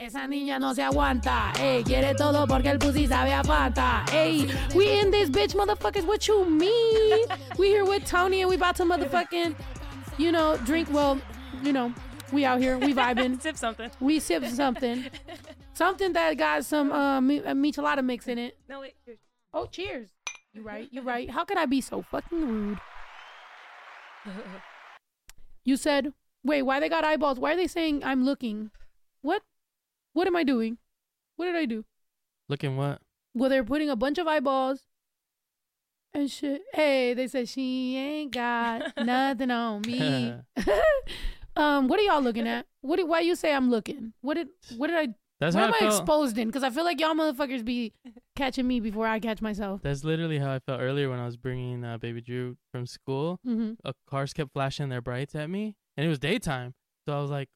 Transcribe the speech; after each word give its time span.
Esa 0.00 0.26
niña 0.26 0.58
no 0.58 0.72
se 0.72 0.82
aguanta. 0.82 1.52
Ey, 1.60 1.84
quiere 1.84 2.14
todo 2.14 2.46
porque 2.46 2.70
el 2.70 2.78
pussy 2.78 3.06
sabe 3.06 3.34
a 3.34 3.42
pata. 3.42 4.02
Ey, 4.10 4.48
we 4.74 4.98
in 4.98 5.10
this 5.10 5.28
bitch, 5.28 5.54
motherfuckers. 5.54 6.06
What 6.06 6.26
you 6.26 6.48
mean? 6.48 7.26
We 7.58 7.68
here 7.68 7.84
with 7.84 8.06
Tony 8.06 8.40
and 8.40 8.48
we 8.48 8.56
about 8.56 8.76
to 8.76 8.84
motherfucking, 8.84 9.54
you 10.16 10.32
know, 10.32 10.56
drink. 10.64 10.88
Well, 10.90 11.20
you 11.62 11.74
know, 11.74 11.92
we 12.32 12.46
out 12.46 12.60
here, 12.60 12.78
we 12.78 12.94
vibing. 12.94 13.42
Sip 13.42 13.58
something. 13.58 13.90
We 14.00 14.20
sip 14.20 14.46
something, 14.46 15.04
something 15.74 16.14
that 16.14 16.34
got 16.38 16.64
some 16.64 16.90
uh, 16.92 17.20
mi- 17.20 17.44
uh 17.44 17.52
michelada 17.52 18.02
mix 18.02 18.26
in 18.26 18.38
it. 18.38 18.56
No 18.70 18.80
wait. 18.80 18.94
Cheers. 19.04 19.18
Oh, 19.52 19.66
cheers. 19.66 20.08
You 20.54 20.62
right. 20.62 20.88
You 20.90 21.02
right. 21.02 21.28
How 21.28 21.44
could 21.44 21.58
I 21.58 21.66
be 21.66 21.82
so 21.82 22.00
fucking 22.00 22.40
rude? 22.40 22.78
You 25.62 25.76
said, 25.76 26.14
wait, 26.42 26.62
why 26.62 26.80
they 26.80 26.88
got 26.88 27.04
eyeballs? 27.04 27.38
Why 27.38 27.52
are 27.52 27.56
they 27.56 27.66
saying 27.66 28.02
I'm 28.02 28.24
looking? 28.24 28.70
What? 29.20 29.42
What 30.12 30.26
am 30.26 30.36
I 30.36 30.44
doing? 30.44 30.78
What 31.36 31.46
did 31.46 31.56
I 31.56 31.64
do? 31.64 31.84
Looking 32.48 32.76
what? 32.76 33.00
Well, 33.34 33.48
they're 33.48 33.64
putting 33.64 33.90
a 33.90 33.96
bunch 33.96 34.18
of 34.18 34.26
eyeballs 34.26 34.80
and 36.12 36.30
shit. 36.30 36.62
Hey, 36.72 37.14
they 37.14 37.28
said 37.28 37.48
she 37.48 37.96
ain't 37.96 38.32
got 38.32 38.92
nothing 39.04 39.50
on 39.50 39.82
me. 39.82 40.34
um, 41.56 41.88
what 41.88 42.00
are 42.00 42.02
y'all 42.02 42.22
looking 42.22 42.48
at? 42.48 42.66
What? 42.80 42.96
Did, 42.96 43.08
why 43.08 43.20
you 43.20 43.34
say 43.36 43.54
I'm 43.54 43.70
looking? 43.70 44.12
What 44.20 44.34
did? 44.34 44.48
What 44.76 44.88
did 44.88 44.96
I? 44.96 45.08
That's 45.38 45.54
what 45.54 45.62
how 45.62 45.68
am 45.68 45.74
I 45.80 45.86
I 45.86 45.88
exposed 45.88 46.36
in? 46.36 46.48
Because 46.48 46.62
I 46.62 46.70
feel 46.70 46.84
like 46.84 47.00
y'all 47.00 47.14
motherfuckers 47.14 47.64
be 47.64 47.94
catching 48.36 48.66
me 48.66 48.78
before 48.80 49.06
I 49.06 49.20
catch 49.20 49.40
myself. 49.40 49.80
That's 49.82 50.04
literally 50.04 50.38
how 50.38 50.52
I 50.52 50.58
felt 50.58 50.80
earlier 50.80 51.08
when 51.08 51.18
I 51.18 51.24
was 51.24 51.38
bringing 51.38 51.82
uh, 51.82 51.96
baby 51.96 52.20
Drew 52.20 52.56
from 52.72 52.86
school. 52.86 53.38
Mm-hmm. 53.46 53.72
Uh, 53.82 53.92
cars 54.06 54.34
kept 54.34 54.52
flashing 54.52 54.90
their 54.90 55.00
brights 55.00 55.34
at 55.34 55.48
me, 55.48 55.76
and 55.96 56.04
it 56.04 56.10
was 56.10 56.18
daytime. 56.18 56.74
So 57.06 57.16
I 57.16 57.22
was 57.22 57.30
like, 57.30 57.48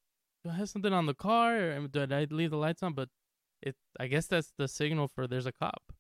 "Do 0.45 0.51
I 0.51 0.55
have 0.55 0.69
something 0.69 0.93
on 0.93 1.07
the 1.07 1.15
car, 1.15 1.57
or 1.57 1.89
did 1.89 2.13
I 2.13 2.27
leave 2.31 2.51
the 2.51 2.57
lights 2.57 2.83
on?" 2.83 2.93
But 2.93 3.09
it, 3.63 3.77
I 3.99 4.07
guess 4.07 4.27
that's 4.27 4.53
the 4.59 4.69
signal 4.69 5.09
for 5.09 5.27
there's 5.27 5.47
a 5.47 5.53
cop 5.53 5.93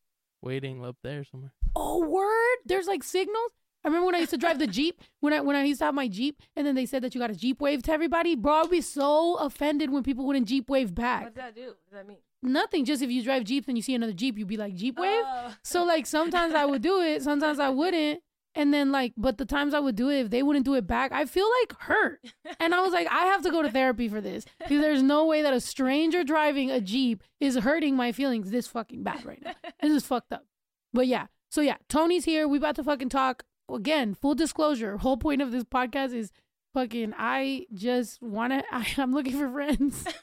waiting 0.42 0.84
up 0.84 0.96
there 1.02 1.24
somewhere. 1.24 1.52
Oh, 1.74 2.06
word! 2.06 2.58
There's 2.66 2.86
like 2.86 3.02
signals. 3.02 3.52
I 3.84 3.88
remember 3.88 4.06
when 4.06 4.14
I 4.14 4.18
used 4.18 4.30
to 4.30 4.38
drive 4.38 4.58
the 4.58 4.66
Jeep, 4.66 5.02
when 5.20 5.32
I 5.32 5.40
when 5.40 5.56
I 5.56 5.64
used 5.64 5.80
to 5.80 5.86
have 5.86 5.94
my 5.94 6.08
Jeep, 6.08 6.40
and 6.56 6.66
then 6.66 6.74
they 6.74 6.86
said 6.86 7.02
that 7.02 7.14
you 7.14 7.20
got 7.20 7.30
a 7.30 7.34
Jeep 7.34 7.60
wave 7.60 7.82
to 7.84 7.92
everybody. 7.92 8.34
Bro, 8.34 8.52
I'd 8.52 8.70
be 8.70 8.80
so 8.80 9.36
offended 9.36 9.90
when 9.90 10.02
people 10.02 10.26
wouldn't 10.26 10.48
Jeep 10.48 10.70
wave 10.70 10.94
back. 10.94 11.24
What 11.24 11.34
does 11.34 11.42
that 11.42 11.54
do? 11.54 11.66
What 11.66 11.90
does 11.90 11.92
that 11.92 12.08
mean? 12.08 12.18
Nothing, 12.42 12.84
just 12.84 13.02
if 13.02 13.10
you 13.10 13.22
drive 13.22 13.44
Jeeps 13.44 13.68
and 13.68 13.76
you 13.76 13.82
see 13.82 13.94
another 13.94 14.12
Jeep, 14.12 14.38
you'd 14.38 14.48
be 14.48 14.58
like, 14.58 14.74
Jeep 14.74 14.98
wave? 14.98 15.24
Oh. 15.24 15.54
So, 15.62 15.82
like, 15.84 16.06
sometimes 16.06 16.54
I 16.54 16.66
would 16.66 16.82
do 16.82 17.00
it, 17.00 17.22
sometimes 17.22 17.58
I 17.58 17.70
wouldn't. 17.70 18.20
And 18.56 18.72
then, 18.72 18.92
like, 18.92 19.14
but 19.16 19.36
the 19.38 19.44
times 19.44 19.74
I 19.74 19.80
would 19.80 19.96
do 19.96 20.08
it, 20.10 20.20
if 20.20 20.30
they 20.30 20.42
wouldn't 20.42 20.64
do 20.64 20.74
it 20.74 20.86
back, 20.86 21.10
I 21.12 21.24
feel 21.24 21.48
like 21.60 21.78
hurt. 21.80 22.20
And 22.60 22.72
I 22.74 22.80
was 22.82 22.92
like, 22.92 23.08
I 23.10 23.24
have 23.26 23.42
to 23.42 23.50
go 23.50 23.62
to 23.62 23.70
therapy 23.70 24.08
for 24.08 24.20
this 24.20 24.44
because 24.60 24.80
there's 24.80 25.02
no 25.02 25.26
way 25.26 25.42
that 25.42 25.52
a 25.52 25.60
stranger 25.60 26.22
driving 26.22 26.70
a 26.70 26.80
Jeep 26.80 27.22
is 27.40 27.56
hurting 27.56 27.96
my 27.96 28.12
feelings 28.12 28.50
this 28.50 28.66
fucking 28.68 29.02
bad 29.02 29.24
right 29.24 29.42
now. 29.44 29.52
This 29.82 29.92
is 29.92 30.06
fucked 30.06 30.32
up. 30.32 30.46
But 30.92 31.06
yeah, 31.08 31.26
so 31.50 31.60
yeah, 31.60 31.76
Tony's 31.88 32.24
here. 32.24 32.46
We 32.46 32.58
about 32.58 32.76
to 32.76 32.84
fucking 32.84 33.08
talk 33.08 33.42
again. 33.72 34.14
Full 34.14 34.34
disclosure: 34.36 34.98
whole 34.98 35.16
point 35.16 35.42
of 35.42 35.50
this 35.50 35.64
podcast 35.64 36.14
is 36.14 36.30
fucking. 36.74 37.12
I 37.18 37.66
just 37.74 38.22
wanna. 38.22 38.62
I, 38.72 38.86
I'm 38.96 39.12
looking 39.12 39.36
for 39.36 39.50
friends. 39.50 40.06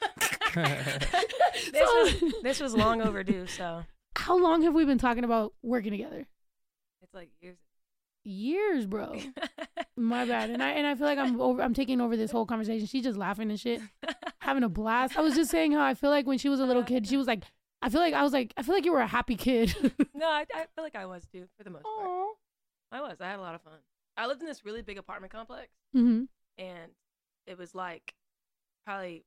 This 0.54 1.72
So- 1.74 2.02
was 2.02 2.34
this 2.42 2.60
was 2.60 2.74
long 2.74 3.00
overdue. 3.02 3.46
So 3.46 3.84
How 4.16 4.38
long 4.38 4.62
have 4.62 4.74
we 4.74 4.84
been 4.84 4.98
talking 4.98 5.24
about 5.24 5.52
working 5.62 5.90
together? 5.92 6.26
it's 7.02 7.14
like 7.14 7.30
years. 7.40 7.56
Years, 8.24 8.86
bro. 8.86 9.18
My 9.96 10.24
bad. 10.24 10.50
And 10.50 10.62
I 10.62 10.70
and 10.70 10.86
I 10.86 10.94
feel 10.94 11.06
like 11.06 11.18
I'm 11.18 11.40
over. 11.40 11.60
I'm 11.62 11.74
taking 11.74 12.00
over 12.00 12.16
this 12.16 12.30
whole 12.30 12.46
conversation. 12.46 12.86
She's 12.86 13.02
just 13.04 13.18
laughing 13.18 13.50
and 13.50 13.58
shit, 13.58 13.80
having 14.40 14.62
a 14.62 14.68
blast. 14.68 15.16
I 15.16 15.20
was 15.22 15.34
just 15.34 15.50
saying 15.50 15.72
how 15.72 15.82
I 15.84 15.94
feel 15.94 16.10
like 16.10 16.26
when 16.26 16.38
she 16.38 16.48
was 16.48 16.60
a 16.60 16.64
little 16.66 16.82
kid, 16.84 17.06
she 17.06 17.16
was 17.16 17.26
like, 17.26 17.42
I 17.82 17.88
feel 17.88 18.00
like 18.00 18.14
I 18.14 18.22
was 18.22 18.32
like, 18.32 18.52
I 18.56 18.62
feel 18.62 18.74
like 18.74 18.84
you 18.84 18.92
were 18.92 19.00
a 19.00 19.06
happy 19.06 19.34
kid. 19.36 19.74
no, 20.14 20.26
I, 20.26 20.46
I 20.54 20.66
feel 20.74 20.84
like 20.84 20.94
I 20.96 21.06
was 21.06 21.26
too 21.26 21.46
for 21.58 21.64
the 21.64 21.70
most 21.70 21.82
part. 21.84 22.28
I 22.92 23.00
was. 23.00 23.16
I 23.20 23.26
had 23.30 23.38
a 23.38 23.42
lot 23.42 23.54
of 23.54 23.62
fun. 23.62 23.78
I 24.16 24.26
lived 24.26 24.40
in 24.42 24.46
this 24.46 24.64
really 24.64 24.82
big 24.82 24.98
apartment 24.98 25.32
complex, 25.32 25.68
Mm-hmm. 25.96 26.24
and 26.62 26.92
it 27.46 27.58
was 27.58 27.74
like 27.74 28.14
probably 28.86 29.24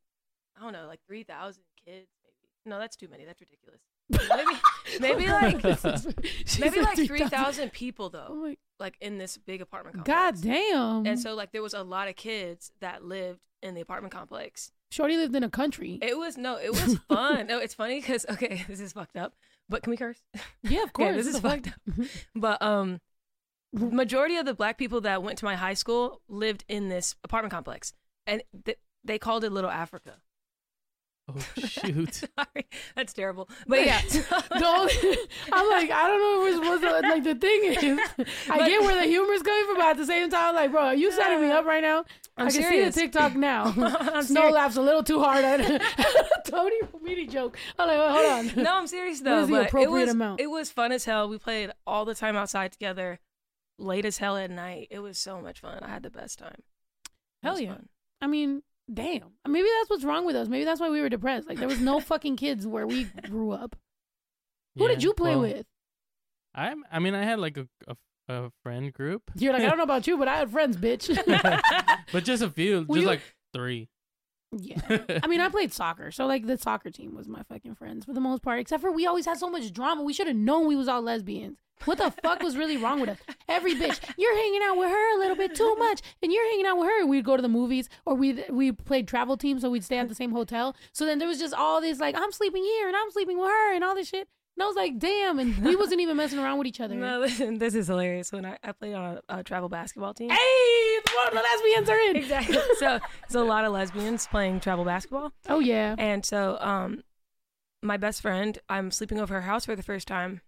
I 0.57 0.61
don't 0.63 0.73
know, 0.73 0.88
like 0.88 1.01
three 1.07 1.23
thousand 1.23 1.63
kids. 1.85 2.07
Maybe 2.23 2.50
no, 2.66 2.79
that's 2.79 2.95
too 2.95 3.07
many. 3.09 3.25
That's 3.25 3.41
ridiculous. 3.41 3.81
Maybe 4.09 4.51
maybe 4.99 5.27
like 5.27 5.63
maybe 6.59 6.81
like 6.81 6.97
three 7.05 7.25
thousand 7.27 7.71
people 7.73 8.09
though, 8.09 8.27
Oh 8.29 8.35
my, 8.35 8.57
like 8.79 8.95
in 9.01 9.17
this 9.17 9.38
big 9.38 9.61
apartment 9.61 9.95
complex. 9.97 10.41
God 10.41 10.47
damn. 10.47 11.05
And 11.05 11.19
so 11.19 11.33
like 11.33 11.51
there 11.51 11.61
was 11.63 11.73
a 11.73 11.83
lot 11.83 12.07
of 12.07 12.16
kids 12.16 12.71
that 12.81 13.03
lived 13.03 13.39
in 13.63 13.73
the 13.73 13.81
apartment 13.81 14.13
complex. 14.13 14.71
Shorty 14.91 15.17
lived 15.17 15.35
in 15.35 15.43
a 15.43 15.49
country. 15.49 15.97
It 16.01 16.17
was 16.17 16.38
no, 16.38 16.57
it 16.57 16.69
was 16.69 16.97
fun. 17.09 17.47
no, 17.47 17.59
it's 17.59 17.73
funny 17.73 17.99
because 17.99 18.25
okay, 18.29 18.63
this 18.67 18.79
is 18.79 18.93
fucked 18.93 19.17
up. 19.17 19.33
But 19.67 19.81
can 19.81 19.91
we 19.91 19.97
curse? 19.97 20.22
yeah, 20.63 20.83
of 20.83 20.93
course. 20.93 21.09
Okay, 21.09 21.17
this 21.17 21.27
is 21.27 21.39
fucked 21.39 21.67
up. 21.69 22.05
But 22.35 22.61
um, 22.61 23.01
majority 23.73 24.37
of 24.37 24.45
the 24.45 24.53
black 24.53 24.77
people 24.77 25.01
that 25.01 25.23
went 25.23 25.39
to 25.39 25.45
my 25.45 25.55
high 25.55 25.73
school 25.73 26.22
lived 26.29 26.63
in 26.67 26.89
this 26.89 27.16
apartment 27.23 27.51
complex, 27.51 27.93
and 28.27 28.43
th- 28.66 28.77
they 29.03 29.17
called 29.17 29.43
it 29.43 29.51
Little 29.51 29.72
Africa. 29.72 30.22
Oh 31.30 31.40
shoot! 31.68 32.13
Sorry, 32.13 32.66
that's 32.96 33.13
terrible. 33.13 33.50
But 33.68 33.86
yeah, 33.86 34.02
Don't. 34.59 34.91
I'm 35.52 35.69
like, 35.69 35.91
I 35.91 36.08
don't 36.08 36.22
know 36.22 36.46
if 36.46 36.53
we're 36.56 36.63
supposed 36.63 36.84
to. 36.84 37.08
Like, 37.09 37.24
the 37.24 37.36
thing 37.36 37.62
is, 37.63 38.28
I 38.50 38.68
get 38.68 38.81
where 38.81 38.96
the 38.96 39.08
humor 39.08 39.34
is 39.34 39.41
coming 39.41 39.66
from, 39.66 39.78
but 39.78 39.85
at 39.85 39.97
the 39.97 40.06
same 40.06 40.30
time, 40.30 40.56
like, 40.56 40.72
bro, 40.72 40.81
are 40.85 40.96
you 40.96 41.12
setting 41.12 41.41
me 41.41 41.52
uh, 41.52 41.59
up 41.59 41.66
right 41.66 41.81
now? 41.81 42.06
I'm 42.38 42.47
I 42.47 42.52
can 42.52 42.64
serious. 42.64 42.96
see 42.96 43.02
the 43.02 43.08
TikTok 43.08 43.35
now. 43.35 43.66
I'm 43.78 44.24
Snow 44.24 44.41
serious. 44.41 44.53
laughs 44.53 44.75
a 44.75 44.81
little 44.81 45.03
too 45.03 45.19
hard 45.22 45.46
at 45.46 45.59
Tony 46.46 46.75
Romiti 46.81 47.30
joke. 47.30 47.58
I'm 47.80 47.88
like, 47.88 47.97
hold 47.97 48.58
on. 48.58 48.64
no, 48.64 48.75
I'm 48.75 48.88
serious 48.88 49.22
though. 49.22 49.41
is 49.41 49.47
the 49.47 49.53
but 49.53 49.62
it 49.62 49.68
appropriate 49.68 50.06
was 50.06 50.09
amount? 50.12 50.41
it 50.41 50.47
was 50.47 50.69
fun 50.69 50.91
as 50.91 51.06
hell. 51.06 51.30
We 51.30 51.38
played 51.38 51.72
all 51.88 52.03
the 52.03 52.16
time 52.16 52.35
outside 52.35 52.72
together, 52.74 53.19
late 53.78 54.06
as 54.06 54.18
hell 54.18 54.35
at 54.38 54.52
night. 54.52 54.88
It 54.91 55.00
was 55.00 55.18
so 55.18 55.41
much 55.41 55.62
fun. 55.62 55.80
I 55.81 55.88
had 55.88 56.03
the 56.03 56.09
best 56.09 56.40
time. 56.40 56.62
Hell 57.41 57.59
yeah. 57.59 57.74
fun. 57.75 57.90
I 58.22 58.28
mean, 58.28 58.64
damn. 58.91 59.31
Maybe 59.47 59.68
that's 59.79 59.90
what's 59.90 60.03
wrong 60.03 60.25
with 60.25 60.35
us. 60.35 60.47
Maybe 60.47 60.66
that's 60.66 60.79
why 60.79 60.90
we 60.90 61.01
were 61.01 61.09
depressed. 61.09 61.47
Like, 61.47 61.59
there 61.59 61.68
was 61.68 61.79
no 61.79 62.00
fucking 62.12 62.35
kids 62.38 62.66
where 62.68 62.88
we 62.88 63.06
grew 63.29 63.51
up. 63.51 63.75
Who 64.78 64.88
did 64.88 65.03
you 65.03 65.13
play 65.13 65.31
well, 65.31 65.41
with? 65.41 65.66
I'm. 66.53 66.84
I 66.91 67.00
mean, 67.00 67.16
I 67.16 67.23
had 67.23 67.40
like 67.40 67.57
a 67.57 67.68
a, 67.88 67.96
a 68.28 68.51
friend 68.63 68.91
group, 68.94 69.23
You're 69.35 69.53
like, 69.53 69.62
I 69.62 69.68
don't 69.68 69.78
know 69.78 69.84
about 69.91 70.07
you, 70.07 70.18
but 70.18 70.28
I 70.28 70.38
had 70.38 70.51
friends, 70.51 70.78
bitch. 70.78 71.07
but 72.12 72.23
just 72.23 72.44
a 72.44 72.50
few, 72.50 72.85
just 72.85 73.00
you- 73.00 73.07
like 73.07 73.22
three. 73.53 73.90
Yeah. 74.59 74.79
I 75.23 75.27
mean, 75.27 75.41
I 75.41 75.49
played 75.49 75.73
soccer, 75.73 76.11
so 76.11 76.25
like 76.25 76.45
the 76.47 76.57
soccer 76.57 76.89
team 76.89 77.16
was 77.16 77.27
my 77.27 77.43
fucking 77.43 77.75
friends 77.75 78.05
for 78.05 78.13
the 78.13 78.19
most 78.19 78.41
part. 78.41 78.59
Except 78.59 78.81
for 78.81 78.91
we 78.91 79.05
always 79.05 79.25
had 79.25 79.38
so 79.38 79.49
much 79.49 79.71
drama. 79.73 80.03
We 80.03 80.13
should 80.13 80.27
have 80.27 80.35
known 80.35 80.67
we 80.67 80.75
was 80.75 80.88
all 80.88 81.01
lesbians. 81.01 81.57
What 81.83 81.97
the 81.97 82.09
fuck 82.09 82.41
was 82.41 82.55
really 82.55 82.77
wrong 82.77 83.01
with 83.01 83.09
us? 83.09 83.17
Every 83.49 83.75
bitch, 83.75 83.99
you're 84.17 84.35
hanging 84.35 84.61
out 84.63 84.77
with 84.77 84.89
her 84.89 85.16
a 85.16 85.19
little 85.19 85.35
bit 85.35 85.55
too 85.55 85.75
much, 85.75 86.01
and 86.23 86.31
you're 86.31 86.47
hanging 86.49 86.66
out 86.66 86.77
with 86.77 86.88
her. 86.88 87.05
We'd 87.05 87.25
go 87.25 87.35
to 87.35 87.41
the 87.41 87.49
movies, 87.49 87.89
or 88.05 88.16
we 88.16 88.43
we 88.49 88.71
played 88.71 89.07
travel 89.07 89.38
team, 89.38 89.59
so 89.59 89.69
we'd 89.69 89.83
stay 89.83 89.97
at 89.97 90.07
the 90.09 90.16
same 90.16 90.31
hotel. 90.31 90.75
So 90.93 91.05
then 91.05 91.19
there 91.19 91.27
was 91.27 91.39
just 91.39 91.53
all 91.53 91.81
this 91.81 91.99
like 91.99 92.16
I'm 92.16 92.31
sleeping 92.31 92.63
here 92.63 92.87
and 92.87 92.95
I'm 92.95 93.11
sleeping 93.11 93.37
with 93.37 93.49
her 93.49 93.75
and 93.75 93.83
all 93.83 93.93
this 93.93 94.07
shit. 94.09 94.27
And 94.57 94.63
I 94.63 94.67
was 94.67 94.77
like, 94.77 94.97
damn, 94.99 95.37
and 95.37 95.57
we 95.66 95.75
wasn't 95.75 95.99
even 95.99 96.16
messing 96.16 96.39
around 96.39 96.57
with 96.59 96.67
each 96.67 96.79
other. 96.79 96.95
No, 97.05 97.19
listen, 97.19 97.57
this 97.57 97.75
is 97.75 97.87
hilarious. 97.87 98.31
When 98.31 98.45
I, 98.45 98.57
I 98.63 98.72
played 98.72 98.93
on 98.93 99.19
a, 99.27 99.39
a 99.39 99.43
travel 99.43 99.67
basketball 99.67 100.13
team. 100.13 100.29
Hey, 100.29 100.94
the, 101.05 101.29
the 101.31 101.41
lesbians 101.41 101.89
are 101.89 101.99
in. 101.99 102.16
exactly. 102.16 102.57
so 102.77 102.99
it's 103.23 103.35
a 103.35 103.43
lot 103.43 103.66
of 103.66 103.73
lesbians 103.73 104.27
playing 104.27 104.59
travel 104.59 104.85
basketball. 104.85 105.31
Oh 105.47 105.59
yeah. 105.59 105.95
And 105.97 106.25
so, 106.25 106.57
um, 106.59 107.03
my 107.81 107.97
best 107.97 108.21
friend, 108.21 108.57
I'm 108.69 108.91
sleeping 108.91 109.19
over 109.19 109.33
her 109.35 109.41
house 109.41 109.66
for 109.66 109.75
the 109.75 109.83
first 109.83 110.07
time, 110.07 110.41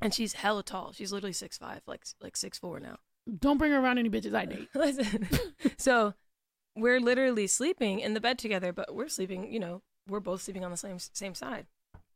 and 0.00 0.14
she's 0.14 0.34
hella 0.34 0.62
tall. 0.62 0.92
She's 0.92 1.12
literally 1.12 1.32
six 1.32 1.58
five, 1.58 1.82
like 1.86 2.04
like 2.20 2.36
six 2.36 2.58
four 2.58 2.80
now. 2.80 2.96
Don't 3.38 3.58
bring 3.58 3.72
her 3.72 3.78
around 3.78 3.98
any 3.98 4.08
bitches 4.08 4.34
I 4.34 4.46
date. 4.46 4.68
Listen, 4.74 5.28
so 5.76 6.14
we're 6.76 7.00
literally 7.00 7.46
sleeping 7.46 8.00
in 8.00 8.14
the 8.14 8.20
bed 8.20 8.38
together, 8.38 8.72
but 8.72 8.94
we're 8.94 9.08
sleeping. 9.08 9.52
You 9.52 9.60
know, 9.60 9.82
we're 10.08 10.20
both 10.20 10.42
sleeping 10.42 10.64
on 10.64 10.70
the 10.70 10.76
same 10.76 10.98
same 10.98 11.34
side. 11.34 11.66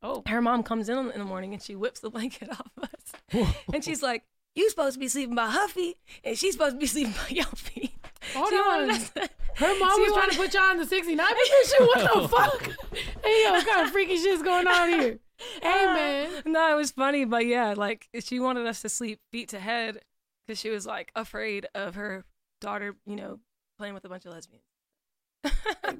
Oh. 0.03 0.23
Her 0.27 0.43
mom 0.43 0.62
comes 0.62 0.88
in 0.88 0.99
in 0.99 1.19
the 1.19 1.25
morning 1.25 1.55
and 1.55 1.62
she 1.62 1.75
whips 1.75 2.00
the 2.00 2.11
blanket 2.11 2.50
off 2.53 2.70
us, 2.82 3.49
and 3.73 3.85
she's 3.85 4.03
like. 4.03 4.25
You 4.55 4.71
supposed 4.71 4.95
to 4.95 5.01
be 5.01 5.09
sleeping 5.09 5.35
by 5.35 5.49
Huffy, 5.51 5.97
and 6.23 6.39
she's 6.39 6.53
supposed 6.55 6.77
to 6.77 6.79
be 6.79 6.87
sleeping 6.95 7.12
by 7.12 7.35
Yuffie. 7.35 7.91
Hold 8.35 8.49
She 8.49 8.55
on. 8.56 8.91
us 8.91 9.11
Her 9.56 9.79
mom 9.79 9.97
she 9.97 10.03
was 10.03 10.12
trying 10.15 10.31
to 10.31 10.37
put 10.37 10.55
y'all 10.55 10.62
on 10.62 10.79
the 10.79 10.87
69 10.87 11.27
position. 11.62 11.87
What 11.87 12.23
the 12.23 12.29
fuck? 12.37 12.62
Hey, 13.23 13.43
yo, 13.45 13.51
what 13.53 13.67
kind 13.67 13.87
of 13.87 13.91
freaky 13.93 14.17
shit's 14.17 14.43
going 14.43 14.67
on 14.67 14.89
here? 14.89 15.19
Uh, 15.41 15.67
hey, 15.69 15.85
man. 15.87 16.43
No, 16.47 16.73
it 16.73 16.77
was 16.77 16.91
funny, 16.93 17.25
but 17.25 17.45
yeah, 17.47 17.75
like 17.77 18.09
she 18.21 18.41
wanted 18.41 18.67
us 18.67 18.81
to 18.83 18.89
sleep 18.89 19.21
feet 19.31 19.49
to 19.51 19.59
head 19.59 20.01
because 20.47 20.59
she 20.61 20.71
was 20.71 20.87
like 20.87 21.11
afraid 21.15 21.67
of 21.75 21.97
her 21.97 22.25
daughter, 22.61 22.95
you 23.05 23.17
know, 23.17 23.41
playing 23.79 23.95
with 23.95 24.05
a 24.05 24.09
bunch 24.09 24.25
of 24.25 24.33
lesbians. 24.33 24.62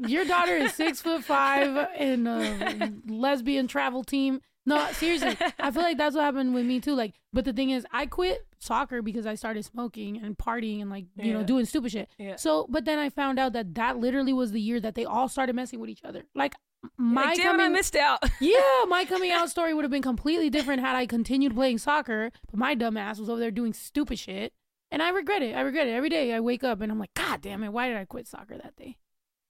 Your 0.09 0.25
daughter 0.25 0.57
is 0.57 0.73
six 0.73 1.03
foot 1.03 1.23
five 1.25 1.89
in 1.99 2.27
a 2.27 2.91
lesbian 3.07 3.67
travel 3.69 4.03
team. 4.03 4.41
No, 4.67 4.91
seriously, 4.93 5.37
I 5.59 5.71
feel 5.71 5.83
like 5.83 5.99
that's 5.99 6.17
what 6.17 6.25
happened 6.25 6.55
with 6.55 6.65
me 6.65 6.81
too. 6.81 6.95
Like, 6.95 7.15
but 7.33 7.45
the 7.45 7.53
thing 7.53 7.71
is, 7.71 7.87
I 7.93 8.07
quit 8.07 8.47
soccer 8.59 9.03
because 9.03 9.27
I 9.27 9.35
started 9.35 9.65
smoking 9.65 10.17
and 10.23 10.37
partying 10.39 10.81
and 10.81 10.91
like 10.91 11.05
you 11.17 11.33
know 11.35 11.45
doing 11.45 11.67
stupid 11.67 11.93
shit. 11.93 12.09
Yeah. 12.19 12.37
So, 12.37 12.67
but 12.69 12.85
then 12.85 12.99
I 12.99 13.11
found 13.11 13.39
out 13.39 13.53
that 13.53 13.75
that 13.75 13.99
literally 13.99 14.33
was 14.33 14.53
the 14.53 14.61
year 14.61 14.81
that 14.81 14.95
they 14.95 15.05
all 15.05 15.29
started 15.29 15.55
messing 15.55 15.81
with 15.81 15.91
each 15.91 16.03
other. 16.05 16.25
Like, 16.35 16.55
my 16.97 17.27
like, 17.27 17.37
damn, 17.37 17.53
coming, 17.53 17.67
I 17.67 17.69
missed 17.69 17.97
out. 17.97 18.21
yeah, 18.41 18.85
my 18.89 19.05
coming 19.05 19.31
out 19.31 19.51
story 19.51 19.75
would 19.75 19.85
have 19.85 19.91
been 19.91 20.03
completely 20.03 20.49
different 20.49 20.81
had 20.81 20.97
I 20.97 21.07
continued 21.07 21.55
playing 21.55 21.79
soccer. 21.79 22.31
But 22.51 22.59
my 22.59 22.75
dumb 22.75 22.97
ass 22.97 23.19
was 23.19 23.29
over 23.29 23.41
there 23.41 23.51
doing 23.51 23.75
stupid 23.75 24.19
shit, 24.19 24.55
and 24.91 25.03
I 25.03 25.11
regret 25.11 25.43
it. 25.43 25.55
I 25.55 25.61
regret 25.61 25.89
it 25.89 25.93
every 25.93 26.09
day. 26.09 26.33
I 26.33 26.41
wake 26.41 26.65
up 26.65 26.81
and 26.81 26.91
I'm 26.91 26.99
like, 26.99 27.13
God 27.15 27.43
damn 27.43 27.63
it, 27.65 27.73
why 27.73 27.89
did 27.89 27.99
I 27.99 28.07
quit 28.07 28.27
soccer 28.27 28.57
that 28.57 28.77
day? 28.77 28.97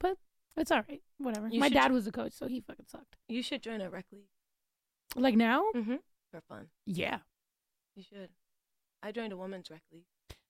But 0.00 0.16
it's 0.56 0.72
all 0.72 0.82
right, 0.88 1.02
whatever. 1.18 1.48
You 1.48 1.60
my 1.60 1.68
dad 1.68 1.92
was 1.92 2.04
the 2.04 2.12
coach, 2.12 2.32
so 2.32 2.48
he 2.48 2.60
fucking 2.60 2.86
sucked. 2.88 3.16
You 3.28 3.42
should 3.42 3.62
join 3.62 3.80
a 3.80 3.88
rec 3.88 4.06
league 4.12 4.24
Like 5.16 5.36
now, 5.36 5.64
mm-hmm. 5.74 5.96
for 6.30 6.40
fun. 6.48 6.66
yeah. 6.86 7.18
You 7.96 8.02
should. 8.02 8.30
I 9.02 9.12
joined 9.12 9.32
a 9.32 9.36
women's 9.36 9.70
rec 9.70 9.82
league. 9.92 10.02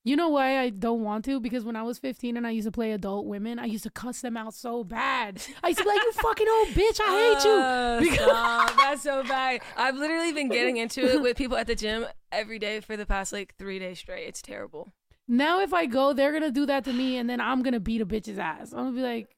You 0.06 0.16
know 0.16 0.28
why 0.28 0.58
I 0.60 0.68
don't 0.70 1.02
want 1.02 1.24
to? 1.26 1.40
Because 1.40 1.64
when 1.64 1.76
I 1.76 1.82
was 1.82 1.98
15 1.98 2.36
and 2.36 2.46
I 2.46 2.50
used 2.50 2.66
to 2.66 2.72
play 2.72 2.92
adult 2.92 3.24
women, 3.26 3.58
I 3.58 3.64
used 3.64 3.84
to 3.84 3.90
cuss 3.90 4.20
them 4.20 4.36
out 4.36 4.52
so 4.54 4.84
bad. 4.84 5.42
I 5.62 5.68
used 5.68 5.78
to 5.78 5.84
be 5.84 5.88
like, 5.90 6.02
"You 6.02 6.12
fucking 6.22 6.46
old 6.48 6.68
bitch, 6.68 7.00
I 7.02 7.34
hate 7.34 7.44
you." 7.44 7.50
Uh, 7.56 8.00
Because- 8.00 8.18
stop. 8.30 8.76
That's 8.76 9.02
so 9.02 9.22
bad. 9.28 9.60
I've 9.76 9.96
literally 9.96 10.32
been 10.32 10.48
getting 10.48 10.76
into 10.76 11.00
it 11.04 11.20
with 11.22 11.36
people 11.36 11.56
at 11.56 11.66
the 11.66 11.74
gym 11.74 12.06
every 12.32 12.58
day 12.58 12.80
for 12.80 12.96
the 12.96 13.06
past 13.06 13.32
like 13.32 13.54
three 13.58 13.78
days 13.78 13.98
straight. 13.98 14.26
It's 14.28 14.42
terrible. 14.42 14.92
Now 15.26 15.60
if 15.60 15.72
I 15.72 15.86
go, 15.86 16.12
they're 16.12 16.32
gonna 16.32 16.50
do 16.50 16.66
that 16.66 16.84
to 16.84 16.92
me, 16.92 17.16
and 17.16 17.28
then 17.28 17.40
I'm 17.40 17.62
gonna 17.62 17.80
beat 17.80 18.02
a 18.02 18.06
bitch's 18.06 18.38
ass. 18.38 18.72
I'm 18.72 18.78
gonna 18.84 18.92
be 18.96 19.02
like, 19.02 19.36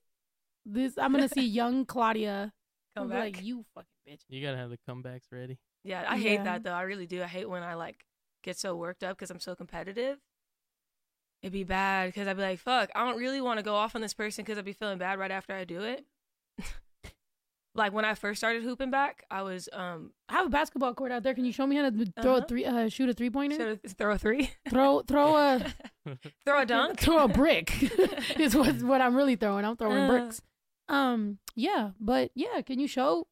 "This." 0.64 0.98
I'm 0.98 1.12
gonna 1.12 1.28
see 1.28 1.46
young 1.46 1.86
Claudia. 1.86 2.52
Come 2.96 3.04
I'm 3.04 3.10
back. 3.10 3.18
be 3.18 3.36
like, 3.38 3.44
"You 3.44 3.64
fucking 3.74 3.86
bitch." 4.08 4.20
You 4.28 4.42
gotta 4.42 4.56
have 4.58 4.70
the 4.70 4.78
comebacks 4.88 5.30
ready. 5.32 5.58
yeah, 5.84 6.04
I 6.08 6.16
hate 6.18 6.34
Yeah. 6.34 6.44
that 6.44 6.62
though. 6.64 6.72
I 6.72 6.82
really 6.82 7.06
do. 7.06 7.22
I 7.22 7.26
hate 7.26 7.48
when 7.48 7.62
I 7.62 7.74
like 7.74 8.04
get 8.42 8.56
so 8.58 8.74
worked 8.76 9.02
up 9.04 9.16
because 9.16 9.30
I'm 9.30 9.40
so 9.40 9.54
competitive. 9.54 10.18
It'd 11.42 11.52
be 11.52 11.64
bad 11.64 12.06
because 12.08 12.26
I'd 12.28 12.36
be 12.36 12.42
like, 12.42 12.58
"Fuck, 12.58 12.90
I 12.94 13.04
don't 13.04 13.18
really 13.18 13.40
want 13.40 13.58
to 13.58 13.62
go 13.62 13.74
off 13.74 13.94
on 13.94 14.00
this 14.00 14.14
person 14.14 14.44
because 14.44 14.58
I'd 14.58 14.64
be 14.64 14.72
feeling 14.72 14.98
bad 14.98 15.18
right 15.18 15.30
after 15.30 15.52
I 15.54 15.64
do 15.64 15.82
it." 15.82 16.04
like 17.74 17.92
when 17.92 18.04
I 18.06 18.14
first 18.14 18.40
started 18.40 18.62
hooping 18.62 18.90
back, 18.90 19.24
I 19.30 19.42
was 19.42 19.68
um 19.72 20.12
I 20.28 20.34
have 20.34 20.46
a 20.46 20.50
basketball 20.50 20.94
court 20.94 21.12
out 21.12 21.22
there. 21.22 21.34
Can 21.34 21.44
you 21.44 21.52
show 21.52 21.66
me 21.66 21.76
how 21.76 21.90
to 21.90 22.06
throw 22.22 22.36
Uh-huh. 22.36 22.42
a 22.44 22.48
three, 22.48 22.64
uh, 22.64 22.88
shoot 22.88 23.08
a 23.10 23.12
three 23.12 23.30
pointer? 23.30 23.56
should 23.84 23.98
throw 23.98 24.12
a 24.14 24.18
three, 24.18 24.50
Throw, 24.70 25.02
throw 25.02 25.36
a, 25.36 25.60
throw 26.46 26.60
a 26.62 26.66
dunk. 26.66 26.98
throw 27.00 27.24
a 27.24 27.28
brick. 27.28 27.70
is 28.40 28.56
what 28.56 28.76
what 28.82 29.00
I'm 29.00 29.14
really 29.14 29.36
throwing. 29.36 29.64
I'm 29.64 29.76
throwing 29.76 30.04
Uh. 30.04 30.08
bricks. 30.08 30.40
Um, 30.88 31.38
yeah, 31.54 31.90
but 32.00 32.30
yeah, 32.34 32.60
can 32.62 32.78
you 32.80 32.86
show 32.88 33.26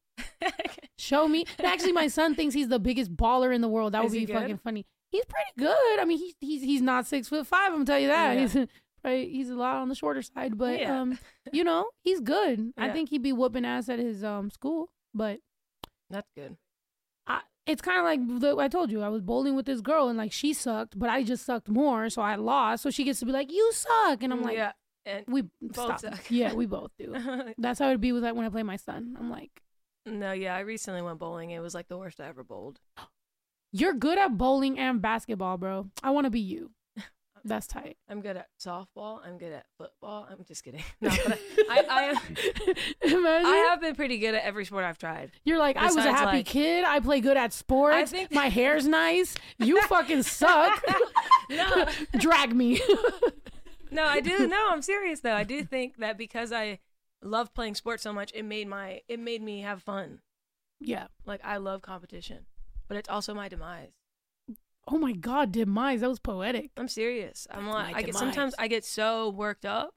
Show 0.97 1.27
me. 1.27 1.45
Actually, 1.63 1.91
my 1.91 2.07
son 2.07 2.35
thinks 2.35 2.53
he's 2.53 2.67
the 2.69 2.79
biggest 2.79 3.15
baller 3.15 3.53
in 3.53 3.61
the 3.61 3.67
world. 3.67 3.93
That 3.93 4.03
would 4.03 4.11
be 4.11 4.25
good? 4.25 4.33
fucking 4.35 4.57
funny. 4.59 4.85
He's 5.11 5.25
pretty 5.25 5.51
good. 5.67 5.99
I 5.99 6.05
mean, 6.05 6.17
he's 6.17 6.33
he's 6.39 6.61
he's 6.61 6.81
not 6.81 7.05
six 7.05 7.27
foot 7.29 7.45
five. 7.47 7.73
I'm 7.73 7.85
tell 7.85 7.99
you 7.99 8.07
that. 8.07 8.33
Yeah. 8.33 8.41
He's 8.47 8.55
right. 9.03 9.29
He's 9.29 9.49
a 9.49 9.55
lot 9.55 9.77
on 9.77 9.89
the 9.89 9.95
shorter 9.95 10.21
side, 10.21 10.57
but 10.57 10.79
Yeah. 10.79 11.01
um, 11.01 11.19
you 11.51 11.63
know, 11.63 11.89
he's 12.03 12.19
good. 12.21 12.71
I 12.77 12.89
think 12.89 13.09
he'd 13.09 13.21
be 13.23 13.33
whooping 13.33 13.65
ass 13.65 13.87
at 13.89 13.99
his 13.99 14.23
um 14.23 14.49
school. 14.49 14.89
But 15.13 15.39
That's 16.09 16.27
good. 16.35 16.57
I, 17.27 17.41
it's 17.65 17.81
kind 17.81 17.97
of 17.99 18.03
like 18.05 18.41
the, 18.41 18.57
I 18.61 18.67
told 18.67 18.91
you. 18.91 19.01
I 19.01 19.09
was 19.09 19.21
bowling 19.21 19.55
with 19.55 19.65
this 19.65 19.81
girl, 19.81 20.07
and 20.09 20.17
like 20.17 20.31
she 20.31 20.53
sucked, 20.53 20.97
but 20.99 21.09
I 21.09 21.23
just 21.23 21.45
sucked 21.45 21.69
more, 21.69 22.09
so 22.09 22.21
I 22.21 22.35
lost. 22.35 22.83
So 22.83 22.89
she 22.89 23.03
gets 23.03 23.19
to 23.19 23.25
be 23.25 23.31
like, 23.31 23.51
"You 23.51 23.71
suck," 23.73 24.21
and 24.23 24.31
I'm 24.33 24.41
like, 24.41 24.57
yeah, 24.57 24.71
and 25.05 25.23
"We 25.27 25.43
Both 25.61 25.73
stop." 25.73 25.99
suck. 26.01 26.25
Yeah, 26.29 26.53
we 26.53 26.65
both 26.77 26.91
do. 26.99 27.15
That's 27.57 27.79
how 27.79 27.87
it'd 27.87 28.01
be 28.01 28.11
with 28.11 28.23
like 28.23 28.35
when 28.35 28.45
I 28.45 28.49
play 28.49 28.63
my 28.63 28.75
son. 28.75 29.15
I'm 29.19 29.29
like, 29.31 29.61
no, 30.05 30.31
yeah. 30.31 30.55
I 30.55 30.59
recently 30.61 31.01
went 31.01 31.19
bowling. 31.19 31.51
It 31.51 31.59
was 31.59 31.73
like 31.73 31.87
the 31.87 31.97
worst 31.97 32.19
I 32.19 32.27
ever 32.27 32.43
bowled. 32.43 32.79
You're 33.71 33.93
good 33.93 34.17
at 34.17 34.37
bowling 34.37 34.79
and 34.79 35.01
basketball, 35.01 35.57
bro. 35.57 35.89
I 36.01 36.11
want 36.11 36.25
to 36.25 36.29
be 36.31 36.39
you. 36.39 36.71
That's 37.43 37.67
tight. 37.67 37.97
I'm 38.09 38.21
good 38.21 38.37
at 38.37 38.47
softball. 38.59 39.19
I'm 39.25 39.37
good 39.37 39.51
at 39.51 39.65
football. 39.77 40.27
I'm 40.29 40.43
just 40.45 40.63
kidding. 40.63 40.83
No, 41.01 41.09
but 41.27 41.39
I, 41.69 41.83
I, 41.89 42.01
am, 42.03 42.15
Imagine 43.01 43.45
I 43.47 43.67
have 43.69 43.81
been 43.81 43.95
pretty 43.95 44.17
good 44.17 44.33
at 44.33 44.43
every 44.43 44.65
sport 44.65 44.83
I've 44.85 44.97
tried. 44.97 45.31
you're 45.43 45.59
like, 45.59 45.77
I 45.77 45.85
was 45.85 45.97
a 45.97 46.01
happy 46.03 46.37
like- 46.37 46.45
kid. 46.45 46.85
I 46.85 46.99
play 47.01 47.19
good 47.19 47.37
at 47.37 47.51
sports. 47.53 47.95
I 47.95 48.05
think- 48.05 48.31
my 48.31 48.47
hair's 48.47 48.87
nice. 48.87 49.35
You 49.59 49.81
fucking 49.83 50.23
suck. 50.23 50.83
No, 51.49 51.85
Drag 52.17 52.55
me. 52.55 52.79
no, 53.91 54.03
I 54.05 54.21
do. 54.21 54.47
No, 54.47 54.69
I'm 54.71 54.81
serious 54.81 55.19
though. 55.19 55.35
I 55.35 55.43
do 55.43 55.63
think 55.63 55.97
that 55.97 56.17
because 56.17 56.51
I 56.51 56.79
love 57.25 57.53
playing 57.53 57.75
sports 57.75 58.03
so 58.03 58.13
much, 58.13 58.31
it 58.33 58.43
made 58.43 58.67
my 58.67 59.01
it 59.07 59.19
made 59.19 59.41
me 59.41 59.61
have 59.61 59.81
fun. 59.83 60.19
yeah. 60.79 61.07
Like 61.25 61.41
I 61.43 61.57
love 61.57 61.81
competition, 61.81 62.45
but 62.87 62.97
it's 62.97 63.09
also 63.09 63.33
my 63.33 63.49
demise. 63.49 63.91
Oh 64.87 64.99
my 64.99 65.13
God, 65.13 65.51
demise. 65.51 66.01
That 66.01 66.09
was 66.09 66.19
poetic. 66.19 66.69
I'm 66.77 66.87
serious. 66.87 67.47
I'm 67.49 67.65
That's 67.65 67.73
like 67.75 67.93
my 67.93 67.99
I 67.99 68.01
get 68.03 68.15
sometimes. 68.15 68.53
I 68.59 68.67
get 68.67 68.85
so 68.85 69.29
worked 69.29 69.65
up. 69.65 69.95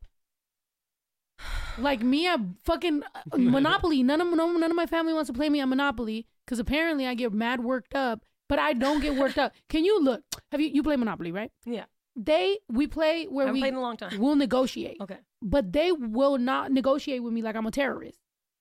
Like 1.79 2.03
me 2.03 2.27
at 2.27 2.41
fucking 2.65 3.05
uh, 3.15 3.37
Monopoly. 3.39 4.03
None 4.03 4.21
of 4.21 4.27
no, 4.35 4.51
none 4.51 4.71
of 4.71 4.77
my 4.77 4.87
family 4.87 5.13
wants 5.15 5.29
to 5.29 5.33
play 5.33 5.49
me 5.49 5.61
at 5.61 5.69
Monopoly 5.69 6.27
because 6.45 6.59
apparently 6.59 7.07
I 7.07 7.15
get 7.15 7.33
mad 7.33 7.61
worked 7.63 7.95
up, 7.95 8.25
but 8.49 8.59
I 8.59 8.73
don't 8.73 9.01
get 9.01 9.15
worked 9.15 9.39
up. 9.39 9.53
Can 9.69 9.85
you 9.85 10.03
look? 10.03 10.23
Have 10.51 10.61
you 10.61 10.69
you 10.69 10.83
play 10.83 10.97
Monopoly 10.97 11.31
right? 11.31 11.53
Yeah, 11.65 11.85
They 12.21 12.59
we 12.69 12.89
play 12.89 13.27
where 13.27 13.45
I 13.45 13.49
haven't 13.49 13.55
we 13.55 13.61
played 13.61 13.73
in 13.75 13.79
a 13.79 13.81
long 13.81 13.97
time. 13.97 14.19
We'll 14.19 14.35
negotiate. 14.37 14.97
Okay. 15.01 15.19
but 15.41 15.73
they 15.73 15.93
will 15.93 16.37
not 16.37 16.73
negotiate 16.73 17.23
with 17.23 17.33
me 17.33 17.43
like 17.43 17.55
I'm 17.55 17.67
a 17.67 17.71
terrorist. 17.71 18.19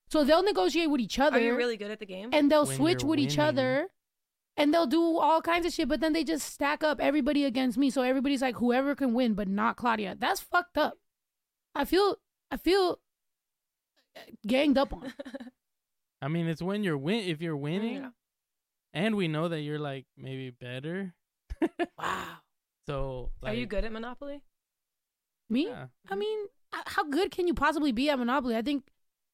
So 0.10 0.24
they'll 0.24 0.44
negotiate 0.44 0.90
with 0.92 1.02
each 1.02 1.18
other 1.20 1.38
Are 1.38 1.42
you 1.42 1.56
really 1.56 1.76
good 1.76 1.90
at 1.92 2.00
the 2.00 2.06
game? 2.06 2.30
and 2.34 2.52
they'll 2.52 2.66
When 2.68 2.76
switch 2.78 3.02
you're 3.02 3.10
with 3.10 3.20
each 3.20 3.40
other 3.40 3.88
and 4.56 4.72
they'll 4.74 4.86
do 4.88 5.18
all 5.18 5.42
kinds 5.42 5.66
of 5.66 5.74
shit, 5.74 5.88
but 5.90 6.00
then 6.02 6.14
they 6.14 6.24
just 6.24 6.46
stack 6.54 6.84
up 6.84 7.00
everybody 7.02 7.44
against 7.46 7.78
me. 7.78 7.90
So 7.90 8.04
everybody's 8.04 8.42
like 8.42 8.56
whoever 8.58 8.94
can 8.96 9.14
win, 9.16 9.34
but 9.34 9.48
not 9.48 9.76
Claudia. 9.76 10.16
That's 10.20 10.40
fucked 10.40 10.78
up. 10.78 10.94
I 11.76 11.84
feel 11.86 12.18
I 12.52 12.58
feel 12.58 13.00
ganged 14.46 14.78
up 14.78 14.94
on. 14.94 15.14
I 16.22 16.28
mean, 16.28 16.48
it's 16.48 16.62
when 16.62 16.84
you're 16.84 16.98
win 16.98 17.28
if 17.28 17.42
you're 17.42 17.58
winning, 17.58 17.96
Yeah. 17.98 18.10
and 18.94 19.16
we 19.16 19.28
know 19.28 19.48
that 19.48 19.62
you're 19.62 19.80
like 19.80 20.06
maybe 20.16 20.50
better. 20.52 21.14
wow. 22.00 22.38
So, 22.88 23.32
Are 23.44 23.54
you 23.54 23.66
good 23.66 23.84
at 23.84 23.92
Monopoly? 23.92 24.42
Me? 25.50 25.68
Yeah, 25.68 25.88
I 26.10 26.16
mean, 26.16 26.40
how 26.72 27.04
good 27.04 27.32
can 27.32 27.46
you 27.46 27.54
possibly 27.54 27.92
be 27.92 28.10
at 28.10 28.18
Monopoly? 28.18 28.56
I 28.56 28.62
think, 28.62 28.86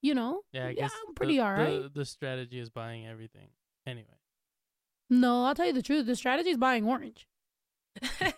you 0.02 0.16
know, 0.16 0.42
yeah. 0.52 0.68
I 0.68 0.74
guess 0.74 0.92
I'm 1.08 1.14
pretty 1.14 1.38
the, 1.38 1.44
alright. 1.44 1.84
The, 1.84 1.90
the 1.90 2.06
strategy 2.06 2.60
is 2.60 2.72
buying 2.72 3.06
everything. 3.06 3.50
Anyway. 3.86 4.08
No, 5.10 5.46
I'll 5.46 5.54
tell 5.54 5.68
you 5.68 5.74
the 5.74 5.84
truth. 5.84 6.08
The 6.08 6.16
strategy 6.16 6.50
is 6.50 6.58
buying 6.58 6.88
orange. 6.88 7.28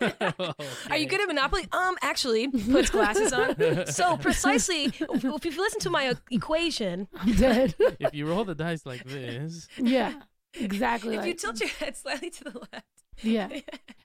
Are 0.90 0.98
you 0.98 1.06
good 1.06 1.22
at 1.22 1.28
Monopoly? 1.28 1.66
Um, 1.72 1.96
actually, 2.02 2.48
puts 2.48 2.90
glasses 2.90 3.32
on. 3.32 3.86
So 3.86 4.16
precisely, 4.18 4.84
if 4.84 5.24
if 5.24 5.44
you 5.56 5.62
listen 5.62 5.80
to 5.80 5.90
my 5.90 6.08
uh, 6.08 6.14
equation, 6.30 7.08
I'm 7.14 7.32
dead. 7.32 7.74
if 7.78 8.12
you 8.12 8.26
roll 8.26 8.44
the 8.44 8.54
dice 8.54 8.84
like 8.84 9.04
this, 9.04 9.66
yeah, 9.78 10.12
exactly. 10.52 11.16
if 11.16 11.24
you 11.24 11.32
tilt 11.32 11.58
your 11.58 11.70
head 11.70 11.96
slightly 11.96 12.28
to 12.28 12.44
the 12.44 12.58
left, 12.70 13.05
Yeah. 13.22 13.48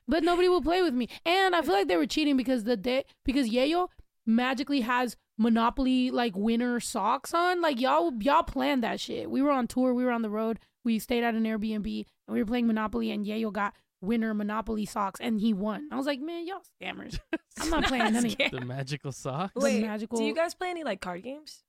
But 0.08 0.24
nobody 0.24 0.48
will 0.48 0.60
play 0.60 0.82
with 0.82 0.92
me. 0.92 1.08
And 1.24 1.54
I 1.54 1.62
feel 1.62 1.72
like 1.74 1.86
they 1.88 1.96
were 1.96 2.06
cheating 2.08 2.36
because 2.36 2.64
the 2.64 2.76
day 2.76 3.04
because 3.24 3.48
Yayo 3.48 3.88
magically 4.26 4.80
has 4.82 5.16
Monopoly 5.38 6.10
like 6.10 6.36
winter 6.36 6.80
socks 6.80 7.32
on. 7.32 7.62
Like 7.62 7.80
y'all 7.80 8.12
y'all 8.20 8.42
planned 8.42 8.82
that 8.82 9.00
shit. 9.00 9.30
We 9.30 9.40
were 9.42 9.52
on 9.52 9.68
tour, 9.68 9.94
we 9.94 10.04
were 10.04 10.10
on 10.10 10.22
the 10.22 10.28
road, 10.28 10.58
we 10.84 10.98
stayed 10.98 11.22
at 11.24 11.34
an 11.34 11.44
Airbnb 11.44 12.04
and 12.26 12.34
we 12.34 12.40
were 12.40 12.46
playing 12.46 12.66
Monopoly 12.66 13.10
and 13.12 13.24
Yayo 13.24 13.52
got 13.52 13.74
winter 14.00 14.34
Monopoly 14.34 14.84
socks 14.86 15.20
and 15.20 15.40
he 15.40 15.54
won. 15.54 15.88
I 15.92 15.96
was 15.96 16.04
like, 16.06 16.20
man, 16.20 16.46
y'all 16.46 16.62
scammers. 16.82 17.18
I'm 17.60 17.70
not 17.70 17.84
playing 17.88 18.14
any. 18.16 18.30
Scared. 18.30 18.50
the 18.52 18.60
magical 18.60 19.12
socks. 19.12 19.52
The 19.54 19.60
Wait, 19.60 19.82
magical- 19.82 20.18
do 20.18 20.24
you 20.24 20.34
guys 20.34 20.54
play 20.54 20.70
any 20.70 20.84
like 20.84 21.00
card 21.00 21.22
games? 21.22 21.62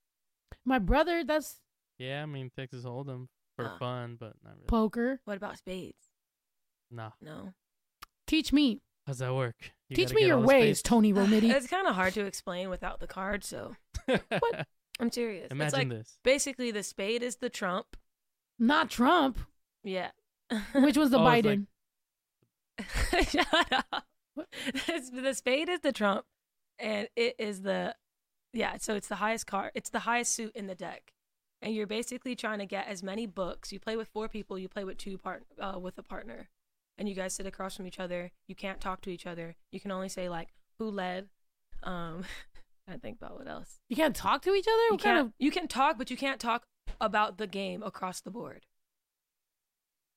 My 0.66 0.80
brother, 0.80 1.24
that's 1.24 1.62
Yeah, 2.00 2.24
I 2.24 2.26
mean 2.26 2.52
Texas 2.58 2.84
Hold'em 2.84 3.28
for 3.56 3.68
Ah. 3.68 3.78
fun, 3.78 4.18
but 4.20 4.34
not 4.44 4.56
really. 4.56 4.66
poker. 4.68 5.20
What 5.26 5.38
about 5.38 5.58
spades? 5.58 6.10
Nah. 6.94 7.12
No, 7.22 7.54
Teach 8.28 8.54
me. 8.54 8.82
How's 9.08 9.18
that 9.18 9.34
work? 9.34 9.56
You 9.90 9.96
Teach 9.96 10.14
me 10.14 10.26
your 10.26 10.38
ways, 10.40 10.78
space. 10.78 10.82
Tony 10.84 11.12
Romiti. 11.12 11.50
it's 11.52 11.68
kind 11.68 11.88
of 11.88 11.96
hard 11.96 12.14
to 12.14 12.26
explain 12.26 12.70
without 12.70 13.00
the 13.00 13.08
card. 13.08 13.44
So 13.44 13.76
what? 14.06 14.68
I'm 15.00 15.12
serious. 15.12 15.48
Imagine 15.52 15.66
it's 15.68 15.74
like 15.74 15.90
this. 15.90 16.20
basically 16.24 16.72
the 16.72 16.84
spade 16.84 17.24
is 17.24 17.38
the 17.38 17.50
trump. 17.50 17.98
Not 18.60 18.90
Trump. 18.90 19.40
Yeah. 19.84 20.12
Which 20.76 20.96
was 20.98 21.10
the 21.10 21.18
Oh, 21.20 21.28
it's 21.28 21.46
Biden? 21.48 21.66
like- 23.18 23.30
Shut 23.30 23.48
up. 23.92 24.06
The 24.36 25.34
spade 25.34 25.70
is 25.70 25.82
the 25.82 25.92
trump, 25.92 26.26
and 26.80 27.08
it 27.16 27.36
is 27.38 27.62
the 27.62 27.96
yeah. 28.54 28.78
So 28.78 28.96
it's 28.96 29.08
the 29.08 29.16
highest 29.16 29.46
card. 29.48 29.72
It's 29.76 29.90
the 29.90 30.00
highest 30.00 30.34
suit 30.34 30.52
in 30.56 30.68
the 30.68 30.74
deck, 30.76 31.14
and 31.62 31.74
you're 31.76 31.88
basically 31.88 32.36
trying 32.36 32.60
to 32.60 32.66
get 32.66 32.88
as 32.88 33.04
many 33.04 33.26
books. 33.28 33.72
You 33.72 33.80
play 33.80 33.96
with 33.96 34.08
four 34.08 34.28
people. 34.28 34.58
You 34.58 34.68
play 34.70 34.84
with 34.84 34.98
two 34.98 35.18
part 35.18 35.44
uh, 35.60 35.78
with 35.80 35.98
a 36.00 36.04
partner, 36.04 36.50
and 36.98 37.10
you 37.10 37.16
guys 37.16 37.34
sit 37.34 37.46
across 37.46 37.76
from 37.76 37.88
each 37.88 38.00
other. 38.00 38.32
You 38.48 38.56
can't 38.56 38.80
talk 38.82 39.02
to 39.02 39.10
each 39.10 39.26
other. 39.26 39.56
You 39.72 39.80
can 39.80 39.92
only 39.92 40.10
say 40.10 40.30
like 40.30 40.50
who 40.80 40.90
led. 40.90 41.30
Um, 41.84 42.24
I 42.88 42.98
think 42.98 43.18
about 43.22 43.38
what 43.38 43.48
else. 43.48 43.80
you 43.88 43.96
can't 43.96 44.16
talk 44.16 44.42
to 44.44 44.54
each 44.54 44.68
other? 44.68 44.92
You 44.92 44.98
can't. 44.98 45.28
of 45.28 45.34
You 45.40 45.52
can 45.52 45.68
talk, 45.68 45.98
but 45.98 46.12
you 46.12 46.18
can't 46.18 46.40
talk 46.40 46.64
about 47.00 47.38
the 47.38 47.48
game 47.48 47.82
across 47.82 48.20
the 48.22 48.32
board. 48.32 48.66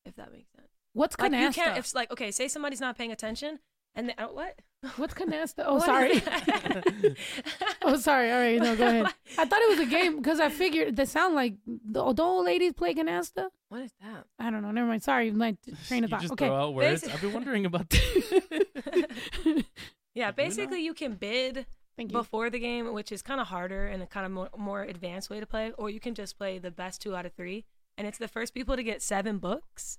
If 0.05 0.15
that 0.15 0.31
makes 0.31 0.51
sense 0.51 0.67
what's 0.97 1.15
like 1.19 1.31
you 1.31 1.51
can't 1.51 1.77
if 1.77 1.93
like 1.93 2.11
okay 2.11 2.31
say 2.31 2.47
somebody's 2.47 2.81
not 2.81 2.97
paying 2.97 3.11
attention 3.11 3.59
And 3.97 4.09
the 4.09 4.13
what? 4.31 4.61
What's 4.95 5.13
canasta? 5.15 5.63
Oh, 5.65 5.75
What 5.75 5.85
sorry. 5.85 6.21
oh, 7.81 7.97
sorry. 7.97 8.31
All 8.31 8.39
right, 8.39 8.59
no, 8.61 8.75
go 8.75 8.87
ahead. 8.87 9.05
I 9.37 9.45
thought 9.45 9.59
it 9.61 9.69
was 9.69 9.79
a 9.79 9.85
game 9.89 10.17
because 10.17 10.39
I 10.39 10.49
figured 10.49 10.95
they 10.95 11.05
sound 11.05 11.33
like 11.33 11.55
the, 11.65 12.03
oh, 12.03 12.13
the 12.13 12.21
old 12.23 12.45
ladies 12.45 12.73
play 12.73 12.93
canasta. 12.93 13.49
what 13.69 13.81
is 13.81 13.91
that? 14.01 14.25
I 14.39 14.51
don't 14.51 14.61
know. 14.61 14.69
Never 14.71 14.87
mind. 14.87 15.01
Sorry, 15.03 15.31
my 15.31 15.57
train 15.87 16.03
of 16.03 16.09
you 16.11 16.15
thought. 16.15 16.21
just 16.21 16.33
Okay. 16.33 16.45
throw 16.45 16.55
out 16.55 16.73
words. 16.75 17.03
Basi- 17.03 17.13
I've 17.13 17.21
been 17.21 17.33
wondering 17.33 17.65
about 17.65 17.89
that. 17.89 19.65
Yeah, 20.13 20.31
basically 20.31 20.81
you 20.83 20.93
can 20.93 21.13
bid 21.13 21.65
you. 21.97 22.07
before 22.07 22.49
the 22.49 22.59
game, 22.59 22.91
which 22.93 23.11
is 23.11 23.21
kind 23.21 23.39
of 23.41 23.47
harder 23.47 23.85
and 23.87 24.01
a 24.01 24.07
kind 24.07 24.25
of 24.25 24.31
more, 24.31 24.49
more 24.57 24.81
advanced 24.83 25.29
way 25.29 25.39
to 25.39 25.45
play, 25.45 25.71
or 25.77 25.89
you 25.89 25.99
can 25.99 26.15
just 26.15 26.37
play 26.37 26.57
the 26.59 26.71
best 26.71 27.01
two 27.01 27.15
out 27.15 27.25
of 27.25 27.33
three, 27.33 27.65
and 27.97 28.07
it's 28.07 28.17
the 28.17 28.27
first 28.27 28.53
people 28.53 28.75
to 28.75 28.83
get 28.83 29.01
seven 29.01 29.37
books, 29.37 29.97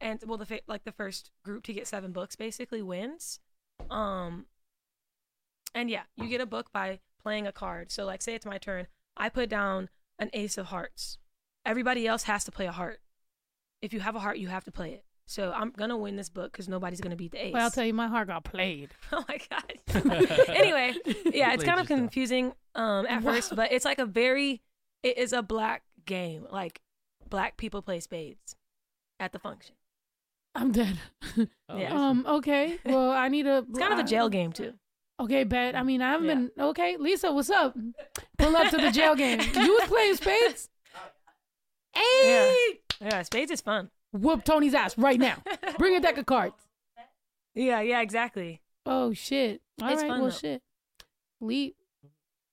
and 0.00 0.22
well, 0.26 0.38
the 0.38 0.46
fa- 0.46 0.60
like 0.66 0.84
the 0.84 0.92
first 0.92 1.30
group 1.44 1.64
to 1.64 1.72
get 1.72 1.86
seven 1.86 2.12
books 2.12 2.36
basically 2.36 2.82
wins. 2.82 3.40
Um, 3.90 4.46
and 5.74 5.90
yeah, 5.90 6.02
you 6.16 6.28
get 6.28 6.40
a 6.40 6.46
book 6.46 6.72
by 6.72 7.00
playing 7.22 7.46
a 7.46 7.52
card. 7.52 7.90
So 7.92 8.04
like, 8.04 8.22
say 8.22 8.34
it's 8.34 8.46
my 8.46 8.58
turn, 8.58 8.86
I 9.16 9.28
put 9.28 9.48
down 9.48 9.88
an 10.18 10.30
ace 10.32 10.58
of 10.58 10.66
hearts. 10.66 11.18
Everybody 11.64 12.06
else 12.06 12.24
has 12.24 12.44
to 12.44 12.50
play 12.52 12.66
a 12.66 12.72
heart. 12.72 13.00
If 13.82 13.92
you 13.92 14.00
have 14.00 14.16
a 14.16 14.20
heart, 14.20 14.38
you 14.38 14.48
have 14.48 14.64
to 14.64 14.72
play 14.72 14.92
it. 14.92 15.04
So 15.26 15.52
I'm 15.54 15.70
gonna 15.72 15.96
win 15.96 16.16
this 16.16 16.30
book 16.30 16.52
because 16.52 16.68
nobody's 16.68 17.02
gonna 17.02 17.14
beat 17.16 17.32
the 17.32 17.46
ace. 17.48 17.52
Well, 17.52 17.62
I'll 17.64 17.70
tell 17.70 17.84
you, 17.84 17.92
my 17.92 18.06
heart 18.08 18.28
got 18.28 18.44
played. 18.44 18.90
Oh 19.12 19.24
my 19.28 19.38
god. 19.50 20.48
anyway, 20.48 20.94
yeah, 21.26 21.52
it's 21.52 21.62
kind 21.64 21.78
of 21.78 21.84
yourself. 21.84 21.88
confusing 21.88 22.52
um 22.74 23.06
at 23.06 23.22
Wow. 23.22 23.32
first, 23.34 23.54
but 23.54 23.70
it's 23.70 23.84
like 23.84 23.98
a 23.98 24.06
very 24.06 24.62
it 25.02 25.18
is 25.18 25.32
a 25.34 25.42
black 25.42 25.82
game. 26.06 26.46
Like 26.50 26.80
black 27.28 27.58
people 27.58 27.82
play 27.82 28.00
spades 28.00 28.56
at 29.20 29.32
the 29.32 29.38
function. 29.38 29.74
I'm 30.60 30.72
dead. 30.72 30.98
Oh, 31.68 31.76
Yeah. 31.76 31.92
Um. 31.94 32.24
Okay. 32.26 32.78
Well, 32.84 33.10
I 33.12 33.28
need 33.28 33.46
a. 33.46 33.58
It's 33.70 33.78
kind 33.78 33.92
of 33.92 33.98
a 34.00 34.02
jail 34.08 34.28
game 34.28 34.52
too. 34.52 34.74
Okay, 35.20 35.44
bet. 35.44 35.74
I 35.76 35.82
mean, 35.82 36.02
I 36.02 36.10
haven't 36.12 36.26
Yeah. 36.28 36.34
been. 36.34 36.50
Okay, 36.58 36.96
Lisa, 36.96 37.32
what's 37.32 37.50
up? 37.50 37.76
Pull 38.38 38.56
up 38.56 38.70
to 38.70 38.76
the 38.76 38.90
jail 38.90 39.14
game. 39.14 39.40
You 39.54 39.72
was 39.80 39.88
playing 39.88 40.14
spades. 40.16 40.68
Hey, 41.94 42.80
Yeah, 43.00 43.22
spades 43.22 43.50
is 43.50 43.60
fun. 43.60 43.90
whoop 44.12 44.44
Tony's 44.44 44.74
ass 44.74 44.96
right 44.98 45.18
now. 45.18 45.36
Bring 45.78 45.96
a 45.96 46.00
deck 46.00 46.18
of 46.18 46.26
cards. 46.26 46.54
Yeah, 47.54 47.80
yeah, 47.80 48.00
exactly. 48.00 48.62
Oh 48.86 49.12
shit! 49.12 49.60
All 49.80 49.86
right, 49.88 49.94
It's 49.94 50.02
fun, 50.02 50.20
well 50.20 50.30
though. 50.30 50.36
shit. 50.36 50.62
Lee, 51.40 51.74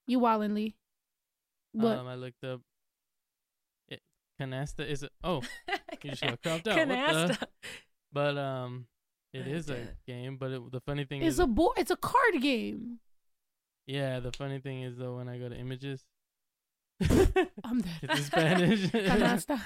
you 0.08 0.20
wildin' 0.20 0.54
Lee. 0.56 0.76
What? 1.74 1.98
Um, 1.98 2.08
I 2.08 2.16
looked 2.16 2.44
up. 2.44 2.62
It, 3.90 4.02
canasta 4.42 4.88
is 4.88 5.04
it? 5.04 5.12
Oh, 5.24 5.42
you 6.04 6.10
just 6.12 6.22
got 6.24 6.42
cropped 6.42 6.68
out. 6.68 6.78
What 6.78 6.88
the- 6.88 6.94
Canasta. 6.96 7.44
But 8.16 8.38
um, 8.40 8.88
it 9.34 9.46
I 9.46 9.50
is 9.58 9.70
a 9.70 9.90
game. 10.08 10.38
But 10.38 10.52
it, 10.56 10.72
the 10.72 10.80
funny 10.80 11.04
thing 11.06 11.22
it's 11.22 11.36
is, 11.36 11.40
a 11.40 11.48
bo- 11.48 11.74
It's 11.78 11.92
a 11.92 11.98
card 11.98 12.42
game. 12.42 13.00
yeah, 13.88 14.20
the 14.22 14.32
funny 14.32 14.60
thing 14.60 14.82
is 14.88 14.96
though, 14.98 15.18
when 15.18 15.28
I 15.30 15.38
go 15.38 15.50
to 15.50 15.56
images, 15.66 16.06
I'm 17.02 17.82
dead. 17.82 17.94
it's 18.04 18.20
in 18.20 18.24
Spanish. 18.32 18.82
Canasta. 18.92 19.60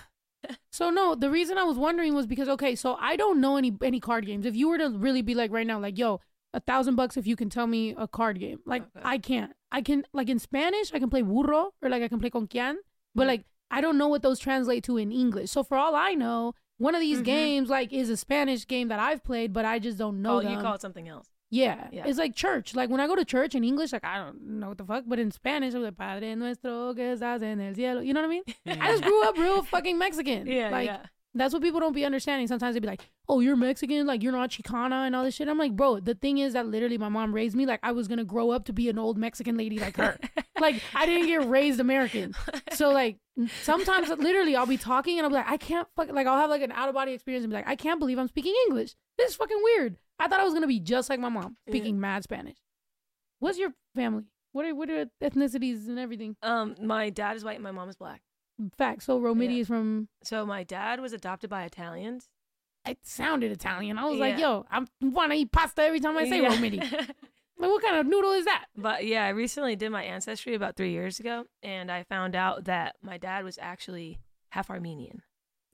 So 0.71 0.89
no, 0.89 1.15
the 1.15 1.29
reason 1.29 1.57
I 1.57 1.63
was 1.63 1.77
wondering 1.77 2.13
was 2.15 2.25
because 2.25 2.49
okay, 2.49 2.73
so 2.75 2.95
I 2.99 3.15
don't 3.15 3.39
know 3.41 3.57
any 3.57 3.71
any 3.83 3.99
card 3.99 4.25
games. 4.25 4.45
If 4.45 4.55
you 4.55 4.69
were 4.69 4.77
to 4.77 4.89
really 4.89 5.21
be 5.21 5.35
like 5.35 5.51
right 5.51 5.67
now, 5.67 5.79
like 5.79 5.97
yo, 5.97 6.21
a 6.53 6.59
thousand 6.59 6.95
bucks 6.95 7.17
if 7.17 7.27
you 7.27 7.35
can 7.35 7.49
tell 7.49 7.67
me 7.67 7.93
a 7.97 8.07
card 8.07 8.39
game, 8.39 8.59
like 8.65 8.83
Okay. 8.83 9.01
I 9.03 9.17
can't. 9.19 9.51
I 9.71 9.81
can 9.81 10.05
like 10.13 10.29
in 10.29 10.39
Spanish, 10.39 10.93
I 10.93 10.99
can 10.99 11.09
play 11.09 11.21
burro 11.21 11.71
or 11.81 11.89
like 11.89 12.01
I 12.01 12.07
can 12.07 12.19
play 12.19 12.29
con 12.31 12.47
quién, 12.47 12.75
but 13.13 13.25
Mhm. 13.25 13.27
like 13.27 13.43
I 13.69 13.81
don't 13.81 13.97
know 13.99 14.07
what 14.07 14.23
those 14.23 14.39
translate 14.39 14.83
to 14.85 14.97
in 14.97 15.11
English. 15.11 15.51
So 15.51 15.61
for 15.63 15.77
all 15.77 15.93
I 15.93 16.13
know, 16.15 16.53
one 16.79 16.95
of 16.95 17.01
these 17.01 17.19
Mhm. 17.21 17.25
games 17.25 17.69
like 17.69 17.93
is 17.93 18.09
a 18.09 18.17
Spanish 18.17 18.65
game 18.65 18.87
that 18.87 18.99
I've 18.99 19.23
played, 19.23 19.53
but 19.53 19.63
I 19.65 19.77
just 19.77 19.97
don't 19.99 20.21
know 20.23 20.37
oh, 20.37 20.41
them. 20.41 20.53
you 20.53 20.59
call 20.59 20.73
it 20.73 20.81
something 20.81 21.07
else. 21.07 21.29
Yeah. 21.51 21.87
Yeah. 21.91 22.05
It's 22.07 22.17
like 22.19 22.35
church. 22.35 22.73
Like 22.75 22.89
when 22.89 22.99
I 22.99 23.07
go 23.07 23.15
to 23.15 23.25
church 23.25 23.53
in 23.55 23.63
English, 23.63 23.91
like 23.93 24.03
I 24.03 24.17
don't 24.17 24.59
know 24.59 24.69
what 24.69 24.77
the 24.77 24.85
fuck, 24.85 25.03
but 25.07 25.19
in 25.19 25.29
Spanish, 25.31 25.73
I'm 25.73 25.83
like, 25.83 25.97
Padre 25.97 26.35
nuestro 26.35 26.93
que 26.95 27.03
estás 27.15 27.41
en 27.41 27.59
el 27.61 27.73
cielo. 27.75 28.01
You 28.01 28.13
know 28.13 28.21
what 28.21 28.27
I 28.27 28.29
mean? 28.29 28.43
I 28.81 28.91
just 28.91 29.03
grew 29.03 29.23
up 29.27 29.37
real 29.37 29.63
fucking 29.63 29.97
Mexican. 29.97 30.47
Yeah, 30.47 30.69
Like 30.69 30.87
yeah. 30.87 31.05
That's 31.35 31.53
what 31.53 31.61
people 31.61 31.79
don't 31.79 31.93
be 31.93 32.05
understanding. 32.05 32.47
Sometimes 32.47 32.73
they'd 32.73 32.79
be 32.81 32.87
like, 32.87 33.01
"Oh, 33.27 33.39
you're 33.39 33.55
Mexican, 33.55 34.05
like 34.07 34.23
you're 34.23 34.31
not 34.31 34.49
Chicana 34.49 35.05
and 35.05 35.15
all 35.15 35.23
this 35.23 35.35
shit." 35.35 35.47
I'm 35.47 35.57
like, 35.57 35.75
bro, 35.75 35.99
the 35.99 36.15
thing 36.15 36.39
is 36.39 36.53
that 36.53 36.65
literally 36.65 36.97
my 36.97 37.09
mom 37.09 37.33
raised 37.33 37.55
me 37.55 37.65
like 37.65 37.79
I 37.83 37.91
was 37.91 38.07
gonna 38.07 38.23
grow 38.25 38.49
up 38.51 38.65
to 38.65 38.73
be 38.73 38.89
an 38.89 38.97
old 38.97 39.17
Mexican 39.17 39.55
lady 39.57 39.77
like 39.79 39.97
her. 39.97 40.17
like 40.59 40.81
I 40.95 41.05
didn't 41.05 41.27
get 41.27 41.47
raised 41.47 41.79
American. 41.79 42.33
So 42.73 42.89
like 42.91 43.17
sometimes 43.61 44.09
literally 44.09 44.55
I'll 44.55 44.65
be 44.65 44.77
talking 44.77 45.17
and 45.17 45.23
I'll 45.25 45.29
be 45.29 45.35
like, 45.35 45.49
I 45.49 45.57
can't 45.57 45.87
fuck 45.95 46.11
like 46.11 46.27
I'll 46.27 46.37
have 46.39 46.49
like 46.49 46.61
an 46.61 46.71
out 46.71 46.89
of 46.89 46.95
body 46.95 47.13
experience 47.13 47.43
and 47.43 47.51
be 47.51 47.55
like, 47.55 47.67
I 47.67 47.75
can't 47.75 47.99
believe 47.99 48.17
I'm 48.19 48.27
speaking 48.27 48.53
English. 48.67 48.95
This 49.17 49.31
is 49.31 49.35
fucking 49.35 49.59
weird. 49.63 49.97
I 50.19 50.27
thought 50.27 50.39
I 50.39 50.43
was 50.43 50.53
gonna 50.53 50.67
be 50.67 50.79
just 50.79 51.09
like 51.09 51.19
my 51.19 51.29
mom, 51.29 51.57
Yeah. 51.67 51.71
speaking 51.71 51.99
mad 51.99 52.23
Spanish. 52.23 52.57
What's 53.39 53.57
your 53.57 53.73
family? 53.95 54.23
What 54.51 54.65
are 54.65 54.73
what 54.75 54.89
are 54.89 55.05
ethnicities 55.21 55.87
and 55.87 55.99
everything? 55.99 56.35
um, 56.41 56.75
my 56.81 57.09
dad 57.11 57.37
is 57.37 57.43
white 57.45 57.55
and 57.55 57.63
my 57.63 57.71
mom 57.71 57.87
is 57.87 57.95
black. 57.95 58.21
Fact. 58.77 59.03
So 59.03 59.19
Romiti 59.19 59.55
Yeah. 59.55 59.61
is 59.61 59.67
from 59.67 60.07
So 60.23 60.45
my 60.45 60.63
dad 60.63 60.99
was 60.99 61.13
adopted 61.13 61.49
by 61.49 61.63
Italians. 61.63 62.29
it 62.85 62.97
sounded 63.03 63.51
Italian. 63.51 63.97
I 63.97 64.05
was 64.05 64.19
like, 64.19 64.37
yo, 64.39 64.65
I 64.71 64.85
want 65.01 65.31
to 65.31 65.37
eat 65.37 65.51
pasta 65.51 65.81
every 65.83 65.99
time 65.99 66.17
I 66.17 66.27
say 66.27 66.41
Yeah. 66.41 66.49
Romiti. 66.55 66.79
Like, 67.61 67.71
what 67.71 67.83
kind 67.83 67.97
of 67.97 68.05
noodle 68.07 68.31
is 68.31 68.45
that? 68.45 68.67
But 68.77 69.05
yeah, 69.05 69.25
I 69.25 69.29
recently 69.29 69.75
did 69.75 69.89
my 69.89 70.01
ancestry 70.03 70.55
about 70.55 70.77
three 70.77 70.91
years 70.93 71.19
ago, 71.19 71.43
and 71.61 71.91
I 71.91 72.03
found 72.03 72.33
out 72.33 72.63
that 72.65 72.95
my 73.01 73.17
dad 73.17 73.43
was 73.43 73.57
actually 73.61 74.17
half 74.51 74.69
Armenian. 74.69 75.23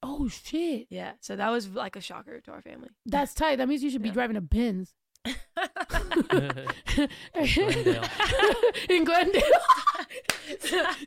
Oh 0.01 0.27
shit, 0.27 0.87
Yeah, 0.89 1.11
so 1.19 1.35
that 1.35 1.49
was 1.51 1.69
like 1.69 1.95
a 1.95 2.01
shocker 2.01 2.41
to 2.41 2.51
our 2.51 2.61
family. 2.63 2.89
that's 3.05 3.35
tight. 3.35 3.57
That 3.57 3.67
means 3.69 3.83
you 3.83 3.91
should 3.91 4.01
be 4.01 4.09
driving 4.09 4.35
a 4.35 4.41
Benz 4.41 4.95
Glendale. 7.33 8.03
in 8.89 9.03
Glendale. 9.03 9.41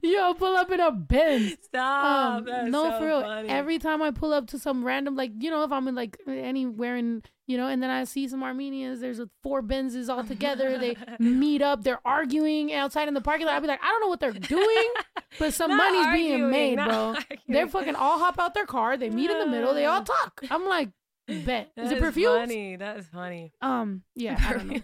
yo, 0.02 0.34
pull 0.34 0.56
up 0.56 0.70
in 0.70 0.80
a 0.80 0.90
Benz. 0.90 1.56
Stop. 1.62 2.46
Um, 2.48 2.70
no, 2.70 2.84
so 2.84 2.98
for 2.98 3.06
real. 3.06 3.22
funny. 3.22 3.48
Every 3.48 3.78
time 3.78 4.02
I 4.02 4.10
pull 4.10 4.32
up 4.32 4.46
to 4.48 4.58
some 4.58 4.84
random, 4.84 5.16
like 5.16 5.32
you 5.38 5.50
know, 5.50 5.62
if 5.64 5.72
I'm 5.72 5.88
in 5.88 5.94
like 5.94 6.18
anywhere 6.26 6.96
in, 6.96 7.22
you 7.46 7.56
know, 7.56 7.66
and 7.68 7.82
then 7.82 7.90
I 7.90 8.04
see 8.04 8.28
some 8.28 8.42
Armenians, 8.42 9.00
there's 9.00 9.20
four 9.42 9.62
Benzes 9.62 10.08
all 10.08 10.24
together. 10.24 10.78
they 10.78 10.96
meet 11.18 11.62
up, 11.62 11.82
they're 11.84 12.00
arguing 12.04 12.72
outside 12.72 13.08
in 13.08 13.14
the 13.14 13.20
parking 13.20 13.46
lot. 13.46 13.54
I'd 13.56 13.62
be 13.62 13.68
like, 13.68 13.82
I 13.82 13.88
don't 13.88 14.00
know 14.00 14.08
what 14.08 14.20
they're 14.20 14.32
doing, 14.32 14.90
but 15.38 15.54
some 15.54 15.70
Not 15.70 15.92
money's 15.92 16.12
being 16.12 16.50
made, 16.50 16.76
bro. 16.76 17.14
They're 17.48 17.68
fucking 17.68 17.94
all 17.94 18.18
hop 18.18 18.38
out 18.38 18.54
their 18.54 18.66
car. 18.66 18.96
They 18.96 19.10
meet 19.10 19.30
in 19.30 19.38
the 19.38 19.46
middle. 19.46 19.74
They 19.74 19.86
all 19.86 20.02
talk. 20.02 20.42
I'm 20.50 20.66
like, 20.66 20.90
bet. 21.28 21.70
Is 21.76 21.92
it 21.92 21.98
perfume? 22.00 22.36
Funny. 22.40 22.76
That 22.76 22.98
is 22.98 23.06
funny. 23.06 23.52
Um, 23.60 24.02
yeah, 24.14 24.36
I 24.40 24.52
don't 24.54 24.66
know. 24.68 24.74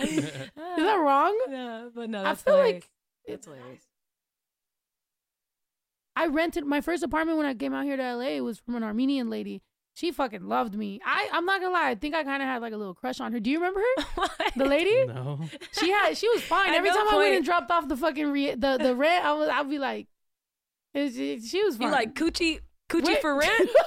Is 0.18 0.50
that 0.56 0.96
wrong? 1.00 1.38
No, 1.48 1.90
but 1.94 2.10
no, 2.10 2.20
I 2.20 2.24
that's 2.24 2.42
feel 2.42 2.54
hilarious. 2.54 2.74
like 2.84 2.90
it's 3.26 3.46
hilarious. 3.46 3.82
I 6.16 6.26
rented 6.26 6.64
my 6.64 6.80
first 6.80 7.02
apartment 7.02 7.38
when 7.38 7.46
I 7.46 7.54
came 7.54 7.74
out 7.74 7.84
here 7.84 7.96
to 7.96 8.16
LA 8.16 8.38
was 8.38 8.58
from 8.58 8.76
an 8.76 8.82
Armenian 8.84 9.30
lady. 9.30 9.62
She 9.96 10.10
fucking 10.10 10.42
loved 10.48 10.74
me. 10.74 11.00
I 11.04 11.28
I'm 11.32 11.44
not 11.44 11.60
gonna 11.60 11.72
lie. 11.72 11.90
I 11.90 11.94
think 11.94 12.14
I 12.14 12.24
kind 12.24 12.42
of 12.42 12.48
had 12.48 12.60
like 12.62 12.72
a 12.72 12.76
little 12.76 12.94
crush 12.94 13.20
on 13.20 13.32
her. 13.32 13.40
Do 13.40 13.50
you 13.50 13.58
remember 13.58 13.80
her? 13.80 14.04
What? 14.14 14.30
The 14.56 14.64
lady? 14.64 15.04
no. 15.06 15.40
She 15.72 15.90
had. 15.90 16.16
She 16.16 16.28
was 16.30 16.42
fine. 16.42 16.74
Every 16.74 16.90
no 16.90 16.96
time 16.96 17.08
I 17.08 17.16
went 17.16 17.26
point- 17.26 17.36
and 17.36 17.44
dropped 17.44 17.70
off 17.70 17.86
the 17.88 17.96
fucking 17.96 18.26
re- 18.32 18.54
the 18.54 18.78
the 18.78 18.94
rent, 18.96 19.24
I 19.24 19.32
was 19.34 19.48
I'd 19.48 19.68
be 19.70 19.78
like, 19.78 20.08
it 20.94 21.00
was- 21.02 21.14
she 21.48 21.62
was 21.64 21.76
fine. 21.76 21.88
You 21.88 21.92
like 21.92 22.14
coochie 22.14 22.60
coochie 22.94 23.06
Wait. 23.06 23.20
for 23.20 23.36
rent? 23.36 23.70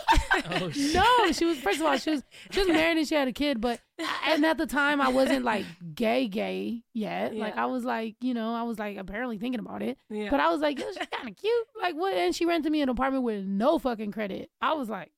Oh, 0.50 0.72
no, 0.94 1.32
she 1.32 1.46
was 1.46 1.58
first 1.60 1.80
of 1.80 1.86
all 1.88 1.98
she 1.98 2.12
was 2.12 2.24
she 2.52 2.60
was 2.60 2.68
married 2.70 2.98
and 2.98 3.08
she 3.08 3.16
had 3.16 3.28
a 3.28 3.32
kid, 3.32 3.60
but 3.60 3.80
and 4.28 4.46
at 4.46 4.58
the 4.58 4.68
time 4.68 5.02
I 5.02 5.10
wasn't 5.10 5.44
like 5.44 5.66
gay 5.96 6.28
gay 6.28 6.84
yet. 6.94 7.36
Like 7.36 7.58
I 7.58 7.66
was 7.66 7.84
like 7.84 8.16
you 8.22 8.34
know 8.34 8.54
I 8.54 8.64
was 8.64 8.78
like 8.78 8.98
apparently 8.98 9.40
thinking 9.40 9.60
about 9.60 9.82
it, 9.82 9.98
yeah. 10.10 10.30
but 10.30 10.40
I 10.40 10.50
was 10.52 10.62
like 10.62 10.80
yo, 10.80 10.86
she's 10.88 11.08
kind 11.12 11.30
of 11.30 11.36
cute. 11.36 11.68
Like 11.82 11.96
what? 11.96 12.14
And 12.14 12.36
she 12.36 12.46
rented 12.46 12.72
me 12.72 12.82
an 12.82 12.90
apartment 12.90 13.24
with 13.24 13.46
no 13.46 13.80
fucking 13.80 14.12
credit. 14.12 14.52
I 14.62 14.74
was 14.74 14.90
like, 14.90 15.12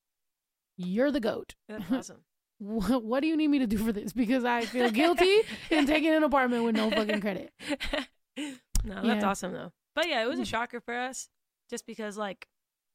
you're 0.77 1.12
the 1.12 1.19
goat. 1.19 1.55
That's 1.67 1.84
awesome. 1.91 2.22
What, 2.60 3.03
what 3.03 3.22
do 3.22 3.27
you 3.27 3.38
need 3.38 3.50
me 3.50 3.60
to 3.60 3.67
do 3.67 3.77
for 3.77 3.91
this? 3.91 4.13
Because 4.13 4.43
I 4.46 4.62
feel 4.62 4.89
guilty 4.89 5.41
in 5.69 5.86
taking 5.86 6.13
an 6.13 6.24
apartment 6.24 6.63
with 6.63 6.75
no 6.75 6.89
fucking 6.89 7.22
credit. 7.22 7.53
no, 8.38 9.01
that's 9.01 9.05
Yeah. 9.05 9.29
awesome 9.29 9.53
though. 9.53 9.72
But 9.96 10.08
yeah, 10.08 10.24
it 10.24 10.27
was 10.27 10.39
a 10.39 10.43
mm. 10.43 10.48
shocker 10.48 10.79
for 10.79 10.96
us, 10.96 11.29
just 11.69 11.86
because 11.86 12.17
like. 12.17 12.48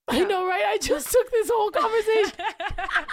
I 0.08 0.25
know, 0.25 0.46
right? 0.46 0.64
I 0.66 0.78
just 0.78 1.11
took 1.11 1.30
this 1.30 1.50
whole 1.52 1.70
conversation. 1.70 2.32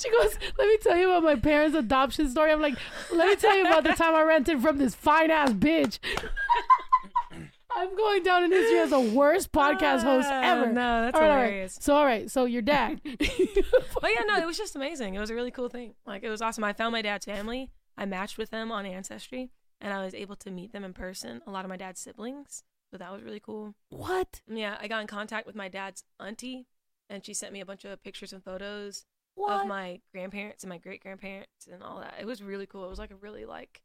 She 0.00 0.10
goes, 0.10 0.38
Let 0.56 0.66
me 0.68 0.78
tell 0.78 0.96
you 0.96 1.10
about 1.10 1.24
my 1.24 1.34
parents' 1.36 1.76
adoption 1.76 2.30
story. 2.30 2.50
I'm 2.52 2.62
like, 2.62 2.76
Let 3.12 3.28
me 3.28 3.36
tell 3.36 3.54
you 3.54 3.66
about 3.66 3.84
the 3.84 3.92
time 3.92 4.14
I 4.14 4.22
rented 4.22 4.62
from 4.62 4.78
this 4.78 4.94
fine 4.94 5.30
ass 5.30 5.50
bitch. 5.52 5.98
I'm 7.76 7.94
going 7.96 8.22
down 8.22 8.44
in 8.44 8.52
history 8.52 8.78
as 8.78 8.90
the 8.90 9.00
worst 9.00 9.50
podcast 9.52 10.02
host 10.02 10.28
Ah, 10.30 10.42
ever. 10.42 10.72
No, 10.72 11.02
that's 11.02 11.14
All 11.16 11.20
right, 11.20 11.28
all 11.30 11.36
right. 11.36 11.44
hilarious. 11.44 11.78
So, 11.80 11.94
all 11.96 12.04
right. 12.06 12.30
So, 12.30 12.44
your 12.44 12.62
dad. 12.62 13.00
But 14.00 14.10
yeah, 14.14 14.22
no, 14.26 14.36
it 14.38 14.46
was 14.46 14.56
just 14.56 14.76
amazing. 14.76 15.14
It 15.14 15.18
was 15.18 15.30
a 15.30 15.34
really 15.34 15.50
cool 15.50 15.68
thing. 15.68 15.94
Like 16.06 16.22
it 16.22 16.30
was 16.30 16.40
awesome. 16.40 16.64
I 16.64 16.72
found 16.72 16.92
my 16.92 17.02
dad's 17.02 17.24
family. 17.26 17.70
I 17.98 18.04
matched 18.06 18.38
with 18.38 18.50
them 18.50 18.70
on 18.72 18.86
Ancestry, 18.86 19.50
and 19.80 19.92
I 19.92 20.04
was 20.04 20.14
able 20.14 20.36
to 20.36 20.50
meet 20.50 20.72
them 20.72 20.84
in 20.84 20.92
person. 20.92 21.40
A 21.46 21.50
lot 21.50 21.64
of 21.64 21.68
my 21.68 21.76
dad's 21.76 22.00
siblings, 22.00 22.62
so 22.94 22.98
that 22.98 23.10
was 23.12 23.24
really 23.24 23.40
cool. 23.40 23.74
what? 23.90 24.40
Yeah, 24.46 24.76
I 24.80 24.86
got 24.86 25.00
in 25.00 25.08
contact 25.08 25.48
with 25.48 25.56
my 25.56 25.66
dad's 25.66 26.04
auntie, 26.20 26.68
and 27.10 27.26
she 27.26 27.34
sent 27.34 27.52
me 27.52 27.60
a 27.60 27.66
bunch 27.66 27.84
of 27.84 28.00
pictures 28.04 28.32
and 28.32 28.40
photos 28.40 29.04
What? 29.34 29.62
of 29.62 29.66
my 29.66 30.00
grandparents 30.12 30.62
and 30.62 30.70
my 30.70 30.78
great 30.78 31.02
grandparents 31.02 31.66
and 31.68 31.82
all 31.82 31.98
that. 31.98 32.14
It 32.20 32.24
was 32.24 32.40
really 32.40 32.66
cool. 32.66 32.84
It 32.84 32.90
was 32.90 33.00
like 33.00 33.10
a 33.10 33.16
really 33.16 33.46
like 33.46 33.82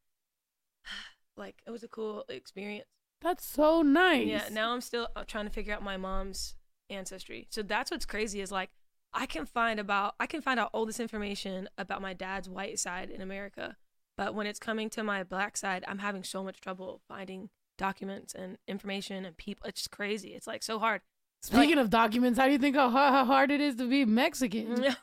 like 1.38 1.64
it 1.66 1.72
was 1.72 1.82
a 1.82 1.88
cool 1.88 2.24
experience. 2.30 2.86
That's 3.20 3.44
so 3.44 3.82
nice. 3.82 4.28
Yeah, 4.28 4.48
now 4.52 4.74
I'm 4.74 4.82
still 4.82 5.08
uh, 5.16 5.24
trying 5.26 5.46
to 5.46 5.52
figure 5.52 5.74
out 5.74 5.82
my 5.82 5.98
mom's 5.98 6.54
ancestry. 6.92 7.48
So 7.50 7.64
that's 7.64 7.90
what's 7.90 8.06
crazy 8.06 8.42
is 8.42 8.52
like 8.52 8.70
I 9.12 9.26
can 9.26 9.48
find 9.48 9.80
about 9.80 10.14
I 10.20 10.28
can 10.28 10.44
find 10.44 10.60
out 10.60 10.70
all 10.72 10.86
this 10.86 11.00
information 11.00 11.68
about 11.80 12.00
my 12.04 12.14
dad's 12.14 12.48
white 12.48 12.78
side 12.78 13.10
in 13.10 13.22
America, 13.22 13.76
but 14.16 14.36
when 14.36 14.46
it's 14.46 14.60
coming 14.60 14.88
to 14.92 15.04
my 15.04 15.24
black 15.24 15.58
side, 15.58 15.84
I'm 15.88 15.98
having 15.98 16.24
so 16.24 16.44
much 16.44 16.62
trouble 16.62 17.02
finding 17.08 17.50
documents 17.80 18.36
and 18.36 18.60
information 18.68 19.26
and 19.26 19.36
people. 19.36 19.68
It's 19.68 19.82
just 19.82 19.92
crazy. 19.92 20.30
It's 20.36 20.46
like 20.46 20.62
so 20.62 20.78
hard. 20.78 21.02
Speaking 21.42 21.78
of 21.78 21.90
documents, 21.90 22.38
how 22.38 22.46
do 22.48 22.52
you 22.52 22.58
think 22.60 22.76
how, 22.76 22.90
how 22.90 23.24
hard 23.24 23.50
it 23.50 23.62
is 23.62 23.76
to 23.78 23.90
be 23.90 24.04
Mexican? 24.06 24.86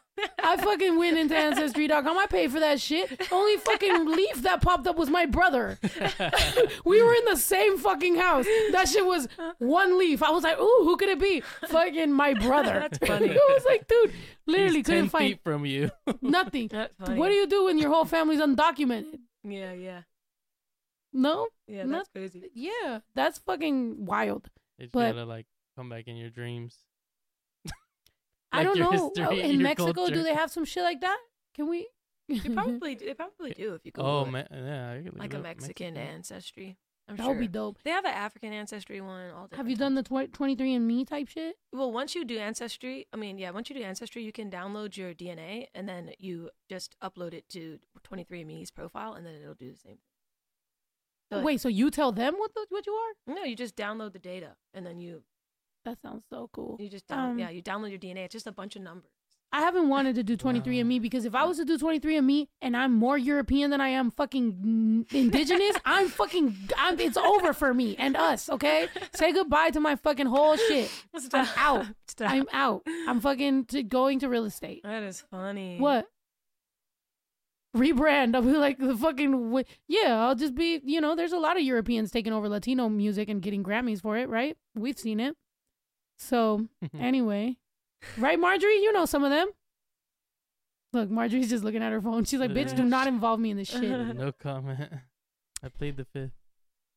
I 0.42 0.56
fucking 0.56 0.98
went 0.98 1.18
into 1.18 1.36
Ancestry.com. 1.36 2.16
I 2.16 2.26
paid 2.26 2.50
for 2.52 2.60
that 2.60 2.80
shit. 2.80 3.20
Only 3.32 3.56
fucking 3.56 4.06
leaf 4.06 4.42
that 4.42 4.60
popped 4.62 4.86
up 4.86 4.96
was 4.96 5.10
my 5.10 5.26
brother. 5.26 5.78
we 6.84 7.02
were 7.02 7.14
in 7.14 7.24
the 7.26 7.36
same 7.36 7.78
fucking 7.78 8.16
house. 8.16 8.46
That 8.72 8.86
shit 8.88 9.04
was 9.04 9.28
one 9.58 9.98
leaf. 9.98 10.22
I 10.22 10.30
was 10.30 10.42
like, 10.44 10.58
ooh, 10.58 10.80
who 10.84 10.96
could 10.96 11.08
it 11.08 11.20
be? 11.20 11.40
Fucking 11.68 12.12
my 12.12 12.34
brother. 12.34 12.80
That's 12.80 12.98
funny. 13.06 13.30
I 13.30 13.34
was 13.54 13.64
like, 13.64 13.88
dude, 13.88 14.12
literally 14.46 14.76
He's 14.78 14.86
couldn't 14.86 15.04
10 15.04 15.08
find 15.10 15.32
feet 15.32 15.40
from 15.42 15.66
you. 15.66 15.90
nothing. 16.22 16.68
That's 16.68 16.94
funny. 16.96 17.18
What 17.18 17.28
do 17.28 17.34
you 17.34 17.46
do 17.46 17.64
when 17.64 17.78
your 17.78 17.90
whole 17.90 18.04
family's 18.04 18.40
undocumented? 18.40 19.18
Yeah, 19.42 19.72
yeah, 19.72 20.02
No? 21.16 21.48
yeah. 21.66 21.84
Not- 21.84 22.06
That's 22.14 22.32
crazy. 22.32 22.50
Yeah, 22.54 23.00
that's 23.14 23.38
fucking 23.38 24.04
wild. 24.06 24.50
They 24.78 24.84
just 24.84 24.92
But- 24.92 25.12
gotta 25.14 25.24
like 25.24 25.46
come 25.76 25.88
back 25.88 26.06
in 26.06 26.16
your 26.16 26.30
dreams. 26.30 26.78
I 28.52 28.62
don't 28.62 28.78
know. 28.78 28.90
history, 28.92 29.24
oh, 29.24 29.30
in 29.48 29.52
your 29.52 29.62
Mexico, 29.62 30.08
do 30.08 30.22
they 30.22 30.34
have 30.34 30.50
some 30.50 30.64
shit 30.64 30.82
like 30.82 31.00
that? 31.00 31.18
Can 31.54 31.68
we? 31.68 31.88
They 32.28 32.38
probably 32.54 32.94
they 32.96 33.14
probably 33.14 33.52
do 33.52 33.74
if 33.74 33.84
you 33.84 33.92
go 33.92 34.02
Oh 34.02 34.24
man, 34.24 34.46
yeah. 34.50 34.92
I 34.92 35.02
could 35.02 35.18
like 35.18 35.32
a 35.34 35.36
up. 35.38 35.42
Mexican 35.44 35.94
Mexico. 35.94 36.12
ancestry. 36.14 36.76
I'm 37.08 37.14
that 37.16 37.22
sure 37.22 37.32
would 37.34 37.40
be 37.40 37.46
dope. 37.46 37.78
they 37.84 37.90
have 37.90 38.04
an 38.04 38.10
African 38.14 38.52
ancestry 38.52 39.00
one. 39.00 39.30
All 39.30 39.48
Have 39.52 39.68
you 39.70 39.76
done 39.76 39.94
types. 39.94 40.08
the 40.10 40.26
23 40.26 40.74
and 40.74 40.88
Me 40.88 41.04
type 41.04 41.28
shit? 41.28 41.54
Well, 41.72 41.92
once 41.92 42.16
you 42.16 42.24
do 42.24 42.36
ancestry, 42.36 43.06
I 43.12 43.16
mean, 43.16 43.38
yeah, 43.38 43.50
once 43.52 43.70
you 43.70 43.76
do 43.76 43.82
ancestry, 43.82 44.24
you 44.24 44.32
can 44.32 44.50
download 44.50 44.96
your 44.96 45.14
DNA 45.14 45.66
and 45.72 45.88
then 45.88 46.10
you 46.18 46.50
just 46.68 46.96
upload 47.00 47.32
it 47.32 47.48
to 47.50 47.78
23andMe's 48.02 48.72
profile, 48.72 49.12
and 49.12 49.24
then 49.24 49.34
it'll 49.40 49.54
do 49.54 49.70
the 49.70 49.78
same. 49.78 49.98
So, 51.30 51.36
like- 51.36 51.44
Wait, 51.44 51.60
so 51.60 51.68
you 51.68 51.90
tell 51.90 52.12
them 52.12 52.34
what 52.38 52.54
the, 52.54 52.66
what 52.70 52.86
you 52.86 52.92
are? 52.92 53.34
No, 53.34 53.42
you 53.44 53.56
just 53.56 53.76
download 53.76 54.12
the 54.12 54.18
data, 54.18 54.56
and 54.74 54.86
then 54.86 55.00
you 55.00 55.22
That 55.84 56.00
sounds 56.02 56.24
so 56.30 56.48
cool. 56.52 56.76
you 56.80 56.88
just 56.88 57.06
down, 57.08 57.30
Um, 57.32 57.38
yeah 57.38 57.50
you 57.50 57.62
download 57.62 57.90
your 57.90 57.98
DNA. 57.98 58.24
It's 58.24 58.32
just 58.32 58.46
a 58.46 58.52
bunch 58.52 58.76
of 58.76 58.82
numbers. 58.82 59.10
I 59.52 59.60
haven't 59.60 59.88
wanted 59.88 60.16
to 60.16 60.24
do 60.24 60.36
23 60.36 60.80
and 60.80 60.88
Me 60.88 60.98
because 60.98 61.24
if 61.24 61.34
I 61.34 61.44
was 61.44 61.56
to 61.58 61.64
do 61.64 61.78
23 61.78 62.16
and 62.16 62.26
Me 62.26 62.48
and 62.60 62.76
I'm 62.76 62.92
more 62.92 63.16
European 63.16 63.70
than 63.70 63.80
I 63.80 63.88
am 63.90 64.10
fucking 64.10 65.06
indigenous, 65.12 65.76
I'm 65.84 66.08
fucking 66.08 66.54
I'm, 66.76 66.98
it's 66.98 67.16
over 67.16 67.52
for 67.52 67.72
me 67.72 67.94
and 67.96 68.16
us, 68.16 68.48
okay? 68.50 68.88
Say 69.14 69.32
goodbye 69.32 69.70
to 69.70 69.80
my 69.80 69.94
fucking 69.96 70.26
whole 70.26 70.56
shit. 70.56 70.90
I'm 71.32 71.48
out. 71.56 71.86
Stop. 72.08 72.30
I'm 72.32 72.46
out. 72.52 72.82
I'm 73.08 73.20
fucking 73.20 73.66
to 73.66 73.82
going 73.84 74.18
to 74.20 74.28
real 74.28 74.44
estate. 74.44 74.82
that 74.82 75.02
is 75.04 75.22
funny. 75.30 75.78
What? 75.78 76.06
Rebrand. 77.76 78.34
I'll 78.34 78.42
be 78.42 78.52
like 78.52 78.78
the 78.78 78.96
fucking 78.96 79.30
wi- 79.32 79.64
yeah. 79.88 80.24
I'll 80.26 80.34
just 80.34 80.54
be 80.54 80.80
you 80.84 81.00
know. 81.00 81.14
There's 81.14 81.32
a 81.32 81.38
lot 81.38 81.56
of 81.56 81.62
Europeans 81.62 82.10
taking 82.10 82.32
over 82.32 82.48
Latino 82.48 82.88
music 82.88 83.28
and 83.28 83.40
getting 83.42 83.62
Grammys 83.62 84.00
for 84.02 84.16
it, 84.16 84.28
right? 84.28 84.56
We've 84.74 84.98
seen 84.98 85.20
it. 85.20 85.36
So 86.18 86.66
anyway, 86.98 87.56
right, 88.16 88.38
Marjorie? 88.40 88.80
You 88.82 88.92
know 88.92 89.04
some 89.06 89.22
of 89.24 89.30
them. 89.30 89.48
Look, 90.92 91.10
Marjorie's 91.10 91.50
just 91.50 91.64
looking 91.64 91.82
at 91.82 91.92
her 91.92 92.00
phone. 92.00 92.24
She's 92.24 92.40
like, 92.40 92.52
"Bitch, 92.52 92.74
do 92.74 92.84
not 92.84 93.06
involve 93.06 93.38
me 93.40 93.50
in 93.50 93.56
this 93.58 93.68
shit." 93.68 93.82
no 94.16 94.32
comment. 94.32 94.90
I 95.62 95.68
played 95.68 95.96
the 95.96 96.06
fifth. 96.06 96.30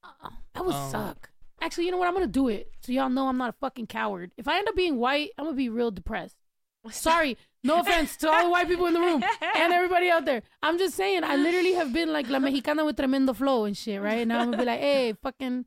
Uh, 0.03 0.29
that 0.53 0.65
would 0.65 0.75
Um, 0.75 0.91
suck. 0.91 1.29
Actually, 1.62 1.86
you 1.86 1.91
know 1.91 1.98
what? 1.98 2.07
I'm 2.07 2.13
gonna 2.13 2.27
do 2.27 2.48
it 2.48 2.71
so 2.81 2.93
y'all 2.93 3.09
know 3.09 3.27
I'm 3.27 3.38
not 3.38 3.50
a 3.50 3.53
fucking 3.59 3.88
coward. 3.88 4.31
If 4.38 4.48
I 4.48 4.57
end 4.59 4.69
up 4.69 4.75
being 4.75 4.98
white, 4.98 5.31
I'm 5.38 5.45
gonna 5.45 5.57
be 5.57 5.67
real 5.67 5.91
depressed. 5.91 6.38
Sorry, 6.91 7.38
no 7.63 7.79
offense 7.81 8.15
to 8.17 8.29
all 8.29 8.43
the 8.45 8.49
white 8.49 8.67
people 8.67 8.85
in 8.85 8.93
the 8.93 8.99
room 8.99 9.23
and 9.41 9.73
everybody 9.73 10.10
out 10.10 10.25
there. 10.25 10.43
I'm 10.63 10.77
just 10.77 10.95
saying, 10.95 11.23
I 11.23 11.36
literally 11.36 11.73
have 11.73 11.91
been 11.93 12.13
like 12.13 12.29
La 12.29 12.39
Mexicana 12.39 12.86
with 12.86 12.95
tremendo 12.95 13.34
flow 13.36 13.65
and 13.65 13.75
shit, 13.75 14.01
right? 14.01 14.27
Now 14.27 14.39
I'm 14.39 14.45
gonna 14.51 14.57
be 14.57 14.65
like, 14.65 14.79
hey, 14.79 15.13
fucking. 15.21 15.65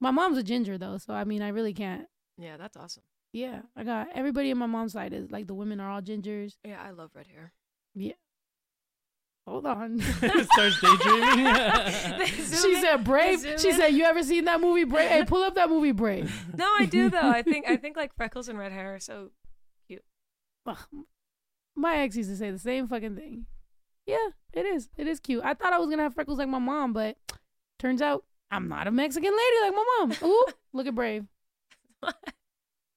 My 0.00 0.10
mom's 0.10 0.36
a 0.36 0.42
ginger 0.42 0.76
though, 0.76 0.98
so 0.98 1.14
I 1.14 1.24
mean, 1.24 1.40
I 1.40 1.48
really 1.48 1.72
can't. 1.72 2.06
Yeah, 2.36 2.56
that's 2.56 2.76
awesome. 2.76 3.04
Yeah, 3.32 3.62
I 3.74 3.84
got 3.84 4.08
everybody 4.14 4.50
on 4.52 4.58
my 4.58 4.66
mom's 4.66 4.92
side 4.92 5.12
is 5.12 5.30
like 5.30 5.46
the 5.46 5.54
women 5.54 5.80
are 5.80 5.90
all 5.90 6.02
gingers. 6.02 6.56
Yeah, 6.64 6.80
I 6.82 6.90
love 6.90 7.10
red 7.14 7.26
hair. 7.26 7.52
Yeah. 7.94 8.12
Hold 9.46 9.66
on. 9.66 10.00
Starts 10.52 10.80
daydreaming. 10.80 11.54
she 12.26 12.74
in- 12.74 12.80
said 12.80 13.04
Brave. 13.04 13.40
She 13.58 13.68
in. 13.70 13.74
said, 13.76 13.88
"You 13.88 14.04
ever 14.04 14.22
seen 14.22 14.44
that 14.44 14.60
movie 14.60 14.84
Brave? 14.84 15.08
Hey, 15.10 15.24
pull 15.24 15.42
up 15.42 15.54
that 15.54 15.68
movie 15.70 15.92
Brave." 15.92 16.46
No, 16.56 16.66
I 16.78 16.86
do 16.86 17.08
though. 17.10 17.28
I 17.28 17.42
think 17.42 17.66
I 17.68 17.76
think 17.76 17.96
like 17.96 18.14
freckles 18.14 18.48
and 18.48 18.58
red 18.58 18.72
hair 18.72 18.94
are 18.96 19.00
so 19.00 19.30
Ugh, 20.66 20.78
my 21.76 21.96
ex 21.98 22.16
used 22.16 22.30
to 22.30 22.36
say 22.36 22.50
the 22.50 22.58
same 22.58 22.88
fucking 22.88 23.16
thing. 23.16 23.46
Yeah, 24.06 24.28
it 24.52 24.66
is. 24.66 24.88
It 24.96 25.06
is 25.06 25.20
cute. 25.20 25.44
I 25.44 25.54
thought 25.54 25.72
I 25.72 25.78
was 25.78 25.88
gonna 25.88 26.02
have 26.02 26.14
freckles 26.14 26.38
like 26.38 26.48
my 26.48 26.58
mom, 26.58 26.92
but 26.92 27.16
turns 27.78 28.02
out 28.02 28.24
I'm 28.50 28.68
not 28.68 28.86
a 28.86 28.90
Mexican 28.90 29.32
lady 29.32 29.56
like 29.62 29.74
my 29.74 29.84
mom. 29.98 30.16
Ooh, 30.22 30.46
look 30.72 30.86
at 30.86 30.94
Brave. 30.94 31.26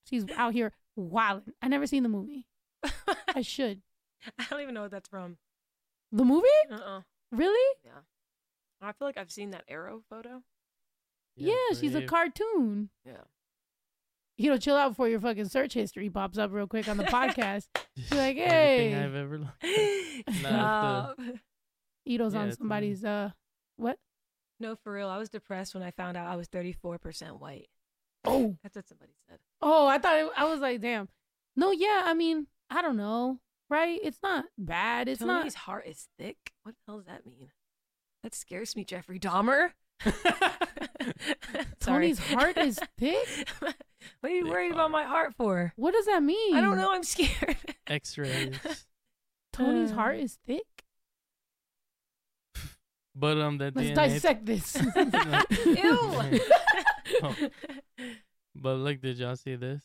She's 0.04 0.24
out 0.36 0.52
here 0.52 0.72
wilding. 0.96 1.54
I 1.62 1.68
never 1.68 1.86
seen 1.86 2.02
the 2.02 2.08
movie. 2.08 2.46
I 3.34 3.42
should. 3.42 3.82
I 4.38 4.44
don't 4.50 4.60
even 4.60 4.74
know 4.74 4.82
what 4.82 4.90
that's 4.90 5.08
from. 5.08 5.38
The 6.12 6.24
movie? 6.24 6.46
Uh-uh. 6.70 7.00
Really? 7.32 7.76
Yeah. 7.84 8.00
I 8.80 8.92
feel 8.92 9.08
like 9.08 9.18
I've 9.18 9.30
seen 9.30 9.50
that 9.50 9.64
arrow 9.68 10.02
photo. 10.08 10.42
Yeah, 11.36 11.54
she's 11.78 11.94
a 11.94 12.02
cartoon. 12.02 12.90
Yeah. 13.04 13.24
You 14.40 14.50
know, 14.50 14.56
chill 14.56 14.76
out 14.76 14.90
before 14.90 15.08
your 15.08 15.18
fucking 15.20 15.48
search 15.48 15.74
history 15.74 16.08
pops 16.08 16.38
up 16.38 16.52
real 16.52 16.68
quick 16.68 16.88
on 16.88 16.96
the 16.96 17.02
podcast. 17.04 17.66
You're 17.96 18.20
like, 18.20 18.36
Everything 18.38 18.92
hey. 18.92 18.94
I've 18.94 19.14
ever 19.16 19.38
liked. 19.38 20.36
Stop. 20.38 21.18
Ito's 22.06 22.34
Yeah, 22.34 22.40
on 22.40 22.48
it's 22.48 22.56
funny. 22.56 22.56
somebody's 22.56 23.04
uh 23.04 23.30
what? 23.76 23.98
No, 24.60 24.76
for 24.76 24.92
real. 24.92 25.08
I 25.08 25.18
was 25.18 25.28
depressed 25.28 25.74
when 25.74 25.82
I 25.82 25.90
found 25.90 26.16
out 26.16 26.28
I 26.28 26.36
was 26.36 26.48
34% 26.48 27.40
white. 27.40 27.68
Oh. 28.24 28.56
That's 28.62 28.76
what 28.76 28.88
somebody 28.88 29.12
said. 29.28 29.38
Oh, 29.60 29.86
I 29.88 29.98
thought 29.98 30.16
it, 30.16 30.28
I 30.36 30.44
was 30.44 30.60
like, 30.60 30.80
damn. 30.80 31.08
No, 31.56 31.72
yeah, 31.72 32.02
I 32.04 32.14
mean, 32.14 32.46
I 32.70 32.80
don't 32.82 32.96
know, 32.96 33.40
right? 33.68 33.98
It's 34.02 34.18
not 34.22 34.44
bad. 34.56 35.08
It's 35.08 35.20
Tony's 35.20 35.54
not. 35.54 35.62
heart 35.62 35.86
is 35.88 36.06
thick. 36.18 36.36
What 36.62 36.74
the 36.76 36.80
hell 36.86 36.98
does 36.98 37.06
that 37.06 37.26
mean? 37.26 37.50
That 38.22 38.34
scares 38.34 38.76
me, 38.76 38.84
Jeffrey 38.84 39.18
Dahmer. 39.18 39.70
Sorry. 40.04 41.72
Tony's 41.80 42.18
heart 42.18 42.56
is 42.58 42.78
thick. 42.98 43.48
What 44.20 44.30
are 44.32 44.34
you 44.34 44.44
Thick 44.44 44.52
worried 44.52 44.72
heart. 44.72 44.86
about 44.86 44.90
my 44.90 45.04
heart 45.04 45.34
for? 45.36 45.72
What 45.76 45.92
does 45.92 46.06
that 46.06 46.22
mean? 46.22 46.56
I 46.56 46.60
don't 46.60 46.76
know. 46.76 46.92
I'm 46.92 47.02
scared. 47.04 47.56
X-rays. 47.86 48.56
Tony's 49.52 49.92
Uh, 49.92 49.94
heart 49.94 50.18
is 50.18 50.38
thick. 50.46 50.64
But 53.14 53.38
um, 53.38 53.58
that 53.58 53.74
Let's 53.74 53.90
DNA 53.90 53.94
dissect 53.94 54.46
this. 54.46 54.76
Ew. 55.66 55.98
Oh. 57.22 57.36
But 58.54 58.74
look, 58.76 59.00
did 59.00 59.18
y'all 59.18 59.34
see 59.34 59.56
this? 59.56 59.82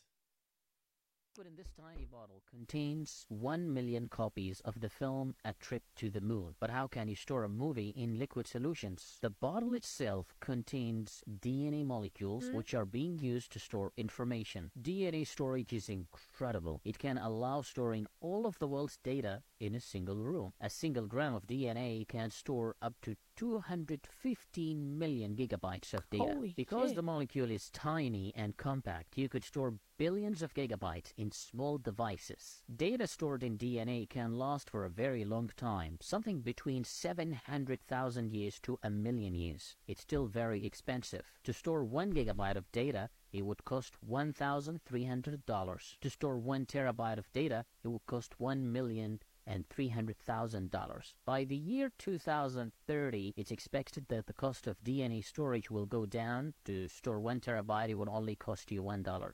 But 1.35 1.47
in 1.47 1.55
this 1.55 1.67
tiny 1.79 2.05
bottle 2.05 2.22
contains 2.53 3.25
1 3.29 3.73
million 3.73 4.07
copies 4.07 4.59
of 4.63 4.79
the 4.79 4.89
film 4.89 5.33
A 5.43 5.53
Trip 5.59 5.81
to 5.95 6.11
the 6.11 6.21
Moon. 6.21 6.53
But 6.59 6.69
how 6.69 6.85
can 6.87 7.07
you 7.07 7.15
store 7.15 7.43
a 7.43 7.49
movie 7.49 7.89
in 7.95 8.19
liquid 8.19 8.45
solutions? 8.47 9.17
The 9.21 9.31
bottle 9.31 9.73
itself 9.73 10.35
contains 10.39 11.23
DNA 11.27 11.83
molecules 11.83 12.47
Hmm. 12.49 12.55
which 12.55 12.75
are 12.75 12.85
being 12.85 13.17
used 13.17 13.51
to 13.53 13.59
store 13.59 13.91
information. 13.97 14.69
DNA 14.79 15.23
storage 15.25 15.73
is 15.73 15.89
incredible. 15.89 16.79
It 16.83 16.99
can 16.99 17.17
allow 17.17 17.61
storing 17.61 18.05
all 18.21 18.45
of 18.45 18.59
the 18.59 18.67
world's 18.67 18.97
data 18.97 19.41
in 19.59 19.73
a 19.73 19.79
single 19.79 20.17
room. 20.23 20.53
A 20.61 20.69
single 20.69 21.07
gram 21.07 21.33
of 21.33 21.47
DNA 21.47 22.05
can 22.07 22.29
store 22.29 22.75
up 22.81 22.93
to 23.01 23.15
215 23.35 24.97
million 24.99 25.35
gigabytes 25.35 25.93
of 25.93 26.09
data. 26.09 26.23
Holy 26.23 26.53
because 26.55 26.89
shit. 26.89 26.95
the 26.95 27.01
molecule 27.01 27.49
is 27.49 27.69
tiny 27.69 28.33
and 28.35 28.57
compact, 28.57 29.17
you 29.17 29.27
could 29.29 29.43
store 29.43 29.75
billions 29.97 30.41
of 30.41 30.53
gigabytes 30.53 31.13
in 31.17 31.31
small 31.31 31.77
devices. 31.77 32.63
Data 32.75 33.07
stored 33.07 33.43
in 33.43 33.57
DNA 33.57 34.09
can 34.09 34.37
last 34.37 34.69
for 34.69 34.85
a 34.85 34.89
very 34.89 35.23
long 35.23 35.49
time, 35.55 35.97
something 36.01 36.41
between 36.41 36.83
700,000 36.83 38.31
years 38.31 38.59
to 38.61 38.77
a 38.83 38.89
million 38.89 39.33
years. 39.35 39.75
It's 39.87 40.01
still 40.01 40.27
very 40.27 40.65
expensive. 40.65 41.31
To 41.43 41.53
store 41.53 41.83
1 41.83 42.13
gigabyte 42.13 42.55
of 42.55 42.71
data, 42.71 43.09
it 43.31 43.45
would 43.45 43.65
cost 43.65 43.95
$1,300. 44.07 45.99
To 46.01 46.09
store 46.09 46.37
1 46.37 46.65
terabyte 46.65 47.17
of 47.17 47.31
data, 47.33 47.65
it 47.83 47.87
would 47.87 48.05
cost 48.05 48.35
$1 48.39 48.61
million 48.61 49.19
and 49.45 49.67
$300,000. 49.69 51.13
By 51.25 51.43
the 51.43 51.55
year 51.55 51.91
2030, 51.97 53.33
it's 53.35 53.51
expected 53.51 54.05
that 54.09 54.27
the 54.27 54.33
cost 54.33 54.67
of 54.67 54.83
DNA 54.83 55.23
storage 55.23 55.69
will 55.69 55.85
go 55.85 56.05
down. 56.05 56.53
To 56.65 56.87
store 56.87 57.19
1 57.19 57.39
terabyte, 57.41 57.89
it 57.89 57.95
would 57.95 58.09
only 58.09 58.35
cost 58.35 58.71
you 58.71 58.81
$1. 58.83 59.33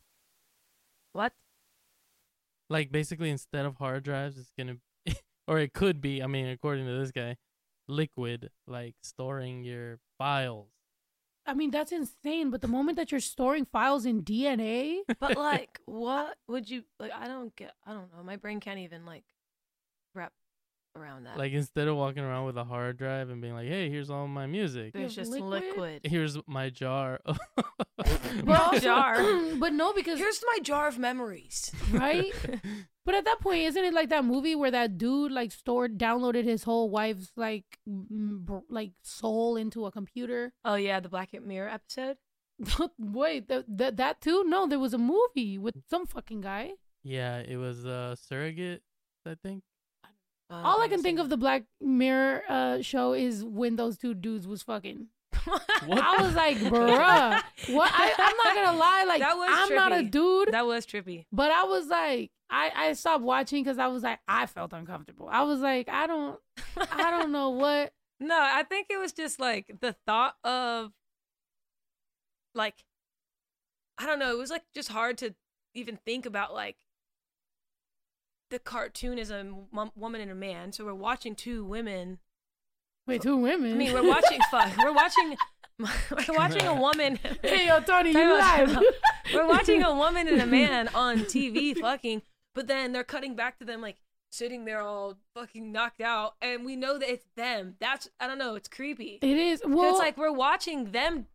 what? 1.13 1.33
Like 2.69 2.91
basically, 2.91 3.29
instead 3.29 3.65
of 3.65 3.77
hard 3.77 4.03
drives, 4.03 4.37
it's 4.37 4.53
gonna 4.57 4.77
or 5.47 5.57
it 5.59 5.73
could 5.73 6.01
be. 6.01 6.21
I 6.21 6.27
mean, 6.27 6.47
according 6.47 6.85
to 6.85 6.99
this 6.99 7.11
guy, 7.11 7.37
liquid 7.87 8.51
like 8.67 8.95
storing 9.01 9.63
your 9.63 9.99
files. 10.19 10.67
I 11.47 11.55
mean, 11.55 11.71
that's 11.71 11.91
insane. 11.91 12.51
But 12.51 12.61
the 12.61 12.67
moment 12.67 12.97
that 12.97 13.11
you're 13.11 13.21
storing 13.21 13.65
files 13.65 14.05
in 14.05 14.21
DNA, 14.21 14.99
But 15.19 15.35
like, 15.51 15.79
what 15.85 16.37
would 16.47 16.69
you 16.69 16.83
like? 16.99 17.11
I 17.11 17.27
don't 17.27 17.55
get. 17.55 17.73
I 17.87 17.93
don't 17.93 18.15
know. 18.15 18.23
My 18.23 18.35
brain 18.35 18.59
can't 18.59 18.79
even 18.79 19.03
like 19.05 19.23
wrap 19.23 19.38
around 20.99 21.23
that. 21.25 21.37
Like 21.37 21.53
instead 21.53 21.87
of 21.87 21.95
walking 21.95 22.23
around 22.23 22.45
with 22.45 22.57
a 22.57 22.63
hard 22.63 22.97
drive 22.97 23.29
and 23.29 23.41
being 23.41 23.53
like, 23.53 23.67
"Hey, 23.67 23.89
here's 23.89 24.09
all 24.09 24.27
my 24.27 24.45
music. 24.47 24.93
there's 24.93 25.15
just 25.15 25.31
liquid? 25.31 25.63
liquid. 25.63 26.01
Here's 26.03 26.37
my 26.47 26.69
jar." 26.69 27.19
but 27.25 28.59
also- 28.61 28.79
jar. 28.79 29.15
but 29.57 29.73
no, 29.73 29.93
because 29.93 30.19
Here's 30.19 30.41
my 30.45 30.59
jar 30.61 30.87
of 30.87 30.97
memories. 30.99 31.71
right. 31.91 32.33
But 33.05 33.15
at 33.15 33.25
that 33.25 33.39
point, 33.39 33.63
isn't 33.63 33.83
it 33.83 33.93
like 33.93 34.09
that 34.09 34.23
movie 34.23 34.53
where 34.53 34.69
that 34.69 34.99
dude 34.99 35.31
like 35.31 35.51
stored, 35.51 35.97
downloaded 35.97 36.43
his 36.43 36.61
whole 36.61 36.91
wife's 36.91 37.31
like, 37.35 37.65
m- 37.87 38.41
br- 38.45 38.59
like 38.69 38.91
soul 39.01 39.55
into 39.57 39.87
a 39.87 39.91
computer? 39.91 40.53
Oh 40.63 40.75
yeah, 40.75 40.99
the 40.99 41.09
Black 41.09 41.29
Mirror 41.41 41.69
episode. 41.69 42.17
Wait, 42.99 43.47
that, 43.47 43.65
that 43.67 43.97
that 43.97 44.21
too? 44.21 44.43
No, 44.45 44.67
there 44.67 44.77
was 44.77 44.93
a 44.93 44.99
movie 44.99 45.57
with 45.57 45.73
some 45.89 46.05
fucking 46.05 46.41
guy. 46.41 46.73
yeah, 47.01 47.39
it 47.39 47.57
was 47.57 47.83
uh, 47.83 48.15
surrogate, 48.15 48.83
I 49.25 49.33
think. 49.41 49.63
Oh, 50.51 50.55
All 50.55 50.81
I 50.81 50.87
can 50.87 51.01
think 51.03 51.19
of 51.19 51.29
the 51.29 51.37
Black 51.37 51.63
Mirror 51.79 52.43
uh, 52.49 52.81
show 52.81 53.13
is 53.13 53.43
when 53.45 53.75
those 53.75 53.97
two 53.97 54.13
dudes 54.15 54.47
was 54.47 54.63
fucking. 54.63 55.07
What? 55.45 55.63
I 56.03 56.23
was 56.23 56.33
like, 56.35 56.57
bruh, 56.57 57.41
what? 57.69 57.91
I, 57.93 58.13
I'm 58.17 58.35
not 58.37 58.55
gonna 58.65 58.77
lie, 58.77 59.03
like 59.07 59.19
That 59.21 59.37
was 59.37 59.49
I'm 59.51 59.75
not 59.75 59.91
a 59.91 59.95
trippy. 59.97 60.11
dude, 60.11 60.51
that 60.51 60.65
was 60.65 60.85
trippy. 60.85 61.25
but 61.31 61.51
I 61.51 61.63
was 61.65 61.87
like, 61.87 62.31
I 62.49 62.71
I 62.75 62.93
stopped 62.93 63.23
watching 63.23 63.63
because 63.63 63.77
I 63.77 63.87
was 63.87 64.01
like, 64.03 64.19
I 64.27 64.47
felt 64.47 64.73
uncomfortable. 64.73 65.29
I 65.31 65.43
was 65.43 65.59
like, 65.59 65.87
I 65.87 66.07
don't, 66.07 66.39
I 66.91 67.11
don't 67.19 67.31
know 67.31 67.51
what. 67.51 67.93
No, 68.19 68.37
I 68.37 68.63
think 68.63 68.87
it 68.89 68.97
was 68.99 69.13
just 69.13 69.39
like 69.39 69.71
the 69.81 69.95
thought 70.07 70.35
of 70.43 70.91
like 72.55 72.83
I 73.97 74.05
don't 74.07 74.19
know, 74.19 74.31
it 74.31 74.37
was 74.37 74.49
like 74.49 74.63
just 74.73 74.89
hard 74.89 75.19
to 75.19 75.35
even 75.75 75.97
think 76.05 76.25
about 76.25 76.53
like 76.53 76.77
the 78.49 78.59
cartoon 78.59 79.17
is 79.17 79.31
a 79.31 79.39
m- 79.39 79.91
woman 79.95 80.21
and 80.21 80.31
a 80.31 80.35
man. 80.35 80.71
So 80.71 80.85
we're 80.85 80.93
watching 80.93 81.35
two 81.35 81.63
women. 81.63 82.19
Wait, 83.07 83.21
two 83.21 83.37
women. 83.37 83.73
I 83.73 83.75
mean, 83.75 83.93
we're 83.93 84.07
watching 84.07 84.39
fuck. 84.51 84.75
We're 84.77 84.93
watching 84.93 85.35
we're 85.79 86.35
watching 86.35 86.65
a 86.67 86.75
woman. 86.75 87.19
hey, 87.41 87.67
yo, 87.67 87.79
Tony, 87.79 88.11
you 88.11 88.37
live. 88.37 88.77
We're 89.33 89.47
watching 89.47 89.81
a 89.83 89.93
woman 89.93 90.27
and 90.27 90.41
a 90.41 90.45
man 90.59 90.89
on 90.89 91.19
TV 91.19 91.77
fucking, 91.77 92.21
but 92.53 92.67
then 92.67 92.91
they're 92.91 93.03
cutting 93.03 93.35
back 93.35 93.59
to 93.59 93.65
them 93.65 93.81
like 93.81 93.97
sitting 94.31 94.65
there 94.65 94.81
all 94.81 95.17
fucking 95.35 95.71
knocked 95.71 96.01
out, 96.01 96.35
and 96.41 96.65
we 96.65 96.75
know 96.75 96.97
that 96.97 97.09
it's 97.09 97.25
them. 97.35 97.75
That's 97.79 98.09
I 98.19 98.27
don't 98.27 98.37
know. 98.37 98.55
It's 98.55 98.67
creepy. 98.67 99.19
It 99.21 99.37
is. 99.37 99.61
Well, 99.65 99.89
it's 99.91 99.99
like 99.99 100.17
we're 100.17 100.33
watching 100.33 100.91
them 100.91 101.27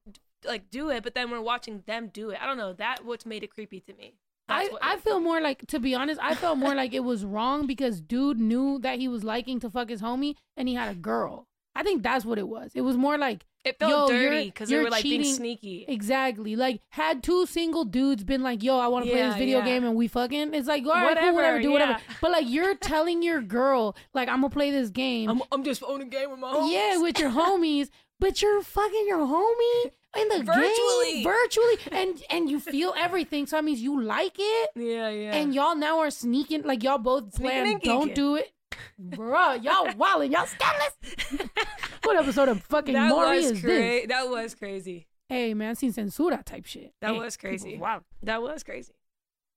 like 0.44 0.70
do 0.70 0.90
it, 0.90 1.03
but 1.03 1.14
then 1.14 1.31
we're 1.31 1.40
watching 1.40 1.83
them 1.87 2.09
do 2.12 2.31
it. 2.31 2.38
I 2.40 2.46
don't 2.46 2.59
know. 2.59 2.72
That 2.74 3.05
what's 3.05 3.24
made 3.24 3.42
it 3.42 3.50
creepy 3.50 3.81
to 3.81 3.94
me. 3.94 4.14
I, 4.48 4.70
I 4.83 4.96
feel 4.98 5.20
more 5.20 5.40
like 5.40 5.66
to 5.68 5.80
be 5.80 5.94
honest, 5.94 6.20
I 6.22 6.35
felt 6.35 6.59
more 6.59 6.74
like 6.74 6.92
it 6.92 7.00
was 7.00 7.24
wrong 7.24 7.66
because 7.66 8.00
dude 8.00 8.38
knew 8.38 8.78
that 8.80 8.98
he 8.98 9.09
was 9.09 9.24
liking 9.24 9.61
to 9.61 9.70
fuck 9.70 9.88
his 9.88 10.02
homie 10.02 10.35
and 10.57 10.68
he 10.68 10.74
had 10.74 10.90
a 10.90 10.94
girl. 10.94 11.48
I 11.74 11.83
think 11.83 12.02
that's 12.02 12.24
what 12.24 12.38
it 12.38 12.46
was. 12.46 12.72
It 12.74 12.83
was 12.83 12.96
more 12.96 13.18
like 13.18 13.44
it 13.64 13.78
felt 13.78 14.11
yo, 14.11 14.16
dirty 14.16 14.44
because 14.46 14.68
they 14.68 14.76
were 14.76 14.90
like 14.90 15.02
being 15.02 15.22
cheating. 15.22 15.35
sneaky. 15.37 15.85
exactly 15.88 16.54
like 16.54 16.83
had 16.90 17.22
two 17.22 17.46
single 17.46 17.85
dudes 17.85 18.22
been 18.22 18.42
like, 18.42 18.62
"Yo, 18.62 18.78
I 18.78 18.88
want 18.88 19.07
to 19.07 19.11
play 19.11 19.22
this 19.22 19.37
video 19.37 19.59
yeah. 19.59 19.64
game 19.64 19.85
and 19.85 19.96
we 19.96 20.07
fucking," 20.07 20.52
it's 20.52 20.68
like, 20.68 20.85
all 20.85 20.92
right, 20.92 21.04
Whatever, 21.04 21.26
cool, 21.26 21.35
whatever, 21.35 21.62
do 21.62 21.72
whatever. 21.72 21.98
But 22.20 22.30
like 22.30 22.48
you're 22.48 22.74
telling 22.74 23.22
your 23.22 23.40
girl, 23.40 23.96
like, 24.12 24.28
I'm 24.28 24.42
gonna 24.42 24.50
play 24.50 24.70
this 24.70 24.90
game, 24.90 25.30
I'm, 25.30 25.42
I'm 25.50 25.64
just 25.64 25.83
owning 25.83 26.11
game 26.11 26.30
with 26.30 26.40
my 26.40 26.52
homies. 26.52 26.72
yeah, 26.72 26.98
with 26.98 27.18
your 27.18 27.30
homies, 27.40 27.88
but 28.20 28.42
you're 28.42 28.62
fucking 28.62 29.07
your 29.09 29.26
homie 29.26 29.90
in 30.16 30.29
the 30.29 30.42
Virtually. 30.44 31.12
game 31.12 31.24
virtually, 31.24 31.74
and 31.92 32.22
and 32.31 32.50
you 32.50 32.61
feel 32.61 32.94
everything. 32.96 33.46
So 33.46 33.57
that 33.57 33.64
means 33.64 33.81
you 33.81 34.00
like 34.03 34.37
it. 34.38 34.70
yeah, 34.77 35.09
yeah. 35.09 35.35
And 35.35 35.55
y'all 35.55 35.74
now 35.77 35.98
are 36.00 36.11
sneaking, 36.11 36.62
like 36.62 36.83
y'all 36.83 36.98
both 36.98 37.35
plan, 37.35 37.79
don't 37.83 38.14
do 38.14 38.37
it. 38.37 38.53
Bruh, 39.00 39.62
y'all 39.62 39.87
wildin', 39.94 40.33
y'all 40.33 40.46
scandalous. 40.46 41.48
what 42.05 42.16
episode 42.16 42.48
of 42.48 42.62
fucking 42.62 42.94
that 42.94 43.09
Maury 43.09 43.37
was 43.37 43.50
is 43.53 43.61
cra- 43.61 43.70
this? 43.70 44.07
That 44.09 44.29
was 44.29 44.55
crazy. 44.55 45.07
Hey 45.29 45.55
man, 45.55 45.74
sin 45.74 45.92
censura 45.92 46.44
type 46.44 46.66
shit. 46.66 46.92
That 47.00 47.12
Hey, 47.12 47.18
was 47.18 47.37
crazy. 47.37 47.79
Wow, 47.79 48.03
That 48.22 48.42
was 48.42 48.62
crazy. 48.62 48.92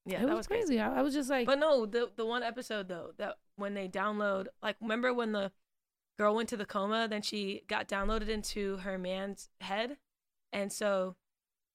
Yeah, 0.05 0.23
it 0.23 0.27
that 0.27 0.37
was, 0.37 0.47
crazy. 0.47 0.79
I, 0.79 0.99
I 0.99 1.01
was 1.01 1.13
just 1.13 1.29
like, 1.29 1.45
But 1.45 1.59
no, 1.59 1.85
the 1.85 2.09
the 2.15 2.25
one 2.25 2.41
episode 2.41 2.87
though 2.87 3.11
that 3.17 3.35
when 3.57 3.73
they 3.73 3.89
download, 3.89 4.47
like 4.63 4.77
remember 4.81 5.13
when 5.13 5.33
the 5.33 5.51
girl 6.17 6.33
went 6.35 6.47
to 6.49 6.57
the 6.57 6.65
coma, 6.65 7.07
then 7.09 7.21
she 7.21 7.63
got 7.67 7.87
downloaded 7.89 8.29
into 8.29 8.77
her 8.77 8.97
man's 8.97 9.49
head, 9.59 9.97
and 10.51 10.71
so 10.71 11.15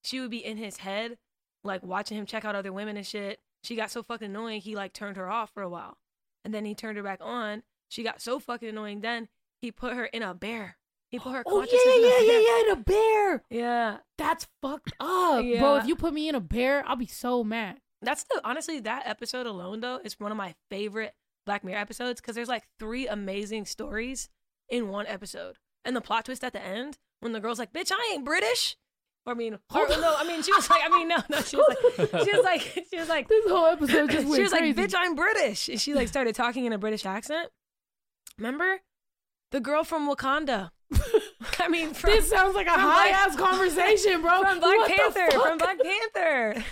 she 0.05 0.21
would 0.21 0.31
be 0.31 0.45
in 0.45 0.57
his 0.57 0.79
head, 0.79 1.19
like 1.65 1.83
watching 1.83 2.19
him 2.19 2.27
check 2.27 2.45
out 2.45 2.55
other 2.55 2.73
women 2.73 2.97
and 2.97 3.07
shit. 3.07 3.41
She 3.63 3.77
got 3.77 3.91
so 3.91 4.03
fucking 4.03 4.31
annoying, 4.31 4.61
he 4.61 4.75
like 4.75 4.93
turned 4.93 5.17
her 5.17 5.31
off 5.31 5.51
for 5.55 5.63
a 5.63 5.69
while, 5.69 5.99
and 6.45 6.53
then 6.53 6.65
he 6.65 6.75
turned 6.75 6.97
her 6.97 7.03
back 7.03 7.21
on. 7.23 7.63
She 7.89 8.03
got 8.03 8.21
so 8.21 8.39
fucking 8.39 8.69
annoying, 8.69 9.01
then 9.01 9.29
he 9.61 9.71
put 9.71 9.95
her 9.95 10.07
in 10.07 10.23
a 10.23 10.35
bear. 10.35 10.79
He 11.11 11.19
put 11.19 11.33
her 11.33 11.43
oh 11.45 11.61
yeah, 11.61 11.79
a 11.79 12.01
yeah, 12.01 12.33
yeah, 12.33 12.39
yeah, 12.39 12.61
in 12.63 12.71
a 12.71 12.83
bear. 12.83 13.43
Yeah, 13.51 13.99
That's 14.17 14.47
fucked 14.63 14.95
up, 14.99 15.45
bro. 15.45 15.77
If 15.77 15.87
you 15.87 15.95
put 15.95 16.15
me 16.15 16.29
in 16.29 16.35
a 16.35 16.41
bear, 16.41 16.83
I'll 16.87 16.97
be 16.97 17.07
so 17.07 17.45
mad. 17.45 17.81
That's 18.01 18.25
the 18.25 18.41
honestly 18.45 18.81
that 18.81 19.07
episode 19.07 19.47
alone 19.47 19.81
though 19.81 20.01
is 20.03 20.19
one 20.19 20.33
of 20.33 20.39
my 20.39 20.55
favorite 20.71 21.15
Black 21.45 21.65
Mirror 21.65 21.79
episodes 21.79 22.21
because 22.21 22.35
there's 22.35 22.49
like 22.49 22.65
three 22.79 23.07
amazing 23.07 23.67
stories 23.67 24.29
in 24.69 24.89
one 24.89 25.07
episode, 25.07 25.59
and 25.85 25.95
the 25.95 26.01
plot 26.01 26.25
twist 26.25 26.43
at 26.43 26.53
the 26.53 26.65
end 26.65 26.99
when 27.23 27.33
the 27.33 27.41
girl's 27.41 27.59
like, 27.59 27.73
"Bitch, 27.73 27.91
I 27.93 28.11
ain't 28.15 28.25
British." 28.25 28.77
Or 29.25 29.33
I 29.33 29.37
mean, 29.37 29.55
or, 29.75 29.89
no, 29.89 30.15
I 30.19 30.25
mean 30.27 30.43
she 30.43 30.53
was 30.53 30.69
like, 30.69 30.83
I 30.85 30.89
mean 30.89 31.07
no, 31.09 31.17
no, 31.31 31.41
she 31.41 31.57
was 31.57 31.67
like, 31.69 32.25
she 32.25 32.37
was 32.37 32.45
like, 32.45 32.61
she 32.91 32.99
was 32.99 33.09
like, 33.09 33.29
This 33.29 33.49
whole 33.49 33.67
episode 33.67 34.11
just 34.11 34.27
went 34.29 34.37
she 34.37 34.43
was 34.43 34.53
crazy. 34.53 34.75
like, 34.75 34.91
"Bitch, 34.91 34.95
I'm 34.99 35.15
British," 35.15 35.69
and 35.69 35.81
she 35.81 35.95
like 35.95 36.09
started 36.09 36.35
talking 36.35 36.65
in 36.65 36.73
a 36.73 36.79
British 36.79 37.07
accent. 37.07 37.51
Remember, 38.37 38.81
the 39.53 39.61
girl 39.61 39.85
from 39.85 40.09
Wakanda. 40.13 40.71
I 41.59 41.69
mean, 41.69 41.95
from, 41.95 42.11
this 42.11 42.29
sounds 42.29 42.55
like 42.55 42.67
a 42.67 42.71
high 42.71 43.09
ass 43.11 43.37
conversation, 43.37 44.21
bro. 44.21 44.43
from 44.43 44.59
Black 44.61 44.77
What 44.77 44.89
the 44.89 44.95
Panther, 44.95 45.41
from 45.41 45.59
Black 45.59 45.79
Panther. 45.81 46.65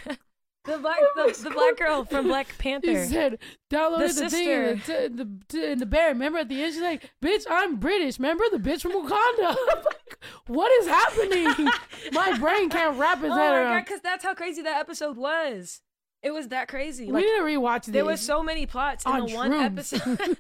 The 0.67 0.77
black, 0.79 0.97
Oh 1.01 1.33
the, 1.33 1.43
the 1.45 1.51
black 1.51 1.77
girl 1.79 2.05
from 2.05 2.27
Black 2.29 2.49
He 2.53 2.59
Panther. 2.59 3.07
said, 3.07 3.39
downloaded 3.73 4.15
The 4.15 4.23
the, 4.25 4.29
thing 4.31 4.49
in 4.49 4.65
the, 4.67 4.75
t- 4.77 5.09
the, 5.09 5.29
t- 5.49 5.73
in 5.73 5.79
the 5.79 5.87
bear. 5.87 6.09
Remember 6.09 6.39
at 6.41 6.49
the 6.51 6.63
end, 6.63 6.75
she's 6.75 6.83
like, 6.83 7.11
bitch, 7.25 7.45
I'm 7.49 7.77
British. 7.77 8.19
Remember 8.19 8.45
the 8.53 8.59
bitch 8.59 8.83
from 8.83 8.93
Wakanda? 8.93 9.57
Like, 9.67 10.19
what 10.49 10.71
is 10.83 10.87
happening? 10.87 11.69
My 12.13 12.37
brain 12.39 12.69
can't 12.69 12.99
wrap 12.99 13.19
its 13.23 13.27
oh 13.33 13.37
head 13.37 13.37
my 13.37 13.37
god, 13.39 13.55
around. 13.55 13.85
because 13.85 14.01
that's 14.03 14.23
how 14.23 14.35
crazy 14.35 14.61
that 14.63 14.79
episode 14.79 15.17
was. 15.17 15.81
It 16.23 16.33
was 16.33 16.49
that 16.49 16.69
crazy. 16.69 17.07
we 17.07 17.13
Like 17.13 17.25
need 17.25 17.37
to 17.39 17.43
rewatch 17.43 17.85
this. 17.87 17.93
there 17.95 18.05
was 18.05 18.21
so 18.21 18.43
many 18.43 18.67
plots 18.67 19.07
in 19.07 19.13
on 19.13 19.27
the 19.27 19.35
one 19.35 19.53
shrooms. 19.53 19.65
episode. 19.65 20.37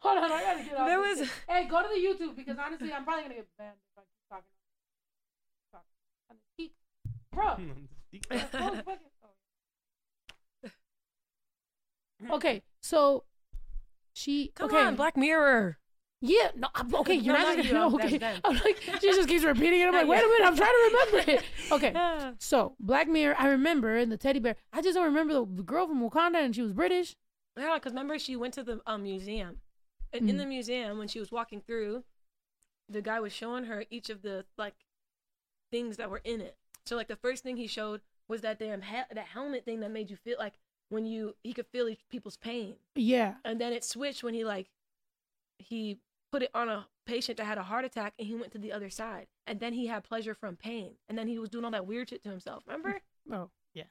Hold 0.00 0.18
on, 0.24 0.32
I 0.32 0.40
gotta 0.42 0.64
get 0.64 0.78
off. 0.78 0.86
There 0.86 1.00
was- 1.00 1.18
shit. 1.18 1.28
Hey, 1.48 1.66
go 1.66 1.82
to 1.82 1.88
the 1.88 2.00
YouTube 2.00 2.34
because 2.36 2.56
honestly, 2.64 2.92
I'm 2.94 3.04
probably 3.04 3.24
gonna 3.24 3.34
get 3.34 3.46
banned 3.58 3.72
if 3.94 3.98
I 3.98 4.00
keep 4.00 4.28
talking. 4.30 4.44
Talk. 5.72 5.84
On 6.30 6.36
the 6.36 6.62
cheek. 6.62 6.72
Bro, 7.32 7.44
go 7.44 7.50
fucking-. 7.56 7.88
Okay, 12.30 12.62
so 12.80 13.24
she. 14.14 14.52
Come 14.54 14.66
okay. 14.70 14.78
on, 14.82 14.96
Black 14.96 15.16
Mirror. 15.16 15.78
Yeah, 16.20 16.50
no, 16.56 16.68
I'm- 16.74 16.94
okay, 17.00 17.14
you're 17.14 17.34
No, 17.34 17.42
not, 17.42 17.56
not 17.56 17.64
you, 17.66 17.72
gonna 17.72 17.84
I'm- 17.84 17.94
okay. 17.96 18.18
that's. 18.18 18.40
I'm 18.44 18.54
like, 18.54 18.80
she 19.00 19.08
just 19.08 19.28
keeps 19.28 19.44
repeating 19.44 19.80
it. 19.80 19.86
I'm 19.86 19.92
like, 19.92 20.06
wait 20.08 20.22
a 20.24 20.26
minute, 20.26 20.46
I'm 20.46 20.56
trying 20.56 20.70
to 20.70 20.90
remember 21.12 21.30
it. 21.32 21.44
Okay, 21.70 22.32
so 22.38 22.76
Black 22.80 23.08
Mirror, 23.08 23.34
I 23.38 23.48
remember, 23.48 23.96
and 23.96 24.10
the 24.10 24.16
teddy 24.16 24.38
bear. 24.38 24.56
I 24.72 24.80
just 24.80 24.94
don't 24.94 25.04
remember 25.04 25.34
the, 25.34 25.44
the 25.56 25.62
girl 25.62 25.86
from 25.86 26.00
Wakanda, 26.08 26.42
and 26.42 26.54
she 26.54 26.62
was 26.62 26.72
British. 26.72 27.14
Yeah, 27.58 27.74
because 27.74 27.92
remember 27.92 28.18
she 28.18 28.36
went 28.36 28.54
to 28.54 28.62
the 28.62 28.80
um, 28.86 29.02
museum, 29.02 29.58
and 30.12 30.28
in 30.30 30.36
Mm. 30.36 30.38
the 30.40 30.46
museum 30.46 30.98
when 30.98 31.08
she 31.08 31.20
was 31.20 31.30
walking 31.30 31.60
through, 31.60 32.04
the 32.88 33.02
guy 33.02 33.20
was 33.20 33.32
showing 33.32 33.64
her 33.64 33.84
each 33.90 34.08
of 34.08 34.22
the 34.22 34.46
like 34.56 34.74
things 35.70 35.98
that 35.98 36.08
were 36.10 36.22
in 36.24 36.40
it. 36.40 36.56
So 36.86 36.96
like 36.96 37.08
the 37.08 37.16
first 37.16 37.42
thing 37.42 37.56
he 37.56 37.66
showed 37.66 38.00
was 38.28 38.40
that 38.42 38.58
damn 38.58 38.80
that 38.80 39.26
helmet 39.26 39.64
thing 39.64 39.80
that 39.80 39.90
made 39.90 40.10
you 40.10 40.16
feel 40.16 40.36
like 40.38 40.54
when 40.88 41.06
you 41.06 41.34
he 41.42 41.52
could 41.52 41.66
feel 41.66 41.88
each 41.88 42.00
people's 42.10 42.36
pain, 42.36 42.76
Yeah, 42.94 43.34
and 43.44 43.60
then 43.60 43.72
it 43.72 43.84
switched 43.84 44.22
when 44.22 44.34
he 44.34 44.44
like 44.44 44.68
he 45.58 45.98
put 46.30 46.42
it 46.42 46.50
on 46.54 46.68
a 46.68 46.86
patient 47.06 47.38
that 47.38 47.44
had 47.44 47.58
a 47.58 47.62
heart 47.62 47.84
attack, 47.84 48.14
and 48.18 48.26
he 48.28 48.34
went 48.34 48.52
to 48.52 48.58
the 48.58 48.72
other 48.72 48.90
side, 48.90 49.26
and 49.46 49.60
then 49.60 49.72
he 49.72 49.86
had 49.86 50.04
pleasure 50.04 50.34
from 50.34 50.56
pain, 50.56 50.92
and 51.08 51.16
then 51.16 51.28
he 51.28 51.38
was 51.38 51.48
doing 51.50 51.64
all 51.64 51.70
that 51.70 51.86
weird 51.86 52.10
shit 52.10 52.22
to 52.24 52.30
himself. 52.30 52.64
Remember? 52.66 53.00
oh 53.32 53.50
yeah. 53.72 53.84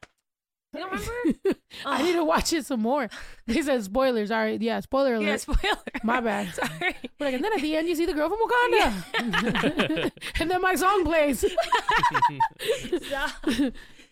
You 0.74 0.80
don't 0.80 0.92
remember? 0.92 1.60
I 1.86 2.02
need 2.04 2.14
to 2.14 2.24
watch 2.24 2.52
it 2.54 2.66
some 2.66 2.82
more. 2.82 3.08
They 3.46 3.62
said 3.62 3.84
spoilers. 3.84 4.32
All 4.32 4.40
right, 4.40 4.60
yeah, 4.62 4.80
spoiler 4.80 5.16
alert. 5.16 5.26
yeah, 5.28 5.38
spoiler. 5.38 5.78
My 6.04 6.20
bad. 6.22 6.54
Sorry. 6.56 6.96
But 7.18 7.26
like, 7.26 7.34
and 7.36 7.44
then 7.44 7.54
at 7.54 7.62
the 7.62 7.76
end, 7.76 7.88
you 7.88 7.96
see 7.96 8.06
the 8.06 8.14
girl 8.14 8.30
from 8.30 8.40
Wakanda, 8.40 10.12
and 10.40 10.50
then 10.50 10.62
my 10.62 10.76
song 10.76 11.04
plays. 11.06 11.46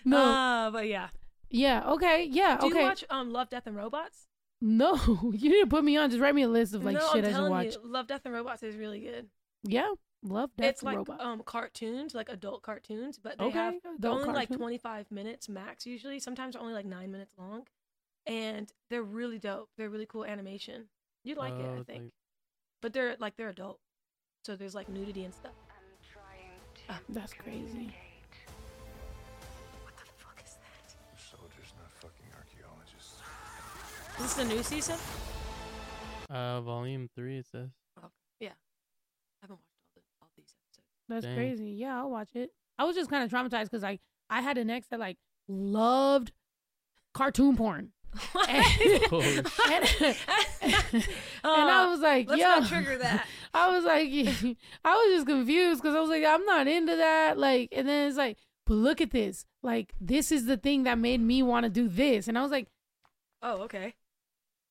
no, 0.05 0.17
Uh, 0.17 0.71
but 0.71 0.87
yeah. 0.87 1.07
yeah, 1.49 1.89
okay, 1.91 2.27
yeah, 2.29 2.57
Do 2.57 2.67
okay. 2.67 2.79
you 2.79 2.83
watch 2.85 3.03
um 3.09 3.31
Love, 3.31 3.49
Death, 3.49 3.67
and 3.67 3.75
Robots? 3.75 4.27
No, 4.61 4.95
you 5.33 5.49
need 5.49 5.61
to 5.61 5.67
put 5.67 5.83
me 5.83 5.97
on. 5.97 6.09
Just 6.09 6.21
write 6.21 6.35
me 6.35 6.43
a 6.43 6.47
list 6.47 6.73
of 6.75 6.83
like 6.83 6.95
no, 6.95 7.09
shit 7.13 7.25
I'm 7.25 7.31
I 7.33 7.37
should 7.37 7.49
watch. 7.49 7.65
you, 7.65 7.79
Love, 7.91 8.07
Death, 8.07 8.21
and 8.25 8.33
Robots 8.33 8.63
is 8.63 8.75
really 8.75 8.99
good. 8.99 9.27
Yeah, 9.63 9.91
love 10.23 10.49
Death 10.57 10.69
it's 10.69 10.83
like 10.83 10.97
Robot. 10.97 11.19
um 11.21 11.41
cartoons, 11.43 12.13
like 12.13 12.29
adult 12.29 12.61
cartoons, 12.61 13.17
but 13.21 13.37
they 13.37 13.45
okay, 13.45 13.57
have 13.57 13.73
they're 13.83 13.95
adult 13.95 14.21
only 14.21 14.33
like 14.33 14.49
cartoon. 14.49 14.57
25 14.57 15.11
minutes 15.11 15.49
max 15.49 15.85
usually. 15.85 16.19
Sometimes 16.19 16.53
they're 16.53 16.61
only 16.61 16.73
like 16.73 16.85
nine 16.85 17.11
minutes 17.11 17.33
long, 17.37 17.63
and 18.27 18.71
they're 18.89 19.03
really 19.03 19.39
dope. 19.39 19.69
They're 19.77 19.89
really 19.89 20.05
cool 20.05 20.25
animation. 20.25 20.85
You'd 21.23 21.37
like 21.37 21.53
it, 21.53 21.65
Oh, 21.65 21.73
I 21.73 21.77
it's 21.77 21.85
think. 21.87 22.03
like- 22.03 22.11
But 22.81 22.93
they're 22.93 23.15
like 23.19 23.35
they're 23.37 23.49
adult, 23.49 23.79
so 24.45 24.55
there's 24.55 24.75
like 24.75 24.89
nudity 24.89 25.23
and 25.23 25.33
stuff. 25.33 25.53
Ah, 26.89 26.99
That's 27.09 27.33
crazy. 27.33 27.93
what 29.83 29.95
the 29.97 30.03
fuck 30.17 30.41
is 30.43 30.57
that? 30.57 30.95
Soldiers, 31.19 31.73
not 31.77 31.91
fucking 31.91 32.25
archaeologists. 32.35 33.15
Is 34.17 34.23
this 34.23 34.33
the 34.33 34.45
new 34.45 34.61
season? 34.63 34.97
Uh, 36.29 36.59
volume 36.61 37.07
three. 37.15 37.37
It 37.39 37.45
says. 37.45 37.69
I 38.01 38.05
haven't 39.41 39.55
watched 39.57 39.73
all, 39.81 39.89
the, 39.95 40.01
all 40.21 40.29
these 40.37 40.53
episodes. 40.53 40.87
That's 41.11 41.25
Dang. 41.25 41.35
crazy. 41.35 41.71
Yeah, 41.71 41.99
I'll 41.99 42.09
watch 42.09 42.29
it. 42.35 42.51
I 42.79 42.85
was 42.85 42.95
just 42.95 43.09
kind 43.09 43.23
of 43.23 43.29
traumatized 43.29 43.65
because 43.65 43.83
like 43.83 44.01
I 44.29 44.41
had 44.41 44.57
an 44.57 44.69
ex 44.69 44.87
that 44.87 44.99
like 44.99 45.17
loved 45.47 46.31
cartoon 47.13 47.55
porn, 47.57 47.91
and, 48.47 48.65
Oh, 49.11 49.21
and, 49.71 50.13
and 50.93 51.05
I 51.43 51.85
oh, 51.85 51.89
was 51.91 51.99
like, 51.99 52.29
let's 52.29 52.41
yo, 52.41 52.47
not 52.47 52.67
trigger 52.67 52.97
that. 52.97 53.27
I 53.53 53.75
was 53.75 53.83
like, 53.83 54.09
I 54.85 54.95
was 54.95 55.15
just 55.15 55.27
confused 55.27 55.81
because 55.81 55.95
I 55.95 55.99
was 55.99 56.09
like, 56.09 56.23
I'm 56.25 56.45
not 56.45 56.67
into 56.67 56.95
that. 56.95 57.37
Like, 57.37 57.69
and 57.71 57.87
then 57.87 58.07
it's 58.07 58.17
like, 58.17 58.37
but 58.65 58.75
look 58.75 59.01
at 59.01 59.11
this. 59.11 59.45
Like, 59.61 59.93
this 59.99 60.31
is 60.31 60.45
the 60.45 60.57
thing 60.57 60.83
that 60.83 60.97
made 60.97 61.19
me 61.19 61.43
want 61.43 61.65
to 61.65 61.69
do 61.69 61.87
this. 61.87 62.27
And 62.27 62.37
I 62.37 62.41
was 62.41 62.51
like, 62.51 62.67
Oh, 63.43 63.63
okay. 63.63 63.95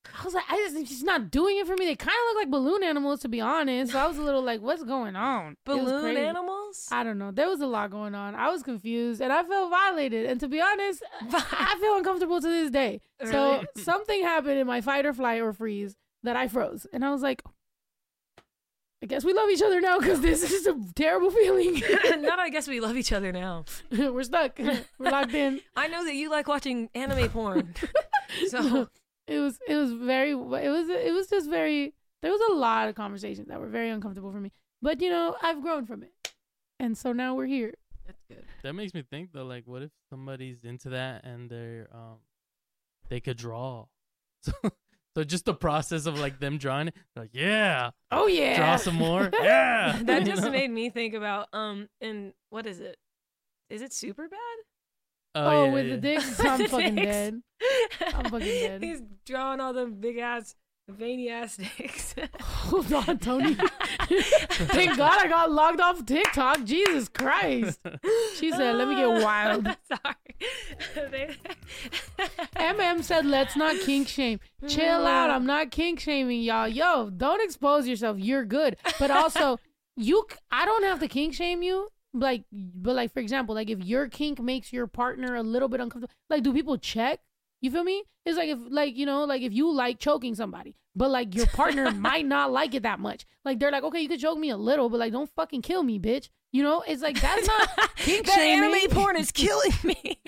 I 0.06 0.24
was 0.24 0.34
like, 0.34 0.44
I 0.48 0.56
just, 0.56 0.88
she's 0.88 1.02
not 1.02 1.30
doing 1.30 1.58
it 1.58 1.66
for 1.66 1.76
me. 1.76 1.84
They 1.84 1.96
kind 1.96 2.10
of 2.10 2.34
look 2.34 2.42
like 2.42 2.50
balloon 2.50 2.82
animals, 2.82 3.20
to 3.20 3.28
be 3.28 3.40
honest. 3.40 3.92
So 3.92 3.98
I 3.98 4.06
was 4.06 4.18
a 4.18 4.22
little 4.22 4.42
like, 4.42 4.60
what's 4.60 4.82
going 4.82 5.14
on? 5.14 5.56
Balloon 5.64 6.16
animals. 6.16 6.88
I 6.90 7.04
don't 7.04 7.18
know. 7.18 7.30
There 7.30 7.48
was 7.48 7.60
a 7.60 7.66
lot 7.66 7.90
going 7.90 8.14
on. 8.14 8.34
I 8.34 8.50
was 8.50 8.62
confused 8.62 9.20
and 9.20 9.32
I 9.32 9.42
felt 9.42 9.70
violated. 9.70 10.26
And 10.26 10.40
to 10.40 10.48
be 10.48 10.60
honest, 10.60 11.02
I 11.22 11.76
feel 11.80 11.96
uncomfortable 11.96 12.40
to 12.40 12.48
this 12.48 12.70
day. 12.70 13.00
So 13.24 13.62
something 13.76 14.22
happened 14.22 14.58
in 14.58 14.66
my 14.66 14.80
fight 14.80 15.06
or 15.06 15.12
flight 15.12 15.40
or 15.40 15.52
freeze 15.52 15.96
that 16.22 16.36
I 16.36 16.48
froze. 16.48 16.86
And 16.92 17.04
I 17.04 17.12
was 17.12 17.22
like, 17.22 17.42
I 19.02 19.06
guess 19.06 19.24
we 19.24 19.32
love 19.32 19.48
each 19.48 19.62
other 19.62 19.80
now 19.80 19.98
because 19.98 20.20
this 20.20 20.42
is 20.50 20.66
a 20.66 20.76
terrible 20.94 21.30
feeling. 21.30 21.82
now 22.20 22.36
I 22.38 22.50
guess 22.50 22.68
we 22.68 22.80
love 22.80 22.96
each 22.96 23.12
other 23.12 23.32
now. 23.32 23.64
We're 23.90 24.22
stuck. 24.24 24.58
We're 24.58 24.84
locked 24.98 25.32
in. 25.32 25.60
I 25.74 25.88
know 25.88 26.04
that 26.04 26.14
you 26.14 26.30
like 26.30 26.48
watching 26.48 26.90
anime 26.94 27.30
porn. 27.30 27.74
so 28.48 28.88
it 29.30 29.38
was 29.38 29.58
it 29.68 29.76
was 29.76 29.92
very 29.92 30.32
it 30.32 30.36
was 30.36 30.88
it 30.88 31.12
was 31.14 31.28
just 31.28 31.48
very 31.48 31.94
there 32.22 32.30
was 32.30 32.40
a 32.50 32.52
lot 32.54 32.88
of 32.88 32.94
conversations 32.94 33.48
that 33.48 33.60
were 33.60 33.68
very 33.68 33.88
uncomfortable 33.90 34.32
for 34.32 34.40
me. 34.40 34.52
But 34.82 35.00
you 35.00 35.10
know, 35.10 35.36
I've 35.42 35.62
grown 35.62 35.86
from 35.86 36.02
it. 36.02 36.12
And 36.78 36.96
so 36.96 37.12
now 37.12 37.34
we're 37.34 37.46
here. 37.46 37.74
that's 38.06 38.22
good. 38.28 38.44
that 38.62 38.72
makes 38.74 38.92
me 38.94 39.02
think 39.02 39.32
though. 39.32 39.44
Like, 39.44 39.64
what 39.66 39.82
if 39.82 39.90
somebody's 40.10 40.64
into 40.64 40.90
that 40.90 41.24
and 41.24 41.48
they're 41.50 41.88
um, 41.92 42.18
they 43.08 43.20
could 43.20 43.36
draw. 43.36 43.86
So, 44.42 44.52
so 45.16 45.24
just 45.24 45.44
the 45.44 45.52
process 45.52 46.06
of 46.06 46.18
like 46.18 46.38
them 46.40 46.56
drawing 46.56 46.92
like 47.16 47.30
yeah, 47.34 47.90
Oh 48.10 48.26
yeah. 48.26 48.56
draw 48.56 48.76
some 48.76 48.94
more, 48.94 49.28
yeah. 49.42 49.98
That 50.04 50.20
You 50.26 50.26
just 50.32 50.44
know? 50.44 50.50
made 50.50 50.70
me 50.70 50.88
think 50.88 51.12
about 51.14 51.48
um 51.52 51.88
and 52.00 52.32
what 52.48 52.64
is 52.66 52.80
it? 52.80 52.96
Is 53.68 53.82
it 53.82 53.92
super 53.92 54.28
bad? 54.28 54.38
Oh, 55.34 55.64
yeah, 55.64 55.72
with 55.72 55.86
yeah. 55.86 55.94
the 55.94 56.00
dicks, 56.00 56.40
I'm 56.40 56.66
fucking 56.66 56.94
dicks. 56.96 57.06
dead. 57.06 57.42
I'm 58.14 58.24
fucking 58.24 58.40
dead. 58.40 58.82
He's 58.82 59.02
drawing 59.26 59.60
all 59.60 59.72
them 59.72 59.94
big 60.00 60.18
ass 60.18 60.54
veiny 60.88 61.28
ass 61.28 61.56
dicks. 61.56 62.14
Hold 62.40 62.92
on, 62.92 63.18
Tony. 63.18 63.54
Thank 63.54 64.96
God 64.96 65.24
I 65.24 65.28
got 65.28 65.50
logged 65.50 65.80
off 65.80 66.04
TikTok. 66.04 66.64
Jesus 66.64 67.08
Christ. 67.08 67.80
She 68.36 68.50
said, 68.50 68.76
let 68.76 68.88
me 68.88 68.96
get 68.96 69.22
wild. 69.22 69.64
Sorry. 69.88 71.36
MM 72.56 73.02
said, 73.04 73.24
let's 73.26 73.56
not 73.56 73.76
kink 73.80 74.08
shame. 74.08 74.40
Chill 74.66 75.06
out. 75.06 75.30
I'm 75.30 75.46
not 75.46 75.70
kink 75.70 76.00
shaming 76.00 76.42
y'all. 76.42 76.66
Yo, 76.66 77.10
don't 77.10 77.42
expose 77.42 77.86
yourself. 77.86 78.18
You're 78.18 78.44
good. 78.44 78.76
But 78.98 79.10
also, 79.10 79.60
you, 79.96 80.26
I 80.50 80.64
don't 80.64 80.82
have 80.84 80.98
to 81.00 81.08
kink 81.08 81.34
shame 81.34 81.62
you. 81.62 81.90
Like, 82.12 82.44
but 82.52 82.96
like, 82.96 83.12
for 83.12 83.20
example, 83.20 83.54
like 83.54 83.70
if 83.70 83.80
your 83.84 84.08
kink 84.08 84.40
makes 84.40 84.72
your 84.72 84.86
partner 84.86 85.36
a 85.36 85.42
little 85.42 85.68
bit 85.68 85.80
uncomfortable, 85.80 86.12
like, 86.28 86.42
do 86.42 86.52
people 86.52 86.76
check? 86.78 87.20
You 87.60 87.70
feel 87.70 87.84
me? 87.84 88.04
It's 88.24 88.36
like 88.38 88.48
if, 88.48 88.58
like, 88.70 88.96
you 88.96 89.06
know, 89.06 89.24
like 89.24 89.42
if 89.42 89.52
you 89.52 89.70
like 89.72 89.98
choking 89.98 90.34
somebody, 90.34 90.74
but 90.96 91.10
like 91.10 91.34
your 91.34 91.46
partner 91.46 91.90
might 92.08 92.26
not 92.26 92.50
like 92.50 92.74
it 92.74 92.82
that 92.82 92.98
much. 93.00 93.26
Like 93.44 93.60
they're 93.60 93.70
like, 93.70 93.84
okay, 93.84 94.00
you 94.00 94.08
could 94.08 94.18
choke 94.20 94.38
me 94.38 94.50
a 94.50 94.56
little, 94.56 94.88
but 94.88 94.98
like, 94.98 95.12
don't 95.12 95.30
fucking 95.36 95.62
kill 95.62 95.82
me, 95.82 95.98
bitch. 96.00 96.30
You 96.52 96.64
know, 96.64 96.82
it's 96.84 97.00
like 97.00 97.20
that's 97.20 97.46
not 97.46 97.68
kink 97.96 98.26
that 98.26 98.34
shaming. 98.34 98.74
anime 98.74 98.90
porn 98.90 99.16
is 99.16 99.30
killing 99.32 99.70
me. 99.84 100.18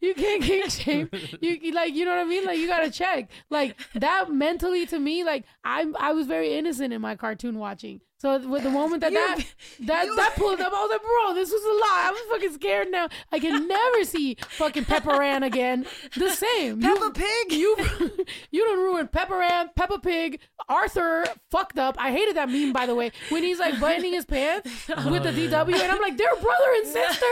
you 0.00 0.14
can't 0.14 0.42
kink 0.42 0.70
shame. 0.70 1.08
You 1.40 1.50
you- 1.62 1.72
like 1.72 1.94
you 1.94 2.04
know 2.04 2.10
what 2.16 2.20
I 2.20 2.24
mean? 2.24 2.44
Like 2.44 2.58
you 2.58 2.66
gotta 2.66 2.90
check. 2.90 3.30
Like 3.48 3.76
that 3.94 4.28
mentally 4.32 4.86
to 4.86 4.98
me, 4.98 5.22
like 5.22 5.44
I'm 5.62 5.94
I 6.00 6.12
was 6.14 6.26
very 6.26 6.54
innocent 6.54 6.92
in 6.92 7.00
my 7.00 7.14
cartoon 7.14 7.58
watching. 7.60 8.00
So 8.22 8.38
with 8.38 8.62
the 8.62 8.70
moment 8.70 9.00
that 9.00 9.10
You- 9.10 9.18
that 9.18 9.44
that, 9.80 10.04
you- 10.06 10.14
that 10.14 10.36
pulled 10.36 10.60
up, 10.60 10.72
I 10.72 10.80
was 10.80 10.90
like, 10.92 11.02
bro, 11.02 11.34
this 11.34 11.50
was 11.50 11.60
a 11.64 11.72
lie. 11.72 12.02
I'm 12.06 12.30
fucking 12.30 12.52
scared 12.54 12.88
now. 12.88 13.08
I 13.32 13.40
can 13.40 13.66
never 13.66 14.04
see 14.04 14.36
fucking 14.50 14.84
Pepper 14.84 15.20
Ann 15.20 15.42
again. 15.42 15.86
The 16.16 16.30
same. 16.30 16.80
You- 16.80 16.94
Peppa 16.94 17.10
Pig. 17.10 17.52
you 17.52 17.76
you 18.52 18.64
don't 18.64 18.78
ruin 18.78 19.08
Pepper 19.08 19.42
Ann, 19.42 19.70
Peppa 19.74 19.98
Pig, 19.98 20.38
Arthur 20.68 21.24
fucked 21.50 21.80
up. 21.80 21.96
I 21.98 22.12
hated 22.12 22.36
that 22.36 22.48
meme 22.48 22.72
by 22.72 22.86
the 22.86 22.94
way 22.94 23.10
when 23.30 23.42
he's 23.42 23.58
like 23.58 23.80
buttoning 23.80 24.12
his 24.12 24.24
pants 24.24 24.70
with 24.88 25.24
the 25.24 25.30
oh, 25.30 25.64
DW, 25.64 25.74
and 25.82 25.90
I'm 25.90 26.00
like, 26.00 26.16
they're 26.16 26.36
brother 26.36 26.70
and 26.76 26.86
sister. 26.86 27.26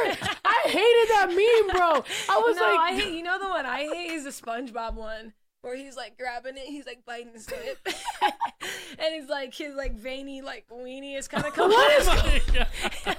I 0.44 0.62
hated 0.64 1.09
that 1.14 1.29
meme, 1.29 1.76
bro. 1.76 2.05
I 2.29 2.38
was 2.44 2.57
no, 2.57 2.64
I 2.66 2.74
like, 2.90 2.94
hate. 3.00 3.12
You 3.16 3.22
know 3.22 3.38
the 3.38 3.48
one 3.48 3.64
I 3.64 3.83
hate 3.83 4.11
is 4.11 4.24
the 4.24 4.31
SpongeBob 4.31 4.94
one. 4.94 5.35
Where 5.62 5.77
he's 5.77 5.94
like 5.96 6.16
grabbing 6.16 6.57
it, 6.57 6.64
he's 6.66 6.87
like 6.87 7.05
biting 7.05 7.33
his 7.35 7.51
lip, 7.51 7.79
and 8.99 9.14
he's 9.14 9.29
like 9.29 9.55
his 9.55 9.75
like 9.75 9.94
veiny 9.94 10.40
like 10.40 10.64
weenie 10.73 11.18
is 11.18 11.29
kind 11.29 11.44
of 11.46 11.53
coming. 11.53 11.77
What 11.77 11.96
is- 11.96 12.09
Oh 13.07 13.14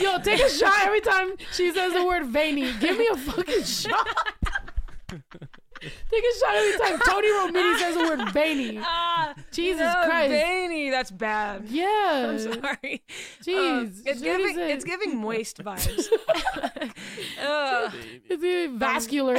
yo, 0.00 0.18
take 0.18 0.40
a 0.40 0.48
shot 0.48 0.72
every 0.82 1.00
time 1.02 1.32
she 1.52 1.72
says 1.72 1.92
the 1.92 2.04
word 2.04 2.24
veiny. 2.26 2.72
Give 2.80 2.96
me 2.96 3.06
a 3.12 3.16
fucking 3.16 3.62
shot. 3.64 4.06
Take 5.10 6.24
a 6.24 6.38
shot 6.38 6.54
every 6.54 6.78
time 6.88 6.98
Tony 7.06 7.28
Romini 7.28 7.78
says 7.78 7.94
the 7.94 8.00
word 8.04 8.32
veiny. 8.32 8.78
Ah, 8.82 9.34
Jesus 9.52 9.80
no, 9.80 10.04
Christ. 10.06 10.30
veiny. 10.30 10.90
That's 10.90 11.10
bad. 11.10 11.66
Yeah. 11.68 12.28
I'm 12.30 12.38
sorry. 12.38 13.02
Jeez. 13.42 13.78
Um, 13.80 13.92
it's 14.06 14.20
giving 14.22 14.58
it's 14.58 14.84
giving 14.84 15.16
moist 15.18 15.62
vibes. 15.62 16.08
Ugh. 17.42 17.92
It's 18.30 18.42
even 18.42 18.78
vascular. 18.78 19.36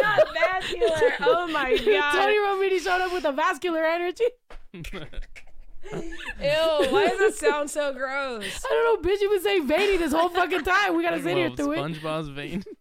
Not 0.00 0.20
vascular. 0.34 1.12
Oh 1.20 1.46
my 1.52 1.70
god. 1.76 2.12
Tony 2.12 2.36
god. 2.36 2.58
Romini 2.58 2.80
showed 2.80 3.00
up 3.00 3.12
with 3.12 3.24
a 3.24 3.32
vascular 3.32 3.84
energy. 3.84 4.24
Ew. 4.72 5.98
Why 6.40 7.06
does 7.08 7.20
it 7.20 7.34
sound 7.34 7.68
so 7.70 7.92
gross? 7.92 8.44
I 8.64 8.68
don't 8.70 9.02
know, 9.04 9.10
bitch. 9.10 9.20
You 9.20 9.28
been 9.30 9.42
saying 9.42 9.66
veiny 9.66 9.96
this 9.98 10.12
whole 10.12 10.28
fucking 10.30 10.62
time. 10.64 10.96
We 10.96 11.02
gotta 11.02 11.22
sit 11.22 11.36
here 11.36 11.48
Well, 11.48 11.56
through 11.56 11.72
it. 11.72 11.78
SpongeBob's 11.78 12.28
vein. 12.28 12.62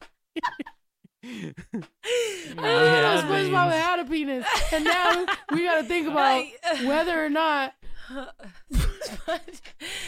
I 1.24 1.24
Yeah, 1.24 1.52
don't 2.56 2.58
know 2.58 3.22
SpongeBob 3.24 3.70
veins. 3.70 3.84
had 3.86 4.00
a 4.00 4.06
penis, 4.06 4.46
and 4.72 4.84
now 4.86 5.26
we 5.52 5.64
gotta 5.64 5.84
think 5.84 6.08
about 6.08 6.16
Like- 6.46 6.60
whether 6.86 7.24
or 7.26 7.30
not. 7.30 7.74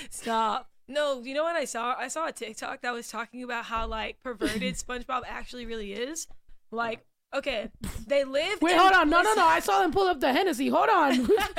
Stop. 0.10 0.69
No, 0.87 1.21
you 1.21 1.33
know 1.33 1.43
what 1.43 1.55
I 1.55 1.65
saw? 1.65 1.95
I 1.97 2.07
saw 2.09 2.27
a 2.27 2.31
TikTok 2.31 2.81
that 2.81 2.93
was 2.93 3.07
talking 3.09 3.43
about 3.43 3.65
how 3.65 3.87
like 3.87 4.21
perverted 4.23 4.75
SpongeBob 4.75 5.21
actually 5.27 5.65
really 5.65 5.93
is. 5.93 6.27
Like, 6.71 7.05
okay, 7.33 7.69
they 8.07 8.23
live. 8.23 8.61
Wait, 8.61 8.73
in 8.73 8.79
hold 8.79 8.93
on. 8.93 9.09
No, 9.09 9.21
no, 9.21 9.33
no. 9.33 9.45
I 9.45 9.59
saw 9.59 9.79
them 9.81 9.91
pull 9.91 10.07
up 10.07 10.19
the 10.19 10.33
Hennessy. 10.33 10.67
Hold 10.69 10.89
on. 10.89 11.27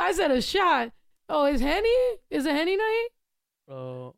I 0.00 0.12
said 0.14 0.30
a 0.30 0.40
shot. 0.40 0.90
Oh, 1.28 1.46
is 1.46 1.60
Henny? 1.60 1.88
Is 2.30 2.46
it 2.46 2.54
Henny 2.54 2.76
night? 2.76 3.08
Oh 3.68 4.14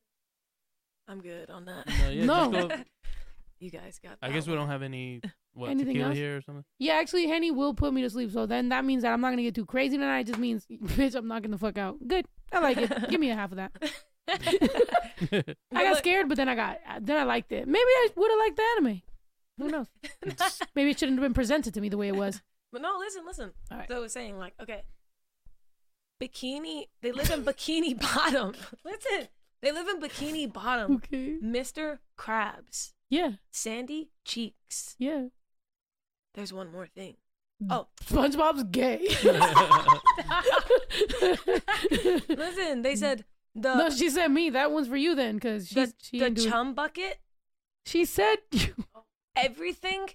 I'm 1.06 1.20
good 1.20 1.50
on 1.50 1.64
that. 1.66 1.86
no, 1.86 2.10
yeah, 2.10 2.24
No. 2.24 2.50
go- 2.50 2.70
You 3.60 3.70
guys 3.70 4.00
got. 4.02 4.18
I 4.22 4.28
that 4.28 4.34
guess 4.34 4.46
we 4.46 4.52
one. 4.52 4.60
don't 4.60 4.68
have 4.68 4.82
any 4.82 5.20
what 5.54 5.70
Anything 5.70 5.94
tequila 5.94 6.08
else? 6.08 6.16
here 6.16 6.36
or 6.36 6.42
something. 6.42 6.64
Yeah, 6.78 6.94
actually, 6.94 7.26
Henny 7.28 7.50
will 7.50 7.74
put 7.74 7.92
me 7.94 8.02
to 8.02 8.10
sleep. 8.10 8.30
So 8.32 8.44
then 8.46 8.68
that 8.70 8.84
means 8.84 9.02
that 9.02 9.12
I'm 9.12 9.20
not 9.20 9.30
gonna 9.30 9.42
get 9.42 9.54
too 9.54 9.64
crazy 9.66 9.96
tonight. 9.96 10.20
It 10.20 10.26
just 10.26 10.38
means, 10.38 10.66
bitch, 10.70 11.14
I'm 11.14 11.26
knocking 11.28 11.50
the 11.50 11.58
fuck 11.58 11.78
out. 11.78 11.96
Good. 12.06 12.26
I 12.52 12.58
like 12.60 12.76
it. 12.78 13.08
Give 13.08 13.20
me 13.20 13.30
a 13.30 13.34
half 13.34 13.52
of 13.52 13.56
that. 13.56 13.72
I 15.74 15.84
got 15.84 15.98
scared, 15.98 16.28
but 16.28 16.36
then 16.36 16.48
I 16.48 16.54
got 16.54 16.78
then 17.02 17.16
I 17.16 17.24
liked 17.24 17.52
it. 17.52 17.66
Maybe 17.66 17.78
I 17.84 18.08
would 18.16 18.30
have 18.30 18.38
liked 18.38 18.56
the 18.56 18.62
anime. 18.76 19.02
Who 19.58 19.68
knows? 19.68 19.86
Maybe 20.74 20.90
it 20.90 20.98
shouldn't 20.98 21.18
have 21.18 21.24
been 21.24 21.34
presented 21.34 21.74
to 21.74 21.80
me 21.80 21.88
the 21.88 21.96
way 21.96 22.08
it 22.08 22.16
was. 22.16 22.42
But 22.72 22.82
no, 22.82 22.96
listen, 22.98 23.24
listen. 23.26 23.52
All 23.70 23.78
right. 23.78 23.88
So 23.88 23.96
I 23.96 24.00
was 24.00 24.12
saying, 24.12 24.36
like, 24.38 24.54
okay, 24.60 24.82
bikini. 26.22 26.84
They 27.02 27.12
live 27.12 27.30
in 27.30 27.44
Bikini 27.44 28.00
Bottom. 28.00 28.54
listen, 28.84 29.28
they 29.62 29.70
live 29.72 29.86
in 29.88 30.00
Bikini 30.00 30.52
Bottom. 30.52 30.96
Okay. 30.96 31.36
Mr. 31.42 31.98
Krabs 32.18 32.92
Yeah, 33.10 33.32
Sandy 33.52 34.10
Cheeks. 34.24 34.96
yeah. 34.98 35.26
There's 36.34 36.52
one 36.52 36.70
more 36.72 36.86
thing. 36.86 37.16
Mm. 37.62 37.68
Oh, 37.70 37.86
SpongeBob's 38.04 38.64
gay. 38.64 39.06
listen, 42.28 42.82
they 42.82 42.96
said 42.96 43.24
the 43.54 43.74
no, 43.76 43.90
she 43.90 44.10
said 44.10 44.28
me. 44.28 44.50
That 44.50 44.72
one's 44.72 44.88
for 44.88 44.96
you 44.96 45.14
then, 45.14 45.36
because 45.36 45.68
she 45.68 45.74
the, 45.76 45.92
she 46.02 46.18
the 46.18 46.30
didn't 46.30 46.46
it. 46.46 46.50
chum 46.50 46.74
bucket, 46.74 47.18
She 47.86 48.04
said 48.04 48.36
you. 48.52 48.74
everything. 49.36 50.08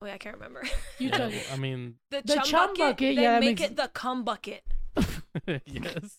Wait, 0.00 0.12
I 0.12 0.18
can't 0.18 0.36
remember. 0.36 0.62
You 0.98 1.10
Yeah, 1.10 1.28
took. 1.28 1.52
I 1.52 1.56
mean, 1.56 1.96
The, 2.10 2.22
The 2.24 2.34
chum, 2.36 2.44
chum 2.44 2.66
bucket, 2.68 2.78
bucket, 2.78 3.16
they 3.16 3.22
yeah, 3.22 3.32
that 3.32 3.40
make 3.40 3.58
makes- 3.60 3.70
it 3.72 3.76
the 3.76 3.88
cum 3.88 4.24
bucket. 4.24 4.62
yes. 5.66 6.16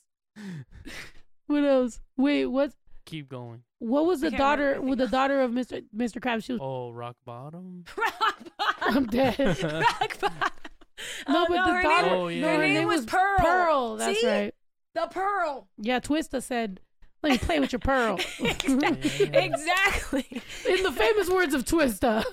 What 1.48 1.64
else? 1.66 2.00
Wait, 2.18 2.46
what? 2.46 2.74
Keep 3.06 3.30
going. 3.30 3.64
What 3.80 4.06
was 4.06 4.24
I 4.24 4.30
the 4.30 4.38
daughter? 4.38 4.72
anything 4.74 4.90
With 4.90 5.00
the 5.00 5.08
daughter 5.08 5.42
of 5.42 5.52
Mr. 5.52 5.84
Mr. 5.96 6.22
Krabs? 6.22 6.44
She 6.46 6.54
was. 6.54 6.62
Oh, 6.64 6.92
rock 6.92 7.16
bottom. 7.26 7.84
Rock 7.98 8.38
bottom. 8.58 8.98
I'm 8.98 9.06
dead. 9.08 9.40
Rock 9.64 10.20
bottom. 10.22 10.38
Oh, 11.28 11.32
no, 11.34 11.44
Oh, 11.44 11.46
but 11.48 11.56
no, 11.56 11.66
the 11.66 11.74
her 11.74 11.82
daughter. 11.84 12.08
Name, 12.10 12.16
Oh, 12.16 12.28
yeah. 12.28 12.42
no, 12.42 12.48
her 12.48 12.54
her 12.58 12.68
name, 12.68 12.88
was 12.88 13.06
Pearl. 13.06 13.38
Pearl. 13.40 13.96
That's 13.98 14.22
See? 14.22 14.28
right. 14.28 14.54
The 14.94 15.08
Pearl. 15.10 15.68
Yeah, 15.78 16.00
Twista 16.00 16.44
said, 16.44 16.80
"Let 17.24 17.32
me 17.32 17.38
play 17.40 17.60
with 17.60 17.72
your 17.72 17.80
pearl." 17.80 18.20
exactly. 18.40 20.26
In 20.70 20.84
the 20.84 20.92
famous 20.92 21.30
words 21.30 21.54
of 21.56 21.66
Twista. 21.66 22.24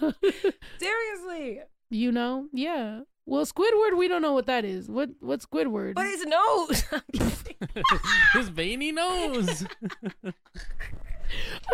Seriously. 0.79 1.61
you 1.91 2.13
know? 2.13 2.49
Yeah. 2.53 3.01
Well, 3.29 3.45
Squidward, 3.45 3.99
we 3.99 4.09
don't 4.09 4.23
know 4.23 4.33
what 4.33 4.47
that 4.47 4.65
is. 4.65 4.89
What 4.89 5.11
What's 5.21 5.45
Squidward? 5.45 5.95
But 5.95 6.07
his 6.07 6.25
nose. 6.25 6.83
His 8.33 8.49
veiny 8.49 8.91
nose. 8.91 9.67
I'm 10.25 10.33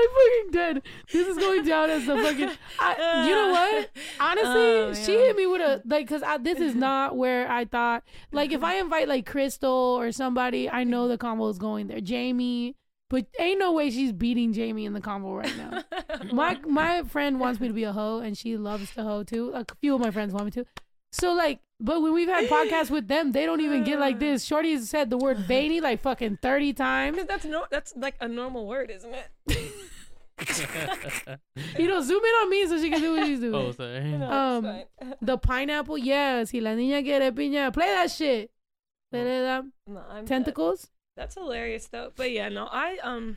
fucking 0.08 0.50
dead. 0.50 0.82
This 1.12 1.28
is 1.28 1.36
going 1.38 1.64
down 1.64 1.90
as 1.90 2.06
the 2.06 2.16
fucking. 2.16 2.50
I, 2.80 3.26
you 3.28 3.34
know 3.36 3.50
what? 3.52 3.90
Oh, 3.94 4.00
Honestly, 4.18 4.50
Oh, 4.52 4.94
she 4.94 5.12
hit 5.12 5.36
me 5.36 5.46
with 5.46 5.60
a 5.60 5.80
like, 5.86 6.08
cause 6.08 6.24
I, 6.24 6.38
this 6.38 6.58
is 6.58 6.74
not 6.74 7.16
where 7.16 7.48
I 7.48 7.64
thought. 7.66 8.02
Like, 8.32 8.50
if 8.50 8.64
I 8.64 8.76
invite 8.76 9.06
like 9.06 9.26
Crystal 9.26 9.70
or 9.70 10.10
somebody, 10.10 10.68
I 10.68 10.82
know 10.82 11.06
the 11.06 11.18
combo 11.18 11.48
is 11.50 11.58
going 11.58 11.86
there. 11.86 12.00
Jamie, 12.00 12.74
but 13.08 13.26
ain't 13.38 13.60
no 13.60 13.70
way 13.72 13.90
she's 13.90 14.12
beating 14.12 14.52
Jamie 14.52 14.86
in 14.86 14.92
the 14.92 15.00
combo 15.00 15.34
right 15.34 15.56
now. 15.56 15.84
my 16.32 16.58
my 16.66 17.04
friend 17.04 17.38
wants 17.38 17.60
me 17.60 17.68
to 17.68 17.74
be 17.74 17.84
a 17.84 17.92
hoe, 17.92 18.18
and 18.18 18.36
she 18.36 18.56
loves 18.56 18.90
to 18.94 19.04
hoe 19.04 19.22
too. 19.22 19.52
Like, 19.52 19.70
a 19.70 19.76
few 19.76 19.94
of 19.94 20.00
my 20.00 20.10
friends 20.10 20.32
want 20.32 20.46
me 20.46 20.50
to. 20.52 20.66
So 21.14 21.33
like, 21.33 21.61
but 21.79 22.03
when 22.03 22.12
we've 22.12 22.27
had 22.29 22.48
podcasts 22.48 22.90
with 22.90 23.07
them, 23.07 23.31
they 23.31 23.46
don't 23.46 23.61
even 23.61 23.85
get 23.85 24.00
like 24.00 24.18
this. 24.27 24.44
Shorty 24.44 24.72
has 24.72 24.90
said 24.90 25.11
the 25.11 25.16
word 25.16 25.38
veiny 25.38 25.81
like 25.81 26.00
fucking 26.03 26.38
thirty 26.42 26.72
times. 26.72 27.18
that's 27.29 27.44
no. 27.44 27.66
That's 27.70 27.94
like 27.96 28.16
a 28.20 28.27
normal 28.27 28.66
word, 28.66 28.90
isn't 28.90 29.14
it? 29.14 29.29
You 31.79 31.87
know, 31.87 32.00
zoom 32.00 32.22
in 32.24 32.31
on 32.42 32.50
me 32.50 32.66
so 32.66 32.79
she 32.81 32.90
can 32.90 33.00
do 33.00 33.12
what 33.16 33.27
she's 33.27 33.38
doing. 33.38 33.55
oh, 33.55 33.70
sorry. 33.72 34.00
No, 34.03 34.29
Um. 34.31 34.83
The 35.22 35.38
pineapple, 35.38 35.96
yes. 35.98 36.50
Si 36.50 36.61
la 36.61 36.70
niña 36.70 37.05
quiere 37.05 37.31
piña, 37.31 37.72
play 37.72 37.87
that 37.87 38.11
shit. 38.11 38.50
Play 39.12 39.22
that 39.22 39.64
No, 39.87 40.03
I'm 40.11 40.24
dead. 40.24 40.27
tentacles. 40.27 40.90
That's 41.16 41.35
hilarious 41.37 41.87
though. 41.87 42.11
But 42.16 42.33
yeah, 42.33 42.48
no, 42.48 42.66
I 42.70 42.98
um, 43.05 43.37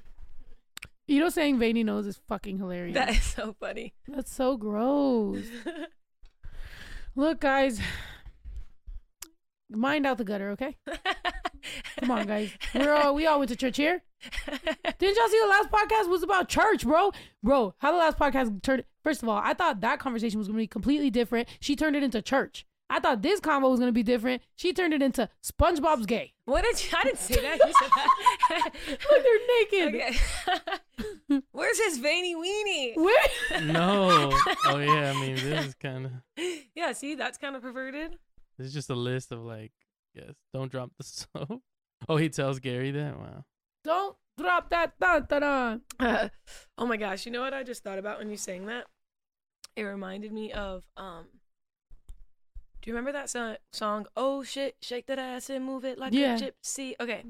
You 1.08 1.20
know, 1.20 1.30
saying 1.30 1.60
veiny 1.60 1.84
nose 1.84 2.08
is 2.08 2.20
fucking 2.28 2.58
hilarious. 2.58 2.96
that 2.96 3.10
is 3.12 3.24
so 3.24 3.56
funny. 3.60 3.94
That's 4.08 4.34
so 4.34 4.58
gross. 4.58 5.46
Look, 7.18 7.40
guys, 7.40 7.82
mind 9.72 10.06
out 10.06 10.20
the 10.20 10.24
gutter, 10.24 10.52
okay? 10.52 10.78
Come 12.00 12.12
on, 12.12 12.28
guys. 12.28 12.52
We're 12.76 12.94
all 12.94 13.16
we 13.16 13.26
all 13.26 13.40
went 13.40 13.50
to 13.50 13.56
church 13.56 13.78
here. 13.78 14.04
Didn't 14.46 15.18
y'all 15.18 15.28
see 15.28 15.40
the 15.42 15.48
last 15.50 15.72
podcast 15.72 16.10
was 16.10 16.22
about 16.22 16.48
church, 16.48 16.86
bro? 16.86 17.12
Bro, 17.42 17.74
how 17.80 17.92
the 17.92 17.98
last 17.98 18.20
podcast 18.20 18.62
turned? 18.62 18.84
First 19.04 19.24
of 19.24 19.30
all, 19.30 19.42
I 19.44 19.56
thought 19.56 19.82
that 19.82 19.98
conversation 19.98 20.38
was 20.38 20.48
gonna 20.48 20.60
be 20.60 20.68
completely 20.68 21.10
different. 21.10 21.50
She 21.60 21.76
turned 21.76 21.96
it 21.96 22.04
into 22.04 22.22
church. 22.22 22.68
I 22.90 23.00
thought 23.00 23.22
this 23.22 23.40
combo 23.40 23.70
was 23.70 23.80
gonna 23.80 23.92
be 23.92 24.04
different. 24.04 24.42
She 24.56 24.72
turned 24.74 24.94
it 24.94 25.02
into 25.02 25.30
SpongeBob's 25.44 26.06
gay. 26.06 26.34
What 26.46 26.64
did 26.64 26.82
you, 26.84 26.98
I 26.98 27.04
didn't 27.04 27.20
say 27.20 27.42
that. 27.42 27.58
You 27.60 27.74
said 27.80 27.90
that. 27.96 28.70
Look, 28.90 29.24
they're 29.24 29.92
naked. 29.92 30.18
okay. 31.30 31.42
Where's 31.52 31.78
his 31.80 31.98
veiny 31.98 32.36
weenie? 32.36 32.96
Where? 32.96 33.62
No. 33.64 34.32
Oh 34.66 34.78
yeah. 34.80 35.14
I 35.16 35.22
mean, 35.22 35.36
this 35.36 35.66
is 35.68 35.76
kind 35.76 36.06
of. 36.06 36.12
Yeah, 36.76 36.94
see, 36.94 37.16
that's 37.16 37.38
kind 37.38 37.56
of 37.56 37.62
perverted. 37.62 38.18
This 38.58 38.68
is 38.68 38.74
just 38.74 38.90
a 38.90 38.96
list 38.96 39.32
of 39.32 39.40
like, 39.44 39.72
yes, 40.14 40.34
don't 40.54 40.72
drop 40.72 40.92
the 40.98 41.04
soap. 41.04 41.62
Oh, 42.10 42.18
he 42.18 42.30
tells 42.30 42.60
Gary 42.60 42.92
that. 42.92 43.18
Wow. 43.18 43.44
Don't 43.84 44.16
drop 44.38 44.70
that 44.70 44.94
dun, 45.00 45.26
dun, 45.30 45.42
dun. 45.42 45.82
Uh, 46.00 46.30
oh 46.78 46.86
my 46.86 46.98
gosh, 46.98 47.26
you 47.26 47.32
know 47.32 47.42
what 47.42 47.54
I 47.54 47.64
just 47.64 47.84
thought 47.84 48.00
about 48.00 48.20
when 48.20 48.30
you 48.30 48.38
sang 48.38 48.66
that? 48.68 48.86
It 49.76 49.84
reminded 49.84 50.32
me 50.32 50.52
of 50.54 50.84
um 50.98 51.26
Do 52.88 52.92
you 52.92 52.96
remember 52.96 53.12
that 53.20 53.30
so- 53.30 53.58
song? 53.74 54.06
Oh 54.16 54.44
shit, 54.44 54.78
shake 54.82 55.08
that 55.08 55.20
ass 55.20 55.50
and 55.50 55.66
move 55.66 55.84
it 55.84 56.00
like 56.00 56.14
Yeah. 56.14 56.38
a 56.38 56.40
gypsy. 56.40 56.94
Okay. 57.02 57.26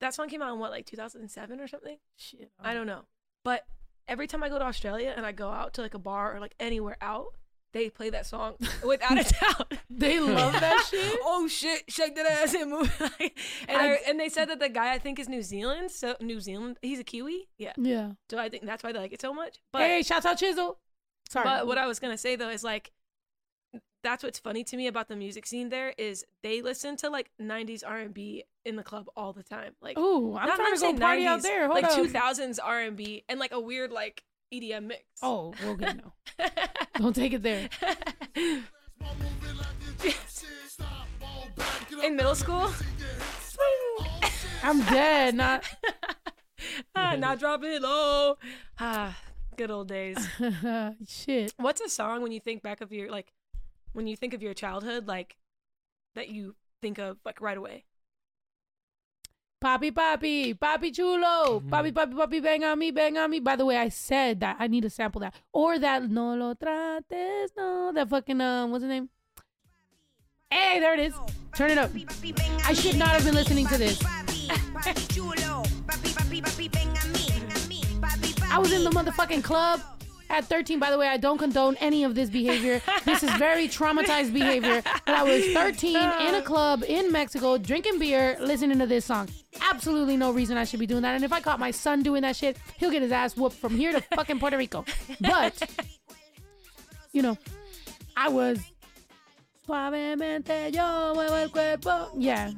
That 0.00 0.14
song 0.14 0.28
came 0.28 0.40
out 0.42 0.52
in 0.52 0.60
what 0.60 0.70
like 0.70 0.86
2007 0.86 1.58
or 1.58 1.66
something? 1.66 1.96
Shit. 2.16 2.52
I 2.60 2.72
don't 2.72 2.86
know. 2.86 3.06
But 3.42 3.66
every 4.06 4.28
time 4.28 4.44
I 4.44 4.48
go 4.48 4.56
to 4.60 4.64
Australia 4.64 5.12
and 5.16 5.26
I 5.26 5.32
go 5.32 5.50
out 5.50 5.74
to 5.74 5.82
like 5.82 5.94
a 5.94 5.98
bar 5.98 6.36
or 6.36 6.38
like 6.38 6.54
anywhere 6.60 6.96
out, 7.00 7.34
they 7.72 7.90
play 7.90 8.10
that 8.10 8.26
song 8.26 8.54
without 8.86 9.18
a 9.18 9.24
doubt. 9.24 9.74
They 9.90 10.20
love 10.20 10.52
that 10.52 10.86
shit. 10.90 11.18
oh 11.24 11.48
shit, 11.48 11.90
shake 11.90 12.14
that 12.14 12.26
ass 12.26 12.54
and 12.54 12.70
move. 12.70 12.94
it. 13.18 13.32
and 13.66 13.76
I- 13.76 13.94
I, 13.94 13.98
and 14.06 14.20
they 14.20 14.28
said 14.28 14.48
that 14.50 14.60
the 14.60 14.68
guy 14.68 14.92
I 14.94 15.00
think 15.00 15.18
is 15.18 15.28
New 15.28 15.42
Zealand, 15.42 15.90
so 15.90 16.14
New 16.20 16.38
Zealand, 16.38 16.78
he's 16.80 17.00
a 17.00 17.04
Kiwi. 17.04 17.48
Yeah. 17.58 17.72
Yeah. 17.76 18.12
So 18.30 18.38
I 18.38 18.50
think 18.50 18.66
that's 18.66 18.84
why 18.84 18.92
they 18.92 19.00
like 19.00 19.12
it 19.12 19.20
so 19.20 19.34
much. 19.34 19.58
But 19.72 19.82
hey, 19.82 20.02
shout 20.04 20.24
out 20.24 20.38
Chisel. 20.38 20.78
Sorry. 21.28 21.42
but 21.44 21.66
what 21.66 21.76
I 21.76 21.88
was 21.88 21.98
gonna 21.98 22.16
say 22.16 22.36
though 22.36 22.50
is 22.50 22.62
like 22.62 22.92
that's 24.02 24.22
what's 24.22 24.38
funny 24.38 24.64
to 24.64 24.76
me 24.76 24.86
about 24.86 25.08
the 25.08 25.16
music 25.16 25.46
scene 25.46 25.68
there 25.68 25.92
is 25.98 26.24
they 26.42 26.62
listen 26.62 26.96
to 26.98 27.10
like 27.10 27.30
90s 27.40 27.82
R&B 27.86 28.44
in 28.64 28.76
the 28.76 28.82
club 28.82 29.08
all 29.16 29.32
the 29.32 29.42
time. 29.42 29.74
Like 29.80 29.96
oh 29.96 30.36
I'm 30.36 30.48
trying 30.48 30.74
to 30.74 30.80
go 30.80 30.92
say 30.92 30.98
party 30.98 31.26
out 31.26 31.42
there. 31.42 31.66
Hold 31.66 31.82
like 31.82 31.84
up. 31.84 31.98
2000s 31.98 32.58
R&B 32.62 33.24
and 33.28 33.40
like 33.40 33.52
a 33.52 33.60
weird 33.60 33.90
like 33.90 34.24
EDM 34.52 34.84
mix. 34.84 35.02
Oh, 35.22 35.52
okay, 35.64 35.92
no. 35.94 36.12
Don't 36.96 37.14
take 37.14 37.32
it 37.34 37.42
there. 37.42 37.68
in 42.04 42.16
middle 42.16 42.34
school. 42.34 42.72
I'm 44.62 44.80
dead. 44.84 45.34
Not. 45.34 45.64
ah, 46.94 47.16
not 47.16 47.38
drop 47.38 47.62
it 47.64 47.82
low. 47.82 48.36
Ah, 48.78 49.16
good 49.56 49.70
old 49.70 49.88
days. 49.88 50.16
Shit. 51.06 51.54
What's 51.56 51.80
a 51.80 51.88
song 51.88 52.22
when 52.22 52.32
you 52.32 52.40
think 52.40 52.62
back 52.62 52.80
of 52.80 52.92
your 52.92 53.10
like 53.10 53.32
when 53.98 54.06
you 54.06 54.14
think 54.14 54.32
of 54.32 54.40
your 54.40 54.54
childhood 54.54 55.08
like 55.08 55.36
that 56.14 56.28
you 56.28 56.54
think 56.80 56.98
of 56.98 57.16
like 57.24 57.40
right 57.40 57.58
away? 57.58 57.82
Papi, 59.60 59.90
papi, 59.90 60.56
papi 60.56 60.94
chulo. 60.94 61.58
Mhm. 61.58 61.68
Papi, 61.68 61.90
papi, 61.92 62.14
papi, 62.14 62.40
bang 62.40 62.62
on 62.62 62.78
me, 62.78 62.92
bang 62.92 63.18
on 63.18 63.28
me. 63.28 63.40
By 63.40 63.56
the 63.56 63.66
way, 63.66 63.76
I 63.76 63.88
said 63.88 64.38
that. 64.38 64.54
I 64.60 64.68
need 64.68 64.82
to 64.82 64.90
sample 64.90 65.20
that. 65.22 65.34
Or 65.52 65.80
that 65.80 66.08
no 66.08 66.36
lo 66.36 66.54
trates, 66.54 67.50
no. 67.56 67.90
That 67.92 68.08
fucking, 68.08 68.40
um, 68.40 68.70
what's 68.70 68.82
the 68.82 68.88
name? 68.88 69.08
Hey, 70.48 70.78
there 70.78 70.94
it 70.94 71.00
is. 71.00 71.14
Turn 71.56 71.72
it 71.72 71.78
up. 71.78 71.90
I 72.64 72.74
should 72.74 72.96
not 72.96 73.08
have 73.08 73.24
been 73.24 73.34
listening 73.34 73.66
to 73.66 73.76
this. 73.76 74.00
I 78.48 78.58
was 78.60 78.70
in 78.70 78.84
the 78.84 78.90
motherfucking 78.90 79.42
club 79.42 79.80
at 80.30 80.44
13. 80.44 80.78
By 80.78 80.90
the 80.90 80.98
way, 80.98 81.08
I 81.08 81.16
don't 81.16 81.38
condone 81.38 81.76
any 81.76 82.04
of 82.04 82.14
this 82.14 82.30
behavior. 82.30 82.80
This 83.04 83.22
is 83.22 83.30
very 83.32 83.68
traumatized 83.68 84.32
behavior. 84.32 84.82
But 85.06 85.14
I 85.14 85.22
was 85.22 85.44
13 85.52 85.96
in 85.96 86.34
a 86.34 86.42
club 86.42 86.84
in 86.86 87.10
Mexico 87.12 87.58
drinking 87.58 87.98
beer, 87.98 88.36
listening 88.40 88.78
to 88.78 88.86
this 88.86 89.04
song. 89.04 89.28
Absolutely 89.60 90.16
no 90.16 90.30
reason 90.30 90.56
I 90.56 90.64
should 90.64 90.80
be 90.80 90.86
doing 90.86 91.02
that. 91.02 91.14
And 91.14 91.24
if 91.24 91.32
I 91.32 91.40
caught 91.40 91.58
my 91.58 91.70
son 91.70 92.02
doing 92.02 92.22
that 92.22 92.36
shit, 92.36 92.56
he'll 92.76 92.90
get 92.90 93.02
his 93.02 93.12
ass 93.12 93.36
whooped 93.36 93.56
from 93.56 93.76
here 93.76 93.92
to 93.92 94.00
fucking 94.14 94.38
Puerto 94.38 94.56
Rico. 94.56 94.84
But, 95.20 95.70
you 97.12 97.22
know, 97.22 97.36
I 98.16 98.28
was. 98.28 98.60
Yeah. 102.16 102.50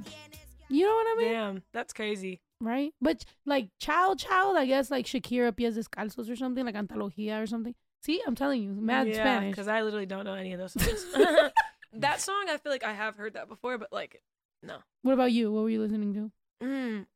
You 0.68 0.86
know 0.86 0.94
what 0.94 1.06
I 1.06 1.14
mean? 1.18 1.32
Damn, 1.32 1.62
that's 1.72 1.92
crazy. 1.92 2.40
Right? 2.60 2.92
But 3.00 3.24
like 3.46 3.68
child, 3.78 4.18
child, 4.18 4.56
I 4.56 4.66
guess 4.66 4.90
like 4.90 5.06
Shakira 5.06 5.56
pies 5.56 5.76
descalzos 5.76 6.30
or 6.30 6.36
something, 6.36 6.64
like 6.64 6.74
antología 6.74 7.42
or 7.42 7.46
something. 7.46 7.74
See, 8.02 8.22
I'm 8.26 8.34
telling 8.34 8.62
you, 8.62 8.72
mad 8.72 9.08
yeah, 9.08 9.16
Spanish. 9.16 9.50
because 9.52 9.68
I 9.68 9.82
literally 9.82 10.06
don't 10.06 10.24
know 10.24 10.34
any 10.34 10.52
of 10.52 10.58
those 10.58 10.72
songs. 10.78 11.04
that 11.92 12.20
song, 12.20 12.46
I 12.48 12.56
feel 12.58 12.72
like 12.72 12.84
I 12.84 12.92
have 12.94 13.16
heard 13.16 13.34
that 13.34 13.48
before, 13.48 13.76
but 13.78 13.92
like, 13.92 14.22
no. 14.62 14.78
What 15.02 15.12
about 15.14 15.32
you? 15.32 15.52
What 15.52 15.62
were 15.64 15.70
you 15.70 15.80
listening 15.80 16.14
to? 16.14 16.30
Mm. 16.64 17.06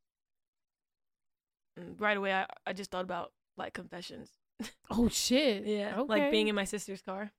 Mm, 1.79 2.01
Right 2.01 2.17
away, 2.17 2.33
I, 2.33 2.47
I 2.67 2.73
just 2.73 2.91
thought 2.91 3.05
about 3.05 3.33
like 3.57 3.73
confessions. 3.75 4.31
Oh 4.91 5.09
shit. 5.09 5.67
Yeah, 5.67 5.95
Okay. 6.01 6.09
like 6.09 6.31
being 6.31 6.49
in 6.49 6.55
my 6.55 6.65
sister's 6.65 7.01
car. 7.03 7.33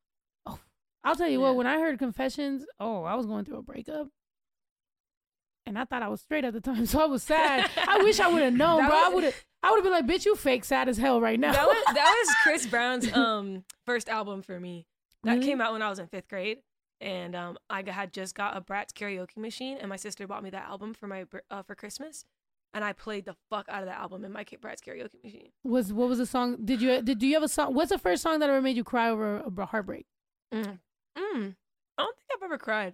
Oh, 0.47 0.59
I'll 1.03 1.15
tell 1.15 1.27
you 1.29 1.39
Yeah. 1.39 1.45
what. 1.49 1.55
When 1.55 1.67
I 1.67 1.79
heard 1.79 1.99
confessions, 1.99 2.65
oh, 2.79 3.03
I 3.03 3.13
was 3.15 3.25
going 3.27 3.45
through 3.45 3.57
a 3.59 3.61
breakup. 3.61 4.07
And 5.67 5.79
I 5.79 5.85
thought 5.85 6.03
I 6.03 6.07
was 6.09 6.21
straight 6.21 6.43
at 6.45 6.53
the 6.53 6.61
time, 6.61 6.85
so 6.85 7.01
I 7.01 7.05
was 7.05 7.23
sad. 7.23 7.69
I 7.87 7.97
wish 8.03 8.19
I 8.19 8.27
would 8.27 8.43
have 8.43 8.53
known, 8.53 8.81
That 8.81 8.89
bro. 8.89 8.97
I 8.97 9.09
would 9.09 9.23
have. 9.23 9.43
I 9.63 9.71
would 9.71 9.77
have 9.77 9.83
been 9.83 9.93
like, 9.93 10.05
bitch, 10.05 10.25
you 10.25 10.35
fake 10.35 10.63
sad 10.63 10.87
as 10.87 10.97
hell 10.99 11.19
right 11.19 11.39
now. 11.39 11.51
That 11.51 11.65
was 11.65 11.83
that 11.87 12.23
was 12.25 12.35
Chris 12.43 12.67
Brown's 12.67 13.11
um 13.13 13.63
first 13.85 14.07
album 14.09 14.41
for 14.43 14.59
me. 14.59 14.85
That 15.23 15.33
Really? 15.35 15.45
came 15.47 15.59
out 15.61 15.73
when 15.73 15.81
I 15.81 15.89
was 15.89 15.97
in 15.97 16.05
fifth 16.07 16.27
grade, 16.27 16.59
and 17.01 17.35
um 17.35 17.57
I 17.69 17.83
had 17.89 18.13
just 18.13 18.35
got 18.35 18.55
a 18.55 18.61
Bratz 18.61 18.93
karaoke 18.93 19.37
machine, 19.37 19.77
and 19.79 19.89
my 19.89 19.95
sister 19.95 20.27
bought 20.27 20.43
me 20.43 20.51
that 20.51 20.67
album 20.67 20.93
for 20.93 21.07
my 21.07 21.25
uh, 21.49 21.63
for 21.63 21.73
Christmas, 21.73 22.25
and 22.75 22.83
I 22.85 22.93
played 22.93 23.25
the 23.25 23.35
fuck 23.49 23.65
out 23.67 23.81
of 23.81 23.87
that 23.87 23.97
album 23.97 24.23
in 24.23 24.31
my 24.31 24.43
Bratz 24.43 24.81
karaoke 24.85 25.23
machine. 25.23 25.49
was 25.63 25.91
what 25.91 26.09
was 26.09 26.19
the 26.19 26.27
song? 26.27 26.57
Did 26.63 26.79
you 26.79 27.01
did 27.01 27.17
do 27.17 27.25
you 27.25 27.33
have 27.33 27.41
a 27.43 27.47
song? 27.47 27.73
What's 27.73 27.89
the 27.89 27.97
first 27.97 28.21
song 28.21 28.37
that 28.39 28.49
ever 28.51 28.61
made 28.61 28.77
you 28.77 28.83
cry 28.83 29.09
over 29.09 29.37
a 29.57 29.65
heartbreak? 29.65 30.05
Mm. 30.53 30.77
Mm. 31.17 31.55
I 31.97 32.03
don't 32.03 32.15
think 32.17 32.29
I've 32.35 32.43
ever 32.43 32.59
cried. 32.59 32.93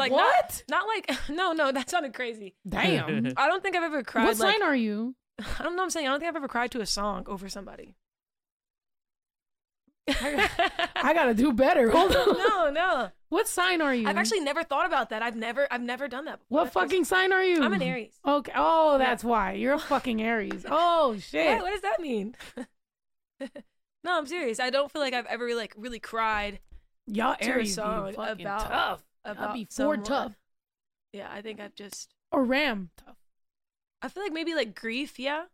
Like 0.00 0.12
what? 0.12 0.64
Not, 0.68 0.84
not 0.84 0.86
like 0.88 1.28
no 1.28 1.52
no 1.52 1.72
that 1.72 1.88
sounded 1.88 2.14
crazy. 2.14 2.54
Damn. 2.68 3.32
I 3.36 3.46
don't 3.46 3.62
think 3.62 3.76
I've 3.76 3.84
ever 3.84 4.02
cried. 4.02 4.24
what 4.24 4.38
like, 4.38 4.54
sign 4.54 4.62
are 4.62 4.74
you? 4.74 5.14
I 5.38 5.62
don't 5.62 5.76
know. 5.76 5.82
what 5.82 5.84
I'm 5.84 5.90
saying 5.90 6.08
I 6.08 6.10
don't 6.10 6.20
think 6.20 6.28
I've 6.28 6.36
ever 6.36 6.48
cried 6.48 6.70
to 6.72 6.80
a 6.80 6.86
song 6.86 7.24
over 7.28 7.48
somebody. 7.48 7.94
I 10.08 11.12
gotta 11.14 11.34
do 11.34 11.52
better. 11.52 11.90
Hold 11.90 12.14
on. 12.16 12.38
no, 12.38 12.70
no. 12.70 13.10
What 13.28 13.46
sign 13.46 13.80
are 13.80 13.94
you? 13.94 14.08
I've 14.08 14.16
actually 14.16 14.40
never 14.40 14.64
thought 14.64 14.86
about 14.86 15.10
that. 15.10 15.22
I've 15.22 15.36
never, 15.36 15.68
I've 15.70 15.82
never 15.82 16.08
done 16.08 16.24
that. 16.24 16.40
Before. 16.40 16.46
What 16.48 16.64
That's 16.64 16.74
just- 16.74 16.84
fucking 16.84 17.04
sign 17.04 17.32
are 17.32 17.44
you? 17.44 17.62
I'm 17.62 17.72
an 17.72 17.82
Aries. 17.82 18.18
Okay. 18.26 18.52
Oh, 18.56 18.98
that's 18.98 19.22
why 19.22 19.52
you're 19.52 19.74
a 19.74 19.78
fucking 19.78 20.20
Aries. 20.20 20.66
Oh 20.68 21.16
shit. 21.18 21.46
What, 21.58 21.62
what 21.62 21.70
does 21.72 21.82
that 21.82 22.00
mean? 22.00 22.34
no, 24.02 24.18
I'm 24.18 24.26
serious. 24.26 24.58
I 24.58 24.70
don't 24.70 24.90
feel 24.90 25.00
like 25.02 25.14
I've 25.14 25.26
ever 25.26 25.54
like 25.54 25.74
really 25.76 26.00
cried 26.00 26.58
Y'all 27.06 27.36
to 27.36 27.44
a 27.44 27.52
Aries 27.52 27.68
be 27.70 27.74
song 27.74 28.12
fucking 28.14 28.44
about 28.46 28.68
tough. 28.68 29.02
About 29.24 29.54
be 29.54 29.66
someone. 29.70 29.98
Ford 29.98 30.04
tough. 30.06 30.36
Yeah, 31.12 31.28
I 31.32 31.42
think 31.42 31.60
I've 31.60 31.74
just. 31.74 32.14
Or 32.32 32.44
Ram 32.44 32.90
tough. 32.96 33.16
I 34.02 34.08
feel 34.08 34.22
like 34.22 34.32
maybe 34.32 34.54
like 34.54 34.74
grief, 34.74 35.18
yeah, 35.18 35.44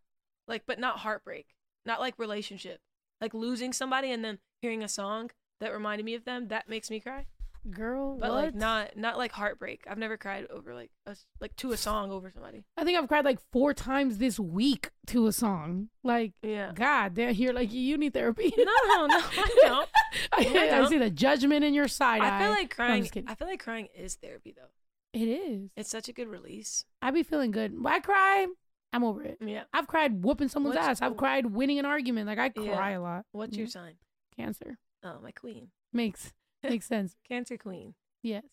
like 0.46 0.62
but 0.66 0.78
not 0.78 0.98
heartbreak, 0.98 1.54
not 1.84 2.00
like 2.00 2.18
relationship, 2.18 2.80
like 3.20 3.34
losing 3.34 3.72
somebody 3.72 4.10
and 4.10 4.24
then 4.24 4.38
hearing 4.62 4.82
a 4.82 4.88
song 4.88 5.30
that 5.60 5.72
reminded 5.72 6.04
me 6.04 6.14
of 6.14 6.24
them. 6.24 6.48
That 6.48 6.68
makes 6.68 6.90
me 6.90 7.00
cry. 7.00 7.26
Girl, 7.70 8.16
But 8.18 8.30
what? 8.30 8.44
like 8.44 8.54
not 8.54 8.96
not 8.96 9.18
like 9.18 9.32
heartbreak. 9.32 9.84
I've 9.90 9.98
never 9.98 10.16
cried 10.16 10.46
over 10.50 10.74
like 10.74 10.90
a 11.06 11.16
like 11.40 11.56
to 11.56 11.72
a 11.72 11.76
song 11.76 12.10
over 12.12 12.30
somebody. 12.30 12.64
I 12.76 12.84
think 12.84 12.96
I've 12.98 13.08
cried 13.08 13.24
like 13.24 13.38
four 13.52 13.74
times 13.74 14.18
this 14.18 14.38
week 14.38 14.90
to 15.08 15.26
a 15.26 15.32
song. 15.32 15.88
Like, 16.04 16.32
Yeah. 16.42 16.72
God 16.74 17.14
damn, 17.14 17.34
you're 17.34 17.52
like 17.52 17.72
you 17.72 17.96
need 17.98 18.12
therapy. 18.14 18.52
No, 18.56 18.64
no, 18.64 19.06
no, 19.06 19.18
I 19.20 19.58
don't. 19.62 19.88
I, 20.32 20.36
I 20.36 20.62
I 20.64 20.68
don't. 20.78 20.88
see 20.88 20.98
the 20.98 21.10
judgment 21.10 21.64
in 21.64 21.74
your 21.74 21.88
side 21.88 22.20
I 22.22 22.38
feel 22.40 22.48
eye. 22.48 22.50
like 22.50 22.78
No, 22.78 22.84
I'm 22.84 22.88
crying. 22.90 23.02
just 23.02 23.14
kidding. 23.14 23.28
I 23.28 23.34
feel 23.34 23.48
like 23.48 23.62
crying 23.62 23.88
is 23.96 24.14
therapy 24.14 24.54
though. 24.56 25.18
It 25.18 25.26
is. 25.28 25.70
It's 25.76 25.90
such 25.90 26.08
a 26.08 26.12
good 26.12 26.28
release. 26.28 26.84
I 27.02 27.10
be 27.10 27.22
feeling 27.22 27.50
good. 27.50 27.72
When 27.82 27.92
I 27.92 28.00
cry, 28.00 28.46
I'm 28.92 29.02
over 29.02 29.22
it. 29.22 29.38
Yeah. 29.40 29.64
I've 29.72 29.86
cried 29.88 30.22
whooping 30.22 30.48
someone's 30.48 30.76
What's- 30.76 30.88
ass. 30.88 31.02
I've 31.02 31.16
cried 31.16 31.46
winning 31.46 31.78
an 31.78 31.84
argument. 31.86 32.26
Like 32.26 32.38
I 32.38 32.52
Yeah. 32.60 32.74
cry 32.76 32.90
a 32.92 33.00
lot. 33.00 33.24
What's 33.32 33.56
your 33.56 33.66
Mhm. 33.66 33.70
sign? 33.72 33.94
Cancer 34.36 34.78
Oh, 35.02 35.18
my 35.22 35.32
queen. 35.32 35.70
makes 35.92 36.32
makes 36.62 36.86
sense. 36.86 37.16
Cancer 37.28 37.56
queen. 37.56 37.94
Yes. 38.22 38.44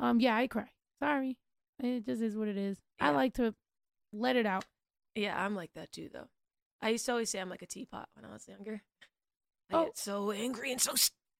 Um. 0.00 0.20
Yeah, 0.20 0.36
I 0.36 0.46
cry. 0.46 0.68
Sorry. 1.02 1.38
It 1.80 2.04
just 2.06 2.22
is 2.22 2.36
what 2.36 2.48
it 2.48 2.56
is. 2.56 2.78
I 3.00 3.10
like 3.10 3.34
to 3.34 3.54
let 4.12 4.36
it 4.36 4.46
out. 4.46 4.64
Yeah, 5.14 5.40
I'm 5.42 5.54
like 5.54 5.70
that 5.74 5.92
too 5.92 6.08
though. 6.12 6.28
I 6.82 6.90
used 6.90 7.06
to 7.06 7.12
always 7.12 7.30
say 7.30 7.40
I'm 7.40 7.48
like 7.50 7.62
a 7.62 7.66
teapot 7.66 8.08
when 8.14 8.24
I 8.24 8.32
was 8.32 8.46
younger. 8.48 8.82
I 9.70 9.76
Oh. 9.76 9.84
get 9.84 9.98
so 9.98 10.30
angry 10.30 10.72
and 10.72 10.80
so 10.80 10.92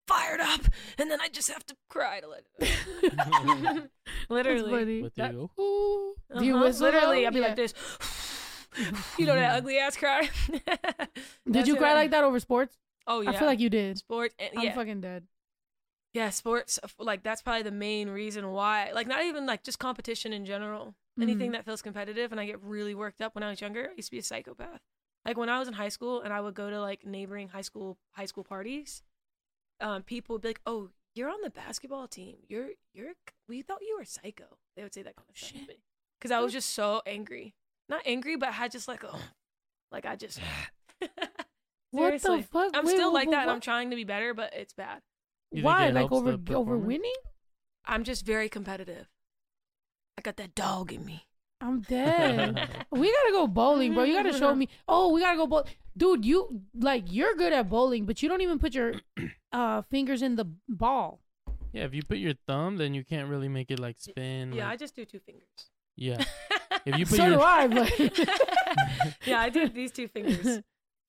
fired 0.07 0.41
up, 0.41 0.61
and 0.99 1.11
then 1.11 1.21
I 1.21 1.29
just 1.29 1.49
have 1.51 1.65
to 1.67 1.77
cry 1.89 2.21
to 2.21 2.29
let 2.29 2.45
it 2.61 3.15
out. 3.19 3.27
That's 3.75 4.31
Literally. 4.31 4.71
funny. 4.71 5.03
That- 5.03 5.15
there 5.17 5.33
you 5.33 5.51
go. 5.57 6.15
Do 6.39 6.45
you 6.45 6.55
Uh-huh. 6.57 6.65
whistle, 6.65 6.87
Literally. 6.87 7.27
I'd 7.27 7.33
be 7.35 7.41
Yeah. 7.41 7.47
like 7.47 7.57
this. 7.57 7.75
you 9.19 9.27
know 9.27 9.35
that 9.35 9.57
ugly 9.57 9.79
ass 9.79 9.97
cry. 9.97 10.29
Did 11.51 11.67
you 11.67 11.77
cry 11.77 11.95
like 11.95 12.11
that 12.13 12.23
over 12.25 12.39
sports? 12.41 12.77
Oh 13.07 13.21
yeah. 13.23 13.31
I 13.31 13.37
feel 13.37 13.47
like 13.49 13.61
you 13.61 13.71
did. 13.71 13.99
sports. 13.99 14.35
And, 14.39 14.51
I'm 14.57 14.73
fucking 14.73 15.01
dead. 15.01 15.25
Yeah, 16.19 16.31
sports. 16.31 16.79
Like 16.99 17.23
that's 17.23 17.43
probably 17.43 17.63
the 17.63 17.71
main 17.71 18.09
reason 18.11 18.51
why. 18.51 18.91
Like 18.93 19.07
not 19.07 19.23
even 19.25 19.47
like 19.47 19.63
just 19.63 19.79
competition 19.79 20.33
in 20.33 20.45
general. 20.45 20.95
Anything 21.21 21.51
Mhm. 21.51 21.55
that 21.55 21.65
feels 21.65 21.83
competitive, 21.83 22.31
and 22.33 22.41
I 22.41 22.47
get 22.47 22.61
really 22.63 22.95
worked 22.95 23.21
up 23.21 23.35
when 23.35 23.43
I 23.45 23.51
was 23.51 23.61
younger. 23.61 23.89
I 23.91 23.95
used 23.97 24.09
to 24.09 24.13
be 24.13 24.19
a 24.19 24.23
psychopath. 24.23 24.81
Like 25.25 25.37
when 25.37 25.49
I 25.49 25.59
was 25.59 25.69
in 25.69 25.75
high 25.75 25.89
school, 25.91 26.21
and 26.23 26.33
I 26.33 26.41
would 26.41 26.55
go 26.55 26.71
to 26.71 26.81
like 26.81 27.05
neighboring 27.05 27.49
high 27.49 27.63
school 27.63 27.99
high 28.13 28.27
school 28.27 28.45
parties. 28.45 29.03
Um, 29.81 30.03
people 30.03 30.35
would 30.35 30.43
be 30.43 30.49
like, 30.49 30.61
"Oh, 30.67 30.91
you're 31.15 31.29
on 31.31 31.41
the 31.43 31.51
basketball 31.51 32.09
team. 32.09 32.37
You're 32.49 32.71
you're. 32.95 33.13
We 33.49 33.63
thought 33.63 33.83
you 33.83 33.97
were 33.99 34.05
psycho." 34.05 34.59
They 34.77 34.83
would 34.83 34.95
say 34.95 35.03
that 35.03 35.17
kind 35.17 35.29
of 35.31 35.37
Shit. 35.37 35.81
because 36.19 36.31
I 36.33 36.41
was 36.41 36.53
just 36.53 36.71
so 36.71 37.03
angry. 37.07 37.55
Not 37.89 38.03
angry, 38.07 38.37
but 38.37 38.53
had 38.55 38.71
just 38.73 38.87
like, 38.89 39.03
oh, 39.05 39.21
like 39.93 40.05
I 40.07 40.17
just. 40.17 40.41
What 41.91 42.21
the 42.21 42.43
fuck? 42.43 42.73
I'm 42.75 42.85
Wait, 42.85 42.95
still 42.97 43.11
wh- 43.11 43.15
like 43.15 43.31
that. 43.31 43.43
and 43.43 43.51
I'm 43.51 43.61
trying 43.61 43.89
to 43.91 43.97
be 43.97 44.05
better, 44.05 44.35
but 44.35 44.53
it's 44.55 44.75
bad. 44.75 45.01
You 45.53 45.63
Why? 45.63 45.89
Like 45.91 46.13
over 46.13 46.39
over 46.51 46.77
winning? 46.77 47.15
I'm 47.85 48.05
just 48.05 48.25
very 48.27 48.49
competitive. 48.49 49.09
I 50.19 50.21
got 50.23 50.37
that 50.37 50.55
dog 50.55 50.93
in 50.93 51.05
me. 51.05 51.25
I'm 51.61 51.81
dead. 51.89 52.55
we 52.91 53.11
gotta 53.13 53.33
go 53.33 53.47
bowling, 53.47 53.95
bro. 53.95 54.05
You 54.05 54.15
gotta 54.15 54.37
show 54.37 54.55
me. 54.55 54.69
Oh, 54.87 55.13
we 55.13 55.21
gotta 55.21 55.37
go 55.39 55.47
bowl, 55.47 55.65
dude. 55.97 56.25
You 56.25 56.61
like 56.75 57.05
you're 57.11 57.35
good 57.35 57.53
at 57.53 57.69
bowling, 57.69 58.05
but 58.05 58.23
you 58.23 58.29
don't 58.29 58.43
even 58.43 58.59
put 58.59 58.75
your 58.75 58.95
uh 59.53 59.83
fingers 59.83 60.23
in 60.23 60.37
the 60.37 60.45
ball. 60.69 61.21
Yeah, 61.73 61.85
if 61.85 61.95
you 61.95 62.03
put 62.03 62.19
your 62.19 62.35
thumb, 62.47 62.77
then 62.77 62.95
you 62.95 63.05
can't 63.05 63.29
really 63.29 63.49
make 63.49 63.71
it 63.71 63.79
like 63.79 63.97
spin. 63.99 64.53
Yeah, 64.53 64.69
I 64.69 64.77
just 64.77 64.95
do 64.95 65.05
two 65.05 65.21
fingers. 65.21 65.49
yeah. 65.97 66.23
If 66.87 66.97
you 66.97 67.07
put 67.11 67.17
So 67.17 67.27
your 67.27 67.37
do 67.39 67.43
I, 67.43 67.67
but 67.67 67.91
yeah, 69.27 69.41
I 69.41 69.49
do 69.49 69.69
these 69.69 69.91
two 69.91 70.07
fingers. 70.09 70.63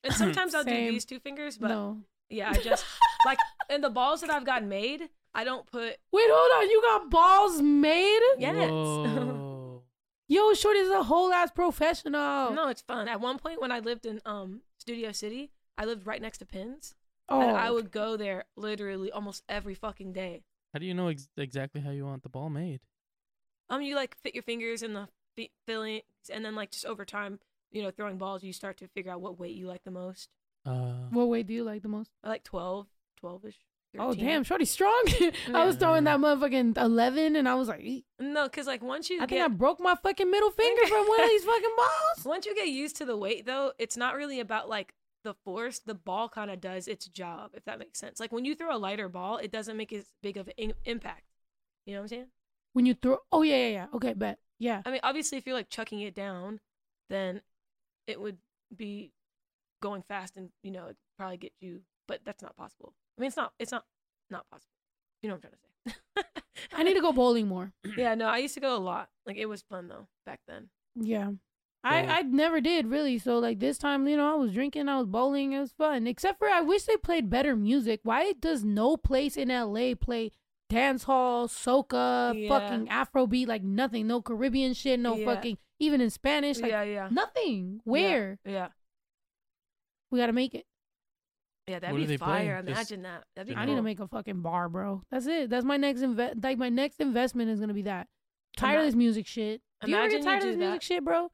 And 0.04 0.14
sometimes 0.14 0.56
I'll 0.56 0.64
Same. 0.64 0.88
do 0.88 0.92
these 0.92 1.06
two 1.06 1.20
fingers, 1.20 1.58
but 1.58 1.68
no. 1.68 2.00
yeah, 2.30 2.50
I 2.50 2.54
just 2.58 2.86
like 3.26 3.38
in 3.70 3.82
the 3.82 3.90
balls 3.90 4.22
that 4.22 4.30
I've 4.30 4.46
gotten 4.46 4.70
made, 4.70 5.10
I 5.34 5.44
don't 5.44 5.66
put 5.68 5.98
Wait, 6.12 6.28
hold 6.30 6.64
on. 6.64 6.70
You 6.70 6.82
got 6.82 7.10
balls 7.10 7.62
made? 7.62 8.20
yes. 8.40 8.70
Whoa. 8.70 9.84
Yo, 10.28 10.54
Shorty's 10.54 10.90
a 10.90 11.04
whole 11.04 11.34
ass 11.34 11.50
professional. 11.52 12.52
no, 12.54 12.68
it's 12.68 12.82
fun. 12.82 13.08
At 13.08 13.20
one 13.20 13.40
point 13.40 13.60
when 13.62 13.72
I 13.72 13.80
lived 13.80 14.06
in 14.06 14.22
um 14.26 14.62
Studio 14.78 15.12
City, 15.12 15.52
I 15.78 15.86
lived 15.86 16.06
right 16.06 16.22
next 16.22 16.38
to 16.40 16.46
Pins. 16.46 16.96
Oh, 17.30 17.42
And 17.42 17.52
I 17.58 17.70
would 17.72 17.92
go 17.92 18.18
there 18.18 18.46
literally 18.56 19.12
almost 19.12 19.44
every 19.48 19.76
fucking 19.76 20.14
day. 20.14 20.42
How 20.74 20.80
do 20.80 20.86
you 20.86 20.94
know 20.94 21.08
ex- 21.10 21.30
exactly 21.38 21.82
how 21.82 21.92
you 21.92 22.06
want 22.06 22.24
the 22.24 22.30
ball 22.30 22.50
made? 22.50 22.80
Um, 23.70 23.82
you 23.84 23.96
like 23.96 24.16
fit 24.24 24.34
your 24.34 24.42
fingers 24.44 24.82
in 24.82 24.94
the 24.94 25.08
fi- 25.36 25.52
fillings, 25.68 26.04
and 26.32 26.44
then 26.44 26.56
like 26.56 26.72
just 26.72 26.86
over 26.86 27.06
time, 27.06 27.40
you 27.72 27.84
know, 27.84 27.92
throwing 27.92 28.18
balls, 28.18 28.44
you 28.44 28.52
start 28.54 28.78
to 28.78 28.88
figure 28.88 29.12
out 29.12 29.22
what 29.22 29.40
weight 29.40 29.56
you 29.56 29.68
like 29.68 29.84
the 29.84 29.92
most. 29.92 30.30
Uh, 30.66 31.08
What 31.12 31.28
weight 31.30 31.46
do 31.48 31.54
you 31.54 31.64
like 31.64 31.82
the 31.84 31.88
most? 31.88 32.10
I 32.24 32.30
like 32.30 32.44
12, 32.44 32.88
12 33.20 33.46
ish. 33.46 33.58
Oh 33.98 34.14
damn, 34.14 34.44
Shorty's 34.44 34.70
strong. 34.70 35.04
I 35.54 35.66
was 35.66 35.76
throwing 35.76 36.04
that 36.04 36.20
motherfucking 36.20 36.78
eleven, 36.78 37.36
and 37.36 37.50
I 37.50 37.56
was 37.56 37.68
like, 37.68 37.82
"Eek." 37.82 38.06
No, 38.20 38.44
because 38.44 38.68
like 38.68 38.84
once 38.84 39.10
you 39.10 39.20
I 39.20 39.26
think 39.26 39.42
I 39.42 39.48
broke 39.48 39.80
my 39.80 39.96
fucking 39.96 40.30
middle 40.30 40.52
finger 40.52 40.86
from 40.86 41.08
one 41.08 41.24
of 41.24 41.28
these 41.30 41.44
fucking 41.44 41.74
balls. 41.78 42.26
once 42.26 42.46
you 42.46 42.54
get 42.54 42.68
used 42.68 42.98
to 42.98 43.06
the 43.06 43.18
weight 43.18 43.48
though, 43.48 43.72
it's 43.80 43.98
not 43.98 44.16
really 44.16 44.40
about 44.40 44.70
like 44.70 44.94
the 45.24 45.34
force. 45.44 45.80
The 45.80 45.96
ball 45.96 46.30
kind 46.30 46.52
of 46.52 46.62
does 46.62 46.88
its 46.88 47.08
job, 47.08 47.52
if 47.56 47.66
that 47.66 47.80
makes 47.80 47.98
sense. 48.00 48.20
Like 48.20 48.32
when 48.32 48.46
you 48.46 48.54
throw 48.54 48.76
a 48.76 48.78
lighter 48.78 49.10
ball, 49.10 49.38
it 49.38 49.52
doesn't 49.52 49.76
make 49.76 49.92
as 49.92 50.06
big 50.22 50.38
of 50.38 50.48
an 50.48 50.54
in- 50.58 50.74
impact. 50.86 51.24
You 51.88 51.96
know 51.96 52.02
what 52.02 52.04
I'm 52.04 52.10
saying? 52.10 52.28
When 52.74 52.86
you 52.86 52.94
throw, 52.94 53.18
oh 53.32 53.42
yeah, 53.42 53.58
yeah, 53.58 53.70
yeah. 53.70 53.86
Okay, 53.96 54.14
bet, 54.14 54.38
yeah. 54.60 54.84
I 54.86 54.92
mean, 54.92 55.02
obviously, 55.02 55.40
if 55.40 55.48
you're 55.48 55.56
like 55.56 55.72
chucking 55.72 56.02
it 56.02 56.14
down, 56.14 56.60
then 57.10 57.42
it 58.06 58.22
would 58.22 58.38
be 58.76 59.14
going 59.82 60.04
fast, 60.04 60.38
and 60.38 60.50
you 60.62 60.70
know, 60.70 60.86
it'd 60.86 60.98
probably 61.18 61.38
get 61.38 61.54
you. 61.60 61.82
But 62.08 62.22
that's 62.24 62.44
not 62.44 62.56
possible. 62.56 62.94
I 63.20 63.22
mean, 63.22 63.28
it's 63.28 63.38
not. 63.38 63.54
It's 63.60 63.72
not 63.72 63.84
not 64.30 64.50
possible. 64.50 64.72
You 65.22 65.30
know 65.30 65.36
what 65.36 65.46
I'm 65.46 65.52
trying 65.52 66.24
to 66.24 66.24
say? 66.24 66.44
I 66.74 66.84
need 66.84 66.94
to 66.94 67.02
go 67.02 67.12
bowling 67.12 67.48
more. 67.48 67.74
yeah, 67.98 68.16
no, 68.16 68.28
I 68.28 68.38
used 68.38 68.54
to 68.54 68.62
go 68.62 68.76
a 68.76 68.80
lot. 68.80 69.10
Like 69.26 69.36
it 69.36 69.48
was 69.48 69.62
fun 69.70 69.90
though 69.90 70.08
back 70.26 70.40
then. 70.48 70.70
Yeah. 70.96 71.32
I, 71.82 72.04
I 72.06 72.22
never 72.24 72.60
did 72.60 72.88
really. 72.88 73.18
So 73.20 73.40
like 73.40 73.60
this 73.60 73.78
time, 73.78 74.08
you 74.08 74.18
know, 74.18 74.34
I 74.34 74.36
was 74.36 74.54
drinking, 74.54 74.90
I 74.90 74.98
was 74.98 75.08
bowling, 75.08 75.54
it 75.54 75.60
was 75.60 75.72
fun. 75.72 76.08
Except 76.08 76.38
for 76.38 76.48
I 76.50 76.62
wish 76.62 76.84
they 76.84 76.98
played 76.98 77.30
better 77.30 77.56
music. 77.56 78.02
Why 78.04 78.34
does 78.34 78.64
no 78.66 78.98
place 78.98 79.38
in 79.38 79.48
LA 79.48 79.96
play 79.96 80.32
dance 80.70 81.04
hall, 81.04 81.48
soca, 81.48 82.34
Yeah. 82.36 82.50
fucking 82.50 82.88
Afrobeat, 82.88 83.48
like 83.48 83.64
nothing, 83.64 84.08
no 84.08 84.22
Caribbean 84.22 84.74
shit, 84.74 85.00
no 85.00 85.16
Yeah. 85.16 85.26
fucking 85.26 85.58
even 85.80 86.02
in 86.02 86.10
Spanish, 86.10 86.60
like 86.60 86.72
yeah, 86.72 86.84
yeah. 86.84 87.08
nothing. 87.12 87.76
Yeah, 87.86 87.92
Where? 87.92 88.40
Yeah. 88.46 88.68
We 90.12 90.20
gotta 90.20 90.34
make 90.34 90.54
it. 90.56 90.66
Yeah, 91.70 91.80
that'd 91.80 91.94
What 91.94 92.00
be 92.00 92.06
they 92.06 92.18
fire. 92.18 92.62
Just- 92.64 92.70
Imagine 92.94 93.02
that. 93.04 93.24
That'd 93.36 93.50
be 93.50 93.56
I 93.56 93.60
cool. 93.60 93.66
need 93.74 93.76
to 93.78 93.84
make 93.84 94.00
a 94.00 94.08
fucking 94.08 94.42
bar, 94.42 94.68
bro. 94.70 95.04
That's 95.12 95.28
it. 95.28 95.50
That's 95.50 95.66
my 95.66 95.78
next 95.78 96.02
invest 96.02 96.36
like 96.42 96.58
my 96.58 96.70
next 96.70 97.00
investment 97.00 97.50
is 97.50 97.60
gonna 97.60 97.74
be 97.74 97.84
that. 97.84 98.08
Tired 98.58 98.78
of 98.78 98.82
Ima- 98.82 98.88
this 98.88 98.96
music 98.96 99.28
shit. 99.28 99.62
Do 99.82 99.92
you 99.92 99.96
ever 99.98 100.06
imagine 100.08 100.20
get 100.20 100.26
you 100.26 100.32
tired 100.32 100.42
do 100.42 100.48
of 100.48 100.54
this 100.54 100.60
music 100.60 100.80
that. 100.82 100.86
shit, 100.86 101.06
bro? 101.06 101.32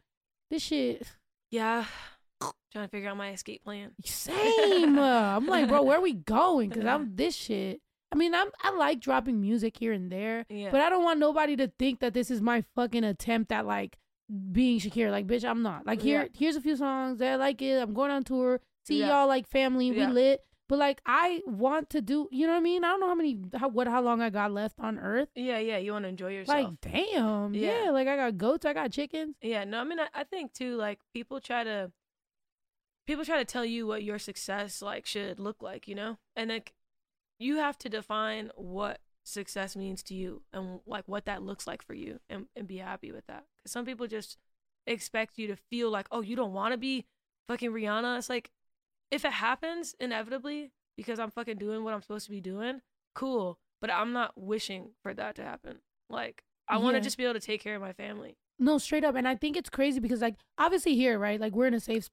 This 0.51 0.61
shit 0.61 1.07
Yeah. 1.51 1.85
Trying 2.71 2.85
to 2.87 2.91
figure 2.91 3.09
out 3.09 3.15
my 3.17 3.31
escape 3.31 3.63
plan. 3.63 3.91
Same. 4.05 4.97
Uh, 4.99 5.01
I'm 5.37 5.47
like, 5.47 5.69
bro, 5.69 5.81
where 5.83 5.97
are 5.97 6.01
we 6.01 6.13
going? 6.13 6.69
Because 6.69 6.85
I'm 6.85 7.15
this 7.15 7.33
shit. 7.35 7.81
I 8.11 8.17
mean, 8.17 8.35
I'm 8.35 8.47
I 8.61 8.71
like 8.75 8.99
dropping 8.99 9.39
music 9.41 9.77
here 9.77 9.93
and 9.93 10.11
there, 10.11 10.45
Yeah. 10.49 10.71
but 10.71 10.81
I 10.81 10.89
don't 10.89 11.03
want 11.03 11.19
nobody 11.19 11.55
to 11.57 11.67
think 11.79 11.99
that 12.01 12.13
this 12.13 12.29
is 12.29 12.41
my 12.41 12.63
fucking 12.75 13.03
attempt 13.03 13.51
at 13.51 13.65
like 13.65 13.97
being 14.51 14.79
Shakira. 14.79 15.11
Like, 15.11 15.27
bitch, 15.27 15.43
I'm 15.43 15.61
not. 15.63 15.85
Like, 15.85 16.01
here, 16.01 16.23
Yeah. 16.23 16.27
here's 16.37 16.55
a 16.55 16.61
few 16.61 16.75
songs 16.75 17.19
that 17.19 17.33
I 17.33 17.35
like 17.35 17.61
it. 17.61 17.81
I'm 17.81 17.93
going 17.93 18.11
on 18.11 18.23
tour. 18.23 18.59
See 18.85 18.99
Yeah. 18.99 19.07
y'all 19.07 19.27
like 19.27 19.47
family. 19.47 19.89
Yeah. 19.89 20.07
We 20.07 20.13
lit. 20.13 20.41
But 20.67 20.79
like, 20.79 20.99
I 21.05 21.41
want 21.45 21.91
to 21.91 22.01
do. 22.01 22.27
You 22.31 22.47
know 22.47 22.53
what 22.53 22.59
I 22.59 22.63
mean? 22.63 22.83
I 22.83 22.87
don't 22.87 22.99
know 22.99 23.07
how 23.07 23.15
many, 23.15 23.37
how 23.53 23.67
what, 23.67 23.87
how 23.87 24.01
long 24.01 24.21
I 24.21 24.31
got 24.31 24.51
left 24.51 24.79
on 24.79 24.97
Earth. 24.97 25.29
Yeah, 25.35 25.59
yeah. 25.59 25.77
You 25.77 25.91
want 25.91 26.05
to 26.05 26.09
enjoy 26.09 26.31
yourself. 26.31 26.57
Like, 26.57 26.81
damn. 26.81 27.53
Yeah. 27.53 27.83
Yeah. 27.83 27.89
Like, 27.91 28.07
I 28.07 28.15
got 28.15 28.37
goats. 28.37 28.65
I 28.65 28.73
got 28.73 28.91
chickens. 28.91 29.35
Yeah, 29.41 29.63
no, 29.63 29.79
I 29.79 29.83
mean, 29.83 29.99
I, 29.99 30.07
I 30.13 30.23
think 30.23 30.53
too, 30.53 30.75
like 30.75 30.99
people 31.13 31.39
try 31.39 31.63
to, 31.63 31.91
people 33.05 33.23
try 33.25 33.37
to 33.37 33.45
tell 33.45 33.63
you 33.65 33.85
what 33.85 34.03
your 34.03 34.17
success 34.17 34.81
like 34.81 35.05
should 35.05 35.39
look 35.39 35.61
like, 35.61 35.87
you 35.87 35.93
know, 35.93 36.17
and 36.35 36.49
like 36.49 36.73
you 37.37 37.57
have 37.57 37.77
to 37.79 37.89
define 37.89 38.49
what 38.55 39.01
success 39.23 39.75
means 39.75 40.01
to 40.03 40.13
you 40.15 40.41
and 40.53 40.79
like 40.87 41.07
what 41.07 41.25
that 41.25 41.43
looks 41.43 41.67
like 41.67 41.83
for 41.83 41.93
you, 41.93 42.19
and 42.29 42.47
and 42.55 42.67
be 42.67 42.77
happy 42.77 43.11
with 43.11 43.27
that. 43.27 43.45
Because 43.57 43.71
some 43.71 43.85
people 43.85 44.07
just 44.07 44.37
expect 44.87 45.37
you 45.37 45.45
to 45.47 45.55
feel 45.55 45.91
like, 45.91 46.07
oh, 46.11 46.21
you 46.21 46.35
don't 46.35 46.53
want 46.53 46.71
to 46.73 46.77
be 46.77 47.05
fucking 47.47 47.71
Rihanna. 47.71 48.17
It's 48.17 48.29
like 48.29 48.49
if 49.11 49.25
it 49.25 49.33
happens 49.33 49.95
inevitably 49.99 50.71
because 50.97 51.19
I'm 51.19 51.31
fucking 51.31 51.57
doing 51.57 51.83
what 51.83 51.93
I'm 51.93 52.01
supposed 52.01 52.25
to 52.25 52.31
be 52.31 52.41
doing, 52.41 52.81
cool. 53.13 53.59
But 53.81 53.91
I'm 53.91 54.13
not 54.13 54.33
wishing 54.35 54.91
for 55.03 55.13
that 55.13 55.35
to 55.35 55.43
happen. 55.43 55.79
Like 56.09 56.43
I 56.67 56.77
want 56.77 56.95
to 56.95 57.01
just 57.01 57.17
be 57.17 57.23
able 57.23 57.33
to 57.33 57.39
take 57.39 57.61
care 57.61 57.75
of 57.75 57.81
my 57.81 57.93
family. 57.93 58.37
No, 58.57 58.77
straight 58.77 59.03
up. 59.03 59.15
And 59.15 59.27
I 59.27 59.35
think 59.35 59.57
it's 59.57 59.69
crazy 59.69 59.99
because, 59.99 60.21
like, 60.21 60.35
obviously 60.57 60.95
here, 60.95 61.19
right? 61.19 61.39
Like, 61.39 61.53
we're 61.53 61.67
in 61.67 61.73
a 61.73 61.79
safe, 61.79 62.09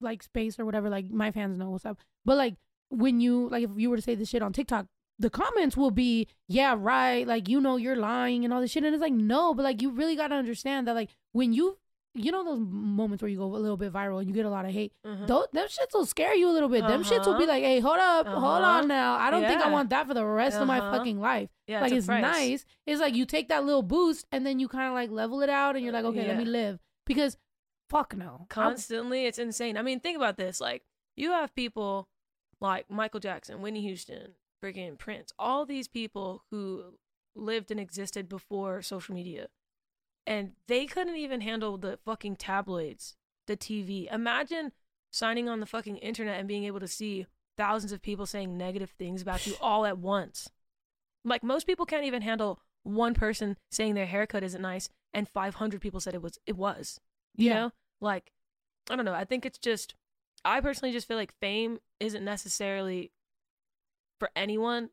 like, 0.00 0.22
space 0.22 0.58
or 0.58 0.64
whatever. 0.64 0.90
Like, 0.90 1.08
my 1.10 1.30
fans 1.30 1.56
know 1.56 1.70
what's 1.70 1.86
up. 1.86 1.98
But 2.24 2.36
like, 2.36 2.56
when 2.90 3.20
you 3.20 3.48
like, 3.48 3.64
if 3.64 3.70
you 3.76 3.88
were 3.88 3.96
to 3.96 4.02
say 4.02 4.14
this 4.14 4.28
shit 4.28 4.42
on 4.42 4.52
TikTok, 4.52 4.86
the 5.18 5.30
comments 5.30 5.76
will 5.76 5.92
be, 5.92 6.26
"Yeah, 6.48 6.74
right." 6.76 7.26
Like, 7.26 7.48
you 7.48 7.60
know, 7.60 7.76
you're 7.76 7.96
lying 7.96 8.44
and 8.44 8.52
all 8.52 8.60
this 8.60 8.72
shit. 8.72 8.82
And 8.82 8.94
it's 8.94 9.00
like, 9.00 9.12
no, 9.12 9.54
but 9.54 9.62
like, 9.62 9.80
you 9.80 9.90
really 9.90 10.16
got 10.16 10.28
to 10.28 10.34
understand 10.34 10.88
that, 10.88 10.94
like, 10.94 11.10
when 11.30 11.52
you, 11.52 11.78
you 12.14 12.30
know, 12.30 12.44
those 12.44 12.60
moments 12.60 13.22
where 13.22 13.30
you 13.30 13.38
go 13.38 13.44
a 13.44 13.56
little 13.56 13.76
bit 13.78 13.90
viral 13.92 14.18
and 14.18 14.28
you 14.28 14.34
get 14.34 14.44
a 14.44 14.50
lot 14.50 14.64
of 14.66 14.70
hate. 14.70 14.92
Mhm. 15.06 15.26
Those, 15.26 15.46
them 15.52 15.66
shits 15.66 15.94
will 15.94 16.04
scare 16.04 16.34
you 16.34 16.48
a 16.50 16.52
little 16.52 16.68
bit. 16.68 16.86
Them 16.86 17.02
shits 17.02 17.24
will 17.26 17.38
be 17.38 17.44
Uh-huh. 17.44 17.52
like, 17.54 17.62
"Hey, 17.62 17.80
hold 17.80 17.98
up, 17.98 18.26
hold 18.26 18.44
Uh-huh. 18.44 18.78
on 18.80 18.88
now. 18.88 19.14
I 19.16 19.30
don't 19.30 19.42
think 19.46 19.62
I 19.62 19.70
want 19.70 19.88
that 19.90 20.06
for 20.06 20.12
the 20.14 20.24
rest 20.24 20.58
of 20.58 20.66
my 20.66 20.78
Uh-huh. 20.78 20.98
fucking 20.98 21.20
life." 21.20 21.48
Yeah, 21.66 21.80
like 21.80 21.92
a 21.92 21.96
it's 21.96 22.08
nice. 22.08 22.66
It's 22.86 23.00
like 23.00 23.14
you 23.14 23.24
take 23.24 23.48
that 23.48 23.64
little 23.64 23.82
boost 23.82 24.26
and 24.30 24.44
then 24.44 24.58
you 24.58 24.68
kind 24.68 24.88
of 24.88 24.94
like 24.94 25.10
level 25.10 25.40
it 25.40 25.48
out 25.48 25.74
and 25.74 25.82
you're 25.84 25.92
like, 25.94 26.04
okay, 26.04 26.26
let 26.26 26.36
me 26.36 26.44
live 26.44 26.78
because 27.06 27.38
fuck 27.88 28.14
no. 28.16 28.30
I'm- 28.40 28.46
Constantly, 28.48 29.24
it's 29.26 29.38
insane. 29.38 29.76
I 29.78 29.82
mean, 29.82 30.00
think 30.00 30.16
about 30.16 30.36
this. 30.36 30.60
Like, 30.60 30.84
you 31.16 31.30
have 31.30 31.54
people 31.54 32.08
like 32.60 32.90
Michael 32.90 33.20
Jackson, 33.20 33.62
Whitney 33.62 33.82
Houston, 33.82 34.34
freaking 34.62 34.98
Prince, 34.98 35.32
all 35.38 35.64
these 35.66 35.88
people 35.88 36.44
who 36.50 36.98
lived 37.34 37.70
and 37.70 37.80
existed 37.80 38.28
before 38.28 38.82
social 38.82 39.14
media. 39.14 39.48
And 40.26 40.52
they 40.68 40.86
couldn't 40.86 41.16
even 41.16 41.40
handle 41.40 41.76
the 41.76 41.98
fucking 42.04 42.36
tabloids, 42.36 43.16
the 43.46 43.56
TV. 43.56 44.12
Imagine 44.12 44.72
signing 45.10 45.48
on 45.48 45.60
the 45.60 45.66
fucking 45.66 45.96
internet 45.98 46.38
and 46.38 46.48
being 46.48 46.64
able 46.64 46.80
to 46.80 46.88
see 46.88 47.26
thousands 47.56 47.92
of 47.92 48.00
people 48.00 48.24
saying 48.24 48.56
negative 48.56 48.90
things 48.90 49.20
about 49.20 49.46
you 49.46 49.54
all 49.60 49.84
at 49.84 49.98
once. 49.98 50.48
Like 51.24 51.42
most 51.42 51.66
people 51.66 51.86
can't 51.86 52.04
even 52.04 52.22
handle 52.22 52.60
one 52.84 53.14
person 53.14 53.56
saying 53.70 53.94
their 53.94 54.06
haircut 54.06 54.42
isn't 54.42 54.60
nice 54.62 54.88
and 55.14 55.28
500 55.28 55.80
people 55.80 56.00
said 56.00 56.14
it 56.14 56.22
was 56.22 56.38
it 56.46 56.56
was. 56.56 57.00
You 57.36 57.48
Yeah. 57.50 57.54
know? 57.54 57.72
Like 58.00 58.32
I 58.90 58.96
don't 58.96 59.04
know. 59.04 59.14
I 59.14 59.24
think 59.24 59.44
it's 59.46 59.58
just 59.58 59.94
I 60.44 60.60
personally 60.60 60.92
just 60.92 61.06
feel 61.06 61.16
like 61.16 61.32
fame 61.40 61.78
isn't 62.00 62.24
necessarily 62.24 63.12
for 64.18 64.30
anyone 64.34 64.90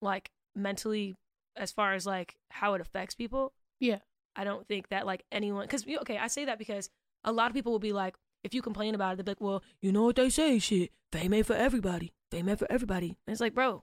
like 0.00 0.30
mentally 0.54 1.16
as 1.56 1.72
far 1.72 1.94
as 1.94 2.06
like 2.06 2.36
how 2.50 2.74
it 2.74 2.80
affects 2.80 3.14
people. 3.14 3.52
Yeah. 3.80 3.98
I 4.36 4.44
don't 4.44 4.66
think 4.68 4.88
that 4.90 5.06
like 5.06 5.24
anyone 5.32 5.66
cuz 5.68 5.84
okay, 6.02 6.18
I 6.18 6.26
say 6.28 6.44
that 6.44 6.58
because 6.58 6.90
a 7.24 7.32
lot 7.32 7.48
of 7.48 7.54
people 7.54 7.72
will 7.72 7.78
be 7.78 7.92
like 7.92 8.16
if 8.44 8.54
you 8.54 8.62
complain 8.62 8.94
about 8.94 9.14
it, 9.14 9.16
they'll 9.16 9.24
be 9.24 9.30
like, 9.32 9.40
"Well, 9.40 9.62
you 9.80 9.90
know 9.90 10.04
what 10.04 10.14
they 10.16 10.30
say, 10.30 10.58
shit. 10.60 10.92
Fame 11.10 11.34
ain't 11.34 11.46
for 11.46 11.54
everybody. 11.56 12.12
Fame 12.30 12.48
ain't 12.48 12.58
for 12.60 12.70
everybody." 12.70 13.16
And 13.26 13.32
it's 13.32 13.40
like, 13.40 13.54
bro, 13.54 13.82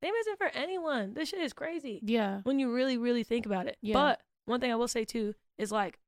fame 0.00 0.14
isn't 0.14 0.36
for 0.38 0.48
anyone. 0.48 1.14
This 1.14 1.30
shit 1.30 1.40
is 1.40 1.52
crazy 1.52 1.98
Yeah. 2.04 2.40
when 2.44 2.58
you 2.60 2.72
really, 2.72 2.96
really 2.96 3.24
think 3.24 3.44
about 3.46 3.66
it. 3.66 3.76
Yeah. 3.80 3.94
But 3.94 4.22
one 4.44 4.60
thing 4.60 4.70
I 4.70 4.76
will 4.76 4.86
say 4.88 5.04
too 5.04 5.34
is 5.58 5.72
like, 5.72 5.98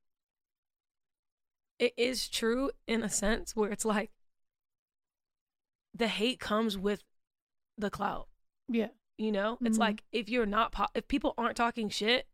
it 1.79 1.93
is 1.97 2.29
true 2.29 2.71
in 2.87 3.03
a 3.03 3.09
sense 3.09 3.55
where 3.55 3.71
it's 3.71 3.83
like, 3.85 4.11
the 5.93 6.07
hate 6.07 6.39
comes 6.39 6.77
with 6.77 7.03
the 7.77 7.89
clout. 7.89 8.29
Yeah. 8.69 8.89
You 9.17 9.31
know, 9.31 9.57
it's 9.61 9.77
Mhm. 9.77 9.81
like 9.81 10.03
if 10.11 10.29
you're 10.29 10.45
not 10.45 10.71
pop, 10.71 10.91
if 10.95 11.07
people 11.07 11.33
aren't 11.37 11.57
talking 11.57 11.89
shit, 11.89 12.27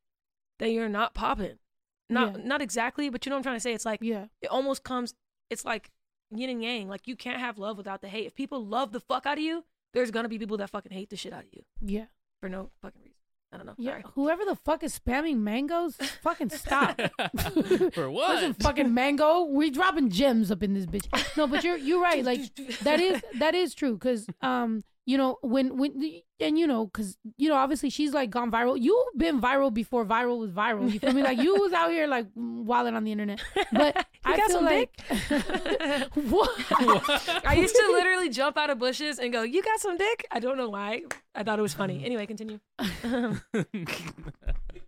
then 0.63 0.71
you're 0.73 0.89
not 0.89 1.13
popping. 1.13 1.57
Not 2.09 2.37
Yeah. 2.39 2.43
not 2.45 2.61
exactly, 2.61 3.09
but 3.09 3.25
you 3.25 3.29
know 3.29 3.35
what 3.35 3.39
I'm 3.39 3.43
trying 3.43 3.55
to 3.57 3.61
say. 3.61 3.73
It's 3.73 3.85
like 3.85 3.99
Yeah. 4.01 4.25
it 4.41 4.47
almost 4.47 4.83
comes. 4.83 5.13
It's 5.49 5.65
like 5.65 5.91
yin 6.31 6.49
and 6.49 6.63
yang. 6.63 6.87
Like 6.89 7.07
you 7.07 7.15
can't 7.15 7.39
have 7.39 7.57
love 7.57 7.77
without 7.77 8.01
the 8.01 8.07
hate. 8.09 8.25
If 8.25 8.35
people 8.35 8.65
love 8.65 8.91
the 8.91 8.99
fuck 8.99 9.25
out 9.25 9.37
of 9.37 9.43
you, 9.43 9.65
there's 9.93 10.11
gonna 10.11 10.29
be 10.29 10.39
people 10.39 10.57
that 10.57 10.69
fucking 10.69 10.91
hate 10.91 11.09
the 11.09 11.15
shit 11.17 11.33
out 11.33 11.43
of 11.43 11.49
you 11.53 11.63
Yeah. 11.81 12.05
for 12.41 12.49
no 12.49 12.71
fucking 12.81 13.01
reason. 13.01 13.17
I 13.51 13.57
don't 13.57 13.67
know. 13.67 13.75
Yeah. 13.77 13.91
Sorry. 13.91 14.03
Whoever 14.15 14.45
the 14.45 14.55
fuck 14.55 14.81
is 14.83 14.97
spamming 14.97 15.37
mangoes, 15.37 15.95
fucking 16.23 16.49
stop. 16.49 16.99
For 17.93 18.09
what? 18.09 18.35
Listen, 18.35 18.53
fucking 18.55 18.91
mango. 18.93 19.43
We 19.43 19.69
dropping 19.69 20.09
gems 20.09 20.49
up 20.49 20.63
in 20.63 20.73
this 20.73 20.87
bitch. 20.87 21.05
No, 21.37 21.45
but 21.45 21.63
you're 21.63 21.77
you're 21.77 22.01
right. 22.01 22.23
Like 22.31 22.55
that 22.79 22.99
is 22.99 23.21
that 23.37 23.53
is 23.53 23.75
true 23.75 23.93
because 23.93 24.25
um 24.41 24.83
you 25.05 25.17
know 25.17 25.37
when 25.41 25.77
when 25.77 26.21
and 26.39 26.57
you 26.57 26.65
know 26.67 26.85
because 26.85 27.17
you 27.37 27.49
know 27.49 27.55
obviously 27.55 27.89
she's 27.89 28.13
like 28.13 28.29
gone 28.29 28.51
viral. 28.51 28.77
You've 28.79 29.17
been 29.17 29.41
viral 29.41 29.73
before 29.73 30.05
viral 30.05 30.39
was 30.39 30.51
viral. 30.51 30.91
You 30.91 30.99
feel 30.99 31.13
me? 31.13 31.23
Like 31.23 31.39
you 31.39 31.55
was 31.55 31.73
out 31.73 31.91
here 31.91 32.07
like 32.07 32.27
wilding 32.35 32.95
on 32.95 33.03
the 33.03 33.11
internet. 33.11 33.41
But 33.71 33.95
You 34.25 34.33
I 34.33 34.37
got 34.37 34.47
feel 34.47 34.57
some 34.57 34.65
like 34.65 35.01
what? 36.29 37.45
I 37.45 37.55
used 37.55 37.75
to 37.75 37.89
literally 37.91 38.29
jump 38.29 38.57
out 38.57 38.69
of 38.69 38.79
bushes 38.79 39.19
and 39.19 39.33
go, 39.33 39.43
"You 39.43 39.61
got 39.61 39.79
some 39.79 39.97
dick?" 39.97 40.25
I 40.31 40.39
don't 40.39 40.57
know 40.57 40.69
why. 40.69 41.03
I 41.35 41.43
thought 41.43 41.59
it 41.59 41.61
was 41.61 41.73
funny. 41.73 41.99
Mm. 41.99 42.05
Anyway, 42.05 42.25
continue. 42.25 42.59
Um, 43.03 43.41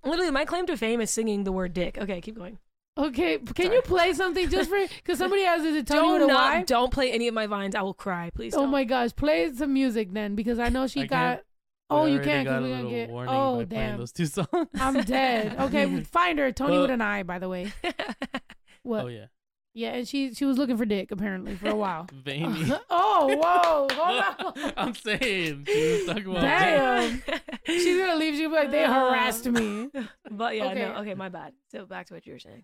literally, 0.05 0.32
my 0.32 0.45
claim 0.45 0.66
to 0.68 0.78
fame 0.78 1.01
is 1.01 1.11
singing 1.11 1.43
the 1.43 1.51
word 1.51 1.74
"dick." 1.74 1.97
Okay, 1.97 2.22
keep 2.22 2.38
going. 2.38 2.57
Okay, 2.97 3.37
can 3.39 3.65
Sorry. 3.65 3.75
you 3.75 3.81
play 3.81 4.13
something 4.13 4.49
just 4.49 4.69
for 4.69 4.77
because 4.97 5.17
somebody 5.17 5.43
has 5.43 5.61
to 5.63 5.83
tell 5.83 6.01
me 6.03 6.07
Don't 6.07 6.11
what 6.13 6.21
a 6.21 6.27
not, 6.27 6.53
why? 6.53 6.63
don't 6.63 6.93
play 6.93 7.11
any 7.11 7.27
of 7.27 7.33
my 7.33 7.45
vines. 7.45 7.75
I 7.75 7.81
will 7.81 7.93
cry. 7.93 8.29
Please. 8.33 8.53
Oh 8.55 8.61
don't. 8.61 8.71
my 8.71 8.85
gosh, 8.85 9.13
play 9.15 9.51
some 9.53 9.73
music 9.73 10.13
then 10.13 10.33
because 10.35 10.59
I 10.59 10.69
know 10.69 10.87
she 10.87 11.01
I 11.01 11.05
got. 11.07 11.43
Oh, 11.89 12.05
We 12.05 12.13
you 12.13 12.19
can't 12.19 12.45
got 12.47 12.61
because 12.61 12.63
a 12.63 12.63
we're 12.63 12.69
gonna 12.69 12.83
little 12.83 12.89
get. 12.91 13.09
warning 13.09 13.33
Oh 13.35 13.57
by 13.59 13.65
playing 13.65 13.89
damn, 13.89 13.97
those 13.99 14.11
two 14.13 14.25
songs. 14.25 14.47
I'm 14.79 15.01
dead. 15.03 15.55
Okay, 15.59 16.01
find 16.03 16.39
her. 16.39 16.51
Toni 16.53 16.71
Well- 16.71 16.81
with 16.83 16.91
an 16.91 17.01
eye, 17.01 17.23
by 17.23 17.37
the 17.39 17.49
way. 17.49 17.73
What? 18.83 19.03
Oh 19.05 19.07
yeah, 19.07 19.25
Yeah, 19.73 19.93
and 19.95 20.07
she 20.07 20.33
she 20.33 20.45
was 20.45 20.57
looking 20.57 20.77
for 20.77 20.85
dick 20.85 21.11
apparently 21.11 21.55
for 21.57 21.69
a 21.69 21.75
while. 21.75 22.07
veiny. 22.13 22.71
oh, 22.89 23.35
whoa, 23.35 23.87
hold 23.93 24.55
on. 24.63 24.73
I'm 24.77 24.93
saying 24.95 25.65
she 25.67 25.91
was 25.91 26.05
talking 26.05 26.27
about. 26.27 26.41
Damn. 26.41 27.21
She's 27.65 27.97
gonna 27.97 28.15
leave. 28.15 28.35
She'll 28.35 28.49
be 28.51 28.55
like, 28.55 28.71
they 28.71 28.83
harassed 28.85 29.47
me. 29.47 29.89
But 30.31 30.55
yeah, 30.55 30.65
Okay. 30.67 30.85
no. 30.85 30.95
Okay, 31.01 31.13
my 31.15 31.29
bad. 31.29 31.53
So 31.71 31.85
back 31.85 32.05
to 32.07 32.13
what 32.13 32.25
you 32.27 32.33
were 32.33 32.39
saying. 32.39 32.63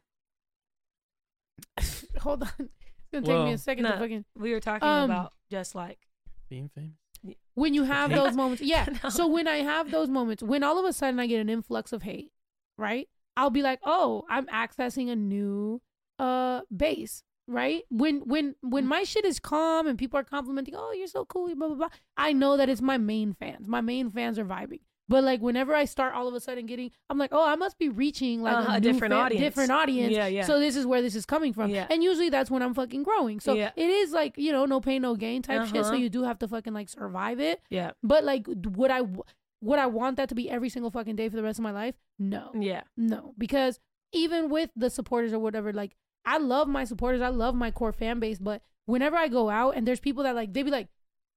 Hold 2.22 2.44
on. 2.44 2.50
It's 2.60 2.70
gonna 3.14 3.26
take 3.26 3.46
me 3.46 3.54
a 3.54 3.58
second 3.58 3.84
No. 3.84 3.92
to 3.94 3.98
fucking. 4.00 4.26
We 4.38 4.52
were 4.54 4.60
talking 4.60 4.88
Um, 4.88 5.06
about 5.06 5.34
just 5.50 5.76
like 5.76 6.00
being 6.50 6.70
famous. 6.74 6.92
When 7.54 7.74
you 7.74 7.84
have 7.84 8.10
those 8.12 8.36
moments, 8.42 8.62
yeah. 8.64 8.88
No. 9.04 9.10
So 9.10 9.28
when 9.28 9.48
I 9.48 9.58
have 9.58 9.92
those 9.92 10.10
moments, 10.10 10.42
when 10.42 10.64
all 10.64 10.80
of 10.80 10.86
a 10.86 10.94
sudden 10.94 11.20
I 11.20 11.28
get 11.28 11.40
an 11.42 11.50
influx 11.50 11.92
of 11.94 12.04
hate, 12.04 12.32
right? 12.78 13.08
I'll 13.38 13.50
be 13.50 13.62
like, 13.62 13.80
oh, 13.84 14.24
I'm 14.30 14.48
accessing 14.48 15.10
a 15.12 15.16
new 15.16 15.82
uh 16.20 16.62
base, 16.76 17.24
right? 17.48 17.84
When 17.90 18.22
when 18.28 18.56
when 18.62 18.86
my 18.88 19.04
shit 19.04 19.26
is 19.26 19.40
calm 19.40 19.88
and 19.88 19.98
people 20.00 20.20
are 20.20 20.24
complimenting, 20.24 20.76
oh, 20.76 20.92
you're 20.94 21.08
so 21.08 21.26
cool, 21.26 21.54
blah 21.56 21.68
blah 21.68 21.76
blah. 21.78 21.90
I 22.18 22.34
know 22.34 22.58
that 22.58 22.70
it's 22.70 22.82
my 22.82 22.98
main 22.98 23.34
fans. 23.34 23.68
My 23.68 23.82
main 23.82 24.10
fans 24.10 24.40
are 24.40 24.46
vibing. 24.46 24.82
But 25.12 25.24
like 25.26 25.42
whenever 25.42 25.76
I 25.76 25.86
start 25.86 26.14
all 26.16 26.28
of 26.30 26.34
a 26.34 26.40
sudden 26.40 26.66
getting, 26.66 26.90
I'm 27.10 27.18
like, 27.18 27.32
oh, 27.34 27.46
I 27.46 27.56
must 27.56 27.78
be 27.78 27.90
reaching 27.90 28.42
like 28.42 28.56
Uh-huh, 28.58 28.74
a, 28.74 28.78
a 28.78 28.80
different 28.80 29.14
audience. 29.14 29.44
different 29.46 29.72
audience. 29.72 30.14
Yeah, 30.16 30.28
yeah. 30.28 30.46
So 30.46 30.60
this 30.60 30.76
is 30.76 30.86
where 30.86 31.02
this 31.02 31.16
is 31.16 31.26
coming 31.26 31.52
from. 31.54 31.70
Yeah. 31.70 31.86
And 31.90 32.02
usually 32.04 32.30
that's 32.30 32.50
when 32.50 32.62
I'm 32.62 32.74
fucking 32.74 33.04
growing. 33.04 33.40
So 33.42 33.54
Yeah. 33.54 33.72
it 33.76 33.90
is 33.90 34.12
like 34.14 34.34
you 34.38 34.52
know, 34.54 34.66
no 34.66 34.80
pain, 34.80 35.02
no 35.02 35.16
gain 35.16 35.42
type 35.42 35.66
shit. 35.66 35.84
So 35.86 35.92
Uh-huh. 35.92 35.96
you 35.96 36.10
do 36.10 36.24
have 36.24 36.40
to 36.40 36.48
fucking 36.48 36.74
like 36.74 36.88
survive 36.90 37.40
it. 37.40 37.62
yeah, 37.70 37.92
But 38.02 38.24
like, 38.24 38.48
would 38.48 38.90
I 38.92 39.02
would 39.62 39.80
I 39.80 39.86
want 39.88 40.18
that 40.18 40.30
to 40.30 40.36
be 40.36 40.50
every 40.50 40.70
single 40.70 40.90
fucking 40.92 41.18
day 41.18 41.28
for 41.30 41.36
the 41.36 41.44
rest 41.44 41.60
of 41.60 41.64
my 41.64 41.72
life? 41.72 41.96
No, 42.18 42.52
yeah, 42.60 42.84
no, 42.98 43.34
because 43.38 43.80
even 44.14 44.50
with 44.50 44.70
the 44.76 44.90
supporters 44.90 45.34
or 45.34 45.40
whatever, 45.40 45.74
like 45.74 45.96
I 46.26 46.38
love 46.38 46.68
my 46.68 46.84
supporters, 46.86 47.22
I 47.22 47.30
love 47.30 47.54
my 47.56 47.70
core 47.72 47.92
fan 47.92 48.20
base. 48.20 48.40
But 48.40 48.62
whenever 48.86 49.18
I 49.18 49.28
go 49.28 49.50
out 49.50 49.76
and 49.76 49.88
there's 49.88 50.00
people 50.00 50.24
that 50.24 50.36
like, 50.36 50.54
they 50.54 50.64
be 50.64 50.72
like, 50.72 50.88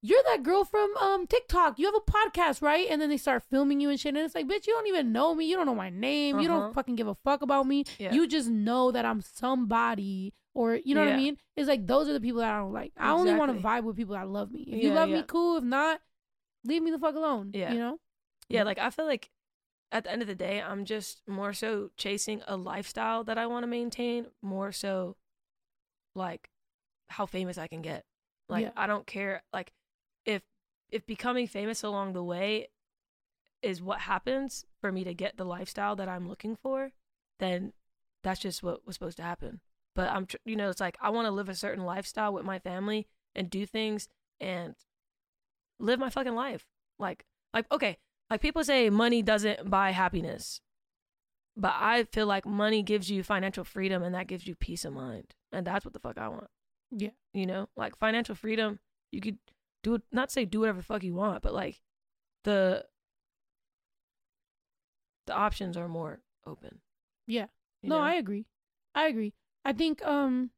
"You're 0.07 0.23
that 0.31 0.43
girl 0.43 0.65
from 0.65 0.95
um 0.99 1.27
TikTok. 1.27 1.79
You 1.79 1.87
have 1.87 1.95
a 1.95 2.11
podcast, 2.11 2.61
right?" 2.63 2.87
And 2.91 3.01
then 3.01 3.09
they 3.09 3.17
start 3.17 3.43
filming 3.51 3.81
you 3.81 3.89
and 3.91 3.99
shit, 3.99 4.15
and 4.15 4.25
it's 4.25 4.35
like, 4.35 4.47
bitch, 4.47 4.67
you 4.67 4.75
don't 4.75 4.87
even 4.87 5.13
know 5.13 5.35
me. 5.35 5.47
You 5.47 5.57
don't 5.57 5.67
know 5.67 5.75
my 5.75 5.91
name. 5.91 6.39
You 6.41 6.49
Uh-huh. 6.51 6.61
don't 6.67 6.75
fucking 6.75 6.97
give 6.97 7.09
a 7.09 7.15
fuck 7.25 7.43
about 7.43 7.67
me. 7.67 7.85
yeah. 7.99 8.13
You 8.13 8.27
just 8.27 8.49
know 8.51 8.91
that 8.93 9.05
I'm 9.05 9.21
somebody. 9.23 10.35
Or 10.57 10.77
you 10.77 10.95
know 10.95 11.05
what 11.05 11.15
I 11.15 11.17
mean? 11.17 11.37
It's 11.57 11.67
like 11.69 11.85
those 11.87 12.09
are 12.09 12.13
the 12.13 12.21
people 12.21 12.41
that 12.41 12.53
I 12.55 12.59
don't 12.59 12.73
like. 12.73 12.93
I 12.97 13.11
only 13.11 13.35
want 13.35 13.53
to 13.57 13.59
vibe 13.67 13.83
with 13.83 13.97
people 13.97 14.15
that 14.15 14.29
love 14.29 14.53
me. 14.53 14.61
If 14.69 14.83
you 14.85 14.91
Yeah, 14.91 14.95
love 14.95 15.09
me, 15.09 15.25
cool. 15.27 15.57
If 15.57 15.65
not, 15.65 16.01
leave 16.65 16.81
me 16.83 16.93
the 16.93 16.99
fuck 17.01 17.17
alone. 17.17 17.51
Yeah. 17.55 17.73
You 17.73 17.79
know? 17.81 17.99
yeah. 18.49 18.63
Like 18.63 18.79
I 18.79 18.91
feel 18.91 19.05
like 19.07 19.31
at 19.91 20.05
the 20.05 20.13
end 20.13 20.23
of 20.23 20.29
the 20.29 20.35
day, 20.37 20.63
I'm 20.63 20.85
just 20.85 21.23
more 21.27 21.53
so 21.53 21.91
chasing 21.97 22.41
a 22.47 22.57
lifestyle 22.57 23.25
that 23.25 23.37
I 23.37 23.47
want 23.49 23.65
to 23.65 23.67
maintain, 23.67 24.27
more 24.43 24.71
so 24.71 25.17
like 26.15 26.49
how 27.09 27.27
famous 27.27 27.59
I 27.59 27.67
can 27.67 27.83
get. 27.83 28.05
Like 28.49 28.67
Yeah. 28.67 28.71
I 28.77 28.87
don't 28.87 29.07
care 29.09 29.43
like 29.53 29.73
if 30.25 30.43
if 30.91 31.07
becoming 31.07 31.47
famous 31.47 31.83
along 31.83 32.13
the 32.13 32.23
way 32.23 32.69
is 33.63 33.83
what 33.83 34.01
happens 34.01 34.65
for 34.81 34.93
me 34.93 35.05
to 35.05 35.15
get 35.15 35.37
the 35.37 35.45
lifestyle 35.45 35.97
that 35.97 36.09
I'm 36.09 36.29
looking 36.29 36.57
for, 36.57 36.93
then 37.41 37.73
that's 38.23 38.41
just 38.41 38.63
what 38.63 38.87
was 38.87 38.95
supposed 38.95 39.17
to 39.17 39.23
happen. 39.23 39.61
But 39.95 40.11
I'm 40.11 40.27
tr- 40.27 40.37
you 40.45 40.57
know, 40.57 40.71
it's 40.71 40.81
like 40.81 40.99
I 41.01 41.11
want 41.11 41.27
to 41.27 41.31
live 41.31 41.49
a 41.49 41.55
certain 41.55 41.85
lifestyle 41.85 42.33
with 42.33 42.45
my 42.45 42.59
family 42.59 43.07
and 43.35 43.51
do 43.51 43.67
things 43.67 44.09
and 44.41 44.75
live 45.79 45.99
my 45.99 46.11
fucking 46.11 46.35
life. 46.35 46.67
Like 46.99 47.25
like 47.53 47.71
okay, 47.73 47.99
like 48.31 48.41
people 48.41 48.65
say 48.65 48.91
money 48.91 49.23
doesn't 49.23 49.71
buy 49.71 49.91
happiness. 49.91 50.61
But 51.57 51.75
I 51.77 52.05
feel 52.05 52.27
like 52.27 52.45
money 52.45 52.83
gives 52.83 53.11
you 53.11 53.23
financial 53.23 53.63
freedom 53.63 54.03
and 54.03 54.15
that 54.15 54.27
gives 54.27 54.47
you 54.47 54.57
peace 54.57 54.85
of 54.85 54.93
mind. 54.93 55.35
And 55.53 55.65
that's 55.65 55.85
what 55.85 55.95
the 55.95 56.01
fuck 56.01 56.19
I 56.19 56.29
want. 56.29 56.49
Yeah. 56.91 57.11
You 57.33 57.47
know, 57.47 57.69
like 57.77 57.97
financial 57.97 58.35
freedom, 58.35 58.81
you 59.13 59.21
could 59.21 59.39
do 59.85 60.01
not 60.11 60.33
say 60.33 60.45
do 60.45 60.61
whatever 60.61 60.79
the 60.79 60.85
fuck 60.85 61.05
you 61.05 61.15
want, 61.15 61.43
but 61.43 61.55
like 61.55 61.81
the 62.43 62.85
the 65.27 65.35
options 65.35 65.77
are 65.77 65.89
more 65.89 66.21
open. 66.47 66.81
Yeah. 67.27 67.47
you 67.83 67.91
no, 67.91 67.99
know? 67.99 68.03
I 68.03 68.15
agree. 68.15 68.47
I 68.95 69.07
agree. 69.07 69.33
I 69.65 69.73
think 69.73 70.05
um 70.05 70.51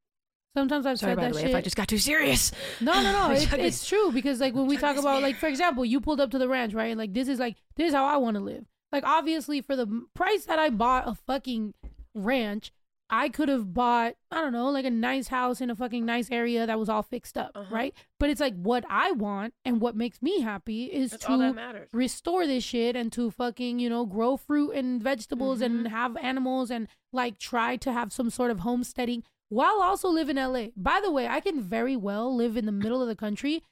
sometimes 0.55 0.87
I've 0.87 0.99
Sorry 0.99 1.11
said 1.11 1.17
by 1.17 1.25
that 1.25 1.33
the 1.33 1.37
way 1.37 1.43
shit. 1.43 1.51
if 1.51 1.57
I 1.57 1.61
just 1.61 1.77
got 1.77 1.89
too 1.89 1.99
serious. 1.99 2.53
No, 2.81 2.95
no, 3.03 3.13
no. 3.13 3.31
It's, 3.35 3.53
it's 3.53 3.89
true 3.89 4.11
because 4.13 4.41
like 4.41 4.55
when 4.55 4.67
we 4.67 4.77
talk 4.77 4.97
about 4.97 5.23
like 5.29 5.37
for 5.37 5.49
example, 5.49 5.85
you 5.85 6.01
pulled 6.01 6.21
up 6.21 6.31
to 6.31 6.39
the 6.39 6.49
ranch, 6.49 6.73
right? 6.73 6.87
And 6.87 6.99
like 6.99 7.13
this 7.13 7.29
is 7.29 7.39
like 7.39 7.57
this 7.77 7.89
is 7.89 7.95
how 7.95 8.07
I 8.07 8.17
want 8.17 8.37
to 8.37 8.43
live. 8.43 8.65
Like 8.93 9.05
obviously 9.05 9.61
for 9.61 9.77
the 9.77 10.07
price 10.15 10.47
that 10.47 10.59
I 10.59 10.71
bought 10.71 11.09
a 11.09 11.15
fucking 11.15 11.75
ranch, 12.15 12.73
I 13.09 13.29
could 13.29 13.49
have 13.49 13.73
bought 13.73 14.15
I 14.33 14.41
don't 14.41 14.53
know 14.53 14.69
like 14.71 14.85
a 14.85 14.91
nice 14.91 15.29
house 15.29 15.61
in 15.61 15.71
a 15.71 15.77
fucking 15.77 16.05
nice 16.05 16.29
area 16.31 16.67
that 16.67 16.79
was 16.79 16.89
all 16.89 17.03
fixed 17.03 17.39
up, 17.39 17.53
Uh-huh. 17.55 17.73
right? 17.75 17.95
But 18.19 18.31
it's 18.31 18.41
like 18.41 18.55
what 18.57 18.85
I 18.91 19.13
want 19.13 19.55
and 19.65 19.81
what 19.81 19.95
makes 19.95 20.21
me 20.21 20.41
happy 20.41 20.85
is 20.87 21.13
That's 21.13 21.25
to 21.27 21.33
all 21.33 21.39
that 21.39 21.55
matters. 21.55 21.89
restore 21.93 22.47
this 22.47 22.65
shit 22.65 22.97
and 22.97 23.13
to 23.13 23.31
fucking 23.31 23.79
you 23.79 23.89
know 23.89 24.07
grow 24.07 24.37
fruit 24.37 24.73
and 24.73 25.01
vegetables 25.03 25.61
and 25.61 25.87
Mhm. 25.87 25.91
have 25.91 26.17
animals 26.17 26.71
and 26.71 26.89
like 27.13 27.39
try 27.39 27.77
to 27.77 27.93
have 27.93 28.13
some 28.13 28.29
sort 28.31 28.51
of 28.51 28.61
homesteading 28.61 29.23
while 29.49 29.81
also 29.81 30.09
live 30.09 30.29
in 30.29 30.37
LA. 30.39 30.73
By 30.77 31.01
the 31.01 31.13
way, 31.13 31.29
I 31.29 31.39
can 31.41 31.61
very 31.63 31.97
well 31.97 32.35
live 32.35 32.57
in 32.57 32.67
the 32.67 32.73
middle 32.73 33.01
of 33.01 33.07
the 33.09 33.15
country 33.17 33.63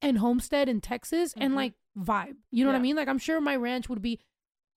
and 0.00 0.18
homestead 0.18 0.68
in 0.68 0.80
Texas 0.80 1.34
and 1.36 1.52
Mhm. 1.54 1.56
like 1.56 1.74
vibe. 1.98 2.36
You 2.52 2.64
know 2.64 2.70
what 2.70 2.76
I 2.76 2.82
mean? 2.82 2.94
Like 2.96 3.08
I'm 3.08 3.18
sure 3.18 3.40
my 3.40 3.56
ranch 3.56 3.88
would 3.88 4.02
be 4.02 4.20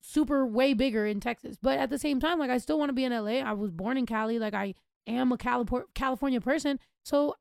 super 0.01 0.45
way 0.45 0.73
bigger 0.73 1.05
in 1.05 1.19
Texas, 1.19 1.57
but 1.61 1.77
at 1.79 1.89
the 1.89 1.97
same 1.99 2.19
time 2.19 2.39
like 2.39 2.49
I 2.49 2.57
still 2.57 2.77
want 2.79 2.89
to 2.89 2.93
be 2.93 3.03
in 3.03 3.11
LA. 3.11 3.39
I 3.41 3.53
was 3.53 3.71
born 3.71 3.97
in 3.97 4.05
Cali, 4.05 4.39
like 4.39 4.53
I 4.53 4.73
am 5.07 5.31
a 5.31 5.37
California 5.37 6.41
person. 6.41 6.79
So 7.03 7.35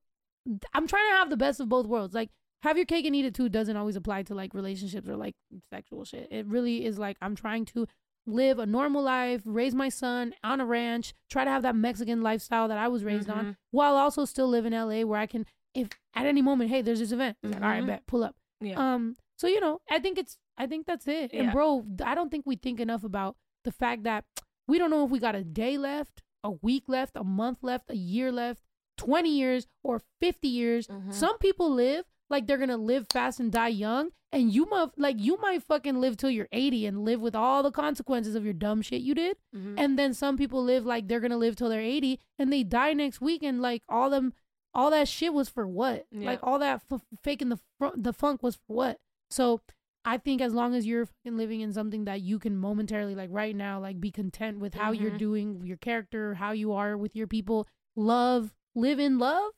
I'm 0.75 0.87
trying 0.87 1.11
to 1.11 1.17
have 1.17 1.31
the 1.31 1.37
best 1.37 1.61
of 1.61 1.69
both 1.69 1.87
worlds. 1.87 2.15
Like 2.15 2.31
have 2.63 2.77
your 2.77 2.87
cake 2.87 3.05
and 3.07 3.15
eat 3.15 3.25
it 3.25 3.35
too 3.35 3.49
doesn't 3.49 3.77
always 3.77 3.97
apply 3.97 4.23
to 4.25 4.35
like 4.35 4.55
relationships 4.55 5.09
or 5.09 5.17
like 5.17 5.35
sexual 5.71 6.05
shit. 6.05 6.29
It 6.31 6.47
really 6.47 6.85
is 6.85 6.99
like 6.99 7.17
I'm 7.21 7.35
trying 7.37 7.65
to 7.67 7.87
live 8.29 8.59
a 8.59 8.67
normal 8.67 9.03
life, 9.03 9.43
raise 9.45 9.75
my 9.75 9.89
son 9.89 10.35
on 10.43 10.61
a 10.61 10.67
ranch, 10.67 11.15
try 11.31 11.45
to 11.45 11.51
have 11.51 11.63
that 11.63 11.77
Mexican 11.77 12.23
lifestyle 12.23 12.67
that 12.69 12.79
I 12.79 12.89
was 12.89 13.05
raised 13.05 13.31
on, 13.31 13.45
Mhm. 13.45 13.57
while 13.71 13.95
also 13.95 14.25
still 14.25 14.49
live 14.49 14.67
in 14.67 14.73
LA 14.73 15.05
where 15.05 15.21
I 15.21 15.27
can 15.27 15.47
if 15.75 15.89
at 16.15 16.25
any 16.27 16.41
moment, 16.41 16.71
hey, 16.71 16.81
there's 16.81 17.01
this 17.01 17.13
event. 17.13 17.37
It's 17.43 17.53
like, 17.53 17.63
all 17.63 17.69
right, 17.69 17.83
Mhm. 17.83 17.87
bet, 17.89 18.07
pull 18.07 18.25
up. 18.25 18.35
Yeah. 18.63 18.95
Um, 18.95 19.17
so 19.37 19.47
you 19.47 19.61
know, 19.61 19.81
I 19.91 19.99
think 19.99 20.19
it's 20.19 20.39
I 20.59 20.67
think 20.67 20.87
that's 20.87 21.07
it. 21.07 21.33
And 21.33 21.53
bro, 21.53 21.85
I 22.05 22.15
don't 22.15 22.31
think 22.31 22.45
we 22.47 22.57
think 22.57 22.81
enough 22.81 23.05
about 23.05 23.37
the 23.65 23.73
fact 23.73 24.03
that 24.05 24.25
we 24.69 24.79
don't 24.79 24.91
know 24.91 25.05
if 25.05 25.11
we 25.11 25.19
got 25.19 25.35
a 25.35 25.45
day 25.45 25.77
left, 25.79 26.23
a 26.43 26.51
week 26.51 26.85
left, 26.89 27.13
a 27.17 27.25
month 27.25 27.59
left, 27.63 27.91
a 27.91 27.97
year 27.97 28.33
left, 28.33 28.63
20 28.99 29.29
years 29.31 29.67
or 29.85 30.01
50 30.21 30.49
years. 30.49 30.87
Mhm. 30.87 31.13
Some 31.13 31.39
people 31.39 31.71
live 31.71 32.05
like 32.31 32.47
they're 32.47 32.59
gonna 32.59 32.77
live 32.79 33.07
fast 33.13 33.39
and 33.39 33.53
die 33.53 33.69
young, 33.69 34.11
and 34.33 34.53
you 34.53 34.67
might 34.67 34.89
like 34.99 35.17
you 35.21 35.37
might 35.41 35.63
fucking 35.63 36.01
live 36.01 36.17
till 36.17 36.31
you're 36.31 36.49
80 36.51 36.87
and 36.87 37.05
live 37.05 37.21
with 37.21 37.37
all 37.37 37.63
the 37.63 37.71
consequences 37.71 38.35
of 38.35 38.45
your 38.45 38.55
dumb 38.55 38.83
shit 38.83 39.03
you 39.03 39.15
did. 39.15 39.37
Mhm. 39.55 39.75
And 39.79 39.99
then 39.99 40.15
some 40.15 40.37
people 40.37 40.63
live 40.65 40.85
like 40.87 41.07
they're 41.07 41.21
gonna 41.21 41.37
live 41.37 41.55
till 41.57 41.69
they're 41.69 41.81
80 41.81 42.19
and 42.39 42.53
they 42.53 42.65
die 42.65 42.95
next 42.95 43.21
week, 43.21 43.43
and 43.45 43.61
like 43.61 43.83
all 43.89 44.11
them, 44.11 44.33
all 44.75 44.91
that 44.91 45.07
shit 45.09 45.33
was 45.35 45.49
for 45.49 45.67
what? 45.69 46.07
Yeah. 46.11 46.27
Like 46.27 46.41
all 46.43 46.59
that 46.59 46.83
f- 46.91 47.05
faking 47.23 47.51
the 47.51 47.59
fr- 47.79 47.95
the 47.95 48.13
funk 48.13 48.43
was 48.43 48.57
for 48.57 48.75
what? 48.75 49.01
So 49.31 49.61
I 50.05 50.19
think 50.19 50.41
as 50.41 50.55
long 50.55 50.75
as 50.75 50.87
you're 50.87 51.09
living 51.25 51.61
in 51.63 51.73
something 51.73 52.05
that 52.05 52.21
you 52.21 52.39
can 52.39 52.57
momentarily 52.57 53.15
like 53.15 53.31
right 53.33 53.55
now, 53.57 53.81
like 53.81 54.01
be 54.01 54.11
content 54.11 54.61
with 54.61 54.75
how 54.75 54.93
you're 54.93 55.11
Mhm. 55.13 55.19
doing 55.19 55.61
your 55.67 55.77
character, 55.79 56.35
how 56.35 56.53
you 56.53 56.73
are 56.73 56.97
with 56.97 57.17
your 57.17 57.27
people, 57.27 57.67
love, 57.97 58.55
live 58.75 59.01
in 59.01 59.19
love, 59.19 59.51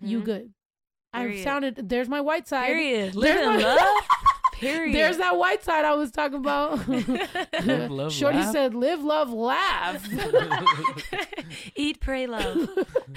you 0.00 0.20
Mhm. 0.20 0.24
good. 0.24 0.54
I've 1.12 1.38
sounded 1.38 1.88
there's 1.88 2.08
my 2.08 2.20
white 2.20 2.46
side. 2.48 2.66
Period. 2.66 3.14
There's 3.14 3.16
Live 3.16 3.40
in 3.40 3.46
my- 3.46 3.74
love. 3.76 4.04
Period. 4.54 4.94
There's 4.94 5.16
that 5.18 5.36
white 5.36 5.62
side 5.64 5.84
I 5.84 5.94
was 5.94 6.10
talking 6.12 6.38
about. 6.38 6.86
Live, 6.88 7.90
love, 7.90 8.12
Shorty 8.20 8.38
laugh. 8.38 8.52
said, 8.52 8.72
"Live, 8.74 9.02
love, 9.02 9.32
laugh." 9.32 10.06
Eat, 11.76 12.00
pray, 12.00 12.26
love. 12.26 12.68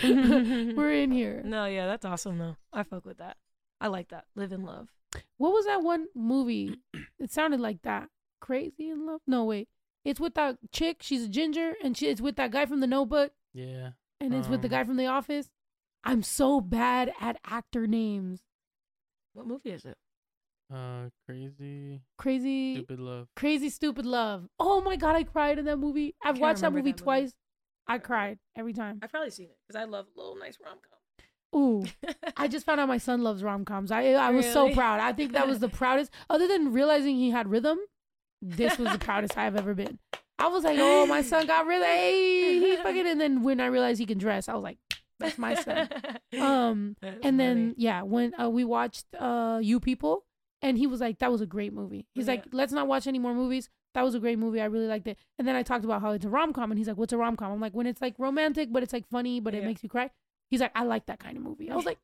We're 0.03 0.91
in 0.93 1.11
here. 1.11 1.41
No, 1.45 1.65
yeah, 1.65 1.85
that's 1.87 2.05
awesome 2.05 2.37
though. 2.37 2.55
I 2.73 2.83
fuck 2.83 3.05
with 3.05 3.17
that. 3.19 3.37
I 3.79 3.87
like 3.87 4.09
that. 4.09 4.25
Live 4.35 4.51
in 4.51 4.63
love. 4.63 4.89
What 5.37 5.53
was 5.53 5.65
that 5.65 5.83
one 5.83 6.07
movie? 6.15 6.79
It 7.19 7.31
sounded 7.31 7.59
like 7.59 7.81
that. 7.83 8.09
Crazy 8.41 8.89
in 8.89 9.05
love? 9.05 9.21
No, 9.27 9.45
wait. 9.45 9.67
It's 10.05 10.19
with 10.19 10.35
that 10.35 10.57
chick. 10.71 10.97
She's 11.01 11.23
a 11.25 11.29
ginger, 11.29 11.73
and 11.83 11.97
she, 11.97 12.07
it's 12.07 12.21
with 12.21 12.35
that 12.37 12.51
guy 12.51 12.65
from 12.65 12.79
The 12.79 12.87
Notebook, 12.87 13.31
Yeah. 13.53 13.91
and 14.21 14.33
it's 14.33 14.47
with 14.47 14.61
the 14.61 14.67
Um. 14.67 14.71
guy 14.71 14.83
from 14.83 14.97
The 14.97 15.07
Office. 15.07 15.49
I'm 16.03 16.23
so 16.23 16.61
bad 16.61 17.11
at 17.19 17.39
actor 17.45 17.87
names. 17.87 18.41
What 19.33 19.47
movie 19.47 19.71
is 19.71 19.85
it? 19.85 19.97
Uh, 20.73 21.09
crazy, 21.25 22.01
Crazy, 22.17 22.75
stupid 22.75 22.99
love. 22.99 23.27
crazy, 23.35 23.69
stupid 23.69 24.05
love. 24.05 24.47
Oh 24.59 24.81
my 24.81 24.95
god, 24.97 25.15
I 25.15 25.23
cried 25.23 25.59
in 25.59 25.65
that 25.65 25.77
movie. 25.77 26.15
I've 26.23 26.39
watched 26.39 26.61
that 26.61 26.71
movie 26.71 26.91
that 26.91 26.97
movie. 26.97 27.03
twice. 27.03 27.33
I 27.87 27.99
cried 27.99 28.39
every 28.55 28.73
time. 28.73 28.99
I've 29.01 29.09
probably 29.11 29.29
seen 29.31 29.45
it 29.47 29.57
because 29.65 29.79
I 29.81 29.85
love 29.85 30.07
a 30.13 30.19
little 30.19 30.35
nice 30.35 30.57
rom 30.63 30.77
Ooh. 31.55 31.83
I 32.37 32.47
just 32.47 32.65
found 32.65 32.79
out 32.79 32.87
my 32.87 32.97
son 32.97 33.23
loves 33.23 33.43
rom 33.43 33.65
coms. 33.65 33.91
I 33.91 34.13
I 34.13 34.29
was 34.31 34.45
so 34.51 34.63
Really? 34.63 34.75
proud. 34.75 34.99
I 34.99 35.13
think 35.13 35.33
that 35.33 35.47
was 35.47 35.59
the 35.59 35.69
proudest. 35.81 36.11
Other 36.29 36.47
than 36.47 36.73
realizing 36.73 37.15
he 37.15 37.31
had 37.31 37.47
rhythm, 37.47 37.77
this 38.41 38.77
was 38.77 38.91
the 38.91 38.99
proudest 38.99 39.37
I've 39.37 39.55
ever 39.55 39.73
been. 39.73 39.99
I 40.39 40.47
was 40.49 40.63
like, 40.63 40.77
oh, 40.79 41.05
my 41.07 41.21
son 41.23 41.47
got 41.47 41.65
rhythm. 41.65 41.87
Hey, 41.87 42.59
he 42.59 42.75
fucking. 42.77 43.07
And 43.07 43.19
then 43.19 43.41
when 43.43 43.59
I 43.59 43.65
realized 43.67 43.99
he 43.99 44.05
can 44.05 44.19
dress, 44.19 44.47
I 44.47 44.53
was 44.53 44.61
like, 44.63 44.77
that's 45.19 45.37
my 45.37 45.55
son. 45.55 45.89
Um, 46.39 46.95
That's 47.01 47.17
and 47.23 47.39
then 47.39 47.69
funny. 47.69 47.75
yeah, 47.77 48.01
when 48.03 48.33
uh, 48.39 48.49
we 48.49 48.63
watched 48.65 49.05
uh 49.17 49.59
You 49.63 49.79
People, 49.79 50.25
and 50.61 50.77
he 50.77 50.85
was 50.85 50.99
like, 50.99 51.19
that 51.19 51.31
was 51.31 51.41
a 51.41 51.45
great 51.47 51.73
movie. 51.73 52.05
He's 52.13 52.27
like, 52.27 52.45
let's 52.51 52.71
not 52.73 52.87
watch 52.87 53.07
any 53.07 53.17
more 53.17 53.33
movies. 53.33 53.69
That 53.95 54.03
was 54.03 54.13
a 54.13 54.19
great 54.19 54.37
movie. 54.37 54.61
I 54.61 54.65
really 54.65 54.85
liked 54.87 55.07
it. 55.07 55.17
And 55.39 55.47
then 55.47 55.55
I 55.55 55.63
talked 55.63 55.85
about 55.85 56.01
how 56.01 56.11
it's 56.11 56.25
a 56.25 56.29
rom 56.29 56.53
com, 56.53 56.69
and 56.71 56.77
he's 56.77 56.87
like, 56.87 56.97
what's 56.97 57.13
a 57.13 57.17
rom 57.17 57.35
com? 57.37 57.51
I'm 57.51 57.59
like, 57.61 57.73
when 57.73 57.87
it's 57.87 58.01
like 58.01 58.13
romantic, 58.19 58.71
but 58.71 58.83
it's 58.83 58.93
like 58.93 59.07
funny, 59.09 59.39
but 59.39 59.55
it 59.55 59.61
Yeah. 59.61 59.67
makes 59.67 59.81
you 59.81 59.89
cry. 59.89 60.11
He's 60.49 60.61
like, 60.61 60.71
I 60.75 60.83
like 60.83 61.07
that 61.07 61.19
kind 61.19 61.37
of 61.37 61.43
movie. 61.43 61.69
I 61.69 61.75
was 61.75 61.85
like, 61.85 61.99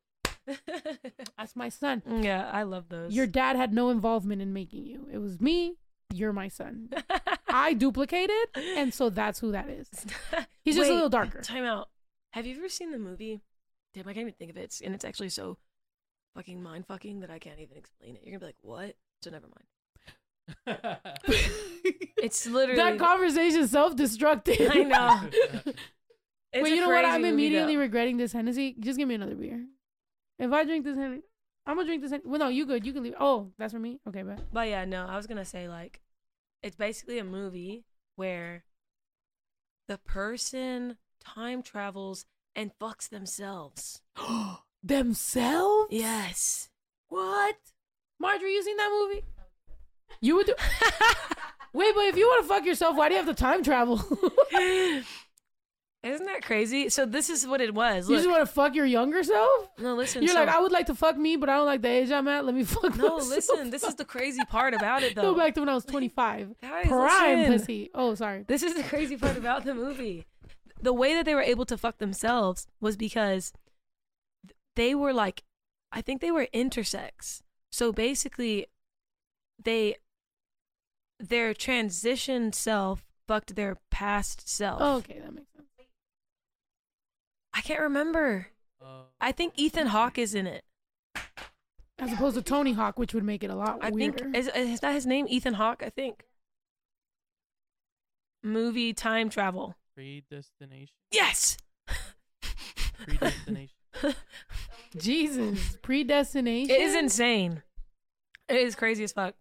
that's 1.38 1.56
my 1.56 1.68
son. 1.68 2.02
yeah, 2.22 2.50
I 2.52 2.64
love 2.64 2.88
those. 2.88 3.14
Your 3.14 3.26
dad 3.26 3.56
had 3.56 3.72
no 3.72 3.90
involvement 3.90 4.42
in 4.42 4.52
making 4.52 4.86
you. 4.86 5.08
It 5.12 5.18
was 5.18 5.40
me. 5.40 5.76
You're 6.12 6.32
my 6.32 6.48
son. 6.48 6.90
I 7.48 7.72
duplicated, 7.74 8.48
and 8.56 8.92
so 8.92 9.10
that's 9.10 9.38
who 9.40 9.52
that 9.52 9.68
is. 9.68 9.88
He's 10.64 10.76
just 10.76 10.90
a 10.90 10.94
little 10.94 11.08
darker. 11.08 11.40
Time 11.40 11.64
out. 11.64 11.88
Have 12.32 12.46
you 12.46 12.56
ever 12.56 12.68
seen 12.68 12.92
the 12.92 12.98
movie? 12.98 13.40
Damn, 13.94 14.08
I 14.08 14.12
can't 14.12 14.22
even 14.22 14.34
think 14.34 14.50
of 14.50 14.56
it. 14.56 14.64
It's, 14.64 14.80
and 14.80 14.94
it's 14.94 15.04
actually 15.04 15.28
so 15.30 15.56
fucking 16.34 16.62
mind 16.62 16.86
fucking 16.86 17.20
that 17.20 17.30
I 17.30 17.38
can't 17.38 17.58
even 17.60 17.76
explain 17.76 18.16
it. 18.16 18.22
You're 18.24 18.32
gonna 18.32 18.40
be 18.40 18.46
like, 18.46 18.56
what? 18.60 18.96
So 19.22 19.30
never 19.30 19.46
mind. 20.66 20.88
It's 22.18 22.46
literally. 22.46 22.76
That 22.76 22.98
conversation 22.98 23.66
self-destructive. 23.66 24.70
I 24.70 24.82
know. 24.82 25.20
It's 26.54 26.62
Wait, 26.62 26.74
you 26.74 26.80
know 26.80 26.88
what? 26.88 27.04
I'm 27.04 27.24
immediately 27.24 27.76
regretting 27.76 28.16
this 28.16 28.32
Hennessy. 28.32 28.76
Just 28.78 28.96
give 28.96 29.08
me 29.08 29.16
another 29.16 29.34
beer. 29.34 29.66
If 30.38 30.52
I 30.52 30.64
drink 30.64 30.84
this 30.84 30.96
Hennessy, 30.96 31.24
I'm 31.66 31.74
gonna 31.76 31.86
drink 31.86 32.00
this. 32.00 32.12
Hennessy. 32.12 32.28
Well, 32.28 32.38
no, 32.38 32.48
you 32.48 32.64
good. 32.64 32.86
You 32.86 32.92
can 32.92 33.02
leave. 33.02 33.14
Oh, 33.18 33.50
that's 33.58 33.72
for 33.72 33.80
me. 33.80 33.98
Okay, 34.08 34.22
bet. 34.22 34.40
But 34.52 34.68
yeah, 34.68 34.84
no, 34.84 35.04
I 35.04 35.16
was 35.16 35.26
gonna 35.26 35.44
say 35.44 35.68
like, 35.68 36.00
it's 36.62 36.76
basically 36.76 37.18
a 37.18 37.24
movie 37.24 37.84
where 38.14 38.62
the 39.88 39.98
person 39.98 40.96
time 41.18 41.60
travels 41.60 42.24
and 42.54 42.70
fucks 42.80 43.08
themselves. 43.08 44.00
Themselves? 44.84 45.88
Yes. 45.90 46.68
What? 47.08 47.56
Marjorie, 48.20 48.52
you 48.52 48.62
seen 48.62 48.76
that 48.76 48.90
movie? 48.90 49.24
You 50.20 50.36
would 50.36 50.46
do. 50.46 50.54
Wait, 51.72 51.94
but 51.94 52.04
if 52.04 52.16
you 52.16 52.26
want 52.26 52.44
to 52.44 52.48
fuck 52.48 52.64
yourself, 52.64 52.94
why 52.94 53.08
do 53.08 53.14
you 53.14 53.18
have 53.18 53.34
to 53.34 53.34
time 53.34 53.64
travel? 53.64 54.00
Isn't 56.04 56.26
that 56.26 56.42
crazy? 56.42 56.88
So 56.90 57.06
this 57.06 57.30
is 57.30 57.46
what 57.46 57.60
it 57.60 57.72
was. 57.74 58.08
You 58.08 58.14
Look, 58.16 58.24
just 58.24 58.30
want 58.30 58.46
to 58.46 58.52
fuck 58.52 58.74
your 58.74 58.84
younger 58.86 59.22
self? 59.24 59.68
no, 59.78 59.94
listen. 59.94 60.22
You're 60.22 60.32
so- 60.34 60.40
like, 60.40 60.48
I 60.48 60.60
would 60.60 60.70
like 60.72 60.86
to 60.86 60.94
fuck 60.94 61.16
me, 61.16 61.36
but 61.36 61.48
I 61.48 61.56
don't 61.56 61.66
like 61.66 61.82
the 61.82 61.88
age 61.88 62.10
I'm 62.10 62.28
at. 62.28 62.44
Let 62.44 62.54
me 62.54 62.62
fuck 62.64 62.96
no, 62.96 63.16
myself. 63.16 63.28
listen. 63.28 63.70
This 63.70 63.82
is 63.82 63.94
the 63.94 64.04
crazy 64.04 64.44
part 64.44 64.74
about 64.74 65.02
it, 65.02 65.14
though. 65.16 65.32
Go 65.32 65.34
back 65.34 65.54
to 65.54 65.60
when 65.60 65.68
I 65.68 65.74
was 65.74 65.84
25. 65.84 66.54
Guys, 66.62 66.86
Prime 66.86 67.38
listen. 67.38 67.52
pussy. 67.58 67.90
Oh, 67.94 68.14
sorry. 68.14 68.44
This 68.46 68.62
is 68.62 68.74
the 68.74 68.82
crazy 68.82 69.16
part 69.16 69.36
about 69.36 69.64
the 69.64 69.74
movie. 69.74 70.26
The 70.82 70.92
way 70.92 71.14
that 71.14 71.24
they 71.24 71.34
were 71.34 71.40
able 71.42 71.64
to 71.66 71.78
fuck 71.78 71.96
themselves 71.98 72.66
was 72.80 72.96
because 72.96 73.52
they 74.76 74.94
were 74.94 75.14
like, 75.14 75.42
I 75.90 76.02
think 76.02 76.20
they 76.20 76.30
were 76.30 76.48
intersex. 76.52 77.40
So 77.72 77.92
basically, 77.92 78.66
they 79.62 79.96
their 81.20 81.54
transition 81.54 82.52
self 82.52 83.06
fucked 83.26 83.54
their 83.54 83.78
past 83.90 84.46
self. 84.48 84.78
Oh, 84.82 84.96
okay, 84.96 85.20
that 85.20 85.32
makes 85.32 85.50
sense. 85.52 85.53
I 87.54 87.60
can't 87.60 87.80
remember. 87.80 88.48
Uh, 88.84 89.02
I 89.20 89.32
think 89.32 89.54
Ethan 89.56 89.86
Hawke 89.86 90.18
is 90.18 90.34
in 90.34 90.46
it. 90.46 90.64
As 91.98 92.12
opposed 92.12 92.34
to 92.36 92.42
Tony 92.42 92.72
Hawk, 92.72 92.98
which 92.98 93.14
would 93.14 93.22
make 93.24 93.44
it 93.44 93.50
a 93.50 93.54
lot 93.54 93.78
I 93.80 93.90
weirder. 93.90 94.18
think 94.18 94.36
is, 94.36 94.48
is 94.48 94.80
that 94.80 94.92
his 94.92 95.06
name? 95.06 95.26
Ethan 95.28 95.54
Hawke, 95.54 95.82
I 95.84 95.90
think. 95.90 96.24
Movie 98.42 98.92
time 98.92 99.30
travel. 99.30 99.76
predestination. 99.94 100.92
Yes. 101.12 101.56
Predestination. 103.06 103.74
Jesus, 104.96 105.76
predestination. 105.82 106.74
It 106.74 106.80
is 106.80 106.94
insane. 106.94 107.62
It 108.48 108.56
is 108.56 108.74
crazy 108.74 109.04
as 109.04 109.12
fuck. 109.12 109.34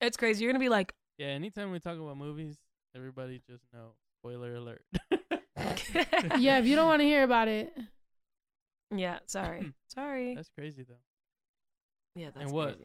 It's 0.00 0.16
crazy. 0.16 0.44
You're 0.44 0.52
gonna 0.52 0.62
be 0.62 0.68
like, 0.68 0.94
Yeah, 1.18 1.28
anytime 1.28 1.72
we 1.72 1.80
talk 1.80 1.98
about 1.98 2.16
movies, 2.16 2.56
everybody 2.94 3.40
just 3.48 3.64
know. 3.72 3.92
Spoiler 4.20 4.54
alert. 4.54 4.82
Yeah, 6.38 6.58
if 6.58 6.66
you 6.66 6.76
don't 6.76 6.86
want 6.86 7.00
to 7.00 7.06
hear 7.06 7.22
about 7.24 7.48
it, 7.48 7.76
yeah, 8.94 9.18
sorry, 9.26 9.72
sorry. 9.88 10.34
That's 10.34 10.50
crazy 10.56 10.84
though. 10.88 10.94
Yeah, 12.14 12.30
that's 12.34 12.50
what? 12.50 12.78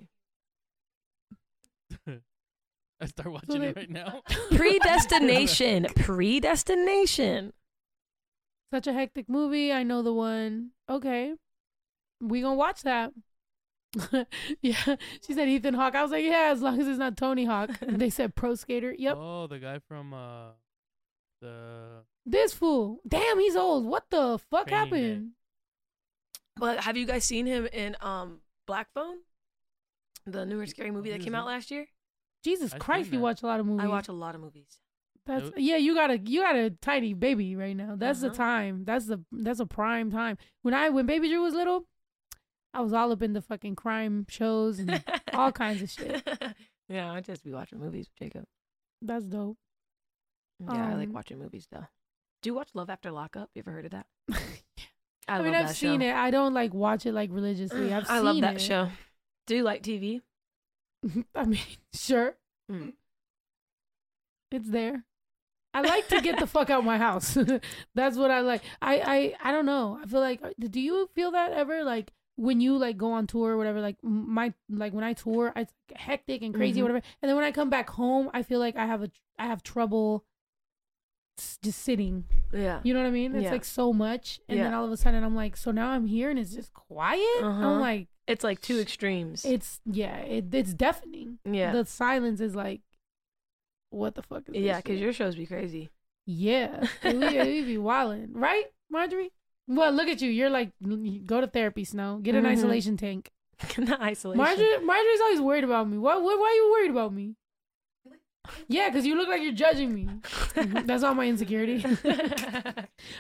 crazy. 2.07 2.21
I 3.01 3.05
start 3.07 3.31
watching 3.31 3.61
they- 3.61 3.67
it 3.69 3.75
right 3.75 3.89
now. 3.89 4.21
Predestination. 4.51 5.87
Predestination. 5.95 7.53
such 8.71 8.87
a 8.87 8.93
hectic 8.93 9.27
movie. 9.29 9.71
I 9.73 9.83
know 9.83 10.01
the 10.01 10.13
one. 10.13 10.71
Okay, 10.89 11.33
we 12.21 12.41
gonna 12.41 12.55
watch 12.55 12.81
that. 12.83 13.11
yeah, 14.61 14.95
she 15.25 15.33
said 15.33 15.47
Ethan 15.49 15.75
Hawke. 15.75 15.93
I 15.95 16.01
was 16.01 16.11
like, 16.11 16.23
yeah, 16.25 16.49
as 16.51 16.61
long 16.61 16.79
as 16.81 16.87
it's 16.87 16.97
not 16.97 17.15
Tony 17.17 17.45
Hawk. 17.45 17.69
And 17.81 17.99
they 17.99 18.09
said 18.09 18.35
pro 18.35 18.55
skater. 18.55 18.93
Yep, 18.97 19.15
Oh, 19.19 19.47
the 19.47 19.59
guy 19.59 19.79
from 19.87 20.13
uh 20.13 20.51
the 21.41 22.03
this 22.25 22.53
fool. 22.53 22.99
Damn, 23.07 23.39
he's 23.39 23.55
old. 23.55 23.85
What 23.85 24.09
the 24.09 24.39
fuck 24.49 24.67
Training 24.67 24.89
Day. 24.89 25.01
happened? 25.09 25.31
But 26.57 26.79
have 26.81 26.97
you 26.97 27.05
guys 27.05 27.23
seen 27.25 27.45
him 27.45 27.67
in 27.71 27.95
um 28.01 28.39
Black 28.67 28.87
Phone? 28.93 29.17
The 30.25 30.45
newer 30.45 30.65
scary 30.67 30.91
movie 30.91 31.11
that 31.11 31.21
came 31.21 31.35
out 31.35 31.45
last 31.45 31.69
year. 31.71 31.87
Jesus 32.43 32.73
I've 32.73 32.79
Christ, 32.79 33.05
seen 33.05 33.13
you 33.15 33.19
that. 33.19 33.23
watch 33.23 33.43
a 33.43 33.45
lot 33.47 33.59
of 33.59 33.65
movies. 33.65 33.85
I 33.85 33.87
watch 33.87 34.07
a 34.07 34.13
lot 34.13 34.35
of 34.35 34.41
movies. 34.41 34.79
That's 35.25 35.45
Nope. 35.45 35.53
yeah. 35.57 35.77
You 35.77 35.93
got 35.95 36.11
a 36.11 36.17
you 36.19 36.41
got 36.41 36.55
a 36.55 36.69
tiny 36.69 37.13
baby 37.13 37.55
right 37.55 37.75
now. 37.75 37.95
That's 37.97 38.21
the 38.21 38.27
Uh-huh. 38.27 38.35
time. 38.35 38.83
That's 38.85 39.05
the 39.07 39.23
that's 39.31 39.59
a 39.59 39.65
prime 39.65 40.11
time. 40.11 40.37
When 40.61 40.73
I 40.73 40.89
when 40.89 41.05
baby 41.05 41.29
Drew 41.29 41.41
was 41.41 41.53
little, 41.53 41.85
I 42.73 42.81
was 42.81 42.93
all 42.93 43.11
up 43.11 43.21
in 43.21 43.33
the 43.33 43.41
fucking 43.41 43.75
crime 43.75 44.25
shows 44.29 44.79
and 44.79 45.03
all 45.33 45.51
kinds 45.51 45.81
of 45.81 45.89
shit. 45.89 46.27
yeah, 46.89 47.11
I 47.11 47.21
just 47.21 47.43
be 47.43 47.51
watching 47.51 47.79
movies 47.79 48.07
with 48.09 48.15
Jacob. 48.27 48.45
That's 49.01 49.25
dope. 49.25 49.57
Yeah, 50.59 50.89
I 50.89 50.93
like 50.95 51.07
Um, 51.09 51.13
watching 51.13 51.39
movies 51.39 51.67
though. 51.71 51.87
Do 52.43 52.49
you 52.49 52.53
watch 52.53 52.69
Love 52.73 52.89
After 52.89 53.09
Lockup? 53.09 53.49
You 53.55 53.61
ever 53.65 53.71
heard 53.71 53.85
of 53.85 53.91
that? 53.91 54.05
I, 55.27 55.37
I, 55.39 55.41
mean, 55.41 55.55
I've 55.55 55.75
seen 55.75 56.01
show. 56.01 56.07
it. 56.07 56.13
I 56.13 56.29
don't 56.29 56.53
like 56.53 56.73
watch 56.73 57.05
it 57.05 57.13
like 57.13 57.29
religiously. 57.31 57.93
I've 57.93 58.03
I 58.09 58.17
seen 58.17 58.25
love 58.25 58.41
that 58.41 58.55
it. 58.55 58.61
show. 58.61 58.89
Do 59.47 59.55
you 59.55 59.63
like 59.63 59.81
TV? 59.81 60.21
I 61.35 61.45
mean, 61.45 61.59
sure, 61.93 62.35
Mm. 62.71 62.93
it's 64.51 64.69
there. 64.69 65.05
I 65.73 65.81
like 65.87 66.07
to 66.09 66.21
get 66.21 66.39
the 66.39 66.45
fuck 66.47 66.69
out 66.69 66.83
my 66.85 66.97
house. 66.97 67.37
That's 67.95 68.17
what 68.17 68.29
I 68.31 68.41
like. 68.41 68.61
I, 68.81 69.33
I 69.41 69.49
I 69.49 69.51
don't 69.51 69.65
know. 69.65 69.99
I 70.01 70.05
feel 70.05 70.19
like 70.19 70.43
uh, 70.43 70.49
do 70.59 70.79
you 70.79 71.09
feel 71.15 71.31
that 71.31 71.51
ever 71.53 71.83
like 71.83 72.11
when 72.35 72.61
you 72.61 72.77
like 72.77 72.97
go 72.97 73.11
on 73.13 73.25
tour 73.27 73.51
or 73.51 73.57
whatever 73.57 73.79
like 73.81 73.97
my 74.03 74.53
like 74.69 74.93
when 74.93 75.03
I 75.03 75.13
tour 75.13 75.51
it's 75.55 75.73
hectic 75.95 76.41
and 76.41 76.53
crazy 76.53 76.79
Mhm. 76.79 76.81
or 76.81 76.83
whatever 76.87 77.05
and 77.21 77.29
then 77.29 77.35
when 77.35 77.45
I 77.45 77.51
come 77.51 77.69
back 77.69 77.89
home 77.91 78.29
I 78.33 78.43
feel 78.43 78.59
like 78.59 78.75
I 78.75 78.85
have 78.85 79.03
a 79.03 79.11
I 79.39 79.45
have 79.47 79.61
trouble 79.63 80.25
just 81.61 81.79
sitting. 81.81 82.25
Yeah. 82.51 82.79
You 82.83 82.93
know 82.93 83.01
what 83.01 83.07
I 83.07 83.11
mean? 83.11 83.35
It's 83.35 83.45
Yeah. 83.45 83.51
like 83.51 83.65
so 83.65 83.91
much 83.93 84.39
and 84.47 84.59
then 84.59 84.73
all 84.73 84.85
of 84.85 84.91
a 84.91 84.97
sudden 84.97 85.23
I'm 85.23 85.35
like 85.35 85.57
so 85.57 85.71
now 85.71 85.89
I'm 85.89 86.05
here 86.05 86.29
and 86.29 86.37
it's 86.39 86.53
just 86.53 86.73
quiet. 86.73 87.21
Uh-huh. 87.41 87.67
I'm 87.67 87.79
like 87.79 88.07
It's 88.27 88.43
like 88.43 88.61
two 88.61 88.79
extremes. 88.79 89.43
it's 89.45 89.81
yeah, 89.85 90.17
it, 90.17 90.53
it's 90.53 90.73
deafening. 90.73 91.39
yeah. 91.45 91.71
The 91.71 91.85
silence 91.85 92.39
is 92.41 92.55
like 92.55 92.81
what 93.89 94.15
the 94.15 94.21
fuck 94.23 94.43
is 94.49 94.55
yeah, 94.55 94.73
this 94.75 94.83
because 94.83 94.99
your 94.99 95.13
shows 95.13 95.35
be 95.35 95.45
crazy. 95.45 95.89
Yeah, 96.25 96.85
we, 97.03 97.13
we 97.13 97.61
be 97.63 97.77
wilding, 97.77 98.29
right, 98.33 98.65
Marjorie? 98.89 99.31
Well, 99.67 99.91
look 99.91 100.07
at 100.07 100.21
you. 100.21 100.29
You're 100.29 100.49
like, 100.49 100.71
go 101.25 101.41
to 101.41 101.47
therapy, 101.47 101.83
Snow. 101.85 102.19
Get 102.21 102.33
an 102.35 102.43
Mhm. 102.43 102.47
isolation 102.47 102.97
tank. 102.97 103.29
Not 103.77 104.01
isolation. 104.01 104.37
Marjorie, 104.43 104.83
Marjorie's 104.85 105.21
always 105.21 105.41
worried 105.41 105.63
about 105.63 105.87
me. 105.89 105.97
Why, 105.97 106.15
why, 106.17 106.35
why 106.35 106.47
are 106.47 106.53
you 106.55 106.71
worried 106.71 106.91
about 106.91 107.13
me? 107.13 107.35
Yeah, 108.67 108.89
because 108.89 109.05
you 109.05 109.15
look 109.15 109.27
like 109.29 109.41
you're 109.41 109.51
judging 109.53 109.93
me. 109.93 110.09
That's 110.55 111.03
all 111.03 111.13
my 111.15 111.27
insecurity. 111.27 111.77
like, 112.03 112.03
why 112.03 112.73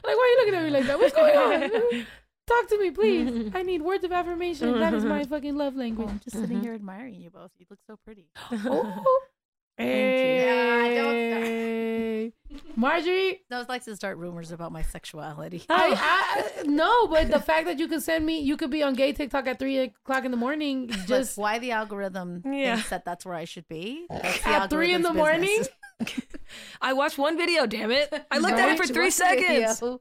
are 0.03 0.11
you 0.11 0.37
looking 0.39 0.55
at 0.55 0.63
me 0.63 0.69
like 0.69 0.85
that? 0.87 0.99
What's 0.99 1.13
going 1.15 1.35
on? 1.35 2.05
Talk 2.47 2.67
to 2.69 2.77
me, 2.79 2.91
please. 2.91 3.51
I 3.55 3.63
need 3.63 3.81
words 3.81 4.03
of 4.03 4.11
affirmation. 4.11 4.77
That 4.79 4.93
is 4.93 5.05
my 5.05 5.23
fucking 5.23 5.55
love 5.55 5.73
Oh, 5.75 5.79
language. 5.79 6.09
I'm 6.09 6.19
just 6.19 6.35
sitting 6.37 6.57
Mhm. 6.59 6.63
here 6.63 6.73
admiring 6.73 7.15
you 7.21 7.29
both. 7.29 7.51
You 7.57 7.65
look 7.69 7.79
so 7.87 7.95
pretty. 8.03 8.27
Oh. 8.51 9.21
Thank 9.77 9.89
Hey. 9.89 10.39
you. 10.39 10.43
Yeah, 10.45 12.29
Marjorie, 12.75 13.41
Those 13.49 13.69
likes 13.69 13.85
to 13.85 13.95
start 13.95 14.17
rumors 14.17 14.51
about 14.51 14.71
my 14.71 14.81
sexuality. 14.81 15.63
I, 15.69 15.95
I 16.59 16.63
no, 16.65 17.07
but 17.07 17.29
the 17.29 17.39
fact 17.39 17.65
that 17.67 17.79
you 17.79 17.87
could 17.87 18.01
send 18.01 18.25
me, 18.25 18.39
you 18.41 18.57
could 18.57 18.71
be 18.71 18.83
on 18.83 18.93
gay 18.93 19.13
TikTok 19.13 19.47
at 19.47 19.59
three 19.59 19.77
o'clock 19.79 20.25
in 20.25 20.31
the 20.31 20.37
morning, 20.37 20.87
Just 20.89 21.07
just 21.07 21.37
why 21.37 21.59
the 21.59 21.71
algorithm 21.71 22.41
Yeah. 22.45 22.75
thinks 22.75 22.89
that 22.89 23.05
that's 23.05 23.25
where 23.25 23.35
I 23.35 23.45
should 23.45 23.67
be. 23.67 24.05
At 24.09 24.69
three 24.69 24.93
in 24.93 25.01
the 25.03 25.09
algorithm's 25.09 25.15
morning. 25.17 25.63
I 26.81 26.93
watched 26.93 27.17
one 27.17 27.37
video, 27.37 27.65
damn 27.65 27.91
it. 27.91 28.13
I 28.31 28.37
looked 28.39 28.57
at 28.57 28.69
it 28.69 28.77
for 28.77 28.85
three 28.87 29.09
one 29.09 29.37
video 29.39 29.67
seconds. 29.73 29.81
Of 29.81 29.99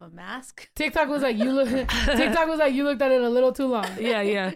a 0.00 0.08
mask. 0.10 0.68
TikTok 0.76 1.08
was 1.08 1.22
like 1.22 1.36
you 1.38 1.52
look. 1.52 1.68
TikTok 1.68 2.48
was 2.48 2.58
like 2.58 2.74
you 2.74 2.84
looked 2.84 3.02
at 3.02 3.10
it 3.12 3.20
a 3.22 3.28
little 3.28 3.52
too 3.52 3.66
long. 3.66 3.86
Yeah, 3.98 4.20
yeah. 4.22 4.52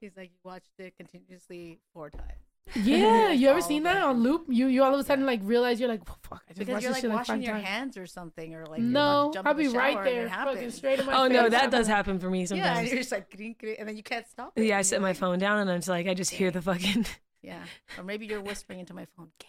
He's 0.00 0.12
like, 0.16 0.30
you 0.32 0.38
watched 0.44 0.72
it 0.78 0.94
continuously 0.96 1.78
four 1.94 2.10
times. 2.10 2.32
Yeah, 2.76 3.32
you 3.32 3.48
ever 3.48 3.60
seen 3.60 3.82
that 3.82 4.02
on 4.02 4.22
loop? 4.22 4.46
You 4.48 4.66
you 4.68 4.82
all 4.82 4.94
of 4.94 5.00
a 5.00 5.04
sudden 5.04 5.26
like 5.26 5.40
realize 5.42 5.78
you're 5.80 5.88
like 5.88 6.00
"Oh, 6.08 6.14
fuck. 6.22 6.42
I 6.48 6.52
just 6.54 6.58
Because 6.60 6.82
you're 6.82 6.92
this 6.92 6.96
like 6.96 7.00
shit 7.02 7.10
like 7.10 7.18
washing 7.18 7.34
five 7.36 7.42
your 7.44 7.54
times. 7.54 7.66
hands 7.66 7.96
or 7.96 8.06
something, 8.06 8.54
or 8.54 8.64
like 8.66 8.80
No, 8.80 9.30
to 9.32 9.34
jump 9.38 9.46
I'll 9.48 9.52
in 9.58 9.64
the 9.66 9.70
be 9.72 9.76
right 9.76 9.92
shower 9.94 10.02
it 10.06 10.10
there, 10.14 10.28
fucking 10.28 10.54
happens. 10.56 10.74
straight 10.74 11.00
in 11.00 11.06
my 11.06 11.12
Oh 11.24 11.28
face. 11.28 11.32
no, 11.36 11.48
that 11.50 11.70
does 11.70 11.86
like, 11.88 11.96
happen 11.96 12.18
for 12.18 12.30
me 12.30 12.46
sometimes. 12.46 12.64
Yeah, 12.64 12.68
and 12.70 12.76
sometimes. 12.76 12.90
you're 12.92 13.00
just 13.00 13.12
like, 13.12 13.30
green, 13.36 13.54
green, 13.58 13.76
and 13.78 13.88
then 13.88 13.96
you 13.96 14.02
can't 14.02 14.26
stop 14.28 14.52
it. 14.56 14.64
Yeah, 14.64 14.78
I 14.78 14.82
set 14.82 14.96
you're 14.96 15.02
my 15.02 15.08
like- 15.08 15.16
phone 15.18 15.38
down 15.38 15.58
and 15.58 15.70
it's 15.70 15.88
like 15.88 16.06
I 16.08 16.14
just 16.14 16.30
hear 16.30 16.50
the 16.50 16.62
fucking. 16.62 17.06
Yeah, 17.44 17.58
or 17.98 18.04
maybe 18.04 18.26
you're 18.26 18.40
whispering 18.40 18.78
into 18.78 18.94
my 18.94 19.04
phone. 19.16 19.26
Gay, 19.40 19.48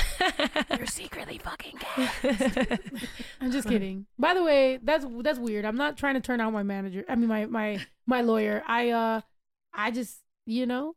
gay. 0.00 0.64
You're 0.78 0.86
secretly 0.86 1.36
fucking 1.36 1.74
gay. 1.78 2.78
I'm 3.42 3.52
just 3.52 3.68
kidding. 3.68 4.06
By 4.18 4.32
the 4.32 4.42
way, 4.42 4.78
that's 4.82 5.04
that's 5.22 5.38
weird. 5.38 5.66
I'm 5.66 5.76
not 5.76 5.98
trying 5.98 6.14
to 6.14 6.20
turn 6.22 6.40
out 6.40 6.50
my 6.54 6.62
manager. 6.62 7.04
I 7.06 7.14
mean 7.14 7.28
my 7.28 7.44
my 7.44 7.84
my 8.06 8.22
lawyer. 8.22 8.62
I 8.66 8.88
uh 8.88 9.20
I 9.74 9.90
just 9.90 10.16
you 10.46 10.64
know 10.64 10.94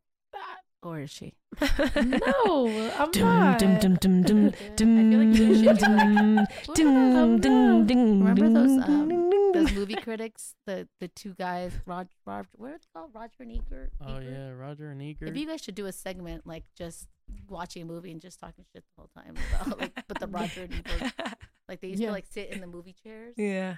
Or 0.83 0.99
is 0.99 1.11
she? 1.11 1.35
no, 1.61 2.89
I'm 2.97 3.11
Dum, 3.11 3.21
not. 3.21 3.59
dum, 3.59 3.77
dum, 3.77 3.95
dum, 3.97 4.21
dum, 4.23 4.47
I 4.47 4.51
feel 4.75 5.19
like 5.19 5.37
you 5.37 5.63
should 5.63 5.77
be 5.77 5.85
like, 5.85 6.75
dum, 6.75 7.39
dum, 7.39 7.85
dum, 7.87 8.23
Remember 8.23 8.49
those 8.49 8.71
um 8.83 9.07
dum, 9.09 9.29
dum, 9.29 9.51
those 9.53 9.73
movie 9.73 9.93
critics, 9.95 10.55
the 10.65 10.87
the 10.99 11.07
two 11.09 11.33
guys, 11.35 11.73
Rod, 11.85 12.07
Rod, 12.25 12.47
what 12.53 12.71
are 12.71 12.77
they 12.79 12.87
called? 12.95 13.11
Roger 13.13 13.35
and 13.41 13.51
Eager. 13.51 13.91
Oh 14.03 14.17
Eager? 14.19 14.31
yeah, 14.31 14.49
Roger 14.51 14.89
and 14.89 15.01
Eager. 15.03 15.25
If 15.27 15.37
you 15.37 15.45
guys 15.45 15.61
should 15.61 15.75
do 15.75 15.85
a 15.85 15.91
segment 15.91 16.47
like 16.47 16.63
just 16.75 17.07
watching 17.47 17.83
a 17.83 17.85
movie 17.85 18.11
and 18.11 18.19
just 18.19 18.39
talking 18.39 18.65
shit 18.73 18.83
the 18.83 18.91
whole 19.01 19.09
time 19.15 19.35
about 19.53 19.79
like, 19.79 20.03
but 20.07 20.19
the 20.19 20.27
Roger 20.27 20.63
and 20.63 20.73
Ebert, 20.73 21.13
like 21.69 21.81
they 21.81 21.89
used 21.89 22.01
Yeah. 22.01 22.07
to 22.07 22.13
like 22.13 22.25
sit 22.27 22.49
in 22.49 22.59
the 22.59 22.67
movie 22.67 22.95
chairs. 23.03 23.35
yeah, 23.37 23.75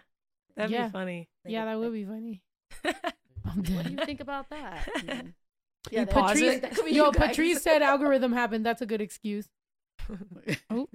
that'd 0.56 0.72
Yeah. 0.72 0.86
be 0.88 0.92
funny. 0.92 1.30
They 1.44 1.52
Yeah, 1.52 1.66
that 1.66 1.74
like- 1.74 1.80
would 1.84 1.94
be 1.94 2.06
funny. 2.06 2.42
What 3.44 3.84
do 3.86 3.92
you 3.92 3.98
think 4.06 4.22
about 4.22 4.50
that? 4.52 4.88
And 5.08 5.34
then- 5.92 6.00
Yo, 6.00 6.06
that- 6.06 6.10
Patrice, 6.14 6.42
like 6.42 6.62
that 6.62 6.92
yo, 6.92 7.06
you. 7.06 7.12
Patrice 7.12 7.62
said 7.62 7.82
algorithm 7.82 8.34
happened. 8.34 8.66
That's 8.66 8.82
a 8.82 8.86
good 8.86 9.02
excuse. 9.02 9.48
Oh. 10.70 10.88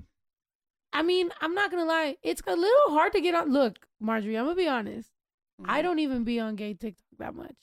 I 0.92 1.02
mean, 1.02 1.30
I'm 1.40 1.54
not 1.54 1.70
gonna 1.70 1.84
lie. 1.84 2.16
It's 2.22 2.42
a 2.46 2.56
little 2.56 2.90
hard 2.92 3.12
to 3.12 3.20
get 3.20 3.34
on. 3.34 3.52
Look, 3.52 3.86
Marjorie, 4.00 4.36
I'm 4.36 4.44
gonna 4.46 4.56
be 4.56 4.66
honest. 4.68 5.10
I 5.64 5.80
Mhm. 5.80 5.82
don't 5.82 5.98
even 5.98 6.24
be 6.24 6.40
on 6.40 6.56
gay 6.56 6.72
TikTok 6.74 7.04
that 7.18 7.34
much. 7.34 7.54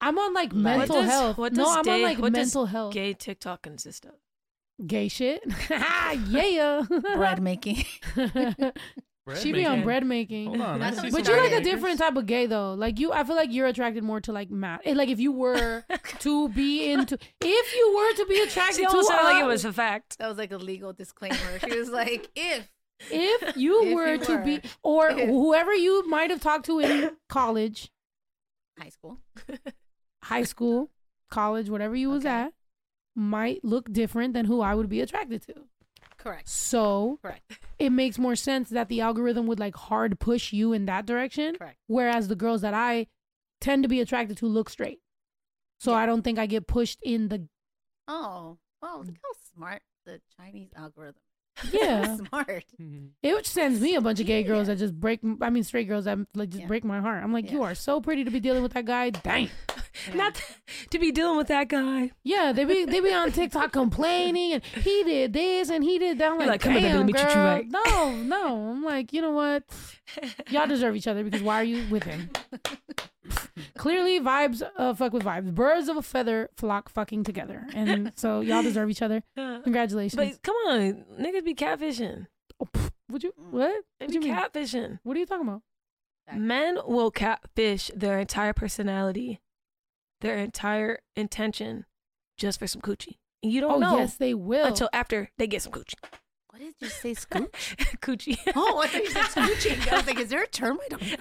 I'm 0.00 0.18
on 0.18 0.32
like 0.32 0.50
What 0.52 0.62
mental 0.62 0.96
does- 1.02 1.10
health. 1.10 1.36
what 1.38 1.52
no, 1.52 1.70
I'm 1.70 1.86
on 1.88 2.02
like 2.02 2.18
what 2.18 2.32
does 2.32 2.46
mental 2.48 2.66
health. 2.66 2.94
Gay 2.94 3.12
TikTok 3.12 3.62
consist 3.62 4.06
of. 4.06 4.14
Gay 4.86 5.08
shit. 5.08 5.42
yeah. 5.70 6.82
Bread 6.88 7.42
making. 7.42 7.84
Bread 9.30 9.42
she 9.42 9.52
be 9.52 9.64
on 9.66 9.82
bread 9.82 10.06
making. 10.06 10.46
Hold 10.48 10.60
on, 10.60 10.82
I 10.82 10.90
But 10.90 10.98
see 11.00 11.10
But 11.10 11.24
some 11.26 11.34
you're 11.34 11.42
like 11.44 11.52
a 11.60 11.64
different 11.64 11.98
type 11.98 12.16
of 12.16 12.26
gay 12.26 12.46
though. 12.46 12.74
Like 12.74 12.98
you, 13.00 13.12
I 13.12 13.24
feel 13.24 13.36
like 13.36 13.52
you're 13.52 13.66
attracted 13.66 14.04
more 14.04 14.20
to 14.20 14.32
like 14.32 14.50
math. 14.50 14.80
Eh, 14.84 14.94
like 14.94 15.08
if 15.08 15.18
you 15.20 15.32
were 15.32 15.84
to 16.20 16.48
be 16.50 16.90
into, 16.92 17.18
if 17.40 17.74
you 17.74 17.94
were 17.96 18.12
to 18.22 18.26
be 18.28 18.40
attracted 18.40 18.76
She 18.76 18.82
to, 18.82 18.88
almost 18.88 19.08
sounded 19.08 19.24
like 19.24 19.42
it 19.42 19.46
was 19.46 19.64
a 19.64 19.72
fact. 19.72 20.18
That 20.18 20.28
was 20.28 20.38
like 20.38 20.52
a 20.52 20.58
legal 20.58 20.92
disclaimer. 20.92 21.58
She 21.64 21.78
was 21.78 21.88
like, 21.90 22.28
if. 22.36 22.68
if 23.10 23.56
you 23.56 23.84
If 23.86 23.94
were 23.94 24.14
you 24.14 24.24
to 24.24 24.44
be, 24.44 24.60
or 24.82 25.10
If. 25.10 25.28
whoever 25.28 25.72
you 25.74 26.06
might 26.08 26.30
have 26.30 26.40
talked 26.40 26.66
to 26.66 26.80
in 26.80 27.16
college, 27.28 27.90
High 28.78 28.90
school. 28.90 29.18
high 30.24 30.44
school, 30.44 30.90
college, 31.30 31.68
whatever 31.70 31.94
you 31.96 32.10
was 32.10 32.24
Okay. 32.24 32.34
at, 32.34 32.52
might 33.16 33.64
look 33.64 33.92
different 33.92 34.32
than 34.34 34.44
who 34.46 34.60
I 34.60 34.74
would 34.74 34.88
be 34.88 35.00
attracted 35.00 35.42
to. 35.46 35.54
Correct. 36.20 36.48
So 36.48 37.18
Correct. 37.22 37.58
it 37.78 37.90
makes 37.90 38.18
more 38.18 38.36
sense 38.36 38.68
that 38.70 38.88
the 38.88 39.00
algorithm 39.00 39.46
would 39.46 39.58
like 39.58 39.74
hard 39.74 40.20
push 40.20 40.52
you 40.52 40.72
in 40.72 40.86
that 40.86 41.06
direction. 41.06 41.56
Correct. 41.56 41.78
Whereas 41.86 42.28
the 42.28 42.36
girls 42.36 42.60
that 42.60 42.74
I 42.74 43.06
tend 43.60 43.82
to 43.84 43.88
be 43.88 44.00
attracted 44.00 44.36
to 44.38 44.46
look 44.46 44.68
straight. 44.68 45.00
So 45.78 45.94
I 45.94 46.04
don't 46.04 46.22
think 46.22 46.38
I 46.38 46.44
get 46.44 46.66
pushed 46.66 46.98
in 47.02 47.28
the 47.28 47.48
Oh, 48.06 48.58
well, 48.82 48.98
look 49.04 49.16
how 49.22 49.30
smart 49.54 49.82
the 50.04 50.20
Chinese 50.36 50.70
algorithm. 50.76 51.22
yeah. 51.72 52.16
smart. 52.16 52.64
Mhm. 52.80 53.08
It 53.22 53.46
sends 53.46 53.80
me 53.80 53.94
a 53.94 54.00
bunch 54.00 54.20
of 54.20 54.26
gay 54.26 54.42
girls 54.42 54.66
that 54.68 54.76
just 54.78 54.98
break. 54.98 55.20
I 55.40 55.50
mean, 55.50 55.64
straight 55.64 55.88
girls 55.88 56.04
that 56.06 56.18
like 56.34 56.50
just 56.50 56.62
Yeah. 56.62 56.66
break 56.66 56.84
my 56.84 57.00
heart. 57.00 57.22
I'm 57.22 57.32
like, 57.32 57.50
you 57.50 57.62
are 57.62 57.74
so 57.74 58.00
pretty 58.00 58.24
to 58.24 58.30
be 58.30 58.40
dealing 58.40 58.62
with 58.62 58.72
that 58.74 58.84
guy. 58.84 59.10
Dang. 59.10 59.48
Not 60.14 60.40
to 60.90 60.98
be 60.98 61.10
dealing 61.12 61.36
with 61.36 61.48
that 61.48 61.68
guy. 61.68 62.12
Yeah, 62.22 62.52
they 62.52 62.64
be 62.64 62.84
they 62.84 63.00
be 63.00 63.12
on 63.12 63.32
TikTok 63.32 63.72
complaining 63.72 64.52
and 64.54 64.64
he 64.64 65.02
did 65.04 65.32
this 65.32 65.68
and 65.70 65.82
he 65.84 65.98
did 65.98 66.18
that. 66.18 66.32
I'm 66.32 66.38
like, 66.38 66.48
like, 66.48 66.60
come 66.60 66.72
here, 66.72 66.80
baby, 66.82 66.88
damn, 66.92 66.96
let 66.98 67.06
me 67.06 67.12
you 67.20 67.34
girl. 67.34 67.44
right." 67.44 67.66
No, 67.68 68.14
no. 68.16 68.70
I'm 68.70 68.82
like, 68.84 69.12
you 69.12 69.20
know 69.22 69.32
what? 69.32 69.64
Y'all 70.50 70.66
deserve 70.66 70.96
each 70.96 71.06
other 71.06 71.22
because 71.24 71.42
why 71.42 71.56
are 71.56 71.64
you 71.64 71.84
with 71.90 72.04
him? 72.04 72.30
Clearly, 73.76 74.20
vibes 74.20 74.62
uh, 74.76 74.94
fuck 74.94 75.12
with 75.12 75.24
vibes. 75.24 75.54
Birds 75.54 75.88
of 75.88 75.96
a 75.96 76.02
feather 76.02 76.50
flock 76.56 76.88
fucking 76.88 77.24
together, 77.24 77.66
and 77.74 78.12
so 78.16 78.40
y'all 78.40 78.62
deserve 78.62 78.90
each 78.90 79.02
other. 79.02 79.22
Congratulations. 79.36 80.16
But 80.16 80.42
come 80.42 80.56
on, 80.68 81.04
niggas 81.20 81.44
be 81.44 81.54
catfishing. 81.54 82.26
Oh, 82.60 82.66
pff, 82.66 82.90
would 83.10 83.22
you 83.22 83.32
what? 83.50 83.84
They 83.98 84.06
What 84.06 84.08
be 84.08 84.14
you 84.14 84.20
mean? 84.20 84.34
catfishing. 84.34 84.98
What 85.02 85.16
are 85.16 85.20
you 85.20 85.26
talking 85.26 85.48
about? 85.48 85.62
Men 86.36 86.78
will 86.86 87.10
catfish 87.10 87.90
their 87.94 88.18
entire 88.20 88.52
personality, 88.52 89.40
their 90.20 90.36
entire 90.38 91.00
intention, 91.16 91.86
just 92.36 92.58
for 92.60 92.66
some 92.68 92.80
coochie. 92.82 93.16
And 93.42 93.50
you 93.52 93.60
don't 93.60 93.72
Oh 93.72 93.78
know 93.78 93.98
yes, 93.98 94.16
they 94.16 94.34
will. 94.34 94.66
until 94.66 94.88
after 94.92 95.30
they 95.38 95.46
get 95.46 95.62
some 95.62 95.72
coochie. 95.72 95.94
What 96.50 96.58
did 96.60 96.74
you 96.80 96.88
say, 96.88 97.14
scoop? 97.14 97.52
coochie. 98.02 98.36
oh, 98.54 98.80
I 98.84 98.86
thought 98.88 99.02
you 99.02 99.10
said 99.10 99.22
scooching. 99.24 99.90
I 99.92 99.96
was 99.96 100.06
like, 100.06 100.18
is 100.20 100.28
there 100.28 100.42
a 100.42 100.46
term 100.46 100.78
I 100.84 100.88
don't 100.88 101.00
know? 101.02 101.16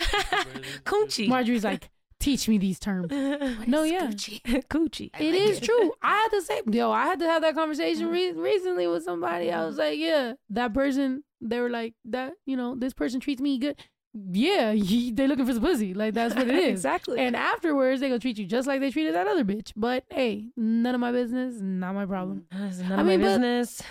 coochie. 0.84 1.28
Marjorie's 1.28 1.64
like, 1.64 1.90
teach 2.20 2.48
me 2.48 2.58
these 2.58 2.80
terms. 2.80 3.12
No, 3.68 3.84
yeah. 3.84 4.08
Coochie. 4.12 5.12
I 5.14 5.24
It 5.24 5.32
like 5.32 5.42
is 5.42 5.58
it. 5.58 5.64
true. 5.64 5.94
I 6.02 6.16
had 6.16 6.30
to 6.30 6.42
say, 6.42 6.62
yo, 6.72 6.92
I 6.92 7.04
had 7.04 7.20
to 7.20 7.26
have 7.26 7.42
that 7.42 7.56
conversation 7.56 8.06
mm-hmm. 8.06 8.40
re- 8.40 8.52
recently 8.52 8.88
with 8.88 9.04
somebody. 9.04 9.52
I 9.52 9.66
was 9.66 9.76
mm-hmm. 9.76 9.82
like, 9.82 10.00
yeah, 10.00 10.34
that 10.50 10.74
person. 10.74 11.24
They 11.42 11.60
were 11.60 11.70
like, 11.70 11.94
that, 12.06 12.34
you 12.46 12.58
know, 12.58 12.76
this 12.76 12.94
person 12.94 13.20
treats 13.20 13.42
me 13.42 13.58
good. 13.58 13.78
Yeah, 14.14 14.72
he, 14.74 15.12
they 15.12 15.28
looking 15.28 15.46
for 15.46 15.54
some 15.54 15.64
pussy. 15.64 15.94
Like 15.94 16.14
that's 16.14 16.36
what 16.36 16.48
it 16.48 16.56
is. 16.56 16.70
exactly. 16.72 17.20
And 17.20 17.36
afterwards, 17.36 18.02
they 18.02 18.08
gonna 18.08 18.20
treat 18.20 18.38
you 18.38 18.46
just 18.46 18.68
like 18.68 18.80
they 18.82 18.92
treated 18.92 19.16
that 19.16 19.28
other 19.28 19.44
bitch. 19.44 19.72
But 19.76 20.04
hey, 20.10 20.48
none 20.58 20.96
of 20.96 21.02
my 21.02 21.12
business, 21.12 21.56
not 21.62 21.94
my 21.94 22.06
problem. 22.06 22.46
Mm, 22.54 22.68
it's 22.68 22.80
none 22.80 22.92
I 22.94 23.02
of 23.02 23.08
mean, 23.08 23.20
my 23.22 23.26
but- 23.26 23.32
business. 23.34 23.82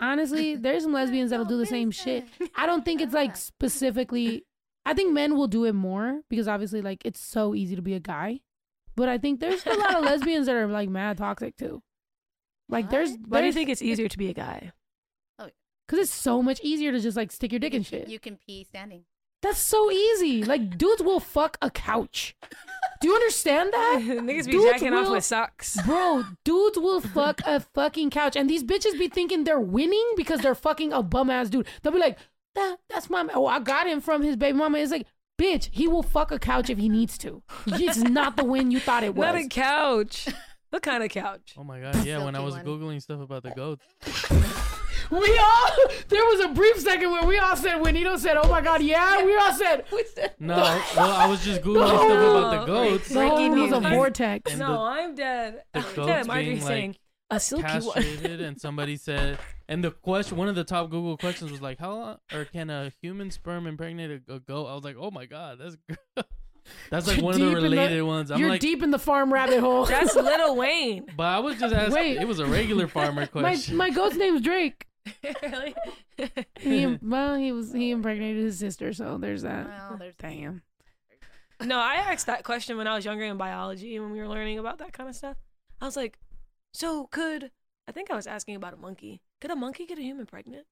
Honestly, 0.00 0.56
there's 0.56 0.82
some 0.82 0.92
lesbians 0.92 1.30
that'll 1.30 1.46
do 1.46 1.58
the 1.58 1.66
same 1.66 1.92
shit. 1.92 2.26
I 2.56 2.66
don't 2.66 2.84
think 2.84 3.00
it's 3.00 3.14
like 3.14 3.36
specifically. 3.36 4.44
I 4.84 4.94
think 4.94 5.12
men 5.12 5.36
will 5.36 5.46
do 5.46 5.64
it 5.64 5.74
more 5.74 6.22
because 6.28 6.48
obviously, 6.48 6.82
like, 6.82 7.02
it's 7.04 7.20
so 7.20 7.54
easy 7.54 7.76
to 7.76 7.82
be 7.82 7.94
a 7.94 8.00
guy. 8.00 8.40
But 8.96 9.08
I 9.08 9.18
think 9.18 9.40
there's 9.40 9.64
a 9.66 9.74
lot 9.74 9.94
of 9.96 10.04
lesbians 10.04 10.46
that 10.46 10.54
are 10.56 10.66
like 10.66 10.88
mad 10.88 11.18
toxic 11.18 11.56
too. 11.56 11.82
Like, 12.68 12.90
there's 12.90 13.10
What? 13.12 13.28
Why 13.28 13.40
do 13.40 13.46
you 13.46 13.52
think 13.52 13.70
it's 13.70 13.82
easier 13.82 14.08
to 14.08 14.18
be 14.18 14.28
a 14.28 14.34
guy? 14.34 14.72
Oh, 15.38 15.48
because 15.86 15.98
it's 16.00 16.14
so 16.14 16.42
much 16.42 16.60
easier 16.62 16.92
to 16.92 17.00
just 17.00 17.16
like 17.16 17.32
stick 17.32 17.52
your 17.52 17.58
dick 17.58 17.74
in 17.74 17.82
shit. 17.82 18.08
You 18.08 18.18
can 18.18 18.36
pee 18.36 18.64
standing. 18.64 19.04
That's 19.40 19.58
so 19.58 19.90
easy. 19.90 20.44
Like 20.44 20.78
dudes 20.78 21.02
will 21.02 21.20
fuck 21.20 21.58
a 21.60 21.70
couch. 21.70 22.36
Do 23.00 23.08
you 23.08 23.14
understand 23.14 23.72
that? 23.72 24.00
Niggas 24.04 24.46
be 24.46 24.52
Dudes 24.52 24.64
jacking 24.66 24.94
off 24.94 25.10
with 25.10 25.24
socks. 25.24 25.76
Bro, 25.84 26.24
dudes 26.44 26.78
will 26.78 27.00
fuck 27.00 27.40
a 27.44 27.58
fucking 27.58 28.10
couch. 28.10 28.36
And 28.36 28.48
these 28.48 28.62
bitches 28.62 28.96
be 28.96 29.08
thinking 29.08 29.42
they're 29.42 29.58
winning 29.58 30.12
because 30.16 30.40
they're 30.40 30.54
fucking 30.54 30.92
a 30.92 31.02
bum 31.02 31.28
ass 31.28 31.50
dude. 31.50 31.66
They'll 31.82 31.92
be 31.92 31.98
like, 31.98 32.18
that, 32.54 32.76
that's 32.88 33.08
my 33.10 33.22
man. 33.22 33.36
Oh, 33.36 33.46
I 33.46 33.60
got 33.60 33.86
him 33.86 34.00
from 34.00 34.22
his 34.22 34.36
baby 34.36 34.56
mama. 34.58 34.78
It's 34.78 34.92
like, 34.92 35.06
bitch, 35.40 35.68
he 35.72 35.88
will 35.88 36.02
fuck 36.02 36.30
a 36.30 36.38
couch 36.38 36.70
if 36.70 36.78
he 36.78 36.88
needs 36.88 37.18
to. 37.18 37.42
It's 37.66 37.98
not 37.98 38.36
the 38.36 38.44
win 38.44 38.70
you 38.70 38.80
thought 38.80 39.04
it 39.04 39.14
was. 39.14 39.24
Not 39.26 39.36
a 39.36 39.48
couch. 39.48 40.28
what 40.70 40.82
kind 40.82 41.02
of 41.02 41.10
couch? 41.10 41.54
Oh 41.58 41.64
my 41.64 41.80
god, 41.80 42.04
yeah. 42.04 42.24
When 42.24 42.34
I 42.34 42.40
was 42.40 42.54
one. 42.54 42.64
googling 42.64 43.02
stuff 43.02 43.20
about 43.20 43.42
the 43.42 43.50
goats, 43.50 43.84
We 45.10 45.18
all, 45.38 45.68
there 46.08 46.24
was 46.24 46.40
a 46.46 46.48
brief 46.48 46.78
second 46.78 47.10
where 47.10 47.24
we 47.26 47.36
all 47.38 47.54
said, 47.56 47.76
when 47.82 47.92
Nito 47.92 48.16
said, 48.16 48.38
oh 48.38 48.48
my 48.48 48.62
God, 48.62 48.82
yeah, 48.82 49.22
we 49.22 49.36
all 49.36 49.52
said, 49.52 49.84
no, 50.38 50.56
well, 50.56 51.10
I 51.10 51.26
was 51.26 51.44
just 51.44 51.60
googling 51.60 51.86
stuff 51.86 52.10
about 52.10 52.60
the 52.60 52.72
goats. 52.72 53.08
the 53.08 53.28
whole 53.28 53.36
Breaking 53.36 53.60
was 53.60 53.72
a 53.72 53.80
vortex. 53.90 54.50
And 54.52 54.60
no, 54.60 54.72
the- 54.72 54.78
I'm 54.78 55.14
dead. 55.14 55.62
the 55.72 55.80
I'm 55.80 55.94
goats 55.94 56.06
dead. 56.08 56.26
Marjorie 56.26 56.44
being, 56.44 56.56
like, 56.60 56.66
saying 56.66 56.96
a 57.36 57.40
silky 57.40 57.64
one. 57.64 57.94
castrated 57.94 58.40
and 58.40 58.60
somebody 58.60 58.96
said 58.96 59.38
and 59.68 59.82
the 59.82 59.90
question 59.90 60.36
one 60.36 60.48
of 60.48 60.54
the 60.54 60.64
top 60.64 60.90
google 60.90 61.16
questions 61.16 61.50
was 61.50 61.60
like 61.62 61.78
how 61.78 61.92
long 61.92 62.18
or 62.32 62.44
can 62.44 62.70
a 62.70 62.92
human 63.00 63.30
sperm 63.30 63.66
impregnate 63.66 64.22
a, 64.28 64.34
a 64.34 64.38
goat 64.40 64.66
i 64.66 64.74
was 64.74 64.84
like 64.84 64.96
oh 64.98 65.10
my 65.10 65.26
god 65.26 65.58
that's 65.58 65.76
that's 66.90 67.06
like 67.08 67.16
You're 67.16 67.24
one 67.24 67.34
of 67.34 67.40
the 67.40 67.46
deep 67.46 67.56
in 67.56 67.62
the- 67.62 67.70
related 67.70 68.02
ones 68.02 68.30
i'm 68.30 68.38
You're 68.38 68.48
like 68.50 68.60
deep 68.60 68.82
in 68.82 68.90
the 68.90 68.98
farm 68.98 69.32
rabbit 69.32 69.60
hole. 69.60 69.84
That's 69.86 70.14
Little 70.14 70.54
Wayne. 70.56 71.06
but 71.16 71.24
i 71.24 71.38
was 71.40 71.58
just 71.58 71.74
asking 71.74 71.94
Wait. 71.94 72.16
it 72.18 72.28
was 72.28 72.38
a 72.38 72.46
regular 72.46 72.86
farmer 72.86 73.22
my, 73.22 73.26
question 73.26 73.76
my 73.76 73.90
goat's 73.90 74.16
name's 74.16 74.40
Drake. 74.42 74.86
really? 75.42 75.74
He, 76.60 76.98
well, 77.02 77.34
he 77.34 77.50
was 77.50 77.72
he 77.72 77.90
impregnated 77.90 78.44
his 78.44 78.58
sister, 78.60 78.92
so 78.92 79.18
there's 79.18 79.42
that. 79.42 79.66
Well, 79.66 79.96
there's 79.98 80.14
Damn. 80.14 80.62
No, 81.60 81.76
I 81.78 81.94
asked 81.94 82.26
that 82.26 82.44
question 82.44 82.76
when 82.76 82.86
I 82.86 82.94
was 82.94 83.04
younger 83.04 83.24
in 83.24 83.36
biology 83.36 83.98
when 83.98 84.12
we 84.12 84.20
were 84.20 84.28
learning 84.28 84.60
about 84.60 84.78
that 84.78 84.92
kind 84.92 85.08
of 85.08 85.16
stuff. 85.16 85.36
I 85.80 85.86
was 85.86 85.96
like, 85.96 86.18
so 86.72 87.06
could 87.06 87.50
I 87.88 87.92
think 87.92 88.10
I 88.10 88.16
was 88.16 88.26
asking 88.26 88.54
about 88.54 88.74
a 88.74 88.76
monkey. 88.76 89.20
Could 89.40 89.50
a 89.50 89.56
monkey 89.56 89.86
get 89.86 89.98
a 89.98 90.02
human 90.02 90.26
pregnant? 90.26 90.66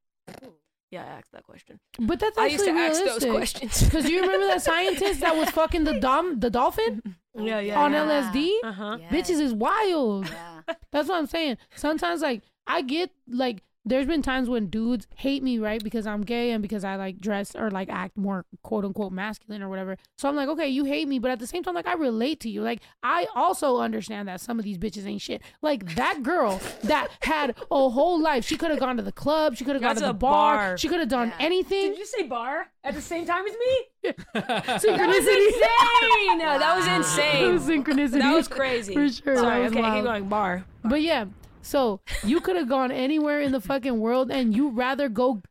Yeah, 0.90 1.04
I 1.04 1.06
asked 1.06 1.32
that 1.32 1.44
question. 1.44 1.78
But 2.00 2.18
that's 2.18 2.36
actually 2.36 2.70
I 2.70 2.88
used 2.88 3.00
actually 3.00 3.00
to 3.00 3.10
ask 3.10 3.22
those 3.22 3.30
questions. 3.30 3.82
Because 3.84 4.08
you 4.08 4.20
remember 4.20 4.46
that 4.48 4.62
scientist 4.62 5.20
that 5.20 5.36
was 5.36 5.48
fucking 5.50 5.84
the 5.84 6.00
dom 6.00 6.40
the 6.40 6.50
dolphin 6.50 7.02
yeah, 7.38 7.60
yeah. 7.60 7.80
on 7.80 7.92
yeah. 7.92 8.32
LSD? 8.32 8.50
Uh 8.64 8.72
huh. 8.72 8.98
Bitches 9.10 9.40
is 9.40 9.54
wild. 9.54 10.26
Yeah. 10.26 10.74
That's 10.92 11.08
what 11.08 11.18
I'm 11.18 11.26
saying. 11.26 11.58
Sometimes 11.76 12.22
like 12.22 12.42
I 12.66 12.82
get 12.82 13.10
like 13.28 13.62
there's 13.84 14.06
been 14.06 14.20
times 14.20 14.48
when 14.48 14.66
dudes 14.66 15.06
hate 15.16 15.42
me, 15.42 15.58
right? 15.58 15.82
Because 15.82 16.06
I'm 16.06 16.20
gay 16.22 16.50
and 16.50 16.60
because 16.60 16.84
I 16.84 16.96
like 16.96 17.18
dress 17.18 17.56
or 17.56 17.70
like 17.70 17.88
act 17.88 18.16
more 18.16 18.44
quote 18.62 18.84
unquote 18.84 19.10
masculine 19.12 19.62
or 19.62 19.68
whatever. 19.70 19.96
So 20.18 20.28
I'm 20.28 20.36
like, 20.36 20.48
okay, 20.50 20.68
you 20.68 20.84
hate 20.84 21.08
me, 21.08 21.18
but 21.18 21.30
at 21.30 21.38
the 21.38 21.46
same 21.46 21.62
time, 21.62 21.74
like 21.74 21.86
I 21.86 21.94
relate 21.94 22.40
to 22.40 22.50
you. 22.50 22.62
Like 22.62 22.80
I 23.02 23.26
also 23.34 23.78
understand 23.78 24.28
that 24.28 24.40
some 24.40 24.58
of 24.58 24.64
these 24.64 24.76
bitches 24.76 25.06
ain't 25.06 25.22
shit. 25.22 25.40
Like 25.62 25.94
that 25.96 26.22
girl 26.22 26.60
that 26.84 27.08
had 27.22 27.56
a 27.70 27.88
whole 27.88 28.20
life. 28.20 28.44
She 28.44 28.56
could 28.56 28.70
have 28.70 28.80
gone 28.80 28.96
to 28.98 29.02
the 29.02 29.12
club, 29.12 29.56
she 29.56 29.64
could 29.64 29.74
have 29.76 29.82
gone 29.82 29.94
to 29.94 30.00
the 30.00 30.10
a 30.10 30.12
bar, 30.12 30.56
bar. 30.56 30.78
she 30.78 30.88
could 30.88 31.00
have 31.00 31.08
done 31.08 31.28
Yeah. 31.28 31.46
anything. 31.46 31.90
Did 31.90 31.98
you 31.98 32.06
say 32.06 32.24
bar 32.24 32.66
at 32.84 32.94
the 32.94 33.00
same 33.02 33.24
time 33.24 33.44
as 33.46 33.52
me? 33.54 34.12
That 34.34 34.66
was 34.66 34.82
Synchronicity. 34.84 35.46
insane. 35.46 36.38
No, 36.38 36.58
that 36.58 36.76
was 36.76 36.86
It 36.86 36.92
insane. 36.92 37.52
was 37.52 37.62
synchronicity. 37.64 38.20
That 38.20 38.34
was 38.34 38.48
crazy. 38.48 38.94
For 38.94 39.08
sure. 39.08 39.36
Sorry, 39.36 39.58
that 39.58 39.62
was 39.62 39.72
okay, 39.72 39.80
wild. 39.82 39.94
keep 39.96 40.04
going. 40.04 40.28
Bar. 40.28 40.64
But 40.84 41.02
yeah, 41.02 41.26
so 41.70 42.00
you 42.24 42.40
could 42.40 42.56
have 42.56 42.68
gone 42.68 42.90
anywhere 42.92 43.40
in 43.40 43.52
the 43.52 43.60
fucking 43.60 43.98
world 44.00 44.30
and 44.30 44.54
you 44.56 44.68
rather 44.70 45.08
go 45.08 45.42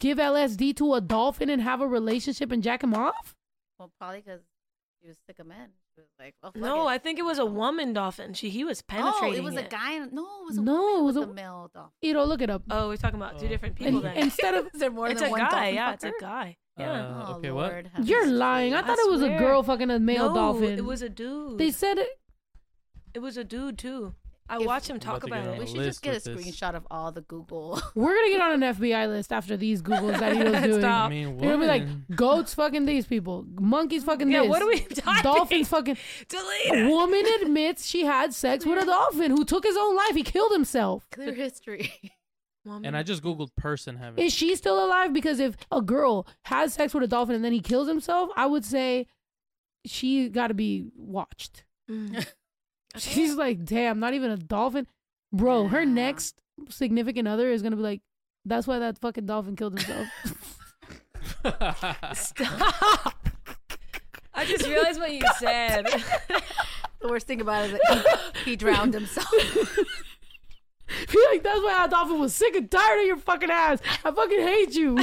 give 0.00 0.18
LSD 0.18 0.76
to 0.76 0.94
a 0.94 1.00
dolphin 1.00 1.48
and 1.48 1.62
have 1.62 1.80
a 1.80 1.86
relationship 1.86 2.50
and 2.52 2.62
jack 2.62 2.82
him 2.84 2.94
off? 2.94 3.34
Well, 3.78 3.90
probably 3.98 4.20
because 4.20 4.40
he 5.00 5.08
was 5.08 5.16
sick 5.26 5.38
of 5.38 5.46
men. 5.46 5.68
He 5.96 6.00
was 6.02 6.10
like, 6.18 6.34
well, 6.42 6.52
No, 6.54 6.88
it. 6.88 6.92
I 6.92 6.98
think 6.98 7.18
it 7.18 7.24
was 7.24 7.38
a 7.38 7.44
woman 7.46 7.92
dolphin. 7.92 8.32
She 8.34 8.48
he 8.50 8.64
was 8.64 8.80
penetrating. 8.82 9.14
Oh, 9.14 9.20
penetrating. 9.20 9.42
it 9.42 9.44
was 9.44 9.56
a 9.56 9.68
guy. 9.68 9.98
No, 10.12 10.22
it 10.42 10.44
was 10.46 10.56
a 10.58 10.62
No, 10.62 10.72
woman 10.72 11.00
it 11.00 11.04
was 11.04 11.14
with 11.16 11.28
a- 11.28 11.30
a 11.30 11.34
male 11.34 11.70
dolphin. 11.74 11.92
You 12.02 12.12
know, 12.14 12.24
look 12.24 12.42
it 12.42 12.50
up. 12.50 12.62
Oh, 12.70 12.88
we're 12.88 12.96
talking 12.96 13.20
about 13.20 13.38
two 13.38 13.48
different 13.48 13.76
people 13.76 13.96
And, 13.96 14.04
then. 14.04 14.16
instead 14.24 14.54
of 14.54 14.66
Is 14.74 14.80
there 14.80 14.90
more 14.90 15.08
it's 15.08 15.20
than 15.20 15.28
a 15.28 15.32
one 15.32 15.40
guy. 15.40 15.50
dolphin 15.50 15.74
Yeah, 15.74 15.92
it's 15.92 16.04
a 16.04 16.12
guy. 16.20 16.56
Yeah. 16.78 16.92
Uh, 16.92 17.24
Oh, 17.28 17.34
okay, 17.36 17.50
what? 17.50 17.86
You're 18.02 18.26
lying. 18.26 18.72
I 18.74 18.78
I 18.78 18.82
thought 18.82 18.98
it 18.98 19.10
was 19.10 19.22
a 19.22 19.28
girl 19.38 19.62
fucking 19.62 19.90
a 19.90 19.98
male 19.98 20.28
no, 20.30 20.34
dolphin. 20.34 20.78
It 20.78 20.84
was 20.84 21.02
a 21.02 21.08
dude. 21.10 21.58
they 21.58 21.70
said 21.70 21.98
it. 21.98 22.08
it 23.14 23.18
was 23.20 23.36
a 23.36 23.44
dude 23.44 23.76
too. 23.78 24.14
I 24.50 24.56
If- 24.58 24.66
watched 24.66 24.90
him 24.90 24.98
talk 24.98 25.22
about 25.22 25.36
to 25.36 25.42
about 25.42 25.50
get 25.52 25.60
We 25.60 25.66
should 25.66 25.84
just 25.84 26.02
get 26.02 26.10
a 26.10 26.14
with 26.14 26.24
this. 26.24 26.36
screenshot 26.60 26.74
of 26.74 26.86
all 26.90 27.12
the 27.12 27.20
Google. 27.20 27.80
We're 27.94 28.14
gonna 28.14 28.28
get 28.30 28.40
on 28.40 28.62
an 28.62 28.74
FBI 28.74 29.06
list 29.08 29.32
after 29.32 29.56
these 29.56 29.80
Googles 29.80 30.18
that 30.18 30.32
he 30.36 30.42
was 30.42 30.52
doing. 30.64 30.80
Stop. 30.80 31.06
i 31.06 31.08
mean 31.08 31.36
They're 31.38 31.50
gonna 31.52 31.62
be 31.62 31.66
like 31.68 32.16
goats 32.16 32.52
fucking 32.54 32.84
these 32.84 33.06
people, 33.06 33.46
monkeys 33.60 34.02
fucking 34.04 34.30
Yeah, 34.30 34.40
this. 34.40 34.48
what 34.50 34.60
are 34.62 34.66
we 34.68 34.80
typing? 34.94 35.22
Dolphins 35.22 35.68
fucking. 35.68 35.96
Delete 36.28 36.72
A 36.74 36.88
woman 36.90 37.24
admits 37.40 37.86
she 37.86 38.04
had 38.04 38.34
sex 38.34 38.66
with 38.66 38.82
a 38.82 38.86
dolphin 38.86 39.30
who 39.30 39.44
took 39.44 39.64
his 39.64 39.76
own 39.76 39.94
life. 39.96 40.14
He 40.14 40.22
killed 40.24 40.52
himself. 40.52 41.06
Clear 41.12 41.32
history. 41.32 41.92
Well, 42.64 42.80
And 42.84 42.94
I 42.94 43.02
just 43.02 43.22
googled 43.22 43.54
person 43.56 43.96
having. 43.96 44.22
Is 44.22 44.34
she 44.34 44.54
still 44.56 44.84
alive? 44.84 45.14
Because 45.14 45.40
if 45.40 45.56
a 45.72 45.80
girl 45.80 46.26
has 46.44 46.74
sex 46.74 46.92
with 46.92 47.02
a 47.02 47.06
dolphin 47.06 47.34
and 47.34 47.42
then 47.42 47.52
he 47.52 47.60
kills 47.60 47.88
himself, 47.88 48.28
I 48.36 48.44
would 48.44 48.66
say 48.66 49.06
she 49.86 50.28
got 50.28 50.48
to 50.48 50.54
be 50.54 50.88
watched. 50.94 51.64
Mm. 51.90 52.26
She's 52.96 53.34
like, 53.34 53.64
damn, 53.64 54.00
not 54.00 54.14
even 54.14 54.30
a 54.30 54.36
dolphin, 54.36 54.86
bro. 55.32 55.68
Her 55.68 55.84
next 55.86 56.40
significant 56.68 57.28
other 57.28 57.50
is 57.50 57.62
gonna 57.62 57.76
be 57.76 57.82
like, 57.82 58.00
that's 58.44 58.66
why 58.66 58.78
that 58.78 58.98
fucking 58.98 59.26
dolphin 59.26 59.56
killed 59.56 59.78
himself. 59.78 60.08
Stop. 62.14 63.28
I 64.34 64.44
just 64.44 64.66
realized 64.66 64.98
what 64.98 65.12
you 65.12 65.22
said. 65.38 65.86
The 67.00 67.08
worst 67.08 67.26
thing 67.26 67.40
about 67.40 67.64
it 67.64 67.74
is 67.74 67.80
that 67.88 68.30
he, 68.36 68.40
he 68.50 68.56
drowned 68.56 68.94
himself. 68.94 69.28
Feel 71.08 71.24
like, 71.30 71.42
that's 71.42 71.62
why 71.62 71.72
that 71.72 71.90
dolphin 71.90 72.18
was 72.18 72.34
sick 72.34 72.54
and 72.56 72.70
tired 72.70 73.00
of 73.00 73.06
your 73.06 73.16
fucking 73.16 73.50
ass. 73.50 73.80
I 74.04 74.10
fucking 74.10 74.40
hate 74.40 74.74
you. 74.74 74.98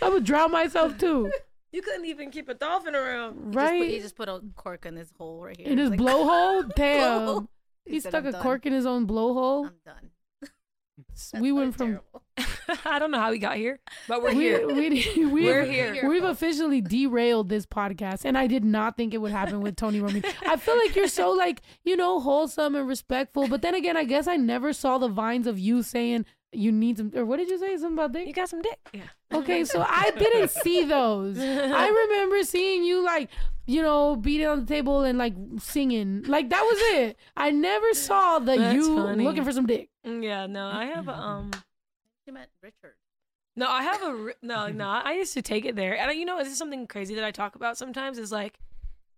I 0.00 0.08
would 0.08 0.24
drown 0.24 0.50
myself 0.50 0.96
too, 0.98 1.30
you 1.72 1.82
couldn't 1.82 2.06
even 2.06 2.30
keep 2.30 2.48
a 2.48 2.54
dolphin 2.54 2.94
around. 2.94 3.34
Just 3.34 3.44
put- 3.52 3.56
right? 3.56 3.88
he 3.90 4.00
just 4.00 4.16
put 4.16 4.28
a 4.28 4.40
cork 4.56 4.86
in 4.86 4.96
his 4.96 5.12
hole 5.18 5.42
right 5.42 5.56
here. 5.56 5.68
In 5.68 5.78
his 5.78 5.90
like, 5.90 5.98
blowhole, 6.00 6.74
damn. 6.76 7.00
blowhole. 7.26 7.48
He 7.86 8.00
said, 8.00 8.10
stuck 8.10 8.22
"I'm 8.24 8.28
a 8.28 8.32
done. 8.32 8.42
cork 8.42 8.66
in 8.66 8.72
his 8.72 8.86
own 8.86 9.06
blowhole. 9.06 9.66
I'm 9.66 9.74
done. 9.84 11.40
we 11.40 11.50
went 11.52 11.76
from. 11.76 12.00
I 12.84 12.98
don't 12.98 13.10
know 13.10 13.18
how 13.18 13.30
we 13.30 13.38
got 13.38 13.56
here, 13.56 13.80
but 14.06 14.22
we're 14.22 14.32
here. 14.32 14.66
we, 14.66 14.90
we, 14.90 15.26
We're 15.26 15.62
we've- 15.62 15.72
here. 15.74 16.08
We've 16.08 16.22
officially 16.24 16.80
derailed 16.80 17.48
this 17.48 17.66
podcast, 17.66 18.24
and 18.24 18.38
I 18.38 18.46
did 18.46 18.64
not 18.64 18.96
think 18.96 19.12
it 19.12 19.18
would 19.18 19.32
happen 19.32 19.60
with 19.60 19.76
Toni 19.76 20.00
Roman. 20.00 20.22
I 20.46 20.56
feel 20.56 20.76
like 20.78 20.94
you're 20.94 21.08
so 21.08 21.30
like 21.32 21.62
you 21.84 21.96
know 21.96 22.20
wholesome 22.20 22.74
and 22.74 22.86
respectful, 22.86 23.48
but 23.48 23.62
then 23.62 23.74
again, 23.74 23.96
I 23.96 24.04
guess 24.04 24.26
I 24.28 24.36
never 24.36 24.72
saw 24.72 24.98
the 24.98 25.08
vines 25.08 25.46
of 25.46 25.58
you 25.58 25.82
saying 25.82 26.26
you 26.52 26.70
need 26.72 26.98
some 26.98 27.12
or 27.14 27.24
what 27.24 27.38
did 27.38 27.48
you 27.48 27.58
say 27.58 27.76
something 27.76 27.94
about 27.94 28.12
dick? 28.12 28.26
You 28.26 28.32
got 28.32 28.48
some 28.48 28.62
dick. 28.62 28.78
Yeah. 28.92 29.02
Okay, 29.32 29.64
so 29.64 29.84
I 29.86 30.10
didn't 30.18 30.50
see 30.50 30.84
those. 30.84 31.38
I 31.38 31.88
remember 32.08 32.42
seeing 32.42 32.84
you 32.84 33.04
like 33.04 33.30
you 33.66 33.82
know 33.82 34.16
beating 34.16 34.46
on 34.48 34.60
the 34.60 34.66
table 34.66 35.02
and 35.02 35.18
like 35.18 35.34
singing, 35.58 36.22
like 36.24 36.50
that 36.50 36.62
was 36.62 36.78
it. 36.98 37.16
I 37.36 37.50
never 37.50 37.94
saw 37.94 38.38
the 38.40 38.56
That's 38.56 38.74
you 38.74 38.96
funny. 38.96 39.24
looking 39.24 39.44
for 39.44 39.52
some 39.52 39.66
dick. 39.66 39.88
Yeah. 40.04 40.46
No, 40.46 40.66
I 40.66 40.86
have 40.86 41.08
a 41.08 41.14
um. 41.14 41.50
She 42.24 42.32
meant 42.32 42.50
Richard. 42.62 42.96
No, 43.56 43.68
I 43.68 43.82
have 43.82 44.02
a 44.02 44.32
no, 44.42 44.68
no. 44.82 44.88
I 44.88 45.12
used 45.12 45.34
to 45.34 45.42
take 45.42 45.64
it 45.64 45.76
there, 45.76 45.96
and 45.96 46.18
you 46.18 46.24
know, 46.24 46.38
this 46.38 46.48
is 46.48 46.58
something 46.58 46.86
crazy 46.86 47.14
that 47.14 47.24
I 47.24 47.30
talk 47.30 47.54
about 47.54 47.76
sometimes. 47.78 48.18
Is 48.18 48.32
like, 48.32 48.58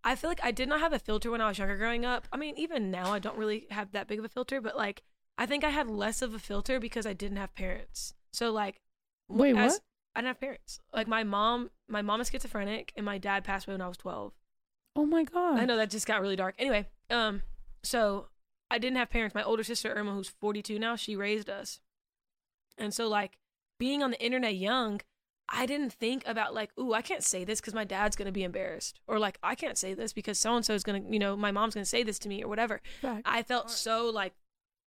I 0.05 0.15
feel 0.15 0.29
like 0.29 0.45
I 0.45 0.51
did 0.51 0.69
not 0.69 0.81
have 0.81 0.93
a 0.93 0.99
filter 0.99 1.31
when 1.31 1.41
I 1.41 1.49
was 1.49 1.59
younger 1.59 1.77
growing 1.77 2.05
up. 2.05 2.29
I 2.33 2.37
mean, 2.37 2.55
even 2.59 2.91
now, 2.91 3.13
I 3.13 3.19
don't 3.19 3.39
really 3.39 3.67
have 3.71 3.93
that 3.93 4.09
big 4.09 4.19
of 4.19 4.25
a 4.25 4.29
filter, 4.29 4.61
but 4.61 4.77
like, 4.77 5.03
I 5.39 5.47
think 5.47 5.65
I 5.65 5.71
had 5.71 5.89
less 5.89 6.21
of 6.23 6.35
a 6.35 6.39
filter 6.39 6.79
because 6.81 7.07
I 7.07 7.13
didn't 7.13 7.39
have 7.39 7.55
parents. 7.55 8.15
So 8.33 8.51
like, 8.53 8.81
Wait, 9.29 9.57
as- 9.57 9.73
what? 9.73 9.81
I 10.15 10.21
didn't 10.21 10.29
have 10.29 10.41
parents. 10.41 10.81
Like 10.93 11.09
my 11.09 11.25
mom, 11.25 11.71
my 11.89 12.03
mom 12.03 12.21
is 12.21 12.29
schizophrenic, 12.29 12.93
and 12.97 13.07
my 13.07 13.19
dad 13.19 13.45
passed 13.45 13.67
away 13.67 13.75
when 13.75 13.81
I 13.81 13.89
was 13.89 13.97
twelve. 13.97 14.33
Oh 14.95 15.07
my 15.07 15.25
god! 15.25 15.59
I 15.59 15.65
know 15.65 15.77
that 15.77 15.91
just 15.91 16.07
got 16.07 16.21
really 16.21 16.37
dark. 16.37 16.55
Anyway, 16.59 16.87
um, 17.11 17.43
so 17.83 18.29
I 18.71 18.79
didn't 18.79 18.99
have 18.99 19.11
parents. 19.11 19.35
My 19.35 19.43
older 19.43 19.65
sister 19.65 19.93
Irma, 19.93 20.13
who's 20.13 20.29
42 20.29 20.79
now, 20.79 20.97
she 20.97 21.17
raised 21.17 21.49
us, 21.49 21.81
and 22.77 22.93
so 22.93 23.09
like 23.09 23.39
being 23.79 24.03
on 24.03 24.11
the 24.11 24.23
internet 24.23 24.55
young, 24.55 25.01
I 25.49 25.65
didn't 25.67 25.93
think 25.93 26.23
about 26.27 26.55
like, 26.55 26.71
ooh, 26.79 26.93
I 26.93 27.03
can't 27.03 27.25
say 27.25 27.45
this 27.45 27.61
because 27.61 27.75
my 27.75 27.85
dad's 27.85 28.17
gonna 28.17 28.33
be 28.33 28.45
embarrassed, 28.45 29.01
or 29.07 29.19
like 29.19 29.39
I 29.43 29.55
can't 29.55 29.79
say 29.79 29.95
this 29.95 30.13
because 30.13 30.39
so 30.39 30.55
and 30.57 30.65
so 30.65 30.75
is 30.75 30.83
gonna, 30.83 31.03
you 31.09 31.19
know, 31.19 31.37
my 31.37 31.53
mom's 31.53 31.75
gonna 31.75 31.87
say 31.87 32.03
this 32.03 32.19
to 32.21 32.29
me 32.29 32.43
or 32.45 32.49
whatever. 32.49 32.83
Fact. 33.01 33.23
I 33.25 33.43
felt 33.43 33.71
so 33.71 34.11
like 34.11 34.35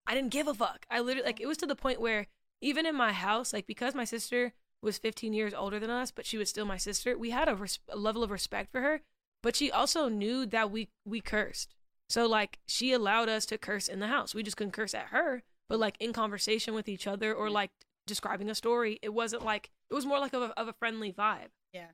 I 0.05 0.13
didn't 0.13 0.31
give 0.31 0.47
a 0.47 0.53
fuck. 0.53 0.85
I 0.91 0.99
literally 0.99 1.25
like 1.25 1.41
it 1.41 1.47
was 1.47 1.57
to 1.57 1.65
the 1.65 1.75
point 1.75 1.99
where 1.99 2.27
even 2.61 2.85
in 2.85 2.95
my 2.95 3.11
house, 3.11 3.53
like 3.53 3.65
because 3.65 3.95
my 3.95 4.05
sister 4.05 4.53
was 4.81 4.97
15 4.97 5.33
years 5.33 5.53
older 5.53 5.79
than 5.79 5.89
us, 5.89 6.11
but 6.11 6.25
she 6.25 6.37
was 6.37 6.49
still 6.49 6.65
my 6.65 6.77
sister, 6.77 7.17
we 7.17 7.31
had 7.31 7.47
a, 7.49 7.55
res- 7.55 7.79
a 7.89 7.97
level 7.97 8.23
of 8.23 8.31
respect 8.31 8.71
for 8.71 8.81
her. 8.81 9.01
But 9.41 9.55
she 9.55 9.71
also 9.71 10.09
knew 10.09 10.45
that 10.47 10.71
we 10.71 10.89
we 11.05 11.21
cursed, 11.21 11.75
so 12.09 12.25
like 12.27 12.57
she 12.67 12.91
allowed 12.93 13.29
us 13.29 13.45
to 13.47 13.59
curse 13.59 13.87
in 13.87 13.99
the 13.99 14.07
house. 14.07 14.33
We 14.33 14.41
just 14.41 14.57
couldn't 14.57 14.71
curse 14.73 14.95
at 14.95 15.07
her, 15.07 15.43
but 15.69 15.77
like 15.77 15.95
in 15.99 16.13
conversation 16.13 16.73
with 16.73 16.89
each 16.89 17.05
other 17.05 17.31
or 17.31 17.51
like 17.51 17.69
describing 18.07 18.49
a 18.49 18.55
story, 18.55 18.97
it 19.03 19.13
wasn't 19.13 19.45
like 19.45 19.69
it 19.91 19.93
was 19.93 20.03
more 20.05 20.17
like 20.19 20.33
of 20.33 20.41
a, 20.41 20.59
of 20.59 20.67
a 20.67 20.73
friendly 20.73 21.11
vibe. 21.13 21.49
Yeah. 21.73 21.89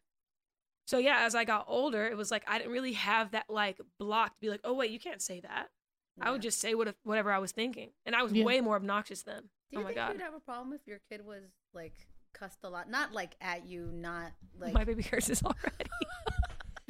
So 0.87 0.97
yeah, 0.97 1.25
as 1.25 1.35
I 1.35 1.43
got 1.43 1.65
older, 1.67 2.05
it 2.05 2.15
was 2.15 2.31
like 2.31 2.43
I 2.47 2.57
didn't 2.57 2.71
really 2.71 2.93
have 2.93 3.31
that 3.31 3.49
like 3.49 3.79
block 3.99 4.35
to 4.35 4.39
be 4.39 4.49
like, 4.49 4.61
oh 4.63 4.73
wait, 4.73 4.91
you 4.91 4.99
can't 4.99 5.21
say 5.21 5.41
that. 5.41 5.69
I 6.21 6.31
would 6.31 6.41
just 6.41 6.59
say 6.61 6.73
what 6.73 6.95
whatever 7.03 7.33
I 7.33 7.39
was 7.39 7.51
thinking, 7.51 7.89
and 8.05 8.15
I 8.15 8.23
was 8.23 8.31
Yeah. 8.31 8.45
way 8.45 8.61
more 8.61 8.77
obnoxious 8.77 9.23
then. 9.23 9.49
Do 9.71 9.77
oh 9.77 9.79
you 9.79 9.79
oh 9.79 9.81
my 9.81 9.87
think 9.87 9.95
god, 9.97 10.13
you'd 10.13 10.21
have 10.21 10.33
a 10.35 10.39
problem 10.39 10.71
if 10.73 10.87
your 10.87 10.99
kid 11.09 11.25
was 11.25 11.43
like 11.73 11.93
cussed 12.33 12.59
a 12.63 12.69
lot? 12.69 12.89
Not 12.89 13.13
like 13.13 13.35
at 13.41 13.65
you, 13.65 13.89
not 13.93 14.31
like 14.59 14.73
my 14.73 14.83
baby 14.83 15.03
curses 15.03 15.41
already. 15.43 15.89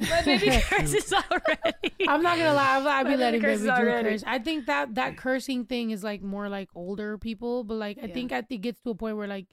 my 0.00 0.22
baby 0.22 0.60
curses 0.68 1.12
already. 1.12 2.06
I'm 2.08 2.22
not 2.22 2.38
gonna 2.38 2.54
lie, 2.54 2.78
I'd 2.78 3.04
be 3.04 3.10
My 3.10 3.16
letting 3.16 3.40
baby 3.40 3.54
baby 3.58 3.68
curses 3.68 3.78
Drew 3.78 4.10
curse. 4.10 4.24
I 4.26 4.38
think 4.38 4.66
that 4.66 4.94
that 4.96 5.16
cursing 5.16 5.64
thing 5.66 5.90
is 5.90 6.02
like 6.02 6.22
more 6.22 6.48
like 6.48 6.70
older 6.74 7.18
people, 7.18 7.64
but 7.64 7.74
like 7.74 7.98
I 8.02 8.06
Yeah. 8.06 8.14
think 8.14 8.32
I 8.32 8.42
think 8.42 8.60
it 8.60 8.62
gets 8.62 8.80
to 8.82 8.90
a 8.90 8.94
point 8.94 9.16
where 9.16 9.26
like 9.28 9.46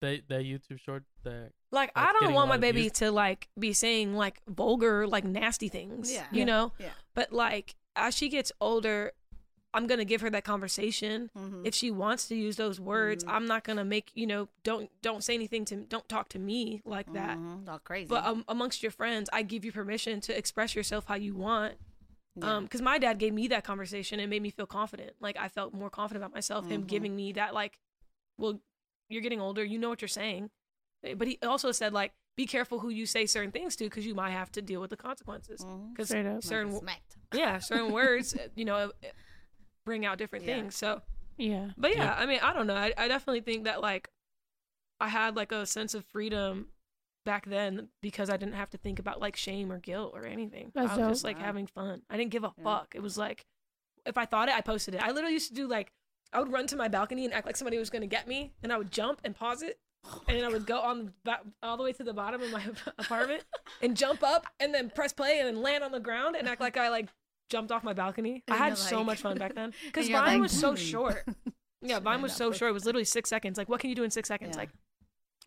that 0.00 0.28
that 0.28 0.42
YouTube 0.42 0.78
short 0.80 1.04
that 1.24 1.50
Like 1.72 1.90
I 1.96 2.12
don't 2.20 2.32
want 2.34 2.48
my 2.48 2.56
baby 2.56 2.82
views. 2.82 2.92
to 2.92 3.10
like 3.10 3.48
be 3.58 3.72
saying 3.72 4.14
like 4.14 4.40
vulgar, 4.48 5.06
like 5.06 5.24
nasty 5.24 5.68
things. 5.68 6.12
Yeah. 6.12 6.26
You 6.30 6.40
Yeah. 6.40 6.44
know. 6.44 6.72
Yeah. 6.78 6.90
But 7.14 7.32
like 7.32 7.74
as 7.96 8.14
she 8.16 8.28
gets 8.28 8.52
older, 8.60 9.12
I'm 9.78 9.86
gonna 9.86 10.04
give 10.04 10.20
her 10.22 10.30
that 10.30 10.42
conversation. 10.44 11.30
Mhm. 11.36 11.64
If 11.64 11.72
she 11.74 11.90
wants 11.92 12.26
to 12.28 12.34
use 12.34 12.56
those 12.56 12.80
words, 12.80 13.22
Mhm. 13.24 13.32
I'm 13.32 13.46
not 13.46 13.62
gonna 13.62 13.84
make 13.84 14.10
you 14.14 14.26
know 14.26 14.48
don't 14.64 14.90
don't 15.02 15.22
say 15.22 15.34
anything 15.34 15.64
to 15.66 15.76
don't 15.76 16.08
talk 16.08 16.28
to 16.30 16.38
me 16.40 16.82
like 16.84 17.12
that. 17.12 17.38
Mhm. 17.38 17.68
all 17.68 17.78
crazy. 17.78 18.08
But 18.08 18.24
um, 18.24 18.44
amongst 18.48 18.82
your 18.82 18.90
friends, 18.90 19.30
I 19.32 19.42
give 19.42 19.64
you 19.64 19.70
permission 19.70 20.20
to 20.22 20.36
express 20.36 20.74
yourself 20.74 21.06
how 21.06 21.14
you 21.14 21.34
want. 21.36 21.74
Yeah. 22.34 22.56
Um, 22.56 22.64
because 22.64 22.82
my 22.82 22.98
dad 22.98 23.18
gave 23.20 23.32
me 23.32 23.46
that 23.48 23.62
conversation 23.64 24.18
and 24.20 24.28
made 24.30 24.42
me 24.42 24.50
feel 24.50 24.66
confident. 24.66 25.14
Like 25.20 25.36
I 25.36 25.48
felt 25.48 25.72
more 25.72 25.90
confident 25.90 26.24
about 26.24 26.34
myself. 26.34 26.66
Him 26.66 26.82
Mhm. 26.82 26.88
giving 26.88 27.14
me 27.16 27.32
that, 27.32 27.54
like, 27.54 27.78
well, 28.36 28.60
you're 29.08 29.22
getting 29.22 29.40
older. 29.40 29.64
You 29.64 29.78
know 29.78 29.88
what 29.88 30.02
you're 30.02 30.08
saying. 30.08 30.50
Eh, 31.04 31.14
But 31.14 31.28
he 31.28 31.38
also 31.42 31.70
said, 31.72 31.92
like, 31.92 32.12
be 32.36 32.46
careful 32.46 32.78
who 32.80 32.88
you 32.90 33.06
say 33.06 33.26
certain 33.26 33.50
things 33.50 33.74
to, 33.76 33.84
because 33.84 34.06
you 34.06 34.14
might 34.14 34.30
have 34.30 34.52
to 34.52 34.62
deal 34.62 34.80
with 34.80 34.90
the 34.90 34.96
consequences. 34.96 35.64
Because 35.90 36.08
Straight 36.08 36.26
up. 36.26 36.34
Might 36.34 36.40
get 36.42 36.48
certain, 36.48 36.78
smacked. 36.78 37.16
yeah, 37.34 37.58
certain 37.58 37.90
words, 37.92 38.36
you 38.54 38.64
know, 38.64 38.92
bring 39.88 40.04
out 40.06 40.18
different 40.18 40.44
Yeah. 40.44 40.56
things. 40.56 40.76
So, 40.76 41.00
yeah. 41.38 41.70
but 41.78 41.96
yeah, 41.96 42.04
Yeah. 42.04 42.14
I 42.18 42.26
mean, 42.26 42.40
I 42.42 42.52
don't 42.52 42.66
know. 42.66 42.74
I, 42.76 42.92
I 42.96 43.08
definitely 43.08 43.40
think 43.40 43.64
that 43.64 43.80
like 43.80 44.10
I 45.00 45.08
had 45.08 45.34
like 45.34 45.50
a 45.52 45.64
sense 45.66 45.94
of 45.94 46.04
freedom 46.04 46.68
back 47.24 47.46
then 47.46 47.88
because 48.02 48.28
I 48.30 48.36
didn't 48.36 48.54
have 48.54 48.70
to 48.70 48.78
think 48.78 48.98
about 48.98 49.20
like 49.20 49.36
shame 49.36 49.72
or 49.72 49.78
guilt 49.78 50.12
or 50.14 50.24
anything. 50.26 50.72
That's 50.74 50.92
I 50.92 50.96
was 50.98 51.08
just 51.08 51.24
like 51.24 51.38
Wow. 51.38 51.44
having 51.44 51.66
fun. 51.66 52.02
I 52.10 52.16
didn't 52.16 52.30
give 52.32 52.44
a 52.44 52.52
Yeah. 52.58 52.64
fuck. 52.64 52.94
It 52.94 53.02
was 53.02 53.16
like 53.16 53.46
if 54.06 54.16
I 54.18 54.24
thought 54.26 54.48
it, 54.48 54.54
I 54.54 54.60
posted 54.60 54.94
it. 54.94 55.02
I 55.02 55.10
literally 55.10 55.34
used 55.34 55.48
to 55.48 55.54
do 55.54 55.66
like 55.66 55.92
I 56.32 56.40
would 56.40 56.52
run 56.52 56.66
to 56.68 56.76
my 56.76 56.88
balcony 56.88 57.24
and 57.24 57.32
act 57.32 57.46
like 57.46 57.56
somebody 57.56 57.78
was 57.78 57.88
gonna 57.90 58.06
get 58.06 58.28
me, 58.28 58.52
and 58.62 58.70
I 58.72 58.76
would 58.76 58.90
jump 58.92 59.20
and 59.24 59.34
pause 59.34 59.62
it, 59.62 59.78
oh 60.04 60.22
and 60.28 60.36
then 60.36 60.44
I 60.44 60.48
would 60.48 60.66
go 60.66 60.78
on 60.80 61.06
the 61.06 61.12
ba- 61.24 61.40
all 61.62 61.76
the 61.78 61.82
way 61.82 61.92
to 61.94 62.04
the 62.04 62.12
bottom 62.12 62.42
of 62.42 62.50
my 62.52 62.62
apartment 62.98 63.44
and 63.80 63.96
jump 63.96 64.22
up 64.22 64.46
and 64.60 64.74
then 64.74 64.90
press 64.90 65.12
play 65.14 65.38
and 65.38 65.46
then 65.48 65.62
land 65.62 65.82
on 65.84 65.90
the 65.92 66.00
ground 66.00 66.36
and 66.36 66.46
act 66.48 66.60
like 66.60 66.76
I 66.76 66.90
like 66.90 67.08
jumped 67.48 67.72
off 67.72 67.82
my 67.84 67.92
balcony. 67.92 68.42
I 68.48 68.56
had 68.56 68.66
you're 68.68 68.76
so 68.76 69.02
much 69.04 69.20
fun 69.20 69.38
back 69.38 69.54
then 69.54 69.72
because 69.86 70.08
you're 70.08 70.18
Vine 70.20 70.34
like, 70.34 70.42
was 70.42 70.52
so 70.52 70.70
"Hmm." 70.70 70.76
short. 70.76 71.24
Yeah, 71.80 72.00
Vine 72.00 72.22
was 72.22 72.32
so 72.34 72.50
for- 72.50 72.58
short. 72.58 72.70
It 72.70 72.74
was 72.74 72.84
literally 72.84 73.04
six 73.04 73.30
seconds. 73.30 73.56
Like, 73.56 73.68
what 73.68 73.78
can 73.80 73.88
you 73.88 73.94
do 73.94 74.02
in 74.02 74.10
six 74.10 74.26
seconds? 74.28 74.56
Yeah. 74.56 74.62
Like, 74.62 74.70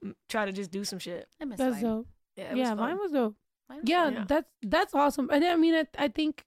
m- 0.02 0.16
try 0.30 0.45
to 0.45 0.54
just 0.54 0.72
do 0.72 0.86
some 0.86 0.97
shit. 0.97 1.28
I 1.41 1.45
miss 1.45 1.58
That's 1.58 1.74
Vine. 1.76 1.84
dope. 1.84 2.08
Yeah, 2.38 2.43
it 2.45 2.49
was 2.52 2.58
Yeah, 2.60 2.68
fun. 2.70 2.78
mine 2.78 2.97
was 2.97 3.12
dope. 3.12 3.36
Vine 3.68 3.80
was 3.82 3.89
Yeah, 3.89 4.06
fun. 4.14 4.26
That's 4.30 4.49
that's 4.62 4.95
awesome. 4.95 5.30
And 5.30 5.43
I 5.43 5.58
mean, 5.58 5.76
I, 5.76 5.86
I 5.97 6.08
think, 6.08 6.45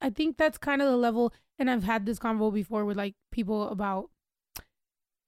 I 0.00 0.10
think 0.10 0.36
that's 0.36 0.56
kind 0.56 0.80
of 0.80 0.88
the 0.88 0.96
level. 0.96 1.32
And 1.58 1.68
I've 1.68 1.82
had 1.82 2.06
this 2.06 2.20
convo 2.20 2.54
before 2.54 2.84
with 2.84 2.96
like 2.96 3.14
people 3.32 3.68
about. 3.70 4.10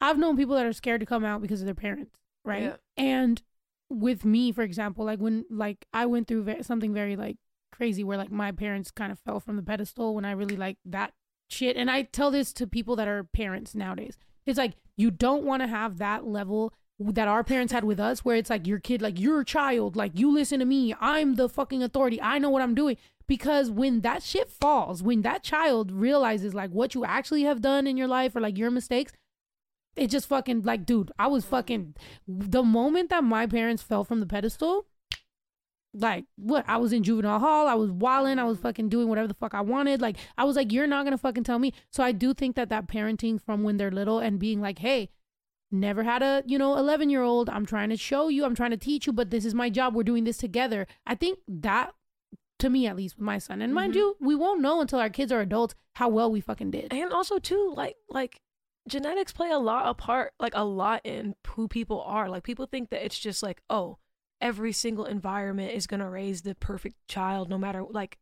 I've 0.01 0.19
known 0.19 0.37
people 0.37 0.55
that 0.57 0.67
are 0.67 0.73
scared 0.73 1.01
to 1.01 1.07
come 1.07 1.25
out 1.25 1.41
because 1.43 1.61
of 1.61 1.65
their 1.67 1.75
parents, 1.75 2.15
right? 2.45 2.63
Yeah. 2.63 2.77
And 2.97 3.43
with 3.89 4.25
me, 4.25 4.53
for 4.53 4.63
example, 4.63 5.05
like 5.05 5.19
when 5.19 5.47
like 5.51 5.87
I 5.93 6.07
went 6.07 6.29
through 6.29 6.45
ve- 6.45 6.63
something 6.63 6.93
very 6.95 7.17
like 7.17 7.39
crazy 7.73 8.05
where 8.05 8.19
like 8.19 8.31
my 8.31 8.53
parents 8.53 8.91
kind 8.91 9.13
of 9.13 9.19
fell 9.19 9.41
from 9.41 9.57
the 9.57 9.63
pedestal 9.63 10.15
when 10.15 10.25
I 10.25 10.33
really 10.33 10.57
like 10.57 10.79
that 10.85 11.13
shit. 11.49 11.77
And 11.77 11.91
I 11.91 12.03
tell 12.03 12.31
this 12.31 12.53
to 12.55 12.67
people 12.67 12.97
that 12.97 13.09
are 13.09 13.25
parents 13.25 13.75
nowadays. 13.75 14.19
It's 14.47 14.59
like 14.59 14.75
you 14.97 15.11
don't 15.11 15.45
want 15.45 15.63
to 15.63 15.69
have 15.69 15.99
that 15.99 16.27
level 16.27 16.73
that 16.99 17.29
our 17.29 17.45
parents 17.45 17.73
had 17.73 17.85
with 17.85 18.01
us 18.01 18.25
where 18.25 18.37
it's 18.37 18.49
like 18.49 18.67
your 18.67 18.79
kid 18.79 19.03
like 19.03 19.21
your 19.21 19.45
child 19.45 19.97
like 19.97 20.19
you 20.19 20.33
listen 20.33 20.61
to 20.61 20.65
me 20.65 20.95
i'm 20.99 21.35
the 21.35 21.49
fucking 21.49 21.83
authority 21.83 22.21
i 22.23 22.39
know 22.39 22.49
what 22.49 22.63
i'm 22.63 22.75
doing 22.75 22.97
because 23.27 23.71
when 23.71 24.01
that 24.01 24.23
shit 24.23 24.49
falls 24.49 25.03
when 25.03 25.21
that 25.23 25.43
child 25.43 25.93
realizes 25.93 26.55
like 26.55 26.71
what 26.71 26.95
you 26.95 27.05
actually 27.05 27.43
have 27.43 27.61
done 27.61 27.87
in 27.87 27.97
your 27.97 28.09
life 28.09 28.35
or 28.35 28.41
like 28.41 28.57
your 28.57 28.71
mistakes 28.71 29.13
it 29.95 30.09
just 30.09 30.27
fucking 30.27 30.63
like 30.63 30.87
dude 30.87 31.13
i 31.19 31.27
was 31.27 31.45
fucking 31.45 31.95
the 32.27 32.63
moment 32.63 33.11
that 33.11 33.23
my 33.23 33.47
parents 33.47 33.83
fell 33.83 34.05
from 34.05 34.21
the 34.21 34.27
pedestal 34.27 34.87
like 35.99 36.25
what? 36.37 36.65
I 36.69 36.77
was 36.77 36.93
in 36.93 37.03
juvenile 37.03 37.39
hall. 37.41 37.67
I 37.67 37.75
was 37.75 37.91
wilding 37.91 38.39
i 38.39 38.45
was 38.45 38.59
fucking 38.59 38.89
doing 38.89 39.09
whatever 39.09 39.29
the 39.29 39.35
fuck 39.35 39.55
i 39.55 39.61
wanted. 39.61 40.01
Like 40.01 40.17
i 40.37 40.45
was 40.45 40.57
like 40.57 40.73
you're 40.73 40.87
not 40.87 41.05
gonna 41.05 41.19
fucking 41.19 41.45
tell 41.45 41.59
me. 41.59 41.73
So 41.91 42.03
i 42.05 42.13
do 42.13 42.35
think 42.35 42.57
that 42.57 42.69
that 42.69 42.87
parenting 42.87 43.41
from 43.41 43.63
when 43.63 43.77
they're 43.77 43.91
little 43.91 44.19
and 44.19 44.39
being 44.39 44.61
like 44.61 44.79
hey 44.81 45.11
never 45.71 46.03
had 46.05 46.23
a 46.23 46.43
you 46.47 46.59
know 46.59 46.77
11 46.77 47.11
year 47.11 47.23
old 47.23 47.49
i'm 47.51 47.67
trying 47.67 47.89
to 47.91 47.97
show 47.97 48.29
you. 48.29 48.45
I'm 48.45 48.55
trying 48.55 48.71
to 48.71 48.77
teach 48.77 49.07
you 49.07 49.13
but 49.13 49.31
this 49.31 49.45
is 49.45 49.55
my 49.55 49.71
job. 49.71 49.95
We're 49.95 50.03
doing 50.05 50.25
this 50.25 50.39
together. 50.39 50.87
I 51.07 51.15
think 51.15 51.39
that 51.49 51.93
to 52.59 52.71
me 52.71 52.87
at 52.87 52.97
least 52.97 53.17
with 53.17 53.25
my 53.25 53.39
son. 53.39 53.61
And 53.63 53.75
mind 53.75 53.93
Mhm. 53.93 53.97
you 53.97 54.17
we 54.21 54.35
won't 54.35 54.61
know 54.61 54.81
until 54.81 54.99
our 54.99 55.11
kids 55.11 55.33
are 55.33 55.41
adults 55.41 55.75
how 55.95 56.09
well 56.09 56.31
we 56.31 56.41
fucking 56.41 56.71
did. 56.71 56.93
And 56.93 57.13
also 57.13 57.39
too 57.39 57.73
like 57.77 57.97
like 58.09 58.41
genetics 58.89 59.33
play 59.33 59.51
a 59.51 59.59
lot 59.59 59.89
a 59.89 59.95
part 59.95 60.33
like 60.39 60.55
a 60.55 60.65
lot 60.65 61.01
in 61.05 61.35
who 61.49 61.67
people 61.69 62.01
are. 62.03 62.29
Like 62.29 62.45
people 62.45 62.67
think 62.67 62.91
that 62.91 63.05
it's 63.05 63.19
just 63.19 63.43
like 63.43 63.61
oh 63.69 63.99
every 64.41 64.73
single 64.73 65.05
environment 65.05 65.73
is 65.73 65.87
going 65.87 66.01
to 66.01 66.09
raise 66.09 66.43
the 66.43 66.55
perfect 66.55 66.97
child 67.09 67.49
no 67.49 67.59
matter 67.59 67.83
like 67.91 68.19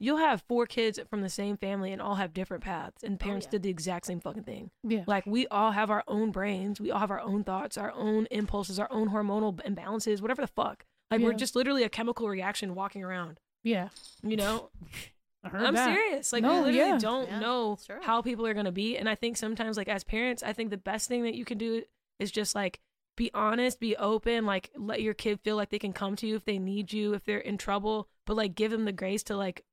you'll 0.00 0.16
have 0.16 0.42
four 0.48 0.66
kids 0.66 0.98
from 1.08 1.20
the 1.20 1.28
same 1.28 1.56
family 1.56 1.92
and 1.92 2.02
all 2.02 2.16
have 2.16 2.34
different 2.34 2.62
paths 2.62 3.02
and 3.04 3.14
oh, 3.14 3.24
parents 3.24 3.46
yeah. 3.46 3.50
did 3.52 3.62
the 3.62 3.70
exact 3.70 4.06
same 4.06 4.20
fucking 4.20 4.42
thing 4.42 4.70
yeah 4.82 5.04
like 5.06 5.24
we 5.26 5.46
all 5.48 5.70
have 5.70 5.90
our 5.90 6.02
own 6.08 6.30
brains 6.30 6.80
we 6.80 6.90
all 6.90 6.98
have 6.98 7.10
our 7.10 7.20
own 7.20 7.44
thoughts 7.44 7.78
our 7.78 7.92
own 7.92 8.26
impulses 8.30 8.78
our 8.78 8.90
own 8.90 9.10
hormonal 9.10 9.54
imbalances 9.64 10.20
whatever 10.20 10.42
the 10.42 10.48
fuck 10.48 10.84
like 11.10 11.20
we're 11.20 11.32
just 11.32 11.54
literally 11.54 11.84
a 11.84 11.88
chemical 11.88 12.28
reaction 12.28 12.74
walking 12.74 13.04
around 13.04 13.38
yeah 13.62 13.88
you 14.22 14.36
know 14.36 14.70
I 15.44 15.48
heard 15.48 15.62
I'm 15.64 15.74
that. 15.74 15.92
serious. 15.92 16.32
Like 16.32 16.42
No, 16.42 16.50
we 16.60 16.66
literally 16.66 16.90
yeah. 16.92 16.98
don't 16.98 17.28
Yeah, 17.28 17.40
know 17.40 17.72
it's 17.72 17.88
how 18.02 18.22
people 18.22 18.46
are 18.46 18.54
gonna 18.54 18.70
be, 18.70 18.96
and 18.96 19.08
I 19.08 19.16
think 19.16 19.36
sometimes, 19.36 19.76
like 19.76 19.88
as 19.88 20.04
parents, 20.04 20.42
I 20.42 20.52
think 20.52 20.70
the 20.70 20.76
best 20.76 21.08
thing 21.08 21.24
that 21.24 21.34
you 21.34 21.44
can 21.44 21.58
do 21.58 21.82
is 22.20 22.30
just 22.30 22.54
like 22.54 22.80
be 23.16 23.30
honest, 23.34 23.80
be 23.80 23.96
open, 23.96 24.46
like 24.46 24.70
let 24.76 25.02
your 25.02 25.14
kid 25.14 25.40
feel 25.40 25.56
like 25.56 25.70
they 25.70 25.78
can 25.78 25.92
come 25.92 26.16
to 26.16 26.26
you 26.26 26.36
if 26.36 26.44
they 26.44 26.58
need 26.58 26.92
you, 26.92 27.14
if 27.14 27.24
they're 27.24 27.38
in 27.38 27.58
trouble, 27.58 28.08
but 28.26 28.36
like 28.36 28.54
give 28.54 28.70
them 28.70 28.84
the 28.84 28.92
grace 28.92 29.22
to 29.24 29.36
like 29.36 29.64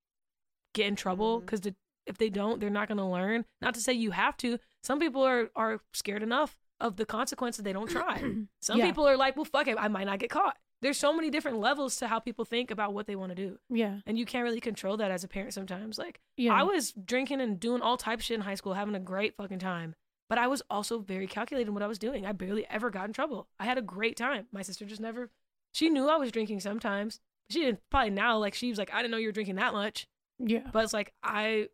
get 0.73 0.87
in 0.87 0.95
trouble 0.95 1.37
mm-hmm. 1.37 1.45
because 1.45 1.61
if 2.05 2.17
they 2.17 2.29
don't, 2.29 2.59
they're 2.59 2.69
not 2.69 2.87
gonna 2.87 3.09
learn. 3.09 3.45
Not 3.61 3.73
to 3.75 3.81
say 3.81 3.93
you 3.93 4.11
have 4.11 4.35
to. 4.37 4.59
Some 4.83 4.99
people 4.99 5.23
are 5.23 5.49
are 5.55 5.79
scared 5.93 6.23
enough 6.23 6.57
of 6.79 6.95
the 6.95 7.05
consequences 7.05 7.63
they 7.63 7.73
don't 7.73 7.89
try. 7.89 8.23
Some 8.61 8.79
Yeah. 8.79 8.85
people 8.85 9.07
are 9.07 9.17
like, 9.17 9.35
well, 9.35 9.45
fuck 9.45 9.67
it, 9.67 9.77
I 9.77 9.89
might 9.89 10.05
not 10.05 10.19
get 10.19 10.29
caught. 10.29 10.57
There's 10.81 10.97
so 10.97 11.13
many 11.13 11.29
different 11.29 11.59
levels 11.59 11.97
to 11.97 12.07
how 12.07 12.19
people 12.19 12.45
think 12.45 12.71
about 12.71 12.93
what 12.93 13.05
they 13.05 13.15
want 13.17 13.31
to 13.31 13.35
do 13.35 13.59
yeah 13.69 13.97
and 14.05 14.17
you 14.17 14.25
can't 14.25 14.45
really 14.45 14.61
control 14.61 14.95
that 14.95 15.11
as 15.11 15.25
a 15.25 15.27
parent 15.27 15.53
sometimes 15.53 15.97
like 15.97 16.21
yeah 16.37 16.53
i 16.53 16.63
was 16.63 16.93
drinking 16.93 17.41
and 17.41 17.59
doing 17.59 17.81
all 17.81 17.97
type 17.97 18.19
of 18.19 18.23
shit 18.23 18.35
in 18.35 18.41
high 18.41 18.55
school 18.55 18.73
having 18.73 18.95
a 18.95 18.99
great 18.99 19.35
fucking 19.35 19.59
time 19.59 19.93
but 20.29 20.37
i 20.37 20.47
was 20.47 20.61
also 20.69 20.99
very 20.99 21.27
calculated 21.27 21.67
in 21.67 21.73
what 21.73 21.83
i 21.83 21.87
was 21.87 21.99
doing. 21.99 22.25
I 22.25 22.31
barely 22.31 22.65
ever 22.69 22.89
got 22.89 23.07
in 23.07 23.13
trouble. 23.13 23.47
I 23.59 23.65
had 23.65 23.77
a 23.77 23.81
great 23.81 24.15
time. 24.15 24.47
My 24.51 24.61
sister 24.61 24.85
just 24.85 25.01
never 25.01 25.29
she 25.73 25.89
knew 25.89 26.07
i 26.07 26.15
was 26.17 26.31
drinking 26.31 26.59
sometimes. 26.59 27.19
She 27.49 27.61
didn't 27.61 27.81
probably 27.89 28.11
now 28.11 28.37
like 28.37 28.53
she 28.53 28.69
was 28.69 28.77
like 28.77 28.93
i 28.93 29.01
didn't 29.01 29.11
know 29.11 29.17
you 29.17 29.27
were 29.27 29.33
drinking 29.33 29.55
that 29.55 29.73
much. 29.73 30.07
Yeah. 30.39 30.67
But 30.71 30.83
it's 30.83 30.93
like 30.93 31.13
i 31.23 31.67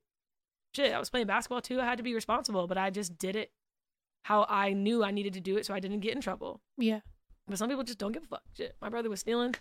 shit 0.76 0.94
i 0.94 1.00
was 1.00 1.10
playing 1.10 1.28
basketball 1.28 1.62
too. 1.62 1.80
I 1.80 1.86
had 1.86 1.98
to 1.98 2.04
be 2.04 2.16
responsible 2.16 2.68
but 2.68 2.78
i 2.78 2.90
just 2.90 3.18
did 3.18 3.36
it 3.36 3.52
how 4.24 4.46
i 4.50 4.74
knew 4.74 5.04
i 5.04 5.12
needed 5.12 5.34
to 5.34 5.42
do 5.42 5.58
it 5.58 5.66
so 5.66 5.74
i 5.74 5.80
didn't 5.80 6.00
get 6.00 6.16
in 6.16 6.22
trouble. 6.22 6.62
Yeah. 6.78 7.02
But 7.48 7.60
some 7.60 7.70
people 7.70 7.84
just 7.84 8.00
don't 8.00 8.12
give 8.12 8.24
a 8.24 8.28
fuck. 8.28 8.44
Shit 8.58 8.76
my 8.82 8.90
brother 8.90 9.10
was 9.10 9.20
stealing 9.20 9.56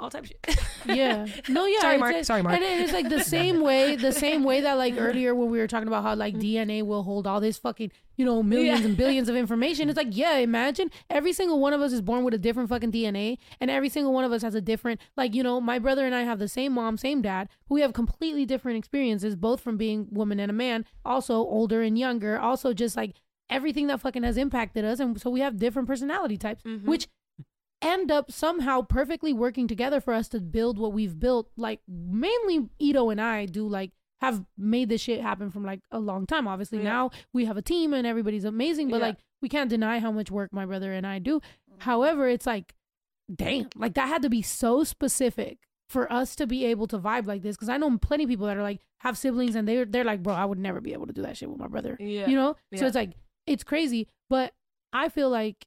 all 0.00 0.10
type 0.10 0.22
of 0.24 0.28
shit 0.28 0.58
yeah 0.86 1.26
no 1.48 1.66
yeah 1.66 1.80
Sorry, 1.80 1.98
Mark. 1.98 2.14
like- 2.14 2.24
Sorry, 2.24 2.42
Mark. 2.42 2.54
and 2.54 2.64
it's 2.82 2.92
like 2.92 3.08
the 3.08 3.22
same 3.36 3.60
way 3.60 3.96
the 3.96 4.12
same 4.12 4.44
way 4.44 4.60
that 4.60 4.74
like 4.74 4.94
earlier 4.96 5.34
when 5.34 5.50
we 5.50 5.58
were 5.58 5.66
talking 5.66 5.88
about 5.88 6.02
how 6.04 6.14
like 6.14 6.34
dna 6.36 6.84
will 6.84 7.02
hold 7.02 7.26
all 7.26 7.40
this 7.40 7.58
fucking 7.58 7.90
you 8.16 8.24
know 8.24 8.42
millions 8.42 8.80
Yeah. 8.80 8.86
and 8.86 8.96
billions 8.96 9.28
of 9.28 9.34
information 9.36 9.88
it's 9.88 9.96
like 9.96 10.16
yeah 10.16 10.36
imagine 10.36 10.90
every 11.10 11.32
single 11.32 11.58
one 11.58 11.72
of 11.72 11.80
us 11.80 11.92
is 11.92 12.00
born 12.00 12.22
with 12.24 12.32
a 12.34 12.38
different 12.38 12.68
fucking 12.68 12.92
dna 12.92 13.38
and 13.60 13.70
every 13.70 13.88
single 13.88 14.12
one 14.12 14.24
of 14.24 14.32
us 14.32 14.42
has 14.42 14.54
a 14.54 14.60
different 14.60 15.00
like 15.16 15.34
you 15.34 15.42
know 15.42 15.60
my 15.60 15.78
brother 15.80 16.06
and 16.06 16.14
i 16.14 16.22
have 16.22 16.38
the 16.38 16.48
same 16.48 16.72
mom 16.74 16.96
same 16.96 17.20
dad 17.20 17.48
but 17.68 17.74
we 17.74 17.80
have 17.80 17.92
completely 17.92 18.44
different 18.46 18.78
experiences 18.78 19.34
both 19.34 19.60
from 19.60 19.76
being 19.76 20.06
woman 20.10 20.38
and 20.38 20.50
a 20.50 20.54
man 20.54 20.84
also 21.04 21.34
older 21.34 21.82
and 21.82 21.98
younger 21.98 22.38
also 22.38 22.72
just 22.72 22.96
like 22.96 23.14
everything 23.50 23.86
that 23.86 23.98
fucking 24.00 24.22
has 24.22 24.36
impacted 24.36 24.84
us 24.84 25.00
and 25.00 25.20
so 25.20 25.30
we 25.30 25.40
have 25.40 25.56
different 25.58 25.88
personality 25.88 26.36
types 26.36 26.62
Mhm. 26.64 26.84
which 26.84 27.08
end 27.80 28.10
up 28.10 28.30
somehow 28.32 28.82
perfectly 28.82 29.32
working 29.32 29.68
together 29.68 30.00
for 30.00 30.12
us 30.12 30.28
to 30.28 30.40
build 30.40 30.78
what 30.78 30.92
we've 30.92 31.18
built. 31.18 31.48
Like 31.56 31.80
mainly 31.86 32.68
Ito 32.78 33.10
and 33.10 33.20
I 33.20 33.46
do 33.46 33.66
like 33.68 33.92
have 34.20 34.44
made 34.56 34.88
this 34.88 35.00
shit 35.00 35.20
happen 35.20 35.50
from 35.50 35.64
like 35.64 35.80
a 35.92 35.98
long 36.00 36.26
time. 36.26 36.48
Obviously 36.48 36.78
Yeah. 36.78 36.84
now 36.84 37.10
we 37.32 37.44
have 37.44 37.56
a 37.56 37.62
team 37.62 37.94
and 37.94 38.06
everybody's 38.06 38.44
amazing, 38.44 38.88
but 38.88 38.96
Yeah. 38.98 39.06
like 39.08 39.16
we 39.40 39.48
can't 39.48 39.70
deny 39.70 40.00
how 40.00 40.10
much 40.10 40.30
work 40.30 40.52
my 40.52 40.66
brother 40.66 40.92
and 40.92 41.06
I 41.06 41.20
do. 41.20 41.38
Mm-hmm. 41.38 41.80
However, 41.82 42.28
it's 42.28 42.46
like, 42.46 42.74
damn, 43.32 43.68
like 43.76 43.94
that 43.94 44.08
had 44.08 44.22
to 44.22 44.28
be 44.30 44.42
so 44.42 44.82
specific 44.84 45.58
for 45.88 46.12
us 46.12 46.34
to 46.36 46.46
be 46.46 46.64
able 46.66 46.86
to 46.88 46.98
vibe 46.98 47.26
like 47.26 47.42
this. 47.42 47.56
Cause 47.56 47.68
I 47.68 47.76
know 47.76 47.96
plenty 47.98 48.24
of 48.24 48.28
people 48.30 48.46
that 48.46 48.56
are 48.56 48.62
like 48.62 48.80
have 49.00 49.16
siblings 49.16 49.54
and 49.54 49.68
they're 49.68 49.84
they're 49.84 50.04
like, 50.04 50.22
bro, 50.22 50.34
I 50.34 50.44
would 50.44 50.58
never 50.58 50.80
be 50.80 50.92
able 50.92 51.06
to 51.06 51.12
do 51.12 51.22
that 51.22 51.36
shit 51.36 51.48
with 51.48 51.58
my 51.60 51.68
brother. 51.68 51.96
yeah 52.00 52.26
You 52.26 52.34
know? 52.34 52.56
So 52.74 52.86
it's 52.86 52.96
like 52.96 53.12
it's 53.46 53.62
crazy. 53.64 54.08
But 54.28 54.52
I 54.92 55.08
feel 55.08 55.30
like 55.30 55.66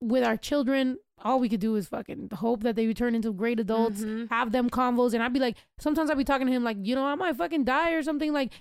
with 0.00 0.24
our 0.24 0.36
children, 0.36 0.98
all 1.22 1.38
we 1.40 1.48
could 1.48 1.60
do 1.60 1.76
is 1.76 1.88
fucking 1.88 2.28
hope 2.34 2.62
that 2.64 2.76
they 2.76 2.92
turn 2.92 3.14
into 3.14 3.32
great 3.32 3.58
adults, 3.60 4.00
Mhm. 4.02 4.28
have 4.30 4.52
them 4.52 4.68
convos. 4.68 5.14
And 5.14 5.22
I'd 5.22 5.32
be 5.32 5.40
like, 5.40 5.56
sometimes 5.78 6.10
I'd 6.10 6.18
be 6.18 6.24
talking 6.24 6.46
to 6.46 6.52
him 6.52 6.64
like, 6.64 6.76
you 6.82 6.94
know, 6.94 7.04
I 7.04 7.14
might 7.14 7.36
fucking 7.36 7.64
die 7.64 7.92
or 7.92 8.02
something 8.02 8.32
like. 8.32 8.52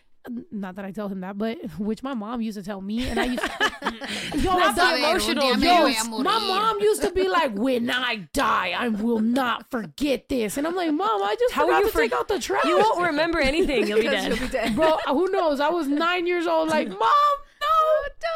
Not 0.54 0.76
that 0.78 0.86
I 0.86 0.92
tell 0.92 1.10
him 1.10 1.20
that, 1.20 1.38
but 1.38 1.58
which 1.78 2.02
my 2.02 2.14
mom 2.14 2.40
used 2.42 2.58
to 2.58 2.64
tell 2.64 2.80
me, 2.80 3.10
and 3.10 3.20
I 3.20 3.26
used 3.26 3.44
to, 3.44 3.50
yo, 4.38 4.58
Not 4.58 4.74
that- 4.78 4.96
the 4.96 5.10
emotional, 5.10 5.48
un 5.48 5.60
día 5.60 5.60
me 5.60 5.68
Yo, 5.68 5.74
voy 5.82 5.92
a 5.92 6.04
morir. 6.06 6.24
my 6.24 6.40
mom 6.40 6.80
used 6.80 7.02
to 7.02 7.12
be 7.12 7.28
like, 7.28 7.54
"When 7.56 7.90
I 7.90 8.30
die, 8.32 8.74
I 8.78 8.88
will 8.88 9.20
not 9.20 9.70
forget 9.70 10.30
this," 10.30 10.56
and 10.56 10.66
I'm 10.66 10.76
like, 10.78 10.94
"Mom, 10.94 11.22
I 11.22 11.36
just 11.38 11.54
How 11.54 11.66
forgot 11.66 11.80
you 11.80 11.86
to 11.88 11.92
for- 11.92 12.00
take 12.00 12.14
out 12.14 12.30
the 12.30 12.40
trash." 12.40 12.64
You 12.64 12.78
won't 12.78 13.02
remember 13.02 13.40
anything. 13.42 13.86
You'll 13.86 13.98
be 14.00 14.04
dead. 14.16 14.30
you'll 14.30 14.40
be 14.40 14.48
dead. 14.48 14.74
bro. 14.78 14.96
Who 15.08 15.30
knows? 15.30 15.60
I 15.60 15.68
was 15.68 15.90
nine 15.90 16.26
years 16.26 16.48
old. 16.48 16.70
Like, 16.70 16.88
mom, 16.88 17.36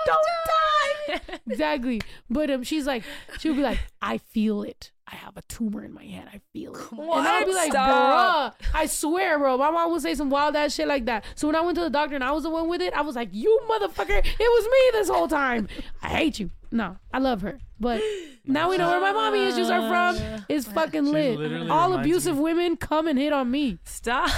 no, 0.07 0.13
don't, 0.13 1.19
die. 1.27 1.39
exactly. 1.49 2.01
But 2.29 2.49
um, 2.51 2.63
she's 2.63 2.85
like, 2.85 3.03
she'll 3.39 3.55
be 3.55 3.61
like, 3.61 3.79
I 4.01 4.17
feel 4.17 4.63
it. 4.63 4.91
I 5.09 5.15
have 5.15 5.37
a 5.37 5.41
tumor 5.43 5.85
in 5.85 5.93
my 5.93 6.03
head. 6.03 6.27
I 6.33 6.41
feel 6.51 6.75
it. 6.75 6.81
And 6.91 7.01
I'd 7.27 7.45
be 7.45 7.53
like, 7.53 7.71
Stop. 7.71 8.59
bruh, 8.59 8.67
I 8.73 8.87
swear, 8.87 9.39
bro. 9.39 9.57
My 9.57 9.71
mom 9.71 9.91
would 9.91 10.01
say 10.01 10.13
some 10.15 10.29
wild 10.29 10.55
ass 10.57 10.73
shit 10.75 10.85
like 10.87 11.05
that. 11.05 11.23
So 11.35 11.47
when 11.47 11.55
I 11.55 11.61
went 11.61 11.75
to 11.77 11.81
the 11.83 11.89
doctor 11.89 12.15
and 12.15 12.23
I 12.23 12.31
was 12.31 12.43
the 12.43 12.49
one 12.49 12.67
with 12.67 12.81
it, 12.81 12.93
I 12.93 13.01
was 13.01 13.15
like, 13.15 13.29
you 13.31 13.57
motherfucker, 13.69 14.17
it 14.25 14.39
was 14.39 14.63
me 14.65 14.99
this 14.99 15.07
whole 15.07 15.29
time. 15.29 15.69
I 16.01 16.09
hate 16.09 16.39
you. 16.39 16.51
No, 16.73 16.97
I 17.13 17.19
love 17.19 17.39
her. 17.43 17.59
But 17.79 18.01
now 18.45 18.69
we 18.69 18.75
know 18.77 18.89
where 18.89 18.99
my 18.99 19.13
mommy 19.13 19.45
issues 19.47 19.69
are 19.69 19.87
from. 19.87 20.43
It's 20.49 20.67
fucking 20.67 21.05
She 21.05 21.11
lit. 21.11 21.39
literally 21.39 21.69
All 21.69 21.89
reminds 21.91 22.05
abusive 22.05 22.35
me- 22.35 22.41
women 22.41 22.75
come 22.75 23.07
and 23.07 23.17
hit 23.17 23.31
on 23.31 23.49
me. 23.49 23.79
Stop. 23.85 24.29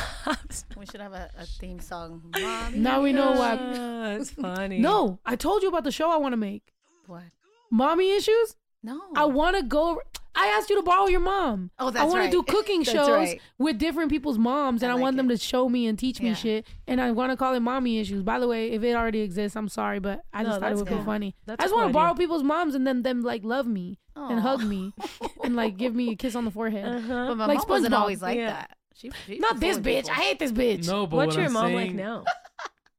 We 0.78 0.86
should 0.86 1.02
have 1.02 1.14
a, 1.14 1.32
a 1.40 1.46
theme 1.48 1.80
song. 1.80 2.32
Mommy, 2.40 2.78
Now 2.78 3.02
we 3.02 3.12
know 3.12 3.32
why. 3.32 3.56
That's 3.56 4.30
funny. 4.30 4.78
No, 4.78 5.18
I 5.26 5.36
told 5.36 5.64
you 5.64 5.70
about 5.70 5.84
the 5.84 5.92
show 5.92 6.12
I 6.12 6.18
want 6.18 6.34
to 6.34 6.38
make. 6.38 6.72
What? 7.08 7.24
Mommy 7.72 8.12
issues. 8.16 8.56
No. 8.84 9.02
I 9.16 9.26
want 9.26 9.58
to 9.58 9.64
go. 9.64 10.00
I 10.36 10.48
asked 10.48 10.70
you 10.70 10.76
to 10.78 10.84
borrow 10.84 11.08
your 11.08 11.20
mom. 11.20 11.72
Oh, 11.80 11.90
that's 11.90 12.02
I 12.04 12.06
want 12.06 12.20
right. 12.20 12.32
to 12.32 12.38
do 12.38 12.44
cooking 12.48 12.84
shows 12.84 13.10
right. 13.10 13.42
with 13.58 13.78
different 13.78 14.10
people's 14.12 14.38
moms, 14.38 14.84
and 14.84 14.92
I 14.92 14.96
I, 14.96 14.98
want 15.00 15.16
like 15.16 15.26
them 15.28 15.30
to 15.30 15.38
show 15.38 15.68
me 15.68 15.88
and 15.88 15.98
teach 15.98 16.22
me 16.22 16.30
Yeah. 16.30 16.36
shit. 16.36 16.68
And 16.88 17.02
I 17.02 17.12
want 17.12 17.32
to 17.32 17.38
call 17.38 17.54
it 17.56 17.60
mommy 17.62 18.00
issues. 18.00 18.22
By 18.24 18.40
the 18.40 18.48
way, 18.48 18.72
if 18.72 18.84
it 18.84 18.96
already 18.96 19.22
exists, 19.22 19.56
I'm 19.58 19.68
sorry, 19.70 20.00
but 20.00 20.22
I 20.34 20.44
No, 20.44 20.50
just 20.50 20.60
thought 20.62 20.72
it 20.72 20.76
that's 20.78 20.90
would 20.90 20.98
be 21.00 21.04
funny. 21.06 21.36
That's 21.46 21.60
I 21.62 21.66
just 21.66 21.76
want 21.76 21.88
to 21.90 21.94
borrow 21.94 22.14
people's 22.14 22.44
moms 22.44 22.76
and 22.76 22.86
then 22.88 23.02
them 23.04 23.22
like 23.22 23.44
love 23.44 23.68
me 23.68 24.00
and 24.16 24.40
hug 24.40 24.64
me 24.64 24.94
and 25.44 25.56
like 25.56 25.78
give 25.78 25.96
me 25.96 26.12
a 26.12 26.16
kiss 26.16 26.36
on 26.36 26.46
the 26.46 26.52
forehead. 26.52 26.86
Uh-huh. 26.88 27.26
But 27.30 27.36
my 27.36 27.46
Like 27.48 27.58
mom 27.60 27.68
wasn't 27.70 27.94
always 27.94 28.22
like 28.22 28.38
Yeah. 28.38 28.50
that. 28.52 28.78
She, 28.96 29.12
she 29.26 29.40
Not 29.40 29.60
this 29.60 29.76
supported 29.78 30.06
bitch. 30.06 30.10
I 30.10 30.16
hate 30.16 30.40
this 30.40 30.52
bitch. 30.52 30.86
No, 30.88 31.08
but 31.08 31.16
What's 31.18 31.36
what 31.36 31.38
your 31.38 31.46
I'm 31.48 31.54
mom 31.54 31.74
like 31.74 31.94
now? 31.94 32.24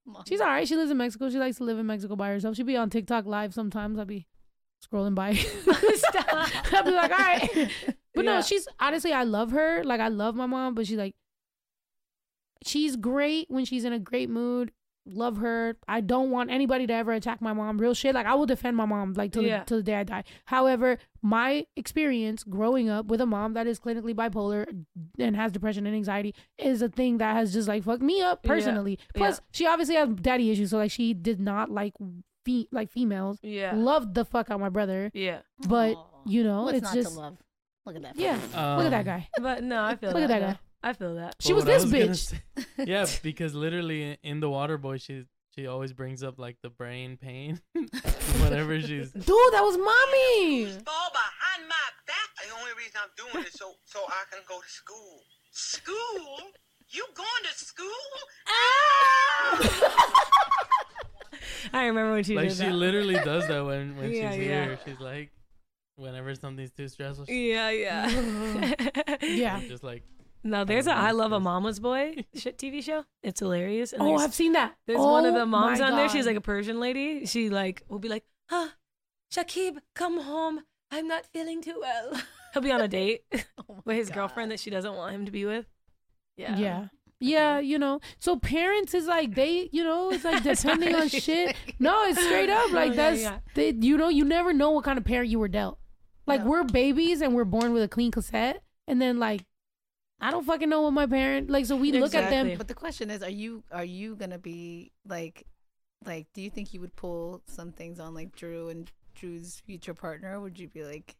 people. 0.06 0.24
She's 0.26 0.40
all 0.40 0.46
right. 0.48 0.66
She 0.66 0.74
lives 0.76 0.90
in 0.90 0.96
Mexico. 0.96 1.30
She 1.30 1.38
likes 1.38 1.58
to 1.58 1.64
live 1.64 1.78
in 1.78 1.86
Mexico 1.86 2.16
by 2.16 2.30
herself. 2.30 2.56
She'd 2.56 2.66
be 2.66 2.76
on 2.76 2.90
TikTok 2.90 3.26
live 3.26 3.54
sometimes. 3.54 3.98
I'd 3.98 4.06
be 4.08 4.26
scrolling 4.84 5.14
by. 5.14 5.30
I'll 6.72 6.84
be 6.84 6.90
like, 6.90 7.10
all 7.12 7.18
right. 7.18 7.70
But 8.14 8.24
Yeah. 8.24 8.34
no, 8.36 8.42
she's 8.42 8.66
honestly, 8.80 9.12
I 9.12 9.22
love 9.22 9.52
her. 9.52 9.84
Like, 9.84 10.00
I 10.00 10.08
love 10.08 10.34
my 10.34 10.46
mom, 10.46 10.74
but 10.74 10.86
she's 10.86 10.98
like, 10.98 11.14
she's 12.64 12.96
great 12.96 13.46
when 13.50 13.64
she's 13.64 13.84
in 13.84 13.92
a 13.92 13.98
great 13.98 14.28
mood. 14.28 14.72
Love 15.06 15.38
her. 15.38 15.76
I 15.88 16.00
don't 16.02 16.30
want 16.30 16.50
anybody 16.50 16.86
to 16.86 16.92
ever 16.92 17.12
attack 17.12 17.40
my 17.40 17.52
mom. 17.52 17.78
Real 17.78 17.94
shit. 17.94 18.14
Like, 18.14 18.26
I 18.26 18.34
will 18.34 18.46
defend 18.46 18.76
my 18.76 18.84
mom, 18.84 19.14
like, 19.14 19.32
till, 19.32 19.42
Yeah. 19.42 19.60
the, 19.60 19.64
till 19.64 19.76
the 19.78 19.82
day 19.84 19.94
I 19.94 20.04
die. 20.04 20.24
However, 20.44 20.98
my 21.22 21.66
experience 21.76 22.44
growing 22.44 22.88
up 22.90 23.06
with 23.06 23.20
a 23.20 23.26
mom 23.26 23.54
that 23.54 23.66
is 23.66 23.80
clinically 23.80 24.14
bipolar 24.14 24.66
and 25.18 25.36
has 25.36 25.52
depression 25.52 25.86
and 25.86 25.96
anxiety 25.96 26.34
is 26.58 26.82
a 26.82 26.88
thing 26.88 27.18
that 27.18 27.34
has 27.34 27.52
just, 27.52 27.66
like, 27.66 27.84
fucked 27.84 28.02
me 28.02 28.20
up 28.20 28.40
Yeah. 28.44 28.48
personally. 28.54 28.98
Plus, 29.14 29.40
she 29.52 29.66
obviously 29.66 29.94
has 29.94 30.08
daddy 30.10 30.50
issues. 30.50 30.70
So, 30.70 30.76
like, 30.78 30.90
she 30.90 31.14
did 31.14 31.40
not 31.40 31.70
like, 31.70 31.94
fe- 32.44 32.68
like 32.72 32.90
females. 32.90 33.38
Yeah. 33.42 33.72
Loved 33.74 34.14
the 34.14 34.24
fuck 34.24 34.50
out 34.50 34.60
my 34.60 34.68
brother. 34.68 35.10
Yeah. 35.14 35.40
But, 35.68 35.94
Aw. 35.96 36.04
you 36.26 36.42
know, 36.44 36.62
What's 36.64 36.78
it's 36.78 36.84
not 36.84 36.94
just. 36.94 37.12
to 37.14 37.18
love? 37.20 37.36
Look 37.86 37.96
at 37.96 38.02
that. 38.02 38.16
Yeah. 38.16 38.38
Um, 38.54 38.76
Look 38.78 38.86
at 38.86 38.90
that 38.90 39.04
guy. 39.04 39.28
But 39.40 39.62
no, 39.64 39.82
I 39.82 39.96
feel 39.96 40.10
Look 40.12 40.22
at 40.22 40.28
that. 40.28 40.40
that 40.40 40.52
guy. 40.54 40.58
I 40.82 40.92
feel 40.94 41.14
that. 41.16 41.36
She 41.40 41.52
was 41.52 41.64
this 41.64 41.84
gonna 41.84 41.96
bitch. 41.96 42.16
say- 42.16 42.40
yeah, 42.86 43.06
because 43.22 43.54
literally 43.54 44.16
in 44.22 44.40
the 44.40 44.48
water 44.48 44.78
boy, 44.78 44.96
she 44.98 45.24
she 45.54 45.66
always 45.66 45.92
brings 45.92 46.22
up 46.22 46.38
like 46.38 46.56
the 46.62 46.70
brain 46.70 47.16
pain 47.18 47.60
whenever 48.40 48.80
she's. 48.80 49.10
Dude, 49.12 49.24
that 49.26 49.62
was 49.62 49.76
mommy. 49.76 50.66
fall 50.84 51.10
behind 51.12 51.68
my 51.68 51.86
back. 52.06 52.28
The 52.46 52.54
only 52.58 52.72
reason 52.78 53.00
I'm 53.02 53.10
doing 53.32 53.44
it 53.44 53.52
so 53.52 53.72
so 53.84 54.00
I 54.08 54.24
can 54.30 54.40
go 54.48 54.58
to 54.60 54.68
school. 54.68 55.20
School? 55.50 56.38
You 56.88 57.04
going 57.14 57.44
to 57.44 57.54
school? 57.54 57.86
I 61.72 61.86
remember 61.86 62.12
when 62.12 62.24
she 62.24 62.34
like 62.36 62.48
did 62.48 62.56
she 62.58 62.64
that. 62.64 62.74
literally 62.74 63.14
does 63.14 63.46
that 63.48 63.64
when 63.64 63.96
when 63.98 64.12
Yeah, 64.12 64.30
she's 64.32 64.38
yeah. 64.46 64.64
here. 64.64 64.78
She's 64.86 65.00
like, 65.00 65.30
whenever 65.96 66.34
something's 66.34 66.70
too 66.70 66.88
stressful, 66.88 67.26
she, 67.26 67.50
Yeah, 67.52 67.70
yeah. 67.70 68.74
Yeah. 69.22 69.60
just 69.68 69.82
like, 69.84 70.02
No, 70.44 70.64
there's 70.64 70.86
a 70.86 70.92
I 70.92 71.10
Love 71.12 71.32
a 71.32 71.40
Mama's 71.40 71.80
Boy 71.80 72.24
shit 72.34 72.58
TV 72.58 72.82
show. 72.82 73.04
It's 73.22 73.40
hilarious. 73.40 73.92
And 73.92 74.02
Oh, 74.02 74.16
I've 74.16 74.34
seen 74.34 74.52
that. 74.52 74.76
there's 74.86 74.98
one 75.00 75.24
of 75.26 75.34
Oh 75.34 75.38
the 75.40 75.46
moms 75.46 75.80
on 75.80 75.96
there. 75.96 76.08
She's 76.08 76.26
like 76.26 76.36
a 76.36 76.40
Persian 76.40 76.80
lady. 76.80 77.26
She 77.26 77.50
like 77.50 77.82
will 77.88 77.98
be 77.98 78.08
like, 78.08 78.24
huh, 78.48 78.68
Shakib, 79.32 79.78
come 79.94 80.20
home. 80.22 80.60
I'm 80.90 81.06
not 81.06 81.24
feeling 81.26 81.62
too 81.62 81.78
well. 81.80 82.20
He'll 82.52 82.62
be 82.62 82.72
on 82.72 82.80
a 82.80 82.88
date 82.88 83.22
Oh 83.68 83.80
with 83.84 83.96
his 83.96 84.08
God. 84.08 84.14
girlfriend 84.16 84.50
that 84.50 84.58
she 84.58 84.70
doesn't 84.70 84.94
want 84.94 85.14
him 85.14 85.24
to 85.26 85.30
be 85.30 85.44
with. 85.44 85.66
Yeah. 86.36 86.56
Yeah. 86.56 86.86
Yeah, 87.20 87.58
you 87.58 87.78
know. 87.78 88.00
So 88.18 88.36
parents 88.38 88.94
is 88.94 89.06
like 89.06 89.34
they, 89.34 89.68
you 89.72 89.84
know, 89.84 90.10
it's 90.10 90.24
like 90.24 90.42
depending 90.42 90.94
on 90.94 91.08
shit. 91.08 91.54
No, 91.78 92.04
it's 92.04 92.20
straight 92.22 92.48
up 92.48 92.72
like 92.72 92.92
oh, 92.92 92.94
Yeah, 92.94 93.10
that's 93.10 93.22
yeah. 93.22 93.38
They, 93.54 93.70
you 93.78 93.96
know, 93.96 94.08
you 94.08 94.24
never 94.24 94.52
know 94.52 94.70
what 94.70 94.84
kind 94.84 94.98
of 94.98 95.04
parent 95.04 95.28
you 95.28 95.38
were 95.38 95.48
dealt. 95.48 95.78
Like 96.26 96.40
Yeah. 96.40 96.46
we're 96.46 96.64
babies 96.64 97.20
and 97.20 97.34
we're 97.34 97.44
born 97.44 97.72
with 97.72 97.82
a 97.82 97.88
clean 97.88 98.10
cassette, 98.10 98.62
and 98.88 99.00
then 99.00 99.18
like 99.18 99.44
I 100.20 100.30
don't 100.30 100.44
fucking 100.44 100.68
know 100.68 100.82
what 100.82 100.92
my 100.92 101.06
parent 101.06 101.50
like. 101.50 101.66
So 101.66 101.76
we 101.76 101.92
look 101.92 102.14
at 102.14 102.30
them. 102.30 102.56
But 102.56 102.68
the 102.68 102.74
question 102.74 103.10
is, 103.10 103.22
are 103.22 103.30
you 103.30 103.64
are 103.70 103.84
you 103.84 104.16
gonna 104.16 104.38
be 104.38 104.92
like, 105.06 105.46
like, 106.04 106.26
do 106.34 106.40
you 106.40 106.50
think 106.50 106.72
you 106.72 106.80
would 106.80 106.96
pull 106.96 107.42
some 107.46 107.72
things 107.72 108.00
on 108.00 108.14
like 108.14 108.34
Drew 108.34 108.68
and 108.68 108.90
Drew's 109.14 109.60
future 109.66 109.94
partner? 109.94 110.40
Would 110.40 110.58
you 110.58 110.68
be 110.68 110.84
like, 110.84 111.16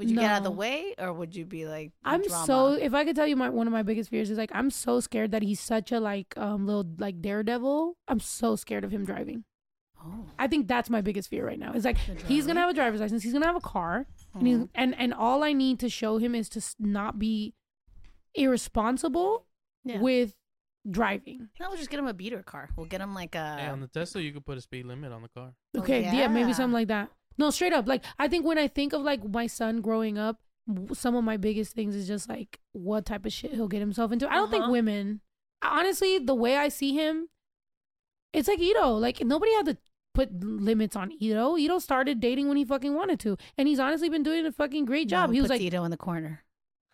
would 0.00 0.10
you 0.10 0.16
get 0.16 0.30
out 0.30 0.38
of 0.38 0.44
the 0.44 0.50
way, 0.50 0.94
or 0.98 1.12
would 1.12 1.36
you 1.36 1.44
be 1.46 1.66
like, 1.66 1.92
I'm 2.04 2.22
drama? 2.22 2.46
so 2.46 2.72
if 2.72 2.92
I 2.94 3.04
could 3.04 3.14
tell 3.14 3.26
you 3.26 3.36
my 3.36 3.48
one 3.50 3.66
of 3.68 3.72
my 3.72 3.82
biggest 3.84 4.10
fears 4.10 4.28
is 4.30 4.38
like 4.38 4.50
I'm 4.52 4.70
so 4.70 4.98
scared 4.98 5.30
that 5.30 5.42
he's 5.42 5.60
such 5.60 5.92
a 5.92 6.00
like 6.00 6.36
um 6.36 6.66
little 6.66 6.86
like 6.98 7.20
daredevil. 7.22 7.96
I'm 8.08 8.18
so 8.20 8.56
scared 8.56 8.82
of 8.84 8.90
him 8.90 9.04
driving. 9.04 9.44
Oh, 10.02 10.24
I 10.38 10.46
think 10.48 10.66
that's 10.66 10.88
my 10.90 11.02
biggest 11.02 11.28
fear 11.28 11.46
right 11.46 11.58
now. 11.58 11.72
Is 11.74 11.84
like 11.84 11.98
he's 12.26 12.46
gonna 12.46 12.60
have 12.60 12.70
a 12.70 12.74
driver's 12.74 13.00
license. 13.00 13.22
He's 13.22 13.34
gonna 13.34 13.46
have 13.46 13.56
a 13.56 13.60
car, 13.60 14.06
and 14.34 14.46
he's 14.46 14.56
Mhm. 14.58 14.68
and 14.74 14.94
and 14.98 15.12
all 15.14 15.44
I 15.44 15.52
need 15.52 15.78
to 15.80 15.88
show 15.90 16.16
him 16.18 16.34
is 16.34 16.48
to 16.50 16.62
not 16.78 17.18
be 17.18 17.54
irresponsible 18.34 19.44
yeah. 19.84 20.00
with 20.00 20.34
driving. 20.90 21.48
no, 21.60 21.68
we'll 21.68 21.76
just 21.76 21.90
get 21.90 22.00
him 22.00 22.06
a 22.06 22.14
beater 22.14 22.42
car. 22.42 22.70
We'll 22.76 22.86
get 22.86 23.00
him 23.02 23.14
like 23.14 23.34
a. 23.34 23.56
hey, 23.58 23.66
on 23.66 23.80
the 23.80 23.88
Tesla, 23.88 24.22
you 24.22 24.32
could 24.32 24.46
put 24.46 24.56
a 24.56 24.60
speed 24.62 24.86
limit 24.86 25.12
on 25.12 25.20
the 25.22 25.28
car. 25.28 25.52
Oh, 25.76 25.80
Okay, 25.80 26.02
yeah. 26.02 26.28
maybe 26.28 26.52
something 26.54 26.72
like 26.72 26.88
that. 26.88 27.10
No, 27.40 27.50
straight 27.50 27.72
up. 27.72 27.88
Like 27.88 28.04
I 28.18 28.28
think 28.28 28.44
when 28.46 28.58
I 28.58 28.68
think 28.68 28.92
of 28.92 29.02
like 29.02 29.24
my 29.24 29.46
son 29.46 29.80
growing 29.80 30.16
up, 30.18 30.36
some 30.92 31.14
of 31.16 31.24
my 31.24 31.36
biggest 31.36 31.74
things 31.74 31.94
is 31.96 32.06
just 32.06 32.28
like 32.28 32.60
what 32.72 33.06
type 33.06 33.24
of 33.26 33.32
shit 33.32 33.52
he'll 33.54 33.66
get 33.74 33.80
himself 33.80 34.12
into. 34.12 34.30
I 34.30 34.34
don't 34.34 34.50
think 34.50 34.64
Uh-huh. 34.64 34.72
women. 34.72 35.20
Honestly, 35.62 36.18
the 36.18 36.34
way 36.34 36.56
I 36.56 36.68
see 36.68 36.92
him, 36.94 37.28
it's 38.32 38.48
like 38.48 38.60
Ito. 38.60 38.94
Like 39.06 39.24
nobody 39.24 39.52
had 39.54 39.66
to 39.66 39.76
put 40.14 40.32
limits 40.44 40.96
on 40.96 41.12
Ito. 41.18 41.56
Ito 41.56 41.78
started 41.78 42.20
dating 42.20 42.48
when 42.48 42.56
he 42.56 42.64
fucking 42.64 42.94
wanted 42.94 43.18
to, 43.20 43.36
and 43.58 43.68
he's 43.68 43.80
honestly 43.80 44.08
been 44.08 44.22
doing 44.22 44.44
a 44.46 44.52
fucking 44.52 44.84
great 44.84 45.10
No, 45.10 45.16
job. 45.16 45.32
he 45.32 45.40
was 45.40 45.50
like, 45.50 45.60
Ito 45.60 45.84
in 45.84 45.90
the 45.90 45.96
corner. 45.96 46.44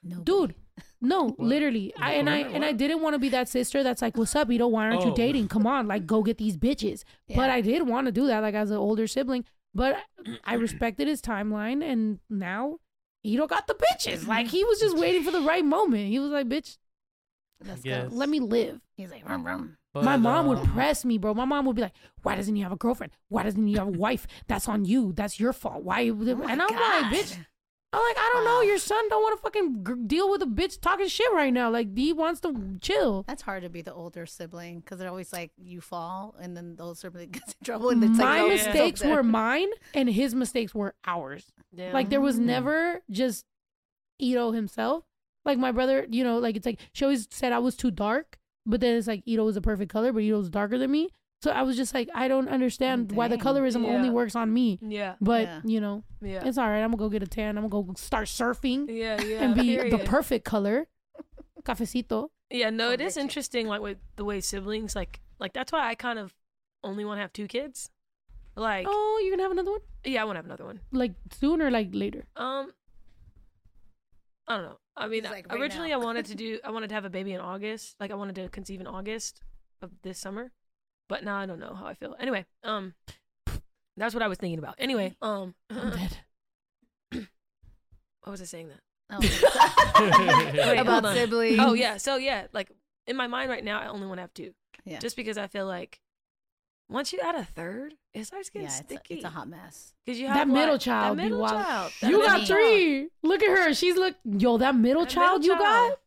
No, 0.03 0.21
dude. 0.21 0.55
No, 1.01 1.25
What? 1.37 1.41
literally. 1.41 1.93
I, 1.99 2.13
and 2.15 2.31
I 2.31 2.39
and 2.39 2.65
I 2.65 2.73
didn't 2.73 3.03
want 3.03 3.15
to 3.15 3.19
be 3.19 3.29
that 3.31 3.49
sister 3.49 3.83
that's 3.83 4.03
like, 4.03 4.17
"What's 4.17 4.37
up, 4.37 4.51
Ito? 4.51 4.67
Why 4.69 4.87
aren't 4.87 5.05
you 5.05 5.11
Oh. 5.13 5.17
dating? 5.17 5.49
Come 5.49 5.67
on, 5.67 5.87
like 5.89 6.07
go 6.07 6.23
get 6.23 6.39
these 6.39 6.57
bitches." 6.57 7.03
But 7.35 7.51
I 7.51 7.61
did 7.61 7.83
want 7.87 8.07
to 8.07 8.13
do 8.13 8.27
that, 8.29 8.41
like 8.41 8.55
as 8.55 8.71
an 8.71 8.77
older 8.77 9.07
sibling. 9.07 9.45
But 9.75 9.97
I 10.45 10.55
respected 10.67 11.09
his 11.09 11.21
timeline, 11.21 11.83
and 11.83 12.19
now 12.31 12.79
Ito 13.25 13.47
got 13.47 13.67
the 13.67 13.75
bitches. 13.75 14.27
Like 14.27 14.49
he 14.49 14.65
was 14.65 14.81
just 14.81 14.97
waiting 15.05 15.23
for 15.23 15.31
the 15.31 15.43
right 15.43 15.65
moment. 15.65 16.09
He 16.09 16.19
was 16.19 16.31
like, 16.31 16.49
"Bitch, 16.49 16.79
let's 17.65 17.85
Yes. 17.85 18.09
go. 18.11 18.17
let 18.17 18.29
me 18.29 18.41
live." 18.41 18.81
He's 18.97 19.11
like, 19.11 19.29
rum 19.29 19.45
rum. 19.45 19.77
My 19.95 20.03
But, 20.03 20.19
mom 20.19 20.47
would 20.49 20.59
um, 20.59 20.73
press 20.73 21.05
me, 21.07 21.17
bro. 21.17 21.33
My 21.33 21.47
mom 21.47 21.65
would 21.67 21.77
be 21.77 21.83
like, 21.83 21.95
"Why 22.23 22.37
doesn't 22.37 22.55
he 22.55 22.63
have 22.63 22.73
a 22.73 22.77
girlfriend? 22.77 23.13
Why 23.29 23.43
doesn't 23.45 23.67
he 23.67 23.75
have 23.75 23.89
a 23.89 23.91
wife? 23.91 24.27
That's 24.47 24.69
on 24.69 24.85
you. 24.85 25.13
That's 25.13 25.41
your 25.41 25.53
fault. 25.53 25.83
Why?" 25.85 26.09
Oh 26.09 26.21
and 26.21 26.63
I'm 26.63 26.69
God. 26.69 27.03
like, 27.03 27.13
"Bitch." 27.13 27.37
I'm 27.97 28.03
like, 28.03 28.19
I 28.19 28.31
don't 28.35 28.45
know. 28.45 28.61
Your 28.61 28.77
son 28.79 29.09
don't 29.09 29.23
want 29.23 29.39
to 29.39 29.43
fucking 29.43 29.85
g- 29.87 30.07
deal 30.07 30.31
with 30.31 30.43
a 30.43 30.47
bitch 30.47 30.81
talking 30.81 31.09
shit 31.09 31.33
right 31.33 31.53
now. 31.53 31.71
Like 31.71 31.97
he 31.97 32.13
wants 32.13 32.41
to 32.41 32.77
chill. 32.83 33.25
That's 33.27 33.41
hard 33.43 33.63
to 33.63 33.71
be 33.71 33.81
the 33.81 33.95
older 33.95 34.27
sibling 34.27 34.81
because 34.81 34.99
they're 34.99 35.09
always 35.09 35.33
like 35.33 35.53
you 35.57 35.81
fall 35.81 36.35
and 36.39 36.55
then 36.57 36.77
the 36.77 36.83
older 36.83 36.95
sibling 36.99 37.31
gets 37.33 37.55
in 37.59 37.65
trouble 37.65 37.89
and 37.89 38.05
it's 38.05 38.19
My 38.19 38.43
like, 38.43 38.43
oh, 38.43 38.49
mistakes 38.49 39.03
over. 39.03 39.15
were 39.15 39.23
mine, 39.23 39.69
and 39.95 40.11
his 40.11 40.35
mistakes 40.35 40.75
were 40.75 40.95
ours. 41.07 41.47
Damn. 41.75 41.95
Like 41.95 42.11
there 42.11 42.21
was 42.21 42.37
Mm. 42.39 42.45
never 42.45 43.03
just 43.11 43.47
Ito 44.19 44.53
himself. 44.53 45.05
Like 45.45 45.59
my 45.59 45.73
brother, 45.73 46.07
you 46.11 46.23
know, 46.25 46.39
like 46.39 46.57
it's 46.57 46.67
like 46.67 46.81
she 46.93 47.05
always 47.05 47.29
said 47.31 47.53
I 47.53 47.61
was 47.61 47.77
too 47.77 47.91
dark, 47.91 48.39
but 48.67 48.81
then 48.81 48.97
it's 48.97 49.07
like 49.07 49.23
Ito 49.27 49.45
was 49.45 49.57
a 49.57 49.61
perfect 49.61 49.91
color, 49.93 50.13
but 50.13 50.23
Ito's 50.23 50.51
darker 50.51 50.77
than 50.77 50.91
me. 50.91 51.09
So 51.43 51.51
I 51.51 51.63
was 51.63 51.77
just 51.77 51.93
like, 51.95 52.09
I 52.15 52.29
don't 52.29 52.49
understand 52.49 53.13
why 53.13 53.29
the 53.29 53.37
dang. 53.37 53.45
colorism 53.47 53.85
only 53.87 54.11
works 54.11 54.35
on 54.35 54.53
me. 54.53 54.79
yeah. 54.83 55.15
But 55.21 55.43
Yeah. 55.43 55.61
you 55.65 55.81
know, 55.81 56.03
Yeah. 56.23 56.43
it's 56.47 56.57
all 56.59 56.67
right. 56.69 56.81
I'm 56.83 56.91
gonna 56.91 56.97
go 56.99 57.09
get 57.11 57.23
a 57.23 57.27
tan. 57.27 57.59
I'm 57.59 57.69
gonna 57.69 57.85
go 57.87 57.95
start 57.97 58.27
surfing 58.27 58.89
Yeah. 58.89 59.21
Yeah. 59.23 59.43
and 59.43 59.55
be 59.55 59.77
the 59.91 59.99
perfect 59.99 60.45
color. 60.45 60.89
Cafecito. 61.63 62.31
Yeah, 62.51 62.71
no, 62.71 62.89
Oh, 62.89 62.93
it 62.93 63.01
is 63.01 63.17
interesting, 63.17 63.67
like 63.67 63.81
with 63.81 63.99
the 64.17 64.25
way 64.25 64.41
siblings, 64.41 64.95
like, 64.95 65.21
like 65.41 65.53
that's 65.53 65.73
why 65.73 65.89
I 65.89 65.95
kind 65.97 66.19
of 66.19 66.33
only 66.85 67.05
want 67.05 67.19
to 67.19 67.23
have 67.23 67.33
two 67.33 67.49
kids. 67.49 67.91
Like, 68.55 68.87
Oh, 68.89 69.21
you're 69.23 69.33
gonna 69.33 69.43
have 69.43 69.53
another 69.53 69.73
one? 69.73 69.81
yeah, 70.05 70.23
I 70.23 70.25
want 70.25 70.37
to 70.37 70.39
have 70.39 70.45
another 70.47 70.65
one. 70.65 70.81
Like 70.93 71.13
soon 71.33 71.61
or 71.61 71.71
like 71.71 71.89
later? 71.93 72.27
Um, 72.37 72.73
I 74.49 74.57
don't 74.57 74.65
know. 74.65 74.79
I 74.97 75.09
mean, 75.09 75.25
like, 75.25 75.51
right 75.51 75.61
originally 75.61 75.91
now. 75.91 76.01
I 76.01 76.05
wanted 76.05 76.27
to 76.27 76.35
do, 76.37 76.59
I 76.65 76.71
wanted 76.71 76.89
to 76.89 76.95
have 76.95 77.05
a 77.05 77.11
baby 77.11 77.33
in 77.33 77.41
August. 77.41 77.97
Like, 78.01 78.11
I 78.13 78.15
wanted 78.15 78.37
to 78.37 78.49
conceive 78.49 78.81
in 78.81 78.87
August 78.87 79.43
of 79.83 79.91
this 80.03 80.19
summer, 80.19 80.53
but 81.09 81.25
now 81.25 81.37
I 81.37 81.47
don't 81.47 81.59
know 81.61 81.75
how 81.75 81.87
I 81.87 81.95
feel. 81.95 82.15
Anyway, 82.19 82.45
um, 82.65 82.95
that's 83.97 84.15
what 84.15 84.23
I 84.23 84.29
was 84.29 84.39
thinking 84.39 84.59
about. 84.59 84.75
Anyway, 84.79 85.15
um, 85.23 85.55
I'm 85.71 85.91
dead. 85.91 86.19
what 88.23 88.31
was 88.33 88.43
I 88.43 88.45
saying 88.45 88.69
that? 88.69 88.81
Oh. 89.09 89.19
Wait, 90.71 90.79
about 90.79 91.05
hold 91.05 91.15
siblings. 91.15 91.59
Oh 91.61 91.75
yeah, 91.75 91.97
so 91.97 92.17
yeah, 92.17 92.47
like 92.53 92.71
in 93.07 93.17
my 93.17 93.27
mind 93.29 93.51
right 93.51 93.65
now, 93.65 93.81
I 93.81 93.87
only 93.89 94.07
want 94.07 94.19
to 94.19 94.23
have 94.23 94.35
two. 94.35 94.53
yeah, 94.85 94.99
just 94.99 95.17
because 95.17 95.39
I 95.39 95.47
feel 95.47 95.67
like 95.67 96.01
once 96.89 97.13
you 97.13 97.21
add 97.21 97.35
a 97.37 97.45
third, 97.45 97.95
it 98.15 98.25
starts 98.25 98.51
getting 98.51 98.67
yeah. 98.69 98.73
It's 98.73 98.81
a, 98.81 98.85
sticky. 98.85 99.15
it's 99.15 99.25
a 99.25 99.29
hot 99.31 99.49
mess. 99.49 99.93
Because 100.05 100.19
you 100.21 100.27
have 100.27 100.35
That 100.35 100.39
have 100.41 100.49
middle 100.49 100.73
like, 100.75 100.81
child 100.81 101.19
that 101.19 101.23
middle 101.23 101.39
wild. 101.39 101.53
child. 101.65 101.93
that 102.01 102.11
You 102.11 102.17
middle 102.19 102.31
got 102.33 102.41
me. 102.41 102.47
child. 102.47 102.61
three. 102.61 103.09
Look 103.23 103.43
at 103.43 103.49
her. 103.59 103.75
She's 103.75 103.97
look. 103.97 104.15
Yo, 104.25 104.59
that 104.59 104.75
middle 104.77 105.03
That 105.05 105.11
child 105.11 105.41
middle 105.43 105.57
you 105.57 105.63
got 105.63 105.99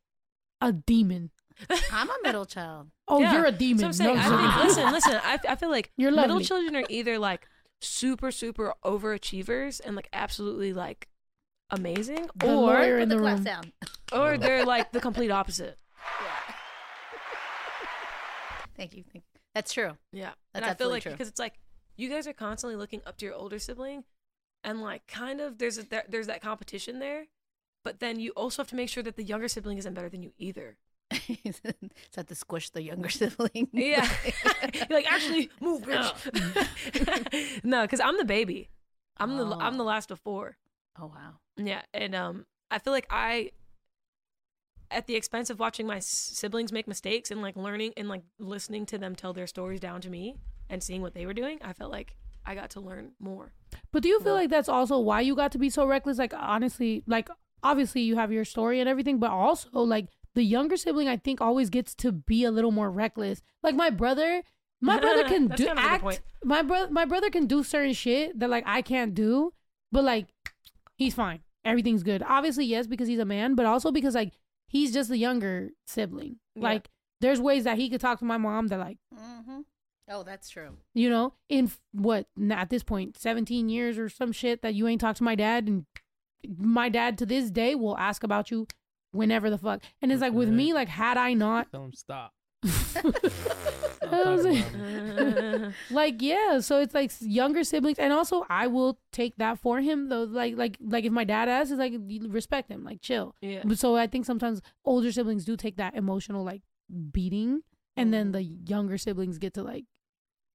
a 0.62 0.72
demon. 0.74 1.32
I'm 1.92 2.10
a 2.10 2.16
middle 2.24 2.46
child. 2.46 2.88
Oh, 3.08 3.20
Yeah. 3.20 3.34
you're 3.34 3.46
a 3.46 3.52
So 3.52 3.58
demon. 3.58 3.86
I'm 3.86 3.94
saying, 3.94 4.16
No, 4.16 4.22
I 4.22 4.28
you're 4.28 4.52
think, 4.52 4.64
listen, 4.66 4.92
listen. 4.92 5.14
I, 5.24 5.40
I 5.50 5.56
feel 5.56 5.70
like 5.70 5.92
You're 5.98 6.12
middle 6.12 6.40
children 6.40 6.76
are 6.76 6.86
either 6.90 7.18
like 7.20 7.48
super, 7.82 8.32
super 8.32 8.74
overachievers 8.86 9.82
and 9.84 9.96
like 9.96 10.10
absolutely 10.14 10.74
like 10.74 11.08
amazing, 11.72 12.30
The 12.36 12.56
or 12.56 12.98
in 12.98 13.00
Put 13.00 13.10
the, 13.10 13.16
the 13.16 13.22
glass 13.22 13.36
room. 13.38 13.44
down. 13.44 13.74
or 14.12 14.38
they're 14.38 14.66
like 14.66 14.92
the 14.92 15.00
complete 15.02 15.32
opposite. 15.32 15.78
Thank 18.76 18.96
you. 18.96 19.04
Thank 19.12 19.26
you. 19.34 19.40
That's 19.54 19.74
true. 19.74 19.98
Yeah, 20.14 20.32
That's 20.54 20.54
and 20.54 20.66
I 20.66 20.74
feel 20.74 20.90
like 20.90 21.04
true. 21.04 21.12
because 21.12 21.28
it's 21.28 21.40
like 21.40 21.56
you 21.98 22.10
guys 22.10 22.28
are 22.28 22.34
constantly 22.34 22.78
looking 22.78 23.02
up 23.06 23.18
to 23.18 23.26
your 23.26 23.36
older 23.36 23.60
sibling, 23.60 24.04
and 24.64 24.82
like 24.82 25.06
kind 25.08 25.42
of 25.42 25.58
there's 25.58 25.78
a, 25.78 25.84
there, 25.84 26.04
there's 26.08 26.28
that 26.28 26.42
competition 26.42 27.00
there, 27.00 27.26
but 27.84 28.00
then 28.00 28.20
you 28.20 28.32
also 28.32 28.62
have 28.62 28.70
to 28.70 28.76
make 28.76 28.90
sure 28.90 29.04
that 29.04 29.16
the 29.18 29.24
younger 29.24 29.48
sibling 29.48 29.78
isn't 29.78 29.94
better 29.94 30.10
than 30.10 30.24
you 30.24 30.32
either. 30.38 30.78
So 31.12 31.18
I 31.70 31.74
have 32.18 32.28
to 32.28 32.36
squish 32.36 32.70
the 32.70 32.82
younger 32.84 33.10
sibling. 33.20 33.68
Yeah. 33.74 34.08
You're 34.74 34.86
like, 34.90 35.12
actually, 35.12 35.50
move, 35.60 35.82
bitch. 35.84 37.64
no, 37.64 37.82
because 37.84 38.00
I'm 38.00 38.18
the 38.18 38.26
baby. 38.26 38.70
I'm 39.18 39.38
the 39.38 39.46
I'm 39.58 39.74
Oh. 39.76 39.78
the 39.78 39.84
last 39.84 40.12
of 40.12 40.20
four. 40.20 40.58
oh 41.00 41.08
wow. 41.08 41.34
Yeah, 41.58 41.82
and 41.94 42.16
um, 42.16 42.46
I 42.72 42.80
feel 42.80 42.94
like 42.94 43.08
I, 43.10 43.52
at 44.92 45.08
the 45.08 45.16
expense 45.16 45.50
of 45.50 45.60
watching 45.60 45.86
my 45.86 46.00
siblings 46.00 46.72
make 46.72 46.88
mistakes 46.88 47.30
and 47.32 47.42
like 47.42 47.56
learning 47.56 47.94
and 47.98 48.08
like 48.08 48.24
listening 48.40 48.86
to 48.88 48.98
them 48.98 49.16
tell 49.16 49.34
their 49.34 49.48
stories 49.48 49.80
down 49.80 50.02
to 50.02 50.10
me 50.10 50.38
and 50.70 50.82
seeing 50.82 51.02
what 51.02 51.14
they 51.14 51.26
were 51.26 51.34
doing, 51.34 51.60
I 51.62 51.74
felt 51.74 51.92
like 51.92 52.16
I 52.46 52.56
got 52.56 52.70
to 52.72 52.80
learn 52.80 53.12
more. 53.20 53.54
But 53.92 54.04
do 54.04 54.10
you 54.10 54.20
feel 54.22 54.34
Yeah. 54.36 54.42
like 54.42 54.50
that's 54.50 54.70
also 54.70 54.98
why 55.00 55.22
you 55.22 55.36
got 55.36 55.52
to 55.52 55.58
be 55.58 55.70
so 55.70 55.86
reckless? 55.86 56.18
Like 56.18 56.34
honestly, 56.36 57.04
like 57.06 57.30
obviously 57.62 58.02
you 58.02 58.16
have 58.16 58.32
your 58.32 58.46
story 58.46 58.80
and 58.80 58.88
everything, 58.88 59.20
but 59.20 59.32
also 59.32 59.70
like 59.82 60.08
the 60.40 60.46
younger 60.46 60.78
sibling, 60.78 61.10
I 61.10 61.18
think 61.18 61.42
always 61.42 61.70
gets 61.70 61.94
to 61.96 62.12
be 62.14 62.46
a 62.46 62.52
little 62.52 62.72
more 62.72 62.90
reckless. 62.90 63.42
Like 63.62 63.76
my 63.76 63.90
brother, 63.90 64.42
my 64.82 64.98
brother 65.00 65.24
can 65.34 65.48
do 65.50 65.66
kind 65.66 65.78
of 65.80 65.86
act. 65.86 66.04
point. 66.04 66.22
My 66.44 66.62
brother, 66.62 66.90
my 66.92 67.04
brother 67.06 67.30
can 67.30 67.46
do 67.46 67.64
certain 67.64 67.94
shit 67.94 68.40
that 68.40 68.50
like 68.50 68.64
I 68.66 68.82
can't 68.82 69.14
do, 69.14 69.54
but 69.92 70.04
like 70.06 70.28
he's 70.96 71.14
fine. 71.14 71.42
Everything's 71.66 72.04
good. 72.04 72.24
Obviously, 72.26 72.66
yes, 72.66 72.88
because 72.88 73.08
he's 73.10 73.20
a 73.20 73.26
man, 73.26 73.56
but 73.56 73.66
also 73.66 73.92
because 73.92 74.16
like 74.16 74.32
he's 74.70 74.94
just 74.94 75.10
the 75.10 75.18
younger 75.18 75.72
sibling. 75.86 76.38
Yeah. 76.56 76.64
Like 76.64 76.90
there's 77.20 77.42
ways 77.42 77.66
that 77.66 77.78
he 77.78 77.90
could 77.90 78.00
talk 78.00 78.20
to 78.20 78.26
my 78.26 78.38
mom 78.38 78.68
that 78.68 78.80
like 78.80 78.98
Mm-hmm. 79.14 79.60
Oh, 80.12 80.24
that's 80.24 80.50
true. 80.50 80.78
you 80.96 81.10
know, 81.10 81.34
in 81.50 81.70
what 81.92 82.28
n- 82.40 82.52
at 82.54 82.70
this 82.70 82.82
point, 82.84 83.18
17 83.20 83.70
years 83.70 83.98
or 84.00 84.08
some 84.10 84.32
shit 84.32 84.62
that 84.64 84.74
you 84.74 84.88
ain't 84.88 85.02
talked 85.02 85.18
to 85.18 85.24
my 85.24 85.36
dad, 85.36 85.68
and 85.68 85.86
my 86.58 86.88
dad 86.90 87.18
to 87.20 87.26
this 87.28 87.52
day 87.52 87.76
will 87.76 87.98
ask 87.98 88.24
about 88.24 88.50
you 88.50 88.66
whenever 89.12 89.50
the 89.50 89.58
fuck. 89.58 89.82
And 90.02 90.12
it's 90.12 90.22
like 90.22 90.34
with 90.34 90.50
me, 90.50 90.74
like 90.74 90.88
had 90.88 91.18
I 91.18 91.34
not, 91.34 91.72
Tell 91.72 91.86
him 91.86 91.94
stop. 91.94 92.34
I 92.66 94.24
was 94.26 94.46
like- 94.46 95.74
like 95.92 96.22
yeah 96.22 96.60
so 96.60 96.80
it's 96.80 96.94
like 96.94 97.12
younger 97.22 97.64
siblings 97.64 98.00
and 98.00 98.12
also 98.12 98.46
i 98.50 98.68
will 98.68 99.00
take 99.12 99.36
that 99.38 99.60
for 99.60 99.80
him 99.80 100.10
though 100.10 100.24
like 100.24 100.58
like 100.58 100.78
like 100.82 101.06
if 101.06 101.12
my 101.12 101.24
dad 101.24 101.48
asks 101.48 101.72
it's 101.72 101.80
like 101.80 101.94
you 102.08 102.28
respect 102.30 102.70
him 102.70 102.84
like 102.84 103.02
chill 103.02 103.36
yeah. 103.42 103.62
But 103.64 103.80
so 103.80 103.96
i 103.96 104.08
think 104.08 104.26
sometimes 104.26 104.62
older 104.84 105.12
siblings 105.12 105.46
do 105.46 105.56
take 105.56 105.78
that 105.78 105.96
emotional 105.96 106.44
like 106.44 106.62
beating 107.12 107.62
and 107.96 108.14
then 108.14 108.30
mm. 108.30 108.34
the 108.34 108.44
younger 108.44 108.98
siblings 108.98 109.38
get 109.38 109.54
to 109.56 109.64
like 109.64 109.86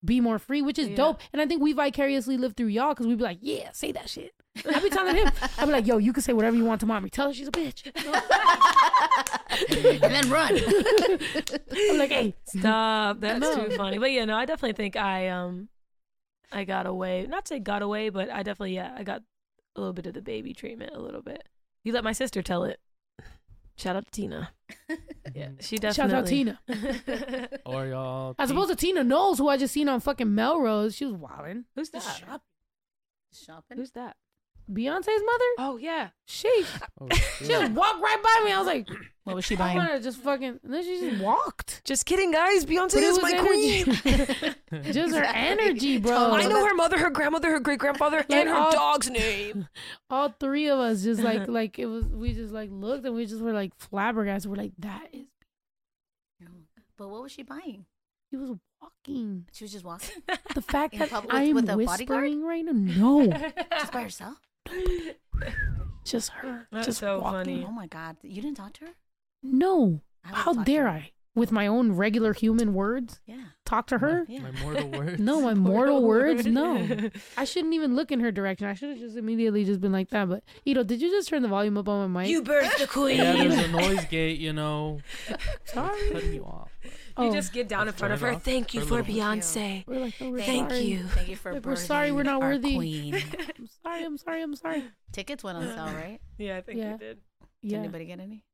be 0.05 0.21
more 0.21 0.39
free 0.39 0.61
which 0.63 0.79
is 0.79 0.89
Yeah. 0.89 0.97
dope 0.97 1.21
and 1.33 1.41
i 1.41 1.47
think 1.47 1.63
we 1.63 1.73
vicariously 1.73 2.37
live 2.37 2.55
through 2.57 2.67
y'all 2.69 2.91
because 2.91 3.07
we'd 3.07 3.19
be 3.19 3.25
like 3.25 3.39
yeah 3.41 3.71
say 3.73 3.91
that 3.93 4.09
shit 4.11 4.33
I'd 4.69 4.83
be 4.83 4.91
telling 4.91 5.17
him 5.17 5.31
i 5.59 5.65
be 5.65 5.73
like 5.73 5.87
yo 5.87 5.97
you 5.99 6.13
can 6.13 6.23
say 6.23 6.33
whatever 6.33 6.57
you 6.57 6.65
want 6.65 6.81
to 6.81 6.87
mommy 6.87 7.11
tell 7.11 7.29
her 7.29 7.33
she's 7.35 7.49
a 7.49 7.53
bitch 7.53 7.87
and 9.71 10.01
then 10.03 10.31
run. 10.31 10.53
i'm 11.91 11.99
like 11.99 12.11
hey 12.11 12.35
Stop. 12.47 13.21
That's 13.21 13.41
No. 13.41 13.67
too 13.69 13.77
funny. 13.77 13.99
But 13.99 14.13
yeah, 14.13 14.25
no, 14.25 14.37
I 14.37 14.45
definitely 14.47 14.75
think 14.75 14.97
I 14.97 15.29
um 15.29 15.69
I 16.53 16.65
got 16.65 16.87
away. 16.87 17.27
Not 17.29 17.49
say 17.49 17.59
got 17.59 17.83
away, 17.83 18.09
but 18.11 18.31
I 18.31 18.43
definitely 18.43 18.75
yeah, 18.77 18.95
I 18.97 19.03
got 19.03 19.23
a 19.77 19.81
little 19.81 19.93
bit 19.93 20.07
of 20.07 20.15
the 20.15 20.23
baby 20.23 20.55
treatment 20.55 20.93
a 20.95 21.01
little 21.01 21.23
bit. 21.23 21.43
You 21.83 21.93
let 21.93 22.05
my 22.05 22.13
sister 22.13 22.43
tell 22.43 22.65
it. 22.65 22.79
Shout 23.77 23.97
out 23.97 24.05
to 24.07 24.11
Tina. 24.11 24.51
Yeah, 25.35 25.49
she 25.61 25.79
definitely. 25.79 25.95
shout 25.95 26.11
out 26.13 26.27
tina 26.27 27.49
Or 27.67 27.87
y'all. 27.87 28.35
as 28.39 28.51
opposed 28.51 28.71
to 28.71 28.77
tina 28.77 29.03
knowles 29.03 29.39
who 29.39 29.49
i 29.49 29.57
just 29.57 29.73
seen 29.75 29.89
on 29.89 29.99
fucking 29.99 30.33
melrose 30.33 30.95
she 30.95 31.07
was 31.07 31.15
wilding 31.15 31.65
Who's 31.75 31.91
that? 31.91 32.03
Shopping. 33.33 33.79
Who's 33.79 33.91
that? 33.93 34.17
Beyonce's 34.73 35.23
mother 35.25 35.45
Oh 35.59 35.77
yeah. 35.81 36.09
she 36.27 36.49
Oh, 37.01 37.09
she 37.11 37.45
shit. 37.45 37.49
just 37.49 37.73
walked 37.73 38.03
right 38.03 38.23
by 38.23 38.43
me 38.47 38.53
i 38.53 38.59
was 38.59 38.67
like 38.67 38.89
What 39.25 39.37
was 39.37 39.47
she 39.47 39.55
I 39.55 39.59
buying? 39.59 39.77
wanted 39.79 39.93
to 39.97 40.01
just 40.03 40.19
fucking. 40.19 40.61
And 40.63 40.75
then 40.75 40.85
she 40.85 41.01
just 41.01 41.23
walked. 41.23 41.81
Just 41.87 42.05
kidding, 42.05 42.31
guys. 42.31 42.67
Beyonce 42.67 42.93
But 42.93 43.03
it 43.05 43.05
is 43.05 43.19
was 43.19 43.23
my 43.23 43.33
energy. 43.39 43.85
queen. 43.85 44.83
just 44.93 45.15
her 45.17 45.25
energy, 45.25 45.97
bro. 45.97 46.33
I 46.35 46.43
know 46.43 46.63
her 46.67 46.75
mother, 46.75 46.99
her 46.99 47.09
grandmother, 47.09 47.51
her 47.53 47.59
great 47.59 47.79
grandfather, 47.79 48.19
and 48.29 48.51
her 48.51 48.55
all- 48.55 48.71
dog's 48.71 49.09
name. 49.09 49.67
All 50.11 50.29
three 50.39 50.69
of 50.69 50.79
us 50.79 51.05
just 51.05 51.23
like 51.23 51.49
like 51.49 51.79
it 51.79 51.87
was. 51.87 52.05
We 52.05 52.35
just 52.35 52.53
like 52.53 52.69
looked 52.71 53.07
and 53.07 53.15
we 53.15 53.25
just 53.25 53.41
were 53.41 53.55
like 53.55 53.73
flabbergasted. 53.79 54.51
We're 54.51 54.59
like, 54.59 54.73
that 54.81 55.09
is. 55.15 55.25
But 56.99 57.09
what 57.09 57.23
was 57.23 57.33
she 57.33 57.45
buying? 57.45 57.87
He 58.31 58.37
was 58.37 58.51
walking. 58.83 59.47
She 59.53 59.65
was 59.65 59.73
just 59.73 59.87
walking 59.87 60.23
The 60.55 60.61
fact 60.61 60.93
In 60.93 61.01
that 61.01 61.09
public 61.09 61.33
I 61.35 61.45
am 61.45 61.55
with 61.55 61.65
a 61.65 61.77
bodyguard? 61.79 61.99
whispering 61.99 62.45
right 62.45 62.63
now, 62.63 62.73
no, 62.73 63.27
just 63.79 63.91
by 63.91 64.03
herself. 64.03 64.37
just 66.05 66.31
her, 66.31 66.69
That's 66.73 66.87
just 66.87 66.99
so 66.99 67.21
walking. 67.21 67.33
funny. 67.61 67.67
Oh 67.69 67.73
my 67.73 67.87
god, 67.87 68.17
you 68.23 68.43
didn't 68.43 68.57
talk 68.57 68.73
to 68.75 68.87
her? 68.87 68.91
No, 69.43 70.01
how 70.23 70.55
dare. 70.55 70.89
I, 70.89 71.11
with 71.35 71.51
my 71.51 71.67
own 71.67 71.93
regular 71.93 72.33
human 72.33 72.75
words, 72.75 73.21
Yeah, 73.27 73.37
talk 73.65 73.87
to 73.89 73.99
her? 73.99 74.25
yeah. 74.29 74.41
My 74.41 74.53
mortal 74.63 74.89
words. 74.89 75.19
No, 75.21 75.41
my 75.41 75.55
mortal 75.71 76.03
words, 76.03 76.47
no. 76.47 76.87
I 77.37 77.45
shouldn't 77.45 77.75
even 77.75 77.97
look 77.97 78.13
in 78.13 78.21
her 78.21 78.31
direction. 78.31 78.67
I 78.69 78.75
should 78.75 78.91
have 78.91 78.99
just 78.99 79.17
immediately 79.17 79.65
just 79.65 79.81
been 79.81 79.93
like 79.93 80.11
that. 80.11 80.29
But 80.29 80.45
Ito, 80.65 80.85
did 80.85 81.03
you 81.03 81.11
just 81.11 81.29
turn 81.29 81.43
the 81.43 81.49
volume 81.49 81.77
up 81.77 81.89
on 81.89 82.11
my 82.13 82.23
mic? 82.23 82.31
You 82.31 82.43
birthed 82.43 82.79
the 82.79 82.87
queen. 82.89 83.17
Yeah, 83.19 83.33
there's 83.33 83.59
a 83.59 83.69
noise 83.69 84.05
gate, 84.07 84.39
you 84.39 84.53
know. 84.53 85.01
Sorry. 85.65 86.11
Cutting 86.13 86.35
you 86.35 86.45
off. 86.45 86.71
You 86.85 86.91
Oh. 87.17 87.33
just 87.33 87.53
get 87.53 87.69
down 87.69 87.83
in 87.83 87.87
Let's 87.89 87.99
front 87.99 88.13
of 88.15 88.21
her. 88.23 88.33
off 88.33 88.43
Thank 88.43 88.75
you 88.75 88.81
for 88.81 89.03
for. 89.03 89.09
Beyonce. 89.09 89.85
We're 89.87 90.01
like, 90.01 90.15
oh, 90.21 90.31
we're 90.31 90.41
Thank 90.41 90.71
sorry. 90.71 90.83
you. 90.83 91.05
Thank 91.05 91.29
you 91.29 91.37
for 91.37 91.53
Like, 91.55 91.65
we're 91.65 91.77
sorry 91.77 92.11
we're 92.13 92.25
not 92.25 92.41
worthy. 92.41 92.75
Queen. 92.75 93.15
I'm 93.15 93.69
sorry. 93.83 94.05
I'm 94.05 94.17
sorry. 94.19 94.43
I'm 94.43 94.57
sorry. 94.57 94.85
Tickets 95.13 95.45
went 95.45 95.59
on 95.59 95.65
sale, 95.65 95.85
right? 95.95 96.19
Yeah, 96.39 96.57
I 96.57 96.61
think 96.63 96.79
Yeah. 96.79 96.93
you 96.93 96.99
did. 96.99 97.19
Did 97.63 97.71
Yeah. 97.73 97.79
anybody 97.79 98.05
get 98.07 98.19
any? 98.21 98.45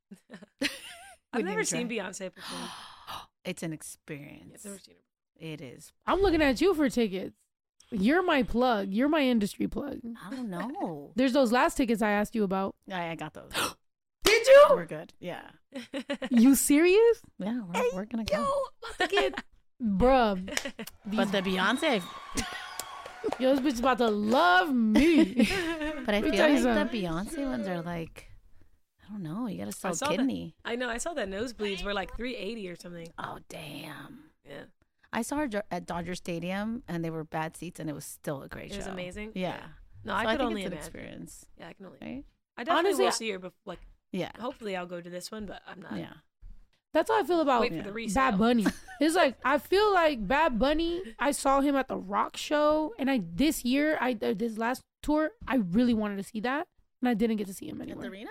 I've 1.33 1.43
never 1.45 1.63
seen 1.63 1.87
try. 1.87 1.97
Beyonce 1.97 2.33
perform. 2.33 2.61
It's 3.43 3.63
an 3.63 3.71
Yeah, 3.71 3.75
experience. 3.75 4.53
I've 4.59 4.65
never 4.65 4.79
seen 4.79 4.95
her. 4.95 5.47
It 5.53 5.61
is. 5.61 5.91
I'm 6.05 6.21
looking 6.21 6.41
at 6.43 6.61
you 6.61 6.75
for 6.75 6.87
tickets. 6.89 7.35
You're 7.89 8.21
my 8.23 8.43
plug. 8.43 8.93
You're 8.93 9.09
my 9.09 9.21
industry 9.21 9.67
plug. 9.67 9.99
I 10.25 10.29
don't 10.29 10.49
know. 10.49 11.11
There's 11.15 11.33
those 11.33 11.51
last 11.51 11.75
tickets 11.75 12.01
I 12.03 12.11
asked 12.11 12.35
you 12.35 12.43
about. 12.43 12.75
I, 12.91 13.09
I 13.09 13.15
got 13.15 13.33
those. 13.33 13.51
Did 14.23 14.45
you? 14.47 14.65
We're 14.69 14.85
good. 14.85 15.13
Yeah. 15.19 15.41
You 16.29 16.53
serious? 16.55 17.21
Yeah, 17.39 17.61
we're, 17.73 17.83
we're 17.95 18.05
gonna 18.05 18.23
go. 18.25 18.43
about 18.95 19.09
to 19.09 19.15
get, 19.15 19.43
bruh. 19.81 20.45
But 21.05 21.31
the 21.31 21.41
Beyonce, 21.41 22.01
Yo, 23.39 23.55
this 23.55 23.59
bitch 23.59 23.73
is 23.73 23.79
about 23.79 23.97
to 23.99 24.07
love 24.09 24.73
me. 24.73 25.47
but 26.05 26.13
I 26.15 26.21
feel 26.21 26.31
tell 26.33 26.49
you 26.49 26.59
like 26.59 26.91
the 26.91 26.97
Beyonce 27.03 27.45
ones 27.45 27.67
are 27.67 27.81
like, 27.81 28.27
I 28.29 28.30
don't 29.11 29.23
know. 29.23 29.47
You 29.47 29.57
gotta 29.59 29.71
sell 29.71 29.93
saw 29.93 30.07
that. 30.09 30.17
kidney. 30.17 30.55
I 30.65 30.75
know. 30.75 30.89
I 30.89 30.97
saw 30.97 31.13
that 31.13 31.29
nosebleeds 31.29 31.83
were 31.83 31.93
like 31.93 32.15
380 32.15 32.69
or 32.69 32.75
something. 32.75 33.07
Oh 33.17 33.37
damn. 33.49 34.25
Yeah, 34.47 34.63
I 35.13 35.21
saw 35.21 35.37
her 35.37 35.49
at 35.69 35.85
Dodger 35.85 36.15
Stadium, 36.15 36.83
and 36.87 37.03
they 37.05 37.09
were 37.09 37.23
bad 37.23 37.55
seats, 37.57 37.79
and 37.79 37.89
it 37.89 37.93
was 37.93 38.05
still 38.05 38.41
a 38.43 38.47
great 38.47 38.69
show. 38.69 38.75
it 38.75 38.77
was 38.79 38.87
amazing. 38.87 39.31
Yeah. 39.35 39.57
No, 40.03 40.13
So 40.13 40.17
I 40.17 40.23
could 40.23 40.29
think 40.31 40.41
only 40.41 40.61
it's 40.63 40.67
an 40.67 40.73
imagine. 40.73 40.87
experience, 40.87 41.45
Yeah, 41.59 41.67
I 41.67 41.73
can 41.73 41.85
only. 41.85 41.97
right? 42.01 42.23
I 42.57 42.63
definitely 42.63 42.87
Honestly, 42.89 43.03
will 43.03 43.09
I- 43.09 43.11
see 43.11 43.29
her. 43.31 43.39
Before, 43.39 43.59
like, 43.65 43.79
Yeah. 44.11 44.31
hopefully, 44.39 44.75
I'll 44.75 44.87
go 44.87 44.99
to 44.99 45.09
this 45.09 45.31
one, 45.31 45.45
but 45.45 45.61
I'm 45.67 45.81
not. 45.81 45.95
Yeah. 45.97 46.13
That's 46.93 47.09
how 47.09 47.19
I 47.19 47.23
feel 47.23 47.39
about 47.39 47.61
Wait 47.61 47.69
for 47.69 47.75
Yeah. 47.77 47.83
the 47.83 47.93
resale. 47.93 48.31
Bad 48.31 48.39
Bunny. 48.39 48.65
It's 48.99 49.15
like 49.15 49.35
I 49.45 49.57
feel 49.59 49.93
like 49.93 50.27
Bad 50.27 50.59
Bunny. 50.59 51.01
I 51.19 51.31
saw 51.31 51.61
him 51.61 51.75
at 51.75 51.87
the 51.87 51.97
Rock 51.97 52.35
show, 52.37 52.93
and 52.99 53.09
I 53.09 53.21
this 53.33 53.63
year, 53.63 53.97
I 54.01 54.17
uh, 54.21 54.33
this 54.35 54.57
last 54.57 54.81
tour, 55.01 55.31
I 55.47 55.55
really 55.55 55.93
wanted 55.93 56.17
to 56.17 56.23
see 56.23 56.39
that, 56.41 56.67
and 57.01 57.09
I 57.09 57.13
didn't 57.13 57.37
get 57.37 57.47
to 57.47 57.53
see 57.53 57.67
him 57.69 57.81
At 57.81 57.87
the 57.87 58.07
arena? 58.07 58.29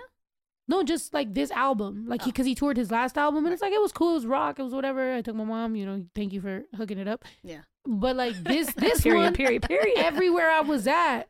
No, 0.70 0.84
just 0.84 1.12
like 1.12 1.34
this 1.34 1.50
album, 1.50 2.04
like 2.06 2.22
he 2.22 2.28
Oh. 2.28 2.32
because 2.32 2.46
he 2.46 2.54
toured 2.54 2.76
his 2.76 2.90
last 2.92 3.18
album, 3.18 3.44
and 3.44 3.52
it's 3.52 3.60
like 3.62 3.72
it 3.72 3.80
was 3.80 3.90
cool, 3.92 4.12
it 4.12 4.14
was 4.14 4.26
rock, 4.26 4.58
it 4.60 4.62
was 4.62 4.72
whatever. 4.72 5.12
I 5.14 5.20
took 5.20 5.34
my 5.34 5.42
mom, 5.44 5.74
you 5.74 5.84
know, 5.84 6.04
thank 6.14 6.32
you 6.32 6.40
for 6.40 6.62
hooking 6.76 6.98
it 6.98 7.08
up. 7.08 7.24
Yeah. 7.42 7.62
But 7.84 8.14
like 8.14 8.36
this, 8.44 8.72
this 8.84 9.00
period, 9.00 9.20
one, 9.24 9.34
period, 9.34 9.62
period. 9.62 9.98
everywhere 10.10 10.48
I 10.48 10.60
was 10.60 10.86
at, 10.86 11.22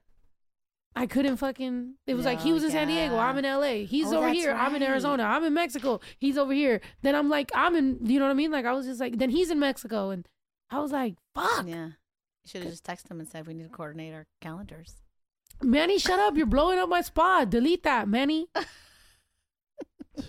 I 0.94 1.06
couldn't 1.06 1.38
fucking. 1.38 1.94
It 2.06 2.14
was 2.14 2.26
like 2.26 2.40
he 2.42 2.52
was 2.52 2.64
in 2.64 2.70
San 2.70 2.88
Diego. 2.88 3.16
I'm 3.16 3.38
in 3.38 3.44
L.A. 3.46 3.86
He's 3.86 4.12
Oh, 4.12 4.18
over 4.18 4.26
that's 4.26 4.38
here, 4.38 4.52
I'm 4.52 4.74
in 4.74 4.82
right. 4.82 4.90
Arizona, 4.90 5.22
I'm 5.22 5.44
in 5.44 5.54
Mexico. 5.54 6.00
He's 6.18 6.36
over 6.36 6.52
here. 6.52 6.82
Then 7.00 7.14
I'm 7.14 7.30
like, 7.30 7.50
I'm 7.54 7.74
in. 7.76 7.98
You 8.02 8.18
know 8.18 8.26
what 8.26 8.32
I 8.32 8.34
mean? 8.34 8.50
Like 8.50 8.66
I 8.66 8.72
was 8.72 8.84
just 8.84 9.00
like, 9.00 9.16
then 9.18 9.30
he's 9.30 9.50
in 9.50 9.58
Mexico, 9.58 10.10
and 10.10 10.28
I 10.68 10.80
was 10.80 10.92
like, 10.92 11.14
fuck, 11.34 11.66
Yeah. 11.66 11.86
You 11.86 12.48
should 12.48 12.62
have 12.62 12.70
just 12.72 12.84
texted 12.84 13.10
him 13.10 13.20
and 13.20 13.28
said 13.28 13.46
we 13.46 13.54
need 13.54 13.64
to 13.64 13.68
coordinate 13.70 14.12
our 14.14 14.26
calendars. 14.40 14.96
Manny, 15.62 15.98
shut 15.98 16.18
up! 16.18 16.36
You're 16.36 16.46
blowing 16.46 16.78
up 16.78 16.88
my 16.90 17.00
spot. 17.02 17.48
Delete 17.50 17.82
that, 17.84 18.06
Manny. 18.08 18.48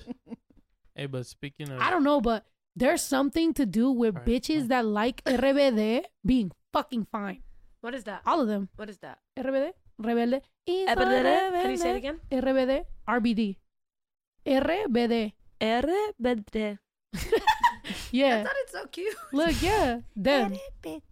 Hey, 0.96 1.06
but 1.06 1.26
speaking 1.26 1.70
of, 1.72 1.80
I 1.80 1.90
don't 1.90 2.04
know, 2.04 2.20
but 2.20 2.46
there's 2.76 3.02
something 3.02 3.54
to 3.56 3.66
do 3.66 3.92
with 3.92 4.16
Alright, 4.16 4.28
bitches 4.28 4.60
fine. 4.60 4.68
that 4.68 4.86
like 4.86 5.24
RBD 5.24 6.04
being 6.26 6.52
fucking 6.74 7.08
fine. 7.12 7.42
What 7.80 7.96
is 7.96 8.04
that? 8.04 8.22
All 8.26 8.42
of 8.42 8.48
them. 8.48 8.70
What 8.76 8.90
is 8.90 8.98
that? 9.00 9.18
RBD, 9.40 9.72
rebelde. 10.02 10.42
y 10.68 10.86
Can 11.64 11.72
you 11.72 11.78
say 11.78 11.92
it 11.92 11.96
again? 11.98 12.20
RBD, 12.30 12.86
RBD. 13.08 13.56
RBD. 14.46 15.34
RBD. 15.62 16.78
Yeah. 18.12 18.40
I 18.40 18.44
thought 18.44 18.54
it's 18.58 18.72
so 18.72 18.86
cute. 18.88 19.16
Look, 19.34 19.62
yeah. 19.62 20.00
Them. 20.16 20.56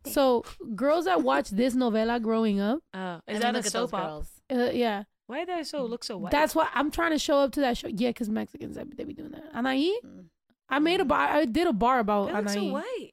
So, 0.05 0.43
girls 0.75 1.05
that 1.05 1.23
watch 1.23 1.49
this 1.49 1.73
novela 1.75 2.21
growing 2.21 2.59
up, 2.59 2.79
Oh, 2.93 3.19
is 3.27 3.39
that 3.39 3.55
a 3.55 3.63
soap 3.63 3.93
opera? 3.93 4.07
girls? 4.07 4.29
uh, 4.51 4.71
yeah. 4.73 5.03
Why 5.30 5.45
do 5.45 5.56
they 5.56 5.64
so 5.64 5.85
look 5.85 6.03
so 6.03 6.18
white? 6.18 6.31
That's 6.31 6.56
why 6.56 6.69
I'm 6.73 6.89
trying 6.89 7.11
to 7.11 7.19
show 7.19 7.38
up 7.38 7.51
to 7.51 7.60
that 7.61 7.77
show. 7.77 7.88
Yeah, 7.88 8.10
because 8.10 8.30
Mexicans, 8.30 8.76
they, 8.76 8.84
they 8.95 9.03
be 9.03 9.14
doing 9.14 9.30
that. 9.30 9.53
Anahí, 9.53 9.91
Mm. 10.03 10.26
I 10.69 10.80
made 10.80 10.99
a 11.01 11.06
bar. 11.06 11.19
I 11.27 11.45
did 11.45 11.68
a 11.68 11.73
bar 11.73 11.99
about 11.99 12.30
they 12.30 12.34
look 12.34 12.49
so 12.49 12.64
white. 12.73 13.11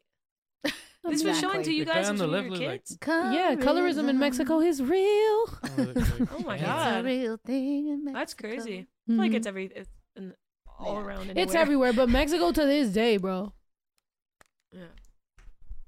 I 0.65 0.71
This 1.11 1.23
mean, 1.23 1.29
was 1.33 1.41
showing 1.41 1.63
to 1.63 1.71
you 1.73 1.85
guys 1.85 2.09
on 2.09 2.17
when 2.17 2.31
the 2.31 2.39
you 2.39 2.51
were 2.51 2.57
left 2.57 2.61
like- 2.63 2.85
kids. 2.87 2.99
Yeah, 3.07 3.55
colorism 3.57 4.09
in 4.09 4.19
Mexico 4.19 4.61
is 4.61 4.83
real. 4.83 5.01
Oh, 5.05 5.49
Oh 6.33 6.39
my 6.45 6.57
God. 6.59 6.87
It's 6.89 6.97
a 6.97 7.03
real 7.05 7.37
thing 7.45 7.89
in 7.89 8.13
That's 8.15 8.33
crazy. 8.33 8.79
I 8.79 9.13
feel 9.13 9.17
like 9.19 9.35
it's 9.35 9.47
every 9.47 9.67
it's 9.67 9.91
in, 10.17 10.33
all 10.79 10.95
Yeah. 10.95 11.01
around. 11.05 11.33
It's 11.37 11.55
everywhere, 11.55 11.93
but 11.93 12.09
Mexico 12.09 12.51
to 12.51 12.65
this 12.65 12.89
day, 12.95 13.19
bro. 13.19 13.53
Yeah. 14.73 14.85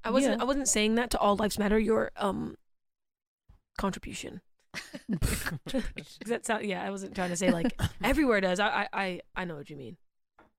I 0.03 0.11
wasn't. 0.11 0.37
Yeah. 0.37 0.43
I 0.43 0.45
wasn't 0.45 0.67
saying 0.67 0.93
that 0.95 1.09
to 1.11 1.17
all 1.19 1.35
lives 1.37 1.57
matter. 1.57 1.79
Your 1.79 2.11
um 2.17 2.55
contribution. 3.79 4.41
'Cause 5.21 5.83
That's 6.25 6.49
yeah. 6.63 6.83
I 6.83 6.89
wasn't 6.89 7.15
trying 7.15 7.29
to 7.29 7.35
say 7.37 7.51
like 7.51 7.73
everywhere 8.03 8.41
does. 8.41 8.59
I, 8.59 8.87
I 8.93 9.21
I 9.35 9.45
know 9.45 9.55
what 9.55 9.69
you 9.69 9.75
mean. 9.75 9.97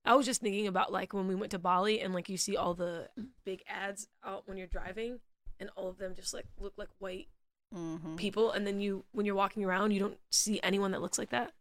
I 0.05 0.15
was 0.15 0.27
just 0.27 0.41
thinking 0.41 0.67
about 0.67 0.93
like 0.93 1.13
when 1.13 1.29
we 1.29 1.35
went 1.35 1.51
to 1.53 1.59
Bali 1.59 2.01
and 2.01 2.15
like 2.15 2.29
you 2.29 2.37
see 2.37 2.57
all 2.57 2.75
the 2.75 3.09
big 3.45 3.63
ads 3.69 4.09
out 4.25 4.43
when 4.49 4.57
you're 4.57 4.67
driving 4.67 5.21
and 5.59 5.71
all 5.77 5.89
of 5.89 5.99
them 5.99 6.15
just 6.15 6.33
like 6.35 6.47
look 6.59 6.73
like 6.77 6.89
white 6.99 7.29
Mhm. 7.75 8.17
people 8.17 8.51
and 8.51 8.67
then 8.67 8.81
you 8.81 9.05
when 9.13 9.25
you're 9.27 9.37
walking 9.37 9.65
around 9.65 9.93
you 9.93 10.01
don't 10.01 10.19
see 10.31 10.59
anyone 10.65 10.91
that 10.91 11.01
looks 11.01 11.19
like 11.19 11.31
that. 11.31 11.53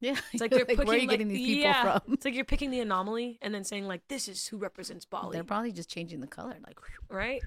Yeah, 0.00 0.16
It's 0.32 0.40
like 0.40 0.50
they're 0.50 0.64
picking 0.64 0.84
where 0.86 0.96
are 0.96 0.98
you 0.98 1.06
like, 1.06 1.10
getting 1.10 1.28
these 1.28 1.38
people 1.46 1.62
yeah, 1.62 1.98
from? 2.00 2.14
It's 2.14 2.24
like 2.24 2.34
you're 2.34 2.44
picking 2.44 2.72
the 2.72 2.80
anomaly 2.80 3.38
and 3.40 3.54
then 3.54 3.62
saying 3.62 3.86
like 3.86 4.00
this 4.08 4.26
is 4.26 4.44
who 4.48 4.56
represents 4.56 5.04
Bali, 5.04 5.34
They're 5.34 5.44
probably 5.44 5.70
just 5.70 5.88
changing 5.88 6.20
the 6.20 6.26
color, 6.26 6.56
like. 6.66 6.76
right? 7.08 7.40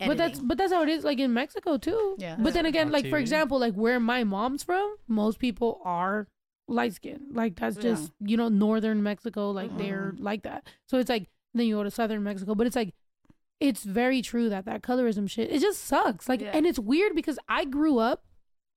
But 0.00 0.16
that's 0.16 0.40
but 0.40 0.58
that's 0.58 0.72
how 0.72 0.82
it 0.82 0.88
is, 0.88 1.04
like 1.04 1.18
in 1.18 1.32
Mexico 1.32 1.76
too. 1.78 2.16
Yeah. 2.18 2.36
But 2.38 2.54
then 2.54 2.66
again, 2.66 2.90
like 2.90 3.08
for 3.08 3.18
example, 3.18 3.58
like 3.58 3.74
where 3.74 4.00
my 4.00 4.24
mom's 4.24 4.62
from, 4.62 4.96
most 5.08 5.38
people 5.38 5.80
are 5.84 6.28
light 6.66 6.94
skinned. 6.94 7.28
Like 7.32 7.56
that's 7.56 7.76
Yeah. 7.76 7.82
just 7.82 8.12
you 8.20 8.36
know 8.36 8.48
northern 8.48 9.02
Mexico. 9.02 9.50
Like 9.50 9.76
they're 9.78 10.12
mm-hmm. 10.14 10.22
like 10.24 10.42
that. 10.42 10.66
So 10.88 10.98
it's 10.98 11.08
like 11.08 11.28
then 11.54 11.66
you 11.66 11.76
go 11.76 11.84
to 11.84 11.90
southern 11.90 12.22
Mexico. 12.22 12.54
But 12.54 12.66
it's 12.66 12.76
like, 12.76 12.94
it's 13.60 13.84
very 13.84 14.20
true 14.20 14.48
that 14.48 14.64
that 14.66 14.82
colorism 14.82 15.30
shit, 15.30 15.50
it 15.50 15.60
just 15.60 15.84
sucks. 15.84 16.28
Like, 16.28 16.40
Yeah. 16.40 16.50
and 16.52 16.66
it's 16.66 16.78
weird 16.78 17.14
because 17.14 17.38
I 17.48 17.64
grew 17.64 17.98
up, 17.98 18.24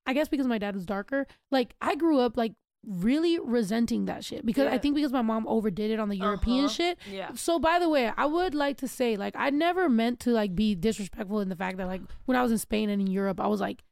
I 0.06 0.14
guess 0.14 0.28
because 0.28 0.48
my 0.48 0.60
dad 0.60 0.76
was 0.76 0.86
darker, 0.86 1.26
like, 1.52 1.74
I 1.82 1.96
grew 1.96 2.20
up 2.20 2.38
like 2.38 2.54
really 2.86 3.38
resenting 3.40 4.06
that 4.06 4.24
shit 4.24 4.46
because 4.46 4.68
I 4.68 4.78
think 4.78 4.96
because 4.96 5.12
my 5.12 5.22
mom 5.22 5.46
overdid 5.48 5.92
it 5.92 6.00
on 6.00 6.10
the 6.10 6.16
European 6.16 6.66
Uh-huh. 6.66 6.74
shit. 6.74 6.98
Yeah. 7.12 7.32
So 7.36 7.60
by 7.60 7.80
the 7.80 7.90
way, 7.90 8.12
I 8.16 8.26
would 8.26 8.56
like 8.56 8.78
to 8.78 8.88
say 8.88 9.18
like 9.18 9.34
I 9.36 9.50
never 9.50 9.90
meant 9.90 10.20
to 10.22 10.32
like 10.32 10.56
be 10.56 10.74
disrespectful 10.76 11.40
in 11.42 11.50
the 11.50 11.56
fact 11.56 11.78
that 11.78 11.88
like 11.88 12.02
when 12.26 12.38
I 12.38 12.44
was 12.44 12.52
in 12.52 12.58
Spain 12.58 12.90
and 12.90 13.02
in 13.02 13.08
Europe, 13.08 13.40
I 13.42 13.48
was 13.48 13.60
like 13.60 13.84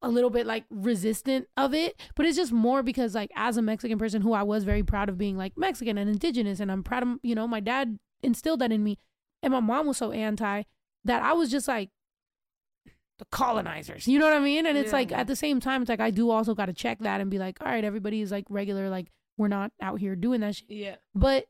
a 0.00 0.08
little 0.08 0.30
bit 0.30 0.46
like 0.46 0.64
resistant 0.70 1.48
of 1.56 1.72
it, 1.74 1.98
but 2.14 2.24
it's 2.26 2.36
just 2.36 2.52
more 2.52 2.82
because 2.82 3.14
like 3.14 3.30
as 3.36 3.56
a 3.56 3.62
Mexican 3.62 3.98
person 3.98 4.22
who 4.22 4.32
I 4.32 4.42
was 4.42 4.64
very 4.64 4.82
proud 4.82 5.08
of 5.08 5.18
being 5.18 5.36
like 5.36 5.56
Mexican 5.56 5.98
and 5.98 6.08
indigenous 6.10 6.60
and 6.60 6.70
I'm 6.72 6.82
proud 6.82 7.02
of 7.02 7.08
you 7.22 7.34
know 7.34 7.46
my 7.48 7.60
dad 7.60 7.98
instilled 8.22 8.60
that 8.60 8.72
in 8.72 8.82
me 8.84 8.98
and 9.42 9.52
my 9.52 9.60
mom 9.60 9.86
was 9.86 9.96
so 9.98 10.12
anti 10.12 10.62
that 11.04 11.22
I 11.22 11.32
was 11.34 11.50
just 11.50 11.68
like 11.68 11.90
the 13.18 13.24
colonizers. 13.26 14.08
You 14.08 14.18
know 14.18 14.24
what 14.26 14.34
I 14.34 14.40
mean? 14.40 14.66
And 14.66 14.76
it's 14.76 14.88
Yeah. 14.90 14.98
like 14.98 15.12
at 15.12 15.26
the 15.26 15.36
same 15.36 15.60
time 15.60 15.82
it's 15.82 15.88
like 15.88 16.00
I 16.00 16.10
do 16.10 16.30
also 16.30 16.54
got 16.54 16.66
to 16.66 16.72
check 16.72 16.98
that 17.00 17.20
and 17.20 17.30
be 17.30 17.38
like, 17.38 17.60
all 17.60 17.68
right, 17.68 17.84
everybody 17.84 18.20
is 18.20 18.30
like 18.30 18.44
regular 18.48 18.88
like 18.90 19.10
we're 19.36 19.48
not 19.48 19.72
out 19.80 20.00
here 20.00 20.16
doing 20.16 20.40
that 20.40 20.56
shit. 20.56 20.70
Yeah. 20.70 20.96
But 21.14 21.46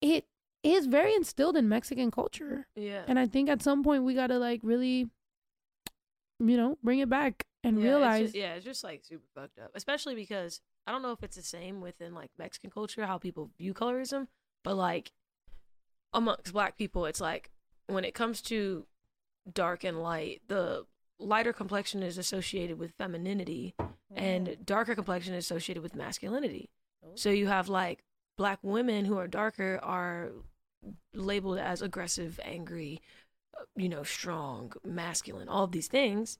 it 0.00 0.26
is 0.62 0.86
very 0.86 1.14
instilled 1.14 1.56
in 1.56 1.68
Mexican 1.68 2.10
culture. 2.10 2.66
Yeah. 2.74 3.02
And 3.06 3.18
I 3.18 3.26
think 3.26 3.48
at 3.48 3.62
some 3.62 3.82
point 3.84 4.04
we 4.04 4.14
got 4.14 4.28
to 4.28 4.38
like 4.38 4.60
really 4.62 5.10
you 6.40 6.56
know, 6.56 6.78
bring 6.84 7.00
it 7.00 7.08
back 7.10 7.44
and 7.64 7.76
yeah, 7.76 7.80
it's 7.80 7.84
realize 7.88 8.22
just, 8.26 8.34
yeah, 8.36 8.54
it's 8.54 8.64
just 8.64 8.84
like 8.84 9.04
super 9.04 9.26
fucked 9.34 9.58
up. 9.58 9.72
Especially 9.74 10.14
because 10.14 10.60
I 10.86 10.92
don't 10.92 11.02
know 11.02 11.10
if 11.12 11.22
it's 11.22 11.36
the 11.36 11.42
same 11.42 11.80
within 11.80 12.14
like 12.14 12.30
Mexican 12.38 12.70
culture 12.70 13.04
how 13.06 13.18
people 13.18 13.50
view 13.58 13.74
colorism, 13.74 14.28
but 14.62 14.76
like 14.76 15.10
amongst 16.12 16.52
black 16.52 16.78
people, 16.78 17.06
it's 17.06 17.20
like 17.20 17.50
when 17.88 18.04
it 18.04 18.14
comes 18.14 18.40
to 18.42 18.86
dark 19.52 19.84
and 19.84 20.02
light, 20.02 20.42
the 20.48 20.84
lighter 21.18 21.52
complexion 21.52 22.02
is 22.02 22.18
associated 22.18 22.78
with 22.78 22.92
femininity 22.92 23.74
and 24.14 24.56
darker 24.64 24.94
complexion 24.94 25.34
is 25.34 25.44
associated 25.44 25.82
with 25.82 25.94
masculinity. 25.94 26.70
So 27.14 27.30
you 27.30 27.46
have 27.48 27.68
like 27.68 28.04
black 28.36 28.58
women 28.62 29.04
who 29.04 29.18
are 29.18 29.28
darker 29.28 29.80
are 29.82 30.30
labeled 31.12 31.58
as 31.58 31.82
aggressive, 31.82 32.38
angry, 32.44 33.00
uh, 33.58 33.64
you 33.76 33.88
know, 33.88 34.02
strong, 34.02 34.72
masculine, 34.84 35.48
all 35.48 35.64
of 35.64 35.72
these 35.72 35.88
things. 35.88 36.38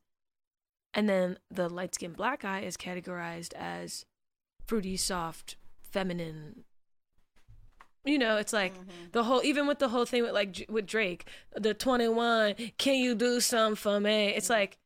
And 0.95 1.09
then 1.09 1.39
the 1.51 1.69
light 1.69 1.95
skinned 1.95 2.17
black 2.17 2.43
guy 2.43 2.61
is 2.61 2.77
categorized 2.77 3.53
as 3.55 4.07
fruity, 4.67 4.97
soft, 4.97 5.57
feminine. 5.81 6.65
You 8.05 8.19
know, 8.19 8.37
it's 8.37 8.53
like 8.53 8.75
mm-hmm. 8.75 8.91
the 9.13 9.25
whole, 9.25 9.43
even 9.43 9.67
with 9.67 9.79
the 9.79 9.89
whole 9.89 10.05
thing 10.05 10.23
with 10.23 10.33
like 10.33 10.65
with 10.69 10.87
Drake, 10.87 11.27
the 11.55 11.75
21, 11.75 12.55
can 12.79 12.97
you 12.97 13.15
do 13.15 13.41
something 13.41 13.77
for 13.77 14.01
me? 14.01 14.29
It's 14.29 14.47
mm-hmm. 14.47 14.61
like 14.61 14.79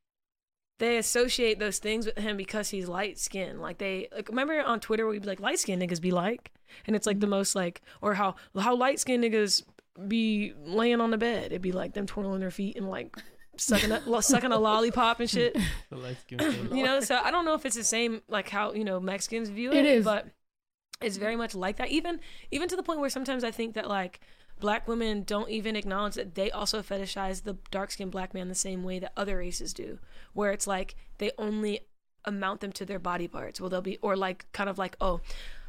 they 0.78 0.96
associate 0.96 1.58
those 1.60 1.78
things 1.78 2.06
with 2.06 2.18
him 2.18 2.36
because 2.36 2.70
he's 2.70 2.88
light 2.88 3.18
skinned. 3.18 3.60
Like 3.60 3.78
they, 3.78 4.08
like, 4.14 4.28
remember 4.28 4.60
on 4.60 4.80
Twitter 4.80 5.12
you'd 5.12 5.22
be 5.22 5.28
like, 5.28 5.40
light 5.40 5.58
skinned 5.58 5.82
niggas 5.82 6.00
be 6.00 6.10
like? 6.10 6.50
And 6.86 6.96
it's 6.96 7.06
like 7.06 7.20
the 7.20 7.26
mm-hmm. 7.26 7.32
most 7.32 7.54
like, 7.54 7.82
or 8.00 8.14
how, 8.14 8.34
how 8.58 8.74
light 8.74 8.98
skinned 8.98 9.22
niggas 9.22 9.62
be 10.08 10.54
laying 10.64 11.00
on 11.00 11.10
the 11.10 11.18
bed. 11.18 11.46
It'd 11.46 11.62
be 11.62 11.72
like 11.72 11.92
them 11.92 12.06
twirling 12.06 12.40
their 12.40 12.50
feet 12.50 12.76
and 12.76 12.88
like 12.88 13.16
sucking 13.56 13.92
a, 13.92 14.22
sucking 14.22 14.52
a 14.52 14.58
lollipop 14.58 15.20
and 15.20 15.30
shit. 15.30 15.56
The 15.90 15.96
light 15.96 16.20
skin. 16.20 16.68
You 16.72 16.84
know, 16.84 17.00
so 17.00 17.16
I 17.16 17.30
don't 17.30 17.44
know 17.44 17.54
if 17.54 17.66
it's 17.66 17.76
the 17.76 17.84
same 17.84 18.22
like 18.28 18.48
how 18.48 18.72
you 18.72 18.84
know 18.84 19.00
Mexicans 19.00 19.50
view 19.50 19.72
it. 19.72 19.78
It 19.78 19.86
is. 19.86 20.04
but 20.04 20.26
it's 21.04 21.16
very 21.16 21.36
much 21.36 21.54
like 21.54 21.76
that. 21.76 21.88
Even 21.88 22.20
even 22.50 22.68
to 22.68 22.76
the 22.76 22.82
point 22.82 23.00
where 23.00 23.10
sometimes 23.10 23.44
I 23.44 23.50
think 23.50 23.74
that 23.74 23.88
like 23.88 24.20
black 24.60 24.86
women 24.86 25.22
don't 25.24 25.50
even 25.50 25.76
acknowledge 25.76 26.14
that 26.14 26.34
they 26.34 26.50
also 26.50 26.82
fetishize 26.82 27.42
the 27.42 27.56
dark 27.70 27.90
skinned 27.90 28.12
black 28.12 28.34
man 28.34 28.48
the 28.48 28.54
same 28.54 28.84
way 28.84 28.98
that 28.98 29.12
other 29.16 29.38
races 29.38 29.72
do, 29.72 29.98
where 30.32 30.52
it's 30.52 30.66
like 30.66 30.94
they 31.18 31.30
only 31.38 31.80
amount 32.24 32.60
them 32.60 32.72
to 32.72 32.84
their 32.84 32.98
body 32.98 33.28
parts. 33.28 33.60
Well, 33.60 33.70
they'll 33.70 33.80
be 33.82 33.98
or 34.02 34.16
like 34.16 34.50
kind 34.52 34.70
of 34.70 34.78
like 34.78 34.96
oh. 35.00 35.20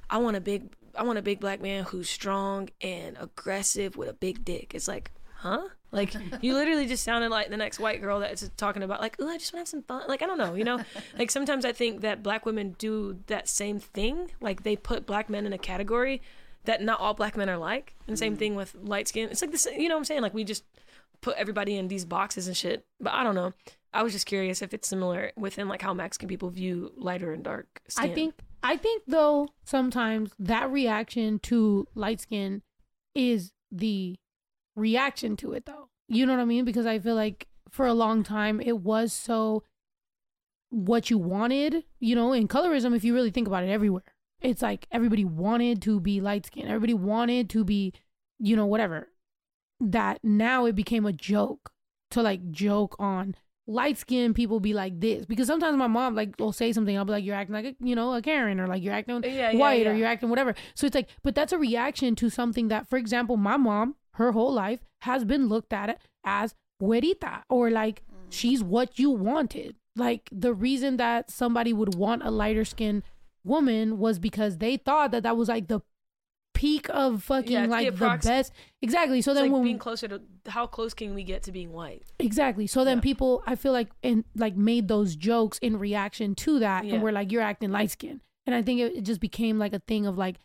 I 0.10 0.18
want 0.18 0.36
a 0.36 0.42
big 0.42 0.76
I 0.96 1.04
want 1.04 1.18
a 1.18 1.24
big 1.24 1.40
black 1.40 1.62
man 1.62 1.86
who's 1.86 2.10
strong 2.10 2.70
and 2.82 3.18
aggressive 3.20 3.96
with 3.96 4.10
a 4.10 4.14
big 4.14 4.46
dick. 4.46 4.74
It's 4.76 4.88
like, 4.88 5.12
huh? 5.44 5.68
Like 5.92 6.16
you 6.42 6.54
literally 6.54 6.88
just 6.88 7.04
sounded 7.04 7.30
like 7.30 7.50
the 7.50 7.58
next 7.58 7.78
white 7.78 8.02
girl 8.02 8.20
that's 8.20 8.50
talking 8.56 8.82
about 8.82 9.02
like, 9.02 9.18
oh, 9.20 9.28
I 9.28 9.38
just 9.38 9.54
want 9.54 9.58
to 9.58 9.60
have 9.60 9.68
some 9.68 9.84
fun. 9.84 10.04
Like 10.08 10.22
I 10.22 10.26
don't 10.26 10.38
know, 10.38 10.56
you 10.56 10.64
know. 10.64 10.80
like 11.20 11.30
sometimes 11.30 11.66
I 11.66 11.74
think 11.74 12.02
that 12.02 12.24
black 12.24 12.46
women 12.46 12.76
do 12.80 13.20
that 13.28 13.48
same 13.48 13.80
thing. 13.80 14.32
Like 14.42 14.64
they 14.64 14.76
put 14.76 15.06
black 15.06 15.30
men 15.30 15.46
in 15.46 15.54
a 15.54 15.58
category 15.58 16.22
that 16.64 16.82
not 16.82 17.00
all 17.00 17.14
black 17.14 17.36
men 17.36 17.50
are 17.50 17.58
like. 17.58 17.94
And 18.08 18.14
the 18.14 18.18
same 18.18 18.36
mm. 18.36 18.40
thing 18.40 18.56
with 18.56 18.74
light 18.82 19.08
skin. 19.08 19.30
It's 19.30 19.42
like 19.42 19.52
this, 19.52 19.68
you 19.78 19.90
know 19.90 19.96
what 19.96 20.00
I'm 20.00 20.06
saying? 20.06 20.22
Like 20.22 20.34
we 20.34 20.46
just 20.46 20.64
put 21.22 21.36
everybody 21.36 21.78
in 21.78 21.90
these 21.90 22.06
boxes 22.06 22.48
and 22.48 22.56
shit. 22.56 22.86
But 23.02 23.14
I 23.14 23.24
don't 23.24 23.36
know. 23.36 23.54
I 23.94 24.02
was 24.02 24.14
just 24.14 24.26
curious 24.26 24.62
if 24.62 24.74
it's 24.74 24.88
similar 24.88 25.34
within 25.36 25.68
like 25.68 25.82
how 25.82 25.94
Mexican 25.94 26.30
people 26.30 26.50
view 26.50 26.94
lighter 26.96 27.34
and 27.34 27.44
dark 27.44 27.82
skin. 27.90 28.10
I 28.10 28.14
think 28.14 28.36
I 28.64 28.78
think 28.78 29.04
though 29.06 29.50
sometimes 29.66 30.32
that 30.40 30.72
reaction 30.72 31.38
to 31.40 31.88
light 31.94 32.22
skin 32.22 32.64
is 33.14 33.52
the 33.72 34.16
reaction 34.76 35.36
to 35.38 35.54
it 35.54 35.66
though. 35.66 35.90
You 36.08 36.26
know 36.26 36.34
what 36.34 36.42
I 36.42 36.46
mean? 36.46 36.66
Because 36.66 36.86
I 36.86 37.00
feel 37.00 37.16
like 37.16 37.48
for 37.70 37.86
a 37.86 37.94
long 37.94 38.24
time 38.24 38.62
it 38.62 38.80
was 38.80 39.14
so 39.14 39.64
what 40.70 41.10
you 41.10 41.18
wanted, 41.18 41.84
you 42.00 42.16
know, 42.16 42.34
in 42.34 42.48
colorism 42.48 42.96
if 42.96 43.04
you 43.04 43.14
really 43.14 43.32
think 43.32 43.48
about 43.48 43.64
it 43.64 43.70
everywhere. 43.70 44.04
It's 44.42 44.62
like 44.62 44.88
everybody 44.92 45.24
wanted 45.24 45.82
to 45.84 46.00
be 46.00 46.20
light 46.20 46.46
skin. 46.46 46.68
Everybody 46.68 46.94
wanted 46.94 47.50
to 47.52 47.64
be, 47.64 47.94
you 48.40 48.56
know, 48.56 48.66
whatever. 48.66 49.10
That 49.80 50.20
now 50.24 50.66
it 50.66 50.76
became 50.76 51.06
a 51.06 51.14
joke 51.14 51.72
to 52.12 52.22
like 52.22 52.52
joke 52.52 52.96
on 53.00 53.36
light 53.66 53.98
skinned 53.98 54.36
people 54.36 54.60
be 54.60 54.74
like 54.74 55.00
this 55.00 55.26
because 55.26 55.48
sometimes 55.48 55.78
my 55.78 55.88
mom 55.88 56.16
like 56.16 56.36
will 56.38 56.52
say 56.52 56.74
something 56.74 56.98
I'll 56.98 57.06
be 57.06 57.14
like 57.14 57.24
you're 57.24 57.36
acting 57.36 57.56
like 57.56 57.66
a, 57.66 57.76
you 57.80 57.96
know 57.96 58.14
a 58.14 58.22
Karen 58.22 58.60
or 58.60 58.68
like 58.68 58.84
you're 58.84 58.94
acting 58.94 59.24
Yeah, 59.24 59.52
yeah, 59.52 59.58
white 59.58 59.88
or 59.88 59.96
you're 59.96 60.08
acting 60.08 60.30
whatever 60.30 60.54
so 60.76 60.86
it's 60.86 60.94
like 60.94 61.08
but 61.24 61.34
that's 61.34 61.54
a 61.54 61.58
reaction 61.58 62.14
to 62.18 62.30
something 62.30 62.68
that 62.68 62.88
for 62.88 62.98
example 62.98 63.38
my 63.38 63.56
mom 63.56 63.96
her 64.16 64.32
whole 64.32 64.54
life 64.54 64.80
has 65.02 65.26
been 65.26 65.48
looked 65.48 65.74
at 65.74 66.00
as 66.26 66.56
güerita 66.82 67.44
or 67.50 67.70
like 67.70 68.02
mm. 68.02 68.16
she's 68.30 68.64
what 68.64 69.00
you 69.00 69.10
wanted 69.10 69.76
like 69.96 70.30
the 70.32 70.54
reason 70.54 70.98
that 70.98 71.30
somebody 71.30 71.74
would 71.74 71.96
want 71.96 72.24
a 72.24 72.32
lighter 72.32 72.66
skinned 72.66 73.04
woman 73.44 73.98
was 73.98 74.20
because 74.20 74.58
they 74.58 74.78
thought 74.78 75.12
that 75.12 75.24
that 75.24 75.38
was 75.38 75.50
like 75.50 75.68
the 75.68 75.82
peak 76.54 76.88
of 76.90 77.24
fucking 77.24 77.52
Yeah, 77.52 77.66
like 77.66 77.96
the 77.96 78.18
best 78.24 78.54
exactly 78.82 79.22
so 79.22 79.32
It's 79.32 79.40
then 79.40 79.48
like 79.48 79.54
when 79.54 79.64
being 79.64 79.80
closer 79.80 80.08
to 80.08 80.22
how 80.48 80.66
close 80.68 80.94
can 80.94 81.14
we 81.14 81.24
get 81.24 81.44
to 81.44 81.52
being 81.52 81.72
white? 81.72 82.04
Exactly. 82.20 82.68
So 82.68 82.84
then 82.84 82.98
Yeah. 82.98 83.02
people, 83.02 83.44
I 83.46 83.56
feel 83.56 83.72
like, 83.72 83.90
and 84.04 84.24
like 84.36 84.56
made 84.56 84.88
those 84.88 85.16
jokes 85.16 85.58
in 85.60 85.78
reaction 85.78 86.36
to 86.36 86.60
that, 86.60 86.86
Yeah. 86.86 86.96
and 86.96 87.04
we're 87.04 87.12
like, 87.12 87.32
"You're 87.32 87.42
acting 87.42 87.72
light 87.72 87.92
skinned," 87.92 88.22
and 88.46 88.56
I 88.56 88.62
think 88.62 88.80
it, 88.80 88.96
it 88.98 89.02
just 89.02 89.20
became 89.20 89.58
like 89.58 89.74
a 89.74 89.80
thing 89.80 90.06
of 90.06 90.18
like, 90.18 90.38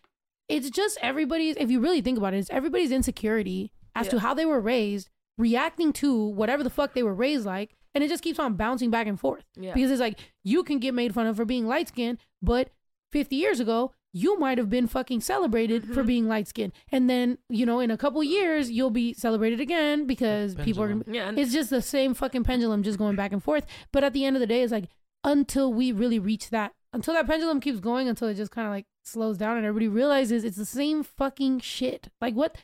it's 0.48 0.70
just 0.70 0.98
everybody's. 1.02 1.56
If 1.56 1.70
you 1.70 1.80
really 1.80 2.00
think 2.00 2.18
about 2.18 2.34
it, 2.34 2.38
it's 2.38 2.50
everybody's 2.50 2.90
insecurity 2.90 3.72
as 3.94 4.08
to 4.08 4.18
how 4.20 4.32
they 4.34 4.46
were 4.46 4.60
raised, 4.60 5.08
reacting 5.36 5.92
to 5.94 6.14
whatever 6.28 6.62
the 6.62 6.70
fuck 6.70 6.94
they 6.94 7.02
were 7.02 7.14
raised 7.14 7.44
like, 7.46 7.74
and 7.94 8.02
it 8.04 8.08
just 8.08 8.22
keeps 8.22 8.38
on 8.38 8.54
bouncing 8.54 8.90
back 8.90 9.06
and 9.06 9.18
forth. 9.18 9.44
Yeah. 9.56 9.74
Because 9.74 9.90
it's 9.90 10.00
like 10.00 10.18
you 10.44 10.62
can 10.62 10.78
get 10.78 10.94
made 10.94 11.14
fun 11.14 11.26
of 11.26 11.36
for 11.36 11.44
being 11.44 11.66
light 11.66 11.88
skinned, 11.88 12.18
but 12.42 12.70
50 13.12 13.36
years 13.36 13.60
ago. 13.60 13.92
You 14.14 14.38
might 14.38 14.56
have 14.56 14.70
been 14.70 14.86
fucking 14.86 15.20
celebrated 15.20 15.84
for 15.86 15.96
Mm-hmm. 15.96 16.06
being 16.06 16.28
light 16.28 16.48
skinned. 16.48 16.72
And 16.90 17.10
then, 17.10 17.36
you 17.50 17.66
know, 17.66 17.78
in 17.78 17.90
a 17.90 17.96
couple 17.98 18.24
years, 18.24 18.70
you'll 18.70 18.88
be 18.90 19.12
celebrated 19.12 19.60
again 19.60 20.06
because 20.06 20.54
people 20.54 20.82
are 20.82 20.88
going 20.88 21.00
to 21.00 21.04
Pendulum. 21.04 21.22
Yeah, 21.24 21.28
and 21.28 21.38
it's 21.38 21.52
just 21.52 21.68
the 21.68 21.82
same 21.82 22.14
fucking 22.14 22.42
pendulum 22.44 22.82
just 22.82 22.98
going 22.98 23.16
back 23.16 23.32
and 23.32 23.44
forth. 23.44 23.66
But 23.92 24.04
at 24.04 24.14
the 24.14 24.24
end 24.24 24.34
of 24.34 24.40
the 24.40 24.46
day, 24.46 24.62
it's 24.62 24.72
like 24.72 24.88
until 25.24 25.74
we 25.74 25.92
really 25.92 26.18
reach 26.18 26.48
that, 26.50 26.72
until 26.92 27.14
that 27.14 27.26
pendulum 27.26 27.60
keeps 27.60 27.80
going, 27.80 28.08
until 28.08 28.28
it 28.28 28.34
just 28.34 28.50
kind 28.50 28.66
of 28.66 28.72
like 28.72 28.86
slows 29.04 29.36
down 29.38 29.56
and 29.56 29.66
everybody 29.66 29.88
realizes 29.88 30.44
it's 30.44 30.56
the 30.56 30.64
same 30.66 31.02
fucking 31.02 31.60
shit. 31.60 32.08
Like 32.20 32.34
what? 32.34 32.56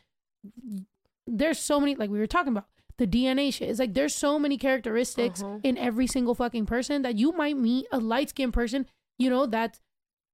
There's 1.26 1.58
so 1.58 1.80
many, 1.80 1.94
like 1.94 2.10
we 2.10 2.18
were 2.18 2.26
talking 2.26 2.52
about 2.52 2.66
the 2.98 3.06
DNA 3.06 3.52
shit. 3.52 3.70
It's 3.70 3.78
like 3.78 3.94
there's 3.94 4.14
so 4.14 4.38
many 4.38 4.58
characteristics 4.58 5.42
Uh-huh. 5.42 5.58
in 5.62 5.78
every 5.78 6.06
single 6.06 6.34
fucking 6.34 6.66
person 6.66 7.02
that 7.02 7.16
you 7.16 7.32
might 7.32 7.56
meet 7.56 7.86
a 7.90 7.98
light 7.98 8.30
skinned 8.30 8.52
person, 8.52 8.86
you 9.18 9.30
know, 9.30 9.46
that 9.46 9.80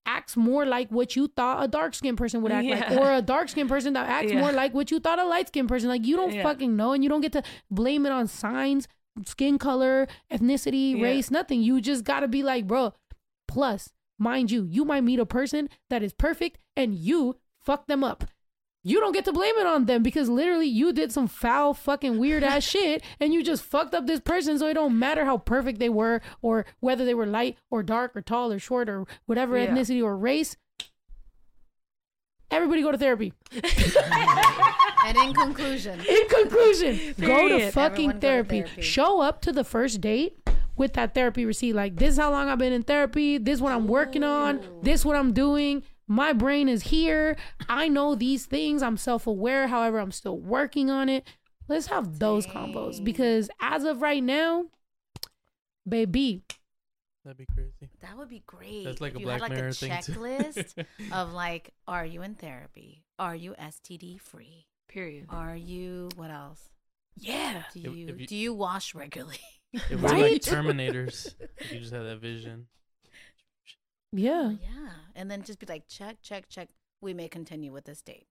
acts 0.07 0.37
more 0.37 0.67
like 0.67 0.91
what 0.91 1.15
you 1.15 1.29
thought 1.29 1.63
a 1.63 1.69
dark 1.69 1.95
skinned 1.95 2.19
person 2.19 2.43
would 2.43 2.51
act 2.51 2.67
like, 2.67 2.91
or 2.93 3.13
a 3.13 3.23
dark 3.23 3.49
skinned 3.49 3.69
person 3.69 3.93
that 3.93 4.09
acts 4.09 4.33
Yeah. 4.33 4.41
more 4.41 4.51
like 4.53 4.75
what 4.75 4.91
you 4.91 4.99
thought 4.99 5.19
a 5.19 5.25
light 5.25 5.49
skinned 5.49 5.69
person. 5.69 5.89
Like 5.89 6.05
you 6.07 6.17
don't 6.17 6.33
Yeah. 6.35 6.43
fucking 6.43 6.75
know, 6.77 6.93
and 6.93 7.05
you 7.05 7.09
don't 7.11 7.21
get 7.21 7.33
to 7.33 7.43
blame 7.71 8.05
it 8.07 8.11
on 8.13 8.27
signs, 8.27 8.89
skin 9.27 9.59
color, 9.59 10.09
ethnicity, 10.31 10.97
Yeah. 10.97 11.05
race, 11.05 11.31
nothing. 11.31 11.63
You 11.63 11.81
just 11.81 12.03
gotta 12.05 12.27
be 12.29 12.43
like, 12.43 12.67
bro. 12.67 12.93
Plus, 13.51 13.91
mind 14.17 14.53
you, 14.53 14.65
you 14.65 14.85
might 14.85 15.03
meet 15.03 15.19
a 15.19 15.27
person 15.27 15.69
that 15.89 16.05
is 16.05 16.13
perfect, 16.13 16.57
and 16.77 16.95
you 16.95 17.37
fuck 17.61 17.89
them 17.89 18.05
up. 18.05 18.23
You 18.85 19.01
don't 19.01 19.13
get 19.13 19.25
to 19.25 19.33
blame 19.33 19.57
it 19.59 19.67
on 19.67 19.87
them 19.87 20.05
because 20.05 20.29
literally 20.29 20.69
you 20.69 20.93
did 20.93 21.11
some 21.11 21.27
foul 21.27 21.75
fucking 21.75 22.19
weird 22.21 22.45
ass 22.45 22.63
shit 22.71 23.03
and 23.19 23.35
you 23.35 23.43
just 23.43 23.63
fucked 23.63 23.93
up 23.93 24.07
this 24.07 24.21
person 24.21 24.59
so 24.59 24.69
it 24.69 24.75
don't 24.75 24.99
matter 24.99 25.27
how 25.27 25.37
perfect 25.37 25.79
they 25.81 25.91
were 25.91 26.23
or 26.41 26.65
whether 26.79 27.05
they 27.05 27.13
were 27.13 27.27
light 27.27 27.59
or 27.71 27.83
dark 27.83 28.17
or 28.17 28.23
tall 28.23 28.51
or 28.53 28.59
short 28.59 28.89
or 28.89 29.05
whatever 29.27 29.59
Yeah. 29.59 29.67
ethnicity 29.67 30.03
or 30.03 30.17
race. 30.17 30.57
Everybody 32.51 32.81
go 32.83 32.93
to 32.93 32.99
therapy. 32.99 33.33
And 35.03 35.17
in 35.17 35.33
conclusion, 35.35 35.99
In 36.07 36.29
conclusion, 36.29 37.15
go 37.21 37.49
to 37.49 37.71
fucking 37.71 38.11
Everyone 38.11 38.13
go 38.13 38.13
to 38.13 38.21
therapy. 38.21 38.61
therapy. 38.63 38.83
Show 38.83 39.21
up 39.23 39.41
to 39.43 39.51
the 39.53 39.65
first 39.65 40.01
date 40.03 40.37
with 40.77 40.93
that 40.95 41.15
therapy 41.15 41.45
receipt. 41.45 41.75
Like, 41.75 41.97
this 41.97 42.11
is 42.11 42.19
how 42.19 42.31
long 42.31 42.49
I've 42.49 42.59
been 42.59 42.73
in 42.73 42.83
therapy. 42.83 43.39
This 43.39 43.55
is 43.57 43.63
what 43.63 43.73
I'm 43.73 43.87
working 43.87 44.25
on. 44.25 44.61
This 44.83 45.05
what 45.05 45.17
I'm 45.17 45.33
doing. 45.33 45.83
My 46.07 46.33
brain 46.33 46.69
is 46.69 46.83
here. 46.85 47.37
I 47.69 47.89
know 47.89 48.15
these 48.15 48.47
things. 48.47 48.83
I'm 48.83 48.97
self 48.97 49.27
aware. 49.27 49.69
However, 49.69 49.99
I'm 49.99 50.13
still 50.13 50.39
working 50.39 50.91
on 50.91 51.09
it. 51.09 51.27
Let's 51.69 51.87
have 51.87 52.19
those 52.19 52.47
combos 52.49 53.03
because 53.05 53.49
as 53.61 53.85
of 53.85 54.03
right 54.03 54.23
now, 54.23 54.65
baby, 55.89 56.43
That'd 57.25 57.37
be 57.39 57.47
crazy. 57.55 57.91
that 58.01 58.17
would 58.17 58.29
be 58.29 58.43
great. 58.47 58.85
That's 58.85 59.01
like 59.01 59.13
if 59.13 59.19
a 59.19 59.21
you 59.21 59.27
Black 59.27 59.43
had 59.43 59.51
like 59.51 59.53
Mirror 59.59 59.69
a 59.69 59.73
thing, 59.73 59.91
checklist 59.93 60.85
of 61.13 61.33
like, 61.33 61.73
are 61.87 62.05
you 62.05 62.23
in 62.23 62.35
therapy? 62.35 63.05
Are 63.19 63.37
you 63.37 63.55
STD 63.61 64.21
free? 64.21 64.67
Period. 64.89 65.27
Are 65.29 65.55
you 65.55 66.09
what 66.17 66.31
else? 66.31 66.71
Yeah. 67.17 67.63
Do 67.75 67.81
If- 67.93 68.09
if 68.15 68.21
you- 68.21 68.27
do 68.27 68.37
you 68.37 68.53
wash 68.55 68.95
regularly? 68.95 69.39
If 69.73 70.01
we're 70.01 70.09
like 70.19 70.43
Terminators, 70.43 71.35
if 71.59 71.73
you 71.73 71.81
just 71.81 71.93
have 71.93 72.05
that 72.05 72.21
vision. 72.21 72.67
yeah, 74.13 74.53
oh, 74.53 74.59
yeah, 74.63 74.91
and 75.15 75.31
then 75.31 75.43
just 75.43 75.59
be 75.61 75.67
like, 75.67 75.85
check, 75.89 76.17
check, 76.23 76.49
check. 76.49 76.69
We 77.01 77.15
may 77.15 77.29
continue 77.29 77.73
with 77.73 77.85
this 77.85 78.03
date. 78.03 78.27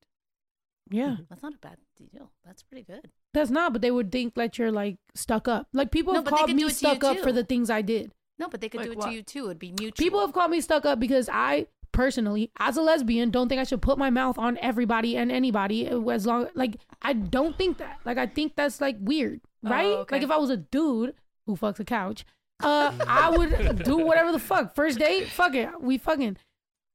yeah. 0.91 1.15
That's 1.29 1.41
not 1.41 1.53
a 1.55 1.57
bad 1.57 1.77
deal. 1.97 2.31
That's 2.45 2.61
pretty 2.61 2.83
good. 2.83 3.09
That's 3.33 3.49
not, 3.49 3.73
but 3.73 3.81
they 3.81 3.91
would 3.91 4.11
think 4.11 4.35
that 4.35 4.57
you're 4.57 4.71
like 4.71 4.97
stuck 5.15 5.47
up. 5.47 5.67
Like 5.73 5.91
people 5.91 6.13
No, 6.13 6.19
have 6.19 6.27
called 6.27 6.49
me 6.49 6.53
it 6.53 6.57
to 6.57 6.61
you 6.63 6.69
stuck 6.69 7.03
up 7.03 7.17
for 7.19 7.31
the 7.31 7.43
things 7.43 7.69
I 7.69 7.81
did. 7.81 8.11
No, 8.37 8.47
but 8.49 8.61
they 8.61 8.69
could 8.69 8.79
Like 8.81 8.87
do 8.87 8.91
it 8.93 8.97
what? 8.97 9.07
to 9.09 9.13
you 9.15 9.21
too. 9.23 9.45
It'd 9.45 9.59
be 9.59 9.71
mutual. 9.79 10.03
People 10.03 10.19
have 10.21 10.33
called 10.33 10.51
me 10.51 10.61
stuck 10.61 10.85
up 10.85 10.99
because 10.99 11.29
I 11.31 11.67
personally, 11.91 12.51
as 12.59 12.77
a 12.77 12.81
lesbian, 12.81 13.29
don't 13.31 13.49
think 13.49 13.59
I 13.59 13.63
should 13.63 13.81
put 13.81 13.97
my 13.97 14.09
mouth 14.09 14.37
on 14.37 14.57
everybody 14.61 15.15
and 15.17 15.31
anybody 15.31 15.87
as 15.87 16.25
long 16.27 16.47
like 16.55 16.75
I 17.01 17.13
don't 17.13 17.57
think 17.57 17.77
that. 17.79 17.99
Like 18.05 18.17
I 18.17 18.25
think 18.27 18.55
that's 18.55 18.79
like 18.81 18.97
weird, 18.99 19.41
Oh, 19.65 19.69
right? 19.69 19.85
okay. 19.85 20.15
Like 20.17 20.23
if 20.23 20.31
I 20.31 20.37
was 20.37 20.49
a 20.49 20.57
dude 20.57 21.13
who 21.49 21.57
fucks 21.57 21.79
a 21.79 21.83
couch, 21.85 22.25
uh, 22.61 22.91
I 23.07 23.29
would 23.35 23.83
do 23.83 23.97
whatever 23.97 24.31
the 24.31 24.39
fuck. 24.39 24.75
First 24.75 24.99
date, 24.99 25.27
fuck 25.27 25.55
it, 25.55 25.81
we 25.81 25.97
fucking. 25.97 26.37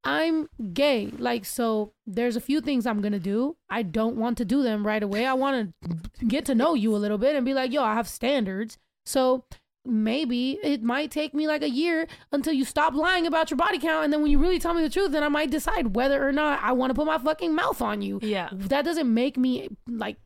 I'm 0.06 0.48
gay, 0.74 1.06
like 1.18 1.44
so. 1.46 1.92
There's 2.06 2.36
a 2.36 2.40
few 2.40 2.60
things 2.60 2.86
I'm 2.86 3.00
gonna 3.00 3.18
do. 3.18 3.56
I 3.70 3.82
don't 3.82 4.16
want 4.16 4.36
to 4.38 4.44
do 4.44 4.62
them 4.62 4.86
right 4.86 5.02
away. 5.02 5.24
I 5.24 5.32
want 5.32 5.72
to 6.20 6.24
get 6.26 6.44
to 6.46 6.54
know 6.54 6.74
you 6.74 6.94
a 6.94 6.98
little 6.98 7.16
bit 7.18 7.34
and 7.36 7.44
be 7.44 7.54
like, 7.54 7.72
yo, 7.72 7.82
I 7.82 7.94
have 7.94 8.06
standards. 8.06 8.76
So 9.06 9.44
maybe 9.86 10.58
it 10.62 10.82
might 10.82 11.10
take 11.10 11.34
me 11.34 11.46
like 11.46 11.62
a 11.62 11.68
year 11.70 12.06
until 12.32 12.52
you 12.52 12.64
stop 12.64 12.94
lying 12.94 13.26
about 13.26 13.50
your 13.50 13.56
body 13.58 13.78
count 13.78 14.02
and 14.04 14.10
then 14.12 14.22
when 14.22 14.30
you 14.30 14.38
really 14.38 14.58
tell 14.58 14.72
me 14.72 14.80
the 14.80 14.88
truth 14.88 15.12
then 15.12 15.22
i 15.22 15.28
might 15.28 15.50
decide 15.50 15.94
whether 15.94 16.26
or 16.26 16.32
not 16.32 16.58
i 16.62 16.72
want 16.72 16.88
to 16.88 16.94
put 16.94 17.04
my 17.04 17.18
fucking 17.18 17.54
mouth 17.54 17.82
on 17.82 18.00
you 18.00 18.18
Yeah. 18.22 18.48
that 18.50 18.82
doesn't 18.86 19.12
make 19.12 19.36
me 19.36 19.68
like 19.86 20.16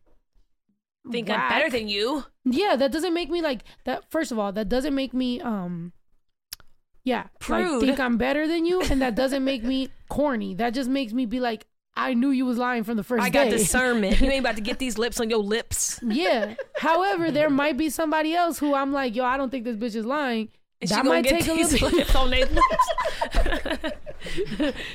Think 1.11 1.31
I'm 1.31 1.49
better 1.49 1.71
than 1.71 1.89
you. 1.89 2.25
yeah 2.45 2.77
that 2.77 2.93
doesn't 2.93 3.15
make 3.15 3.31
me 3.31 3.41
like 3.43 3.63
that 3.85 4.11
first 4.11 4.33
of 4.33 4.39
all 4.39 4.53
that 4.53 4.69
doesn't 4.69 4.95
make 4.95 5.13
me 5.15 5.41
um 5.41 5.93
yeah 7.05 7.25
like 7.49 7.81
think 7.81 7.99
i'm 8.01 8.17
better 8.19 8.47
than 8.47 8.65
you 8.67 8.81
and 8.83 9.01
that 9.01 9.15
doesn't 9.15 9.45
make 9.45 9.63
me 9.63 9.89
corny 10.09 10.55
that 10.55 10.71
just 10.75 10.89
makes 10.91 11.13
me 11.13 11.25
be 11.27 11.41
like 11.41 11.67
i 11.97 12.13
knew 12.15 12.31
you 12.31 12.45
was 12.47 12.59
lying 12.59 12.85
from 12.85 12.97
the 12.97 13.03
first 13.03 13.23
I 13.25 13.31
got 13.31 13.45
day 13.45 13.51
discernment. 13.51 14.21
You 14.21 14.31
ain't 14.31 14.41
about 14.41 14.57
to 14.57 14.63
get 14.63 14.79
these 14.85 14.99
lips 14.99 15.21
on 15.21 15.29
your 15.31 15.39
lips. 15.43 16.01
yeah 16.03 16.55
however 16.77 17.31
there 17.31 17.51
might 17.51 17.77
be 17.77 17.89
somebody 17.91 18.35
else 18.35 18.59
who 18.59 18.75
i'm 18.75 18.93
like 18.93 19.15
yo 19.15 19.25
i 19.25 19.37
don't 19.37 19.51
think 19.51 19.65
this 19.65 19.77
bitch 19.77 19.95
is 19.97 20.05
lying 20.05 20.49
And 20.81 20.91
that 20.91 21.05
might 21.05 21.25
get 21.25 21.41
take 21.43 21.49
a 21.49 21.55
little 21.55 21.89
bit 21.89 21.97
lips 21.97 22.15
on 22.15 22.31
their 22.31 22.47
lips. 22.59 22.87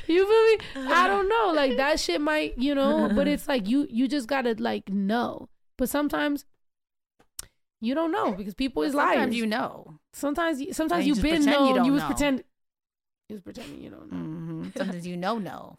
you 0.06 0.26
feel 0.26 0.44
me? 0.76 0.90
I 0.94 1.06
don't 1.12 1.28
know. 1.28 1.52
Like 1.54 1.76
that 1.76 2.00
shit 2.00 2.20
might, 2.20 2.56
you 2.58 2.74
know, 2.74 3.10
but 3.14 3.28
it's 3.28 3.46
like 3.48 3.68
you 3.68 3.86
you 3.90 4.08
just 4.08 4.26
gotta 4.28 4.54
like 4.58 4.88
know. 4.88 5.48
But 5.76 5.88
sometimes 5.88 6.44
you 7.80 7.94
don't 7.94 8.12
know 8.12 8.32
because 8.32 8.54
people 8.54 8.82
is 8.82 8.94
liars. 8.94 9.14
Sometimes 9.16 9.36
you 9.36 9.46
know. 9.46 9.94
sometimes 10.12 10.60
you- 10.60 10.72
sometimes 10.72 11.04
you 11.06 11.08
you 11.10 11.14
just 11.14 11.22
been 11.22 11.42
pretend 11.44 11.66
you 11.68 11.74
known. 11.74 11.84
You 11.84 11.92
was 11.92 12.02
know. 12.02 12.06
pretend. 12.08 12.44
You 13.28 13.34
was 13.36 13.42
pretending 13.42 13.80
you 13.82 13.90
don't 13.90 14.12
know. 14.12 14.18
hmm 14.18 14.68
Sometimes 14.76 15.06
you 15.06 15.16
know 15.16 15.38
no, 15.38 15.74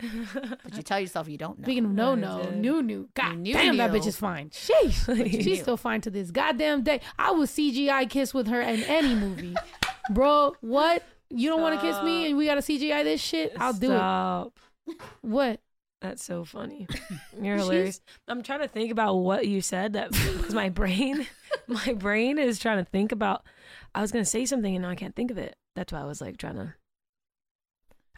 but 0.63 0.75
you 0.75 0.81
tell 0.83 0.99
yourself 0.99 1.27
you 1.29 1.37
don't 1.37 1.59
know. 1.59 1.63
Speaking 1.65 1.85
of 1.85 1.91
no 1.91 2.15
no, 2.15 2.49
new 2.49 2.81
new, 2.81 3.07
god 3.13 3.37
knew 3.37 3.53
damn 3.53 3.77
that 3.77 3.91
bitch 3.91 4.07
is 4.07 4.15
fine. 4.17 4.49
Sheesh, 4.49 5.05
she's 5.31 5.45
knew. 5.45 5.55
still 5.55 5.77
fine 5.77 6.01
to 6.01 6.09
this 6.09 6.31
goddamn 6.31 6.81
day. 6.83 7.01
I 7.19 7.31
would 7.31 7.47
CGI 7.49 8.09
kiss 8.09 8.33
with 8.33 8.47
her 8.47 8.61
in 8.61 8.81
any 8.83 9.13
movie, 9.15 9.55
bro. 10.11 10.55
What? 10.61 11.03
You 11.29 11.49
don't 11.49 11.61
want 11.61 11.79
to 11.79 11.85
kiss 11.85 12.01
me 12.03 12.27
and 12.27 12.37
we 12.37 12.45
gotta 12.45 12.61
CGI 12.61 13.03
this 13.03 13.21
shit? 13.21 13.53
I'll 13.59 13.73
do 13.73 13.87
Stop. 13.87 14.53
it. 14.87 14.95
What? 15.21 15.59
That's 16.01 16.23
so 16.23 16.43
funny. 16.45 16.87
You're 17.41 17.57
She's- 17.57 17.67
hilarious. 17.67 18.01
I'm 18.27 18.43
trying 18.43 18.59
to 18.59 18.67
think 18.67 18.91
about 18.91 19.15
what 19.15 19.47
you 19.47 19.61
said 19.61 19.93
that 19.93 20.11
because 20.11 20.53
my 20.53 20.69
brain, 20.69 21.25
my 21.67 21.93
brain 21.93 22.37
is 22.37 22.59
trying 22.59 22.77
to 22.83 22.89
think 22.89 23.11
about. 23.11 23.43
I 23.95 24.01
was 24.01 24.11
gonna 24.11 24.25
say 24.25 24.45
something 24.45 24.75
and 24.75 24.83
now 24.83 24.89
I 24.89 24.95
can't 24.95 25.15
think 25.15 25.31
of 25.31 25.37
it. 25.37 25.55
That's 25.75 25.91
why 25.93 26.01
I 26.01 26.05
was 26.05 26.21
like 26.21 26.37
trying 26.37 26.55
to. 26.55 26.73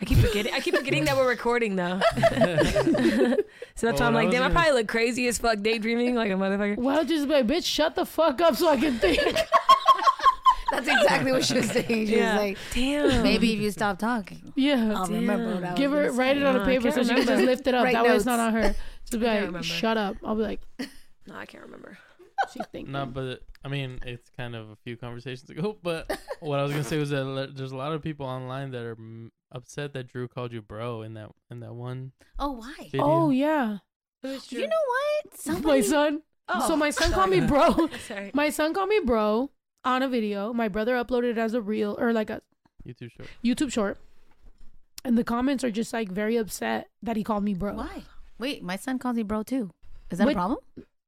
I 0.02 0.06
keep 0.06 0.18
forgetting. 0.20 0.54
I 0.54 0.60
keep 0.60 0.76
forgetting 0.76 1.06
that 1.06 1.16
we're 1.18 1.28
recording 1.28 1.76
though. 1.76 2.00
so 2.14 2.18
that's 2.20 3.82
Well, 3.82 3.94
why 4.00 4.06
I'm 4.08 4.14
like, 4.14 4.30
damn, 4.32 4.44
I 4.44 4.48
gonna- 4.48 4.54
probably 4.54 4.72
look 4.74 4.88
crazy 4.88 5.28
as 5.28 5.38
fuck 5.38 5.62
daydreaming 5.62 6.14
like 6.16 6.30
a 6.32 6.36
motherfucker. 6.36 6.78
Well, 6.78 6.98
don't 6.98 7.08
just 7.08 7.28
be 7.28 7.34
like, 7.34 7.48
bitch, 7.48 7.66
shut 7.66 7.96
the 7.96 8.06
fuck 8.06 8.42
up 8.42 8.56
so 8.56 8.70
I 8.70 8.78
can 8.78 8.98
think? 9.00 9.22
That's 10.72 10.88
exactly 10.88 11.32
what 11.32 11.46
she 11.46 11.56
was 11.56 11.70
saying. 11.72 12.08
She 12.08 12.18
Yeah. 12.18 12.34
was 12.34 12.42
like, 12.42 12.58
Damn. 12.74 13.24
maybe 13.24 13.54
if 13.54 13.60
you 13.60 13.72
stop 13.72 14.00
talking, 14.00 14.54
yeah. 14.56 14.94
I'll 14.96 15.08
remember 15.08 15.56
what 15.56 15.64
I 15.64 15.70
was 15.72 15.78
Give 15.78 15.92
her, 15.92 16.06
gonna 16.08 16.18
write 16.18 16.36
say. 16.36 16.42
it 16.42 16.46
on 16.46 16.56
a 16.58 16.66
paper 16.66 16.92
so 16.92 17.04
she 17.04 17.10
can 17.16 17.26
just 17.26 17.44
lift 17.44 17.68
it 17.68 17.74
up. 17.74 17.84
Write 17.86 17.94
that 17.94 18.04
way 18.04 18.16
it's 18.16 18.26
not 18.26 18.40
on 18.40 18.54
her. 18.54 18.76
Just 19.10 19.22
be 19.22 19.26
like, 19.26 19.40
remember. 19.40 19.64
shut 19.64 19.96
up. 19.96 20.18
I'll 20.22 20.36
be 20.36 20.42
like, 20.42 20.60
No, 21.28 21.36
I 21.36 21.46
can't 21.46 21.64
remember. 21.64 21.98
she's 22.54 22.66
thinking. 22.74 22.92
No, 22.92 23.06
but 23.06 23.42
I 23.64 23.70
mean, 23.70 24.00
it's 24.06 24.30
kind 24.30 24.54
of 24.56 24.70
a 24.70 24.76
few 24.84 24.98
conversations 24.98 25.50
ago. 25.50 25.78
But 25.84 26.20
what 26.42 26.60
I 26.60 26.64
was 26.64 26.72
gonna 26.72 26.84
say 26.84 26.98
was 26.98 27.10
that 27.12 27.24
le- 27.24 27.48
there's 27.48 27.72
a 27.72 27.78
lot 27.78 27.94
of 27.94 28.02
people 28.02 28.26
online 28.26 28.72
that 28.72 28.84
are 28.84 28.96
mm, 28.98 29.30
upset 29.52 29.94
that 29.94 30.08
Drew 30.08 30.28
called 30.28 30.52
you 30.52 30.62
bro 30.62 31.04
in 31.04 31.14
that 31.14 31.30
in 31.50 31.62
that 31.62 31.74
one 31.74 32.12
oh, 32.38 32.52
why? 32.52 32.74
video. 32.92 33.02
oh, 33.06 33.30
yeah. 33.30 33.78
You 34.50 34.68
know 34.68 34.84
what? 35.46 35.64
My 35.64 35.80
son. 35.82 36.22
Oh, 36.50 36.68
so 36.68 36.76
my 36.76 36.90
son 36.90 37.12
called 37.12 37.30
me 37.30 37.40
bro. 37.42 37.90
Sorry. 38.08 38.32
My 38.34 38.50
son 38.50 38.74
called 38.74 38.90
me 38.90 39.00
bro 39.06 39.52
on 39.84 40.02
a 40.04 40.08
video. 40.10 40.54
My 40.54 40.68
brother 40.68 40.94
uploaded 40.96 41.32
it 41.32 41.38
as 41.38 41.54
a 41.54 41.62
reel 41.62 41.96
or 42.00 42.14
like 42.14 42.30
a 42.30 42.42
YouTube 42.88 43.12
short. 43.12 43.30
YouTube 43.44 43.72
short. 43.72 43.98
And 45.04 45.18
the 45.18 45.24
comments 45.24 45.64
are 45.64 45.72
just 45.72 45.94
like 45.94 46.10
very 46.10 46.36
upset 46.38 46.88
that 47.02 47.16
he 47.16 47.24
called 47.24 47.44
me 47.44 47.54
bro. 47.54 47.74
why? 47.74 48.04
Wait, 48.40 48.64
my 48.64 48.76
son 48.76 49.00
calls 49.00 49.16
me 49.16 49.24
bro 49.24 49.44
too. 49.44 49.72
Is 50.12 50.18
that 50.20 50.28
Wait. 50.28 50.34
a 50.34 50.36
problem? 50.36 50.60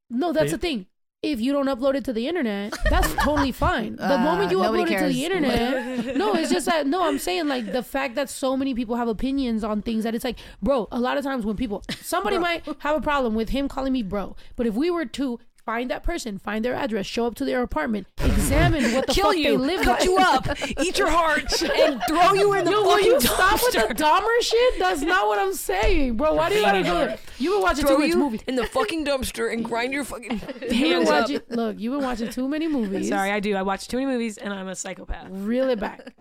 No, 0.10 0.32
that's 0.34 0.52
They- 0.52 0.58
the 0.58 0.62
thing. 0.62 0.86
If 1.22 1.42
you 1.42 1.52
don't 1.52 1.66
upload 1.68 1.96
it 1.96 2.06
to 2.06 2.14
the 2.14 2.30
internet, 2.30 2.74
that's 2.90 3.14
totally 3.16 3.52
fine. 3.68 3.98
The 3.98 4.16
Uh, 4.16 4.18
moment 4.20 4.52
you 4.52 4.62
nobody 4.62 4.84
upload 4.84 4.96
it 4.96 5.00
to 5.00 5.14
the 5.14 5.26
internet, 5.26 6.16
no, 6.16 6.34
it's 6.34 6.50
just 6.50 6.66
that. 6.66 6.88
No, 6.88 7.04
I'm 7.06 7.20
saying 7.20 7.50
like 7.50 7.74
the 7.74 7.84
fact 7.84 8.16
that 8.16 8.30
so 8.30 8.56
many 8.56 8.74
people 8.74 8.96
have 8.96 9.10
opinions 9.10 9.62
on 9.66 9.82
things 9.82 10.06
that 10.06 10.16
it's 10.16 10.24
like, 10.24 10.40
bro. 10.62 10.88
A 10.94 11.00
lot 11.00 11.18
of 11.18 11.26
times 11.26 11.46
when 11.46 11.58
people, 11.58 11.84
somebody 12.02 12.38
might 12.38 12.66
have 12.80 12.96
a 12.96 13.02
problem 13.02 13.36
with 13.36 13.50
him 13.50 13.68
calling 13.68 13.92
me 13.92 14.02
bro, 14.02 14.38
but 14.56 14.66
if 14.66 14.76
we 14.76 14.90
were 14.90 15.04
to 15.06 15.40
find 15.70 15.92
that 15.92 16.02
person, 16.02 16.40
find 16.40 16.66
their 16.66 16.74
address, 16.74 17.06
show 17.06 17.28
up 17.28 17.36
to 17.36 17.46
their 17.46 17.62
apartment, 17.62 18.08
examine 18.26 18.92
what 18.94 19.06
the 19.06 19.14
Kill 19.14 19.26
fuck 19.28 19.38
you, 19.38 19.44
they 19.52 19.58
live 19.58 19.82
cut 19.84 20.00
like. 20.00 20.04
you 20.04 20.18
up, 20.18 20.48
eat 20.82 20.98
your 20.98 21.12
heart, 21.12 21.62
and 21.80 22.02
throw 22.08 22.34
you 22.34 22.54
in 22.54 22.66
the 22.66 22.72
Yo, 22.72 22.82
will 22.82 22.90
fucking 22.98 23.06
you 23.12 23.22
stop 23.38 23.60
with 23.62 23.76
dumpster. 23.76 23.88
the 23.90 23.94
Dahmer 24.04 24.42
shit? 24.42 24.80
That's 24.80 25.02
not 25.02 25.28
what 25.28 25.38
I'm 25.38 25.54
saying, 25.54 26.18
bro. 26.18 26.34
Why 26.34 26.50
do 26.50 26.56
you 26.56 26.62
gotta 26.64 26.82
do 26.84 26.98
it? 26.98 27.20
You've 27.38 27.54
been 27.54 27.62
watching 27.62 27.84
too 27.84 27.88
throw 27.90 27.98
much 28.00 28.08
you 28.10 28.18
movies. 28.18 28.42
in 28.48 28.56
the 28.56 28.66
fucking 28.66 29.06
dumpster 29.06 29.54
and 29.54 29.64
grind 29.64 29.94
your 29.94 30.04
fucking 30.06 30.42
You've 30.64 30.72
hands 30.72 31.08
up. 31.10 31.22
watching. 31.22 31.42
Look, 31.50 31.80
you've 31.80 31.94
been 31.94 32.04
watching 32.04 32.30
too 32.32 32.48
many 32.50 32.68
movies. 32.68 33.08
Sorry, 33.10 33.30
I 33.32 33.40
do. 33.40 33.56
I 33.56 33.62
watch 33.62 33.88
too 33.88 33.98
many 33.98 34.08
movies 34.12 34.38
and 34.40 34.52
I'm 34.52 34.68
a 34.70 34.76
psychopath. 34.76 35.28
reel 35.30 35.70
it 35.70 35.80
back. 35.80 36.16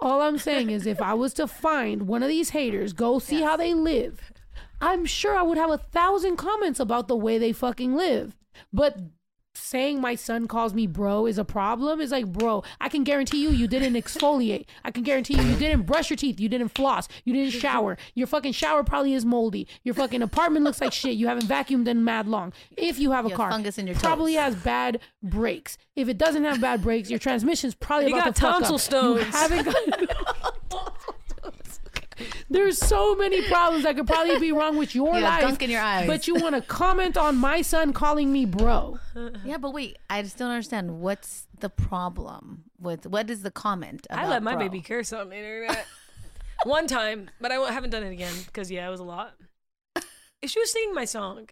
All 0.00 0.22
I'm 0.22 0.38
saying 0.38 0.70
is, 0.70 0.86
if 0.86 1.02
I 1.02 1.12
was 1.12 1.34
to 1.34 1.46
find 1.46 2.08
one 2.08 2.22
of 2.22 2.30
these 2.30 2.48
haters, 2.50 2.94
go 2.94 3.18
see 3.18 3.42
how 3.42 3.58
they 3.58 3.74
live, 3.74 4.32
I'm 4.80 5.04
sure 5.04 5.36
I 5.36 5.42
would 5.42 5.58
have 5.58 5.70
a 5.70 5.78
thousand 5.78 6.36
comments 6.36 6.80
about 6.80 7.08
the 7.08 7.16
way 7.16 7.36
they 7.38 7.52
fucking 7.52 7.94
live. 7.94 8.34
But 8.72 8.96
saying 9.58 9.98
my 10.02 10.14
son 10.14 10.46
calls 10.46 10.74
me 10.74 10.86
bro 10.86 11.24
is 11.24 11.38
a 11.38 11.44
problem 11.44 11.98
is 11.98 12.10
like, 12.10 12.26
bro, 12.26 12.62
I 12.78 12.90
can 12.90 13.04
guarantee 13.04 13.42
you, 13.42 13.48
you 13.48 13.66
didn't 13.66 13.94
exfoliate. 13.94 14.66
I 14.84 14.90
can 14.90 15.02
guarantee 15.02 15.34
you, 15.34 15.42
you 15.42 15.56
didn't 15.56 15.84
brush 15.86 16.10
your 16.10 16.16
teeth. 16.18 16.38
You 16.38 16.50
didn't 16.50 16.68
floss. 16.74 17.08
You 17.24 17.32
didn't 17.32 17.52
shower. 17.52 17.96
Your 18.14 18.26
fucking 18.26 18.52
shower 18.52 18.84
probably 18.84 19.14
is 19.14 19.24
moldy. 19.24 19.66
Your 19.82 19.94
fucking 19.94 20.20
apartment 20.20 20.64
looks 20.66 20.80
like 20.82 20.92
shit. 20.92 21.14
You 21.14 21.28
haven't 21.28 21.46
vacuumed 21.46 21.88
in 21.88 22.04
mad 22.04 22.28
long. 22.28 22.52
If 22.76 22.98
you 22.98 23.12
have 23.12 23.24
a 23.24 23.28
You 23.28 23.32
have 23.32 23.36
car, 23.38 23.50
fungus 23.50 23.78
in 23.78 23.86
your 23.86 23.96
probably 23.96 24.34
toes. 24.34 24.42
has 24.42 24.56
bad 24.56 25.00
brakes. 25.22 25.78
If 25.96 26.10
it 26.10 26.18
doesn't 26.18 26.44
have 26.44 26.60
bad 26.60 26.82
brakes, 26.82 27.08
your 27.08 27.18
transmission's 27.18 27.74
probably 27.74 28.08
You 28.10 28.14
about 28.16 28.24
got 28.26 28.34
to 28.36 28.40
fuck 28.42 28.50
up. 28.56 28.58
tonsil 28.60 28.78
stones. 28.78 29.20
You 29.24 29.32
haven't 29.32 29.64
got. 29.64 30.35
There's 32.48 32.78
so 32.78 33.14
many 33.16 33.42
problems 33.48 33.84
that 33.84 33.96
could 33.96 34.06
probably 34.06 34.38
be 34.38 34.52
wrong 34.52 34.76
with 34.76 34.94
your 34.94 35.06
You 35.14 35.20
got 35.20 35.28
life. 35.28 35.40
gunk 35.42 35.62
in 35.62 35.70
your 35.70 35.80
eyes. 35.80 36.06
But 36.06 36.28
you 36.28 36.34
want 36.36 36.54
to 36.54 36.60
comment 36.62 37.16
on 37.16 37.36
my 37.36 37.62
son 37.62 37.92
calling 37.92 38.32
me 38.32 38.44
bro? 38.44 38.98
Yeah, 39.44 39.56
but 39.58 39.72
wait, 39.72 39.96
I 40.10 40.22
just 40.22 40.36
don't 40.38 40.50
understand. 40.50 41.00
What's 41.00 41.46
the 41.58 41.70
problem 41.70 42.64
with 42.78 43.06
what 43.06 43.30
is 43.30 43.42
the 43.42 43.50
comment? 43.50 44.06
I 44.10 44.28
let 44.28 44.42
my 44.42 44.52
bro? 44.54 44.60
baby 44.64 44.80
curse 44.82 45.12
on 45.12 45.30
the 45.30 45.36
internet 45.36 45.86
one 46.64 46.86
time, 46.86 47.30
but 47.40 47.50
I 47.50 47.56
haven't 47.72 47.90
done 47.90 48.02
it 48.02 48.12
again 48.12 48.34
because 48.46 48.70
yeah, 48.70 48.86
it 48.86 48.90
was 48.90 49.00
a 49.00 49.04
lot. 49.04 49.34
If 50.42 50.50
she 50.50 50.60
was 50.60 50.70
singing 50.70 50.94
my 50.94 51.06
song, 51.06 51.48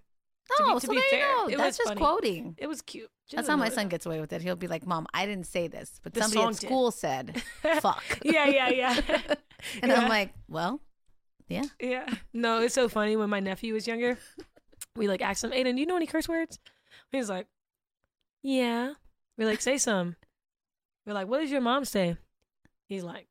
No, 0.61 0.75
be- 0.75 0.81
so 0.81 0.89
to 0.89 0.89
be 0.89 0.95
there 0.97 1.05
fair, 1.11 1.21
you 1.21 1.37
go. 1.37 1.49
it 1.49 1.57
That's 1.57 1.66
was 1.66 1.77
just 1.79 1.89
funny. 1.89 1.99
quoting. 2.01 2.55
It 2.59 2.66
was 2.66 2.83
cute. 2.83 3.11
She 3.27 3.37
That's 3.37 3.49
how 3.49 3.57
my 3.57 3.71
son 3.71 3.85
that. 3.87 3.91
gets 3.93 4.05
away 4.05 4.21
with 4.21 4.33
it. 4.35 4.43
He'll 4.43 4.57
be 4.57 4.66
like, 4.69 4.87
"Mom, 4.87 5.07
I 5.15 5.25
didn't 5.25 5.47
say 5.47 5.66
this, 5.66 5.99
but 6.03 6.12
The 6.12 6.21
somebody 6.21 6.41
song 6.43 6.51
at 6.53 6.61
did." 6.61 6.66
school 6.66 6.91
said 6.91 7.43
fuck." 7.81 8.05
Yeah, 8.23 8.47
yeah, 8.47 8.69
yeah. 8.69 9.01
And 9.81 9.91
Yeah. 9.91 10.01
I'm 10.03 10.09
like, 10.11 10.35
"Well, 10.49 10.83
yeah." 11.49 11.65
Yeah. 11.81 12.07
No, 12.33 12.61
it's 12.61 12.75
so 12.75 12.89
funny 12.89 13.16
when 13.16 13.31
my 13.31 13.41
nephew 13.41 13.75
was 13.75 13.87
younger. 13.87 14.19
We 14.97 15.09
like 15.09 15.23
asked 15.23 15.43
him, 15.43 15.51
Aiden, 15.51 15.75
do 15.75 15.81
you 15.81 15.87
know 15.87 15.97
any 15.97 16.07
curse 16.07 16.29
words? 16.29 16.61
He's 17.11 17.29
like, 17.29 17.49
Yeah. 18.43 18.93
We're 19.37 19.49
like, 19.49 19.61
say 19.61 19.77
some. 19.77 20.15
We're 21.05 21.15
like, 21.15 21.27
what 21.27 21.41
does 21.41 21.51
your 21.51 21.61
mom 21.61 21.85
say? 21.85 22.16
He's 22.89 23.03
like, 23.03 23.27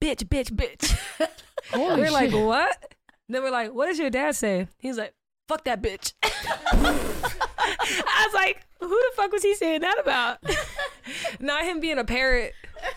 bitch, 0.00 0.24
bitch, 0.24 0.50
bitch. 0.50 1.28
Holy 1.70 2.00
we're 2.00 2.10
like, 2.10 2.30
shit. 2.30 2.46
what? 2.46 2.94
Then 3.28 3.42
we're 3.42 3.50
like, 3.50 3.74
what 3.74 3.86
does 3.86 3.98
your 3.98 4.08
dad 4.08 4.36
say? 4.36 4.68
He's 4.78 4.96
like, 4.96 5.12
fuck 5.48 5.64
that 5.64 5.82
bitch. 5.82 6.14
I 6.22 8.26
was 8.26 8.34
like, 8.34 8.64
who 8.80 8.88
the 8.88 9.12
fuck 9.16 9.32
was 9.32 9.42
he 9.42 9.54
saying 9.54 9.80
that 9.82 9.98
about? 10.00 10.38
Not 11.40 11.64
him 11.64 11.80
being 11.80 11.98
a 11.98 12.04
parrot. 12.04 12.52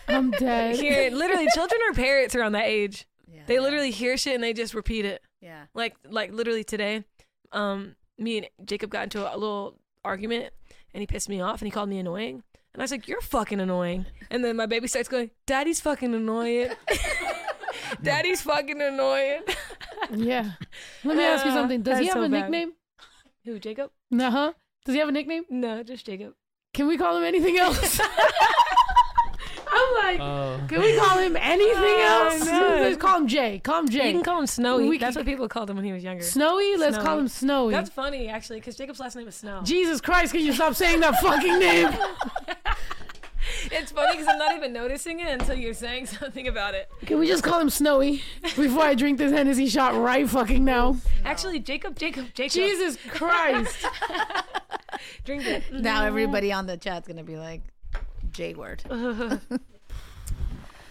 I'm 0.06 0.30
dead. 0.30 0.76
Hearing, 0.76 1.14
literally, 1.14 1.48
children 1.54 1.80
are 1.88 1.94
parrots 1.94 2.34
around 2.34 2.52
that 2.52 2.66
age. 2.66 3.06
Yeah. 3.48 3.54
They 3.54 3.60
literally 3.60 3.90
hear 3.90 4.16
shit 4.16 4.34
and 4.34 4.42
they 4.44 4.52
just 4.52 4.74
repeat 4.74 5.04
it 5.04 5.22
Yeah. 5.40 5.64
like 5.74 5.96
like 6.08 6.32
literally 6.32 6.64
today 6.64 7.04
um 7.52 7.96
me 8.18 8.38
and 8.38 8.48
jacob 8.66 8.90
got 8.90 9.04
into 9.04 9.20
a 9.22 9.36
little 9.36 9.78
argument 10.04 10.52
and 10.92 11.00
he 11.00 11.06
pissed 11.06 11.28
me 11.28 11.40
off 11.40 11.60
and 11.62 11.66
he 11.66 11.70
called 11.70 11.88
me 11.88 11.98
annoying 11.98 12.42
and 12.74 12.82
i 12.82 12.84
was 12.84 12.90
like 12.90 13.08
you're 13.08 13.20
fucking 13.22 13.58
annoying 13.60 14.04
and 14.30 14.44
then 14.44 14.54
my 14.56 14.66
baby 14.66 14.86
starts 14.86 15.08
going 15.08 15.30
daddy's 15.46 15.80
fucking 15.80 16.14
annoying 16.14 16.68
daddy's 18.02 18.42
fucking 18.42 18.80
annoying 18.82 19.42
Yeah. 20.12 20.52
Let 21.04 21.16
me 21.16 21.24
ask 21.24 21.44
you 21.46 21.52
something. 21.52 21.82
Does 21.82 21.98
he 21.98 22.04
that's 22.06 22.14
have 22.14 22.22
so 22.22 22.26
a 22.26 22.28
bad. 22.28 22.42
nickname? 22.50 22.72
who 23.44 23.58
jacob 23.58 23.90
Uh 24.12 24.30
huh. 24.30 24.52
Does 24.84 24.94
he 24.94 24.98
have 25.00 25.08
a 25.08 25.12
nickname? 25.12 25.44
no 25.50 25.82
just 25.82 26.04
jacob 26.06 26.34
Can 26.74 26.86
we 26.86 26.96
call 26.98 27.16
him 27.16 27.24
anything 27.24 27.58
else? 27.58 27.98
I'm 29.88 30.18
like, 30.18 30.20
Oh. 30.20 30.60
can 30.68 30.80
we 30.80 30.96
call 30.96 31.18
him 31.18 31.36
anything 31.36 31.74
Oh, 31.76 32.30
else? 32.32 32.44
no. 32.46 32.60
Let's 32.82 32.96
call 32.96 33.18
him 33.18 33.28
Jay. 33.28 33.58
Call 33.60 33.80
him 33.80 33.88
Jay. 33.88 33.96
you 33.98 34.02
Jay. 34.04 34.12
can 34.12 34.22
call 34.22 34.40
him 34.40 34.46
snowy 34.46 34.88
We 34.88 34.98
that's 34.98 35.16
can- 35.16 35.20
what 35.24 35.26
people 35.30 35.48
called 35.48 35.70
him 35.70 35.76
when 35.76 35.84
he 35.84 35.92
was 35.92 36.02
younger 36.02 36.22
Snowy? 36.24 36.76
Let's 36.76 36.98
call 36.98 37.18
him 37.18 37.28
Snowy. 37.28 37.72
that's 37.72 37.90
funny 37.90 38.28
actually 38.28 38.60
because 38.60 38.76
jacob's 38.76 39.00
last 39.00 39.16
name 39.16 39.28
is 39.28 39.34
snow 39.36 39.60
Jesus 39.64 40.00
Christ, 40.00 40.32
can 40.32 40.42
you 40.44 40.52
stop 40.52 40.74
saying 40.74 41.00
that 41.00 41.16
fucking 41.20 41.58
name? 41.58 41.88
it's 43.72 43.90
funny 43.92 44.12
because 44.12 44.28
i'm 44.28 44.38
not 44.38 44.54
even 44.54 44.72
noticing 44.72 45.20
it 45.20 45.28
until 45.28 45.54
you're 45.56 45.72
saying 45.74 46.06
something 46.06 46.48
about 46.48 46.74
it 46.74 46.88
Can 47.06 47.18
we 47.18 47.26
just 47.26 47.42
call 47.42 47.58
him 47.60 47.70
Snowy 47.70 48.22
before 48.56 48.82
I 48.82 48.94
drink 48.94 49.18
this 49.18 49.32
Hennessy 49.32 49.68
shot 49.68 49.94
right 49.94 50.28
fucking 50.28 50.64
now? 50.64 50.96
actually 51.24 51.58
jacob 51.60 51.96
jacob 51.98 52.26
jacob 52.34 52.52
Jesus 52.52 52.96
Christ. 53.08 53.86
drink 55.24 55.46
it 55.46 55.62
Now 55.72 56.04
everybody 56.04 56.52
on 56.52 56.66
the 56.66 56.76
chat's 56.76 57.08
gonna 57.08 57.22
be 57.24 57.36
like, 57.36 57.62
"J 58.32 58.54
word." 58.54 58.82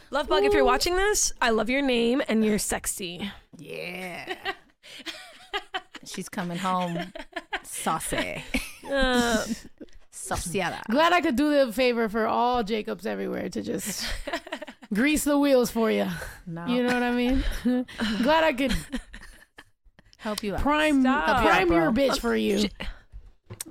Love 0.09 0.27
bug, 0.29 0.43
if 0.45 0.53
you're 0.53 0.63
watching 0.65 0.95
this, 0.95 1.33
I 1.41 1.49
love 1.49 1.69
your 1.69 1.81
name 1.81 2.21
and 2.27 2.43
you're 2.45 2.59
sexy. 2.59 3.29
Yeah. 3.57 4.35
She's 6.05 6.29
coming 6.29 6.57
home, 6.57 7.11
saucy, 7.63 8.43
Uh, 8.89 9.43
sauciada. 10.11 10.81
Glad 10.89 11.11
I 11.11 11.19
could 11.19 11.35
do 11.35 11.65
the 11.65 11.73
favor 11.73 12.07
for 12.07 12.25
all 12.25 12.63
Jacobs 12.63 13.05
everywhere 13.05 13.49
to 13.49 13.61
just 13.61 14.05
grease 14.93 15.25
the 15.25 15.37
wheels 15.37 15.69
for 15.69 15.91
you. 15.91 16.07
No, 16.45 16.65
You 16.67 16.83
know 16.83 16.93
what 16.93 17.03
I 17.03 17.11
mean? 17.11 17.43
Glad 18.23 18.45
I 18.45 18.53
could 18.53 18.73
help 20.17 20.41
you 20.43 20.55
out. 20.55 20.61
prime 20.61 21.01
Stop. 21.01 21.41
prime 21.41 21.69
your 21.71 21.91
Bro. 21.91 22.03
bitch 22.03 22.19
for 22.19 22.35
you. 22.35 22.69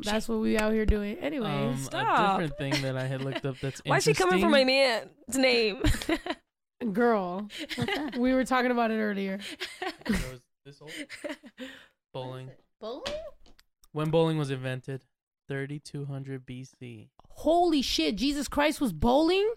That's 0.03 0.29
what 0.29 0.41
we 0.41 0.59
out 0.59 0.73
here 0.73 0.87
doing. 0.87 1.17
Anyway, 1.19 1.47
Um, 1.49 1.77
stop. 1.79 2.39
a 2.39 2.43
different 2.43 2.59
thing 2.59 2.83
that 2.83 2.97
I 2.97 3.07
had 3.07 3.23
looked 3.23 3.45
up 3.47 3.57
that's 3.61 3.81
why 3.87 3.97
is 3.99 4.05
she 4.05 4.15
coming 4.15 4.41
for 4.41 4.49
my 4.49 4.61
interesting- 4.61 5.13
man's 5.35 5.39
name? 6.81 6.93
girl, 6.93 7.49
we 8.19 8.35
were 8.35 8.45
talking 8.45 8.71
about 8.71 8.91
it 8.91 8.99
earlier. 9.01 9.39
This 10.65 10.83
old? 10.83 10.91
Bowling. 12.13 12.51
Bowling? 12.81 13.05
When 13.93 14.11
bowling 14.11 14.37
was 14.37 14.51
invented, 14.51 15.05
3200 15.49 16.45
BC. 16.45 17.07
Holy 17.29 17.83
shit, 17.83 18.17
Jesus 18.17 18.49
Christ 18.49 18.81
was 18.81 18.93
bowling? 18.93 19.49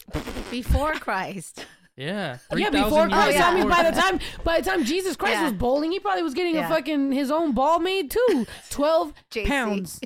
Before 0.51 0.93
Christ. 0.93 1.65
Yeah. 1.97 2.37
yeah, 2.55 2.69
3,000 2.69 2.83
before 2.83 2.99
years 3.07 3.11
Christ. 3.13 3.39
I 3.41 3.53
mean, 3.55 3.67
by 3.67 3.89
the 3.89 3.99
time 3.99 4.19
by 4.43 4.61
the 4.61 4.69
time 4.69 4.85
Jesus 4.85 5.15
Christ 5.17 5.33
Yeah. 5.37 5.43
was 5.45 5.53
bowling, 5.53 5.91
he 5.91 5.99
probably 5.99 6.21
was 6.23 6.33
getting 6.35 6.57
a 6.57 6.67
fucking 6.67 7.11
his 7.11 7.31
own 7.31 7.53
ball 7.53 7.79
made 7.79 8.11
too. 8.11 8.45
Twelve 8.69 9.11
JC. 9.31 9.47
pounds. 9.47 9.99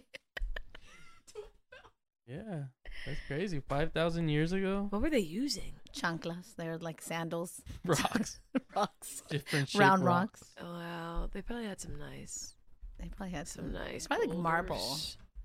Yeah. 2.27 2.63
That's 3.05 3.19
crazy. 3.27 3.59
5,000 3.67 4.29
years 4.29 4.51
ago? 4.53 4.87
what 4.89 5.01
were 5.01 5.09
they 5.09 5.19
using? 5.19 5.73
Chanclas. 5.93 6.55
They're 6.55 6.77
like 6.77 7.01
sandals. 7.01 7.61
Rocks. 7.85 8.39
Rocks. 8.75 9.23
Different 9.29 9.69
shaped 9.69 9.79
Round 9.79 10.05
rocks. 10.05 10.43
Oh, 10.61 10.63
wow, 10.73 11.29
they 11.31 11.41
probably 11.41 11.65
had 11.65 11.81
some 11.81 11.97
nice, 11.99 12.55
They 12.99 13.09
probably 13.09 13.33
had 13.35 13.47
some 13.47 13.65
some, 13.65 13.73
nice. 13.73 14.07
probably 14.07 14.27
like 14.27 14.37
marble. 14.37 14.97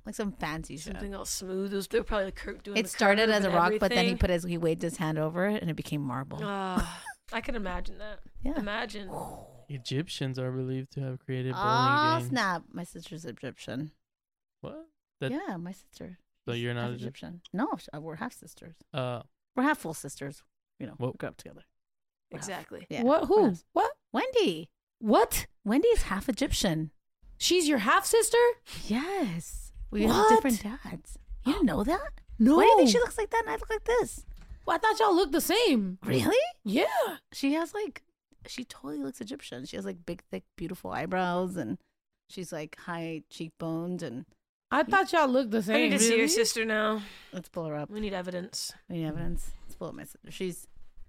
like 0.06 0.14
some 0.14 0.32
fancy 0.32 0.76
shit. 0.76 0.92
Something 0.92 1.14
all 1.14 1.24
smooth. 1.24 1.72
It 1.72 1.76
was, 1.76 1.88
they 1.88 1.98
were 1.98 2.04
probably 2.04 2.30
cur- 2.32 2.54
doing. 2.62 2.76
It 2.76 2.84
the 2.84 2.88
started 2.88 3.28
as 3.30 3.44
a 3.44 3.48
and 3.48 3.56
rock, 3.56 3.72
but 3.80 3.90
then 3.90 4.06
he 4.06 4.14
put 4.14 4.30
his 4.30 4.44
he 4.44 4.56
waved 4.58 4.82
his 4.82 4.96
hand 4.98 5.18
over 5.18 5.46
it 5.48 5.60
and 5.60 5.70
it 5.70 5.74
became 5.74 6.00
marble. 6.00 6.38
Ah, 6.42 7.02
I 7.32 7.40
can 7.40 7.56
imagine 7.56 7.98
that. 7.98 8.20
Yeah. 8.42 8.58
Imagine. 8.58 9.10
Egyptians 9.68 10.38
are 10.38 10.50
believed 10.50 10.92
to 10.92 11.00
have 11.00 11.18
created 11.18 11.52
bowling 11.52 11.66
Oh 11.68 12.16
games. 12.18 12.30
snap! 12.30 12.62
My 12.72 12.84
sister's 12.84 13.24
Egyptian. 13.26 13.90
What? 14.62 14.86
That- 15.20 15.32
yeah, 15.32 15.56
my 15.58 15.72
sister. 15.72 16.18
So 16.48 16.54
you're 16.54 16.72
not 16.72 16.84
half 16.84 16.94
Egyptian? 16.94 17.42
No, 17.52 17.68
uh, 17.92 18.00
we're 18.00 18.16
half 18.16 18.32
sisters. 18.32 18.74
Uh, 18.94 19.20
We're 19.54 19.64
half 19.64 19.76
full 19.76 19.92
sisters. 19.92 20.42
You 20.78 20.86
know, 20.86 20.94
Whoa. 20.96 21.08
we 21.08 21.18
grew 21.18 21.28
up 21.28 21.36
together. 21.36 21.60
We're 22.32 22.38
half. 22.38 22.48
Exactly. 22.48 22.86
Yeah. 22.88 23.02
What? 23.02 23.26
Who? 23.26 23.54
What? 23.74 23.92
Wendy. 24.14 24.70
What? 24.98 25.46
Wendy's 25.62 26.04
half 26.04 26.26
Egyptian. 26.26 26.90
She's 27.36 27.68
your 27.68 27.78
half 27.78 28.06
sister? 28.06 28.38
Yes. 28.86 29.72
We 29.90 30.04
have 30.04 30.30
different 30.30 30.62
dads. 30.62 31.18
You 31.44 31.52
didn't 31.52 31.66
know 31.66 31.84
that? 31.84 32.12
No. 32.38 32.56
Why 32.56 32.62
do 32.62 32.68
you 32.68 32.76
think 32.78 32.90
she 32.92 32.98
looks 32.98 33.18
like 33.18 33.28
that 33.28 33.42
and 33.42 33.50
I 33.50 33.56
look 33.56 33.68
like 33.68 33.84
this? 33.84 34.24
Well, 34.64 34.76
I 34.76 34.78
thought 34.78 34.98
y'all 34.98 35.14
looked 35.14 35.32
the 35.32 35.42
same. 35.42 35.98
Really? 36.02 36.34
Yeah. 36.64 36.86
She 37.32 37.52
has 37.52 37.74
like, 37.74 38.04
she 38.46 38.64
totally 38.64 38.98
looks 39.04 39.20
Egyptian. 39.20 39.66
She 39.66 39.76
has 39.76 39.84
like 39.84 40.06
big, 40.06 40.22
thick, 40.30 40.44
beautiful 40.56 40.92
eyebrows 40.92 41.58
and 41.58 41.76
she's 42.30 42.52
like 42.52 42.78
high 42.86 43.24
cheekbones 43.28 44.02
and 44.02 44.24
I 44.70 44.82
thought 44.82 45.12
y'all 45.12 45.28
looked 45.28 45.50
the 45.50 45.62
same. 45.62 45.76
I 45.76 45.78
need 45.80 45.90
to 45.92 45.98
see 45.98 46.18
your 46.18 46.28
sister 46.28 46.64
now. 46.64 47.02
let's 47.32 47.48
pull 47.48 47.64
her 47.66 47.74
up. 47.74 47.90
We 47.90 48.00
need 48.00 48.12
evidence. 48.12 48.72
We 48.88 48.98
need 48.98 49.06
evidence. 49.06 49.50
Let's 49.64 49.74
pull 49.76 49.88
up 49.88 49.94
my 49.94 50.04
sister. 50.04 50.30
She's, 50.30 50.66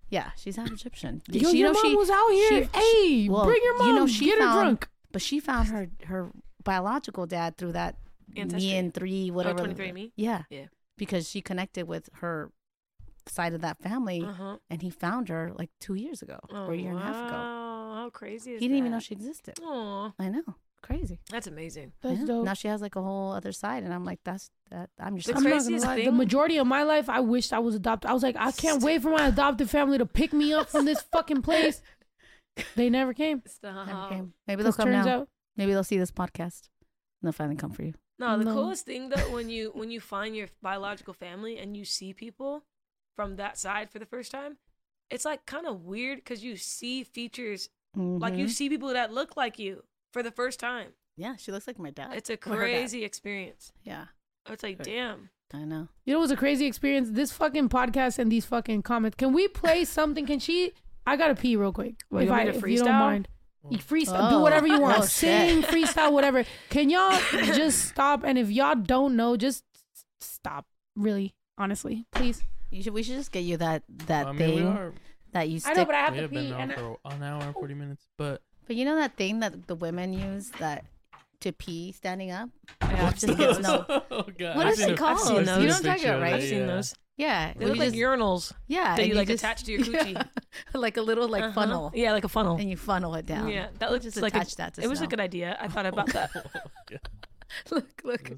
yeah, 0.09 0.31
she's 0.37 0.55
half 0.55 0.71
Egyptian. 0.71 1.21
Yo, 1.29 1.49
She- 1.51 1.57
your 1.59 1.67
you 1.67 1.73
know, 1.73 1.73
mom 1.73 1.83
she- 1.91 1.95
was 1.95 2.09
out 2.09 2.29
here. 2.29 2.63
she- 2.73 2.79
hey, 2.79 3.29
well, 3.29 3.45
bring 3.45 3.61
your 3.63 3.77
mom. 3.77 3.87
you 3.87 3.93
know, 3.95 4.07
she 4.07 4.25
Get 4.25 4.39
her 4.39 4.45
found- 4.45 4.59
drunk. 4.61 4.89
But 5.11 5.21
she 5.21 5.39
found 5.39 5.67
her 5.69 5.89
her 6.05 6.31
biological 6.63 7.25
dad 7.25 7.57
through 7.57 7.71
that 7.73 7.95
Ancestry. 8.37 8.69
me 8.69 8.77
and 8.77 8.93
three 8.93 9.31
whatever. 9.31 9.59
23andMe? 9.67 10.11
Yeah. 10.15 10.43
Yeah. 10.51 10.65
Because 10.97 11.27
she 11.27 11.41
connected 11.41 11.87
with 11.87 12.09
her 12.21 12.51
side 13.27 13.53
of 13.53 13.61
that 13.61 13.81
family, 13.81 14.21
Uh 14.23 14.33
huh. 14.33 14.57
and 14.69 14.81
he 14.83 14.89
found 14.91 15.29
her 15.29 15.51
like 15.57 15.69
two 15.79 15.95
years 15.95 16.21
ago 16.21 16.39
or 16.51 16.73
a 16.73 16.77
year 16.77 16.91
and 16.91 16.99
a 16.99 17.01
half 17.01 17.15
ago. 17.27 17.35
Oh, 17.35 17.93
How 17.95 18.09
crazy 18.11 18.53
is 18.53 18.59
He 18.61 18.67
didn't 18.67 18.77
even 18.79 18.91
know 18.91 18.99
she 18.99 19.15
existed. 19.15 19.59
Aw, 19.63 20.13
I 20.19 20.29
know, 20.29 20.43
crazy. 20.81 21.19
that's 21.29 21.47
amazing. 21.47 21.93
That's 22.01 22.19
Yeah. 22.19 22.25
dope. 22.25 22.45
Now 22.45 22.53
she 22.53 22.67
has 22.67 22.81
like 22.81 22.95
a 22.95 23.01
whole 23.01 23.31
other 23.31 23.51
side, 23.51 23.83
and 23.83 23.93
I'm 23.93 24.05
like, 24.05 24.19
that's 24.23 24.49
that. 24.71 24.89
I'm 24.99 25.17
just. 25.17 25.27
The 25.29 25.35
I'm 25.35 25.43
craziest 25.43 25.85
lie. 25.85 26.05
The 26.05 26.11
majority 26.11 26.57
of 26.57 26.67
my 26.67 26.83
life, 26.83 27.09
I 27.09 27.19
wished 27.19 27.53
I 27.53 27.59
was 27.59 27.75
adopted. 27.75 28.09
I 28.09 28.13
was 28.13 28.23
like, 28.23 28.35
I 28.37 28.51
can't 28.51 28.81
wait 28.83 29.01
for 29.01 29.09
my 29.11 29.27
adopted 29.27 29.69
family 29.69 29.97
to 29.97 30.05
pick 30.05 30.33
me 30.33 30.53
up 30.53 30.69
from 30.69 30.85
this 30.85 31.01
fucking 31.11 31.41
place. 31.41 31.81
They 32.75 32.89
never 32.89 33.13
came. 33.13 33.41
Stop. 33.47 33.87
Never 33.87 34.09
came. 34.09 34.33
Maybe 34.47 34.63
they'll 34.63 34.73
come 34.73 34.89
turns 34.89 35.05
now. 35.05 35.19
out, 35.21 35.29
Maybe 35.55 35.71
they'll 35.73 35.83
see 35.83 35.97
this 35.97 36.11
podcast. 36.11 36.67
And 37.21 37.27
they'll 37.27 37.31
finally 37.31 37.55
come 37.55 37.71
for 37.71 37.83
you. 37.83 37.93
No, 38.17 38.37
the 38.37 38.45
No. 38.45 38.53
coolest 38.53 38.85
thing 38.85 39.09
though, 39.09 39.31
when 39.31 39.49
you 39.49 39.71
when 39.73 39.91
you 39.91 40.01
find 40.01 40.35
your 40.35 40.47
biological 40.61 41.13
family 41.13 41.57
and 41.57 41.77
you 41.77 41.85
see 41.85 42.13
people 42.13 42.63
from 43.15 43.37
that 43.37 43.57
side 43.57 43.89
for 43.89 43.99
the 43.99 44.05
first 44.05 44.31
time, 44.31 44.57
it's 45.09 45.23
like 45.25 45.45
kind 45.45 45.65
of 45.65 45.85
weird 45.85 46.17
because 46.19 46.43
you 46.43 46.57
see 46.57 47.03
features 47.03 47.69
like 47.95 48.35
you 48.35 48.45
Mhm. 48.45 48.49
see 48.49 48.69
people 48.69 48.89
that 48.89 49.13
look 49.13 49.35
like 49.37 49.57
you 49.57 49.83
for 50.11 50.23
the 50.23 50.31
first 50.31 50.59
time. 50.59 50.89
Yeah, 51.17 51.35
she 51.37 51.51
looks 51.51 51.67
like 51.67 51.77
my 51.79 51.89
dad. 51.91 52.11
It's 52.15 52.29
a 52.29 52.33
Or 52.47 52.55
her 52.55 52.67
dad. 52.67 52.73
crazy 52.73 53.03
experience. 53.03 53.71
Yeah, 53.83 54.05
It's 54.49 54.63
like, 54.63 54.79
Right. 54.79 54.85
damn. 54.85 55.29
I 55.53 55.63
know. 55.65 55.87
you 56.05 56.13
know, 56.13 56.19
it 56.19 56.21
was 56.21 56.29
a 56.31 56.35
crazy 56.37 56.65
experience. 56.67 57.09
This 57.11 57.31
fucking 57.31 57.69
podcast 57.69 58.19
and 58.19 58.31
these 58.31 58.45
fucking 58.45 58.83
comments. 58.83 59.15
Can 59.15 59.33
we 59.33 59.47
play 59.47 59.83
something? 59.97 60.25
Can 60.27 60.39
she? 60.39 60.73
I 61.07 61.15
gotta 61.17 61.33
pee 61.35 61.55
real 61.55 61.73
quick. 61.73 61.95
What, 62.09 62.19
you 62.19 62.25
if 62.25 62.29
want 62.29 62.41
I, 62.41 62.51
to 62.51 62.57
if 62.57 62.67
you 62.67 62.77
don't 62.77 62.87
mind. 62.93 63.27
You 63.69 63.77
freestyle, 63.79 64.29
do 64.29 64.35
Oh. 64.35 64.39
whatever 64.41 64.67
you 64.67 64.79
want. 64.79 64.99
Oh. 64.99 65.05
Sing, 65.05 65.61
freestyle, 65.73 66.11
whatever. 66.13 66.45
Can 66.69 66.89
y'all 66.89 67.19
just 67.31 67.85
stop? 67.89 68.23
And 68.23 68.37
if 68.37 68.49
y'all 68.51 68.75
don't 68.75 69.15
know, 69.15 69.35
just 69.35 69.63
stop. 70.21 70.65
Really, 70.95 71.33
honestly, 71.57 72.05
please. 72.11 72.43
You 72.71 72.83
should. 72.83 72.93
We 72.93 73.01
should 73.03 73.15
just 73.15 73.31
get 73.31 73.41
you 73.43 73.57
that 73.57 73.83
that 74.07 74.27
I 74.27 74.31
mean, 74.31 74.37
thing 74.39 74.55
we 74.55 74.61
are. 74.61 74.93
that 75.33 75.49
you 75.49 75.59
I 75.65 75.73
know, 75.73 75.85
but 75.85 75.95
I 75.95 75.99
have 76.01 76.11
We 76.13 76.17
to 76.17 76.21
have 76.23 76.31
pee. 76.31 76.35
been 76.37 76.53
And 76.53 76.71
on 76.73 76.77
for 76.77 76.97
an 77.11 77.23
hour 77.23 77.41
and 77.41 77.53
40 77.53 77.73
minutes, 77.73 78.05
but 78.17 78.41
But 78.69 78.75
you 78.75 78.85
know 78.85 78.95
that 78.97 79.17
thing 79.17 79.39
that 79.39 79.65
the 79.65 79.73
women 79.73 80.13
use 80.13 80.51
that 80.59 80.85
to 81.41 81.51
pee 81.51 81.91
standing 81.91 82.29
up. 82.29 82.49
Yeah, 82.83 83.07
I've 83.07 83.13
Just 83.15 83.21
seen 83.21 83.29
get 83.35 83.47
those. 83.47 83.57
snow. 83.57 83.83
Oh, 83.89 84.23
God. 84.37 84.55
What 84.55 84.67
I've 84.67 84.73
is 84.73 84.79
seen 84.79 84.89
it 84.89 84.93
a- 84.93 84.95
called? 84.95 85.11
I've 85.17 85.19
seen 85.21 85.35
those. 85.43 85.47
seen 85.47 85.55
You 85.63 85.63
a 85.63 85.67
know 85.67 85.73
what 85.73 85.75
I'm 85.77 85.83
talking 85.83 86.05
about, 86.05 86.15
of 86.17 86.21
right? 86.21 86.33
I've 86.35 86.43
seen 86.43 86.59
yeah. 86.59 86.65
those. 86.67 86.95
Yeah, 87.17 87.53
They 87.53 87.59
where 87.59 87.67
look 87.69 87.75
you 87.77 87.83
like 87.83 87.89
just- 87.93 87.99
urinals 88.03 88.53
yeah, 88.67 88.95
that 88.95 88.99
and 88.99 89.09
you 89.09 89.15
like 89.15 89.27
just- 89.27 89.43
attach 89.43 89.63
to 89.63 89.71
your 89.71 89.81
coochie. 89.85 90.27
like 90.75 90.97
a 90.97 91.01
little 91.01 91.27
like 91.27 91.41
Uh-huh. 91.45 91.53
funnel, 91.53 91.91
Yeah, 91.95 92.11
like 92.13 92.23
a 92.25 92.29
funnel. 92.29 92.57
and 92.57 92.69
you 92.69 92.77
funnel 92.77 93.15
it 93.15 93.25
down. 93.25 93.49
Yeah, 93.49 93.69
that 93.79 93.91
looks 93.91 94.03
just 94.05 94.17
like 94.21 94.35
a, 94.35 94.45
that 94.57 94.75
to 94.75 94.83
it 94.83 94.87
was 94.87 94.99
a 94.99 95.01
snow. 95.01 95.09
good 95.09 95.19
idea. 95.19 95.57
I 95.59 95.67
thought 95.67 95.87
about 95.87 96.13
that. 96.13 96.29
look, 97.71 97.89
look, 98.03 98.31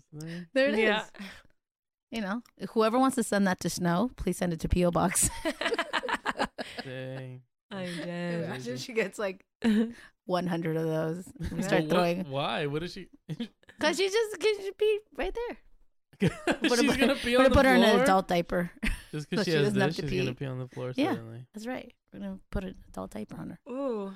there 0.53 0.69
it 0.69 0.75
is. 0.75 0.79
yeah. 0.79 1.03
You 2.09 2.21
know, 2.21 2.41
whoever 2.69 2.97
wants 2.97 3.15
to 3.15 3.23
send 3.23 3.45
that 3.47 3.59
to 3.61 3.69
Snow, 3.69 4.11
please 4.15 4.37
send 4.37 4.53
it 4.53 4.59
to 4.61 4.69
PO 4.69 4.91
Box. 4.91 5.29
Dang. 6.83 7.41
I'm 7.71 7.85
dead. 7.97 8.43
Imagine 8.45 8.77
she 8.77 8.93
gets 8.93 9.17
like 9.19 9.45
100 10.31 10.77
of 10.77 10.83
those. 10.85 11.31
We 11.39 11.47
Well, 11.57 11.63
start 11.63 11.81
what- 11.83 11.89
throwing 11.91 12.29
Why? 12.29 12.65
What 12.65 12.83
is 12.83 12.93
she? 12.93 13.07
because 13.27 13.97
she 13.97 14.09
just 14.09 14.39
can 14.39 14.55
be 14.79 14.99
right 15.17 15.33
there. 15.35 15.57
she's 16.63 16.83
put- 16.85 16.99
gonna 16.99 17.15
pee 17.15 17.35
We're 17.35 17.43
on 17.43 17.43
gonna 17.43 17.49
the 17.49 17.55
put 17.55 17.65
her 17.65 17.75
in 17.75 17.83
an 17.83 17.99
adult 18.01 18.27
diaper. 18.27 18.71
Just 19.11 19.23
so 19.23 19.29
because 19.29 19.45
she 19.45 19.51
she 19.51 19.57
has 19.57 19.65
doesn't 19.67 19.81
have 19.81 19.89
this, 19.89 19.97
to 19.97 20.07
she's 20.09 20.19
gonna 20.21 20.33
pee. 20.33 20.45
pee 20.45 20.51
on 20.51 20.59
the 20.59 20.67
floor 20.67 20.93
Yeah. 20.95 21.11
suddenly. 21.15 21.45
That's 21.53 21.67
right. 21.67 21.91
We're 22.13 22.19
gonna 22.19 22.39
put 22.51 22.63
an 22.63 22.75
adult 22.89 23.11
diaper 23.11 23.37
on 23.37 23.49
her. 23.51 23.59
Ooh, 23.71 24.13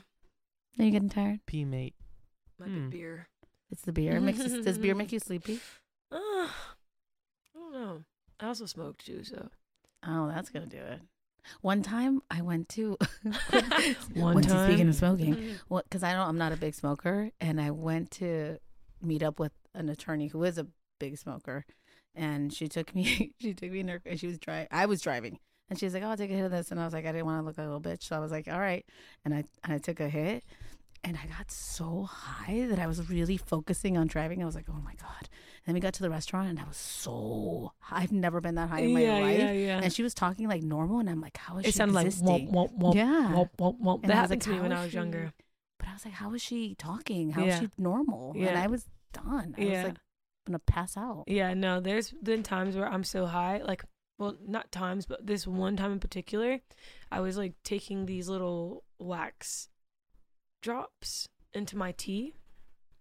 Are 0.79 0.83
you 0.83 0.91
getting 0.91 1.09
tired? 1.09 1.39
Pee 1.47 1.65
mate. 1.65 1.95
might 2.59 2.69
Hmm. 2.69 2.89
be 2.89 2.97
beer. 2.97 3.27
It's 3.71 3.81
the 3.81 3.91
beer. 3.91 4.17
It 4.17 4.21
makes 4.21 4.37
does 4.39 4.77
beer 4.77 4.93
make 4.95 5.11
you 5.11 5.19
sleepy? 5.19 5.59
Uh, 6.11 6.17
I 6.17 6.49
don't 7.55 7.73
know. 7.73 8.03
I 8.39 8.47
also 8.47 8.65
smoke 8.67 8.99
too, 8.99 9.23
so 9.23 9.49
Oh, 10.07 10.27
that's 10.27 10.49
gonna 10.49 10.67
do 10.67 10.77
it. 10.77 11.01
One 11.61 11.81
time 11.81 12.21
I 12.29 12.41
went 12.41 12.69
to 12.69 12.97
One 14.13 14.35
Once 14.35 14.47
time? 14.47 14.69
speaking 14.69 14.89
of 14.89 14.95
smoking, 14.95 15.35
mm-hmm. 15.35 15.53
well, 15.69 15.83
because 15.83 16.03
I 16.03 16.13
don't, 16.13 16.27
I'm 16.27 16.37
not 16.37 16.51
a 16.51 16.57
big 16.57 16.75
smoker, 16.75 17.31
and 17.39 17.59
I 17.59 17.71
went 17.71 18.11
to 18.11 18.57
meet 19.01 19.23
up 19.23 19.39
with 19.39 19.51
an 19.73 19.89
attorney 19.89 20.27
who 20.27 20.43
is 20.43 20.57
a 20.57 20.67
big 20.99 21.17
smoker, 21.17 21.65
and 22.13 22.53
she 22.53 22.67
took 22.67 22.95
me, 22.95 23.33
she 23.39 23.53
took 23.53 23.71
me 23.71 23.81
in 23.81 23.87
her, 23.87 24.01
and 24.05 24.19
she 24.19 24.27
was 24.27 24.37
driving, 24.37 24.67
I 24.71 24.85
was 24.85 25.01
driving, 25.01 25.39
and 25.69 25.79
she 25.79 25.85
was 25.85 25.93
like, 25.93 26.03
"Oh, 26.03 26.07
I'll 26.07 26.17
take 26.17 26.31
a 26.31 26.35
hit 26.35 26.45
of 26.45 26.51
this," 26.51 26.71
and 26.71 26.79
I 26.79 26.85
was 26.85 26.93
like, 26.93 27.05
I 27.05 27.11
didn't 27.11 27.25
want 27.25 27.41
to 27.41 27.45
look 27.45 27.57
like 27.57 27.65
a 27.65 27.69
little 27.69 27.81
bitch, 27.81 28.03
so 28.03 28.15
I 28.15 28.19
was 28.19 28.31
like, 28.31 28.47
"All 28.47 28.59
right," 28.59 28.85
and 29.23 29.33
I, 29.33 29.43
and 29.63 29.73
I 29.73 29.77
took 29.77 29.99
a 29.99 30.09
hit, 30.09 30.43
and 31.05 31.17
I 31.17 31.27
got 31.27 31.51
so 31.51 32.03
high 32.03 32.65
that 32.67 32.79
I 32.79 32.87
was 32.87 33.09
really 33.09 33.37
focusing 33.37 33.97
on 33.97 34.07
driving. 34.07 34.41
I 34.41 34.45
was 34.45 34.55
like, 34.55 34.65
"Oh 34.69 34.81
my 34.83 34.95
god!" 34.95 35.21
And 35.21 35.67
then 35.67 35.73
we 35.75 35.79
got 35.79 35.93
to 35.95 36.01
the 36.01 36.09
restaurant, 36.09 36.49
and 36.49 36.59
I 36.59 36.63
was 36.65 36.77
so, 36.77 37.71
high. 37.79 38.01
I've 38.01 38.11
never 38.11 38.41
been 38.41 38.55
that 38.55 38.69
high 38.69 38.81
in 38.81 38.93
my 38.93 39.01
yeah, 39.01 39.17
life, 39.19 39.39
yeah, 39.39 39.51
yeah. 39.51 39.79
and 39.81 39.93
she 39.93 40.03
was 40.03 40.13
talking 40.13 40.47
like 40.47 40.63
normal, 40.63 40.99
and 40.99 41.09
I'm 41.09 41.21
like, 41.21 41.37
"How 41.37 41.57
is 41.57 41.63
it 41.65 41.67
she 41.67 41.71
sounded 41.73 41.93
like 41.93 42.07
existing?" 42.07 42.51
womp 42.51 42.77
womp 42.77 42.79
womp 42.79 42.95
Yeah. 42.95 43.31
womp 43.33 43.49
womp 43.57 43.79
womp. 43.81 44.01
That 44.01 44.13
happened 44.15 44.21
was 44.21 44.29
like, 44.31 44.41
to 44.41 44.49
me 44.49 44.59
when 44.59 44.73
I 44.73 44.81
was 44.81 44.91
she- 44.91 44.97
younger. 44.97 45.33
But 45.79 45.89
I 45.89 45.93
was 45.93 46.05
like, 46.05 46.13
how 46.15 46.33
is 46.33 46.41
she 46.41 46.73
talking? 46.75 47.31
How 47.31 47.41
is 47.41 47.47
Yeah. 47.47 47.59
she 47.59 47.69
normal? 47.77 48.33
And 48.37 48.57
I 48.57 48.67
was 48.67 48.85
done. 49.13 49.53
I 49.57 49.61
was 49.61 49.69
Yeah. 49.69 49.83
like 49.83 49.97
gonna 50.47 50.59
pass 50.59 50.95
out. 50.97 51.25
Yeah, 51.27 51.53
no, 51.53 51.79
there's 51.79 52.11
been 52.11 52.43
times 52.43 52.75
where 52.75 52.87
I'm 52.87 53.03
so 53.03 53.25
high, 53.25 53.61
like, 53.61 53.83
well, 54.17 54.37
not 54.47 54.71
times, 54.71 55.05
but 55.05 55.27
this 55.27 55.45
one 55.45 55.75
time 55.75 55.91
in 55.91 55.99
particular, 55.99 56.59
I 57.11 57.19
was 57.19 57.37
like 57.37 57.53
taking 57.63 58.05
these 58.05 58.29
little 58.29 58.83
wax 58.97 59.69
drops 60.65 61.29
into 61.53 61.77
my 61.77 61.91
tea. 61.91 62.33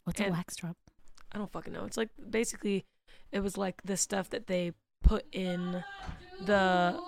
What's 0.04 0.20
a 0.20 0.28
wax 0.28 0.54
drop? 0.56 0.76
I 1.32 1.38
don't 1.38 1.50
fucking 1.50 1.72
know. 1.72 1.86
It's 1.86 1.96
like 1.96 2.10
basically, 2.28 2.84
it 3.32 3.40
was 3.40 3.56
like 3.56 3.80
the 3.84 3.96
stuff 3.96 4.28
that 4.30 4.46
they 4.48 4.72
put 5.02 5.24
in 5.32 5.82
the. 6.44 7.00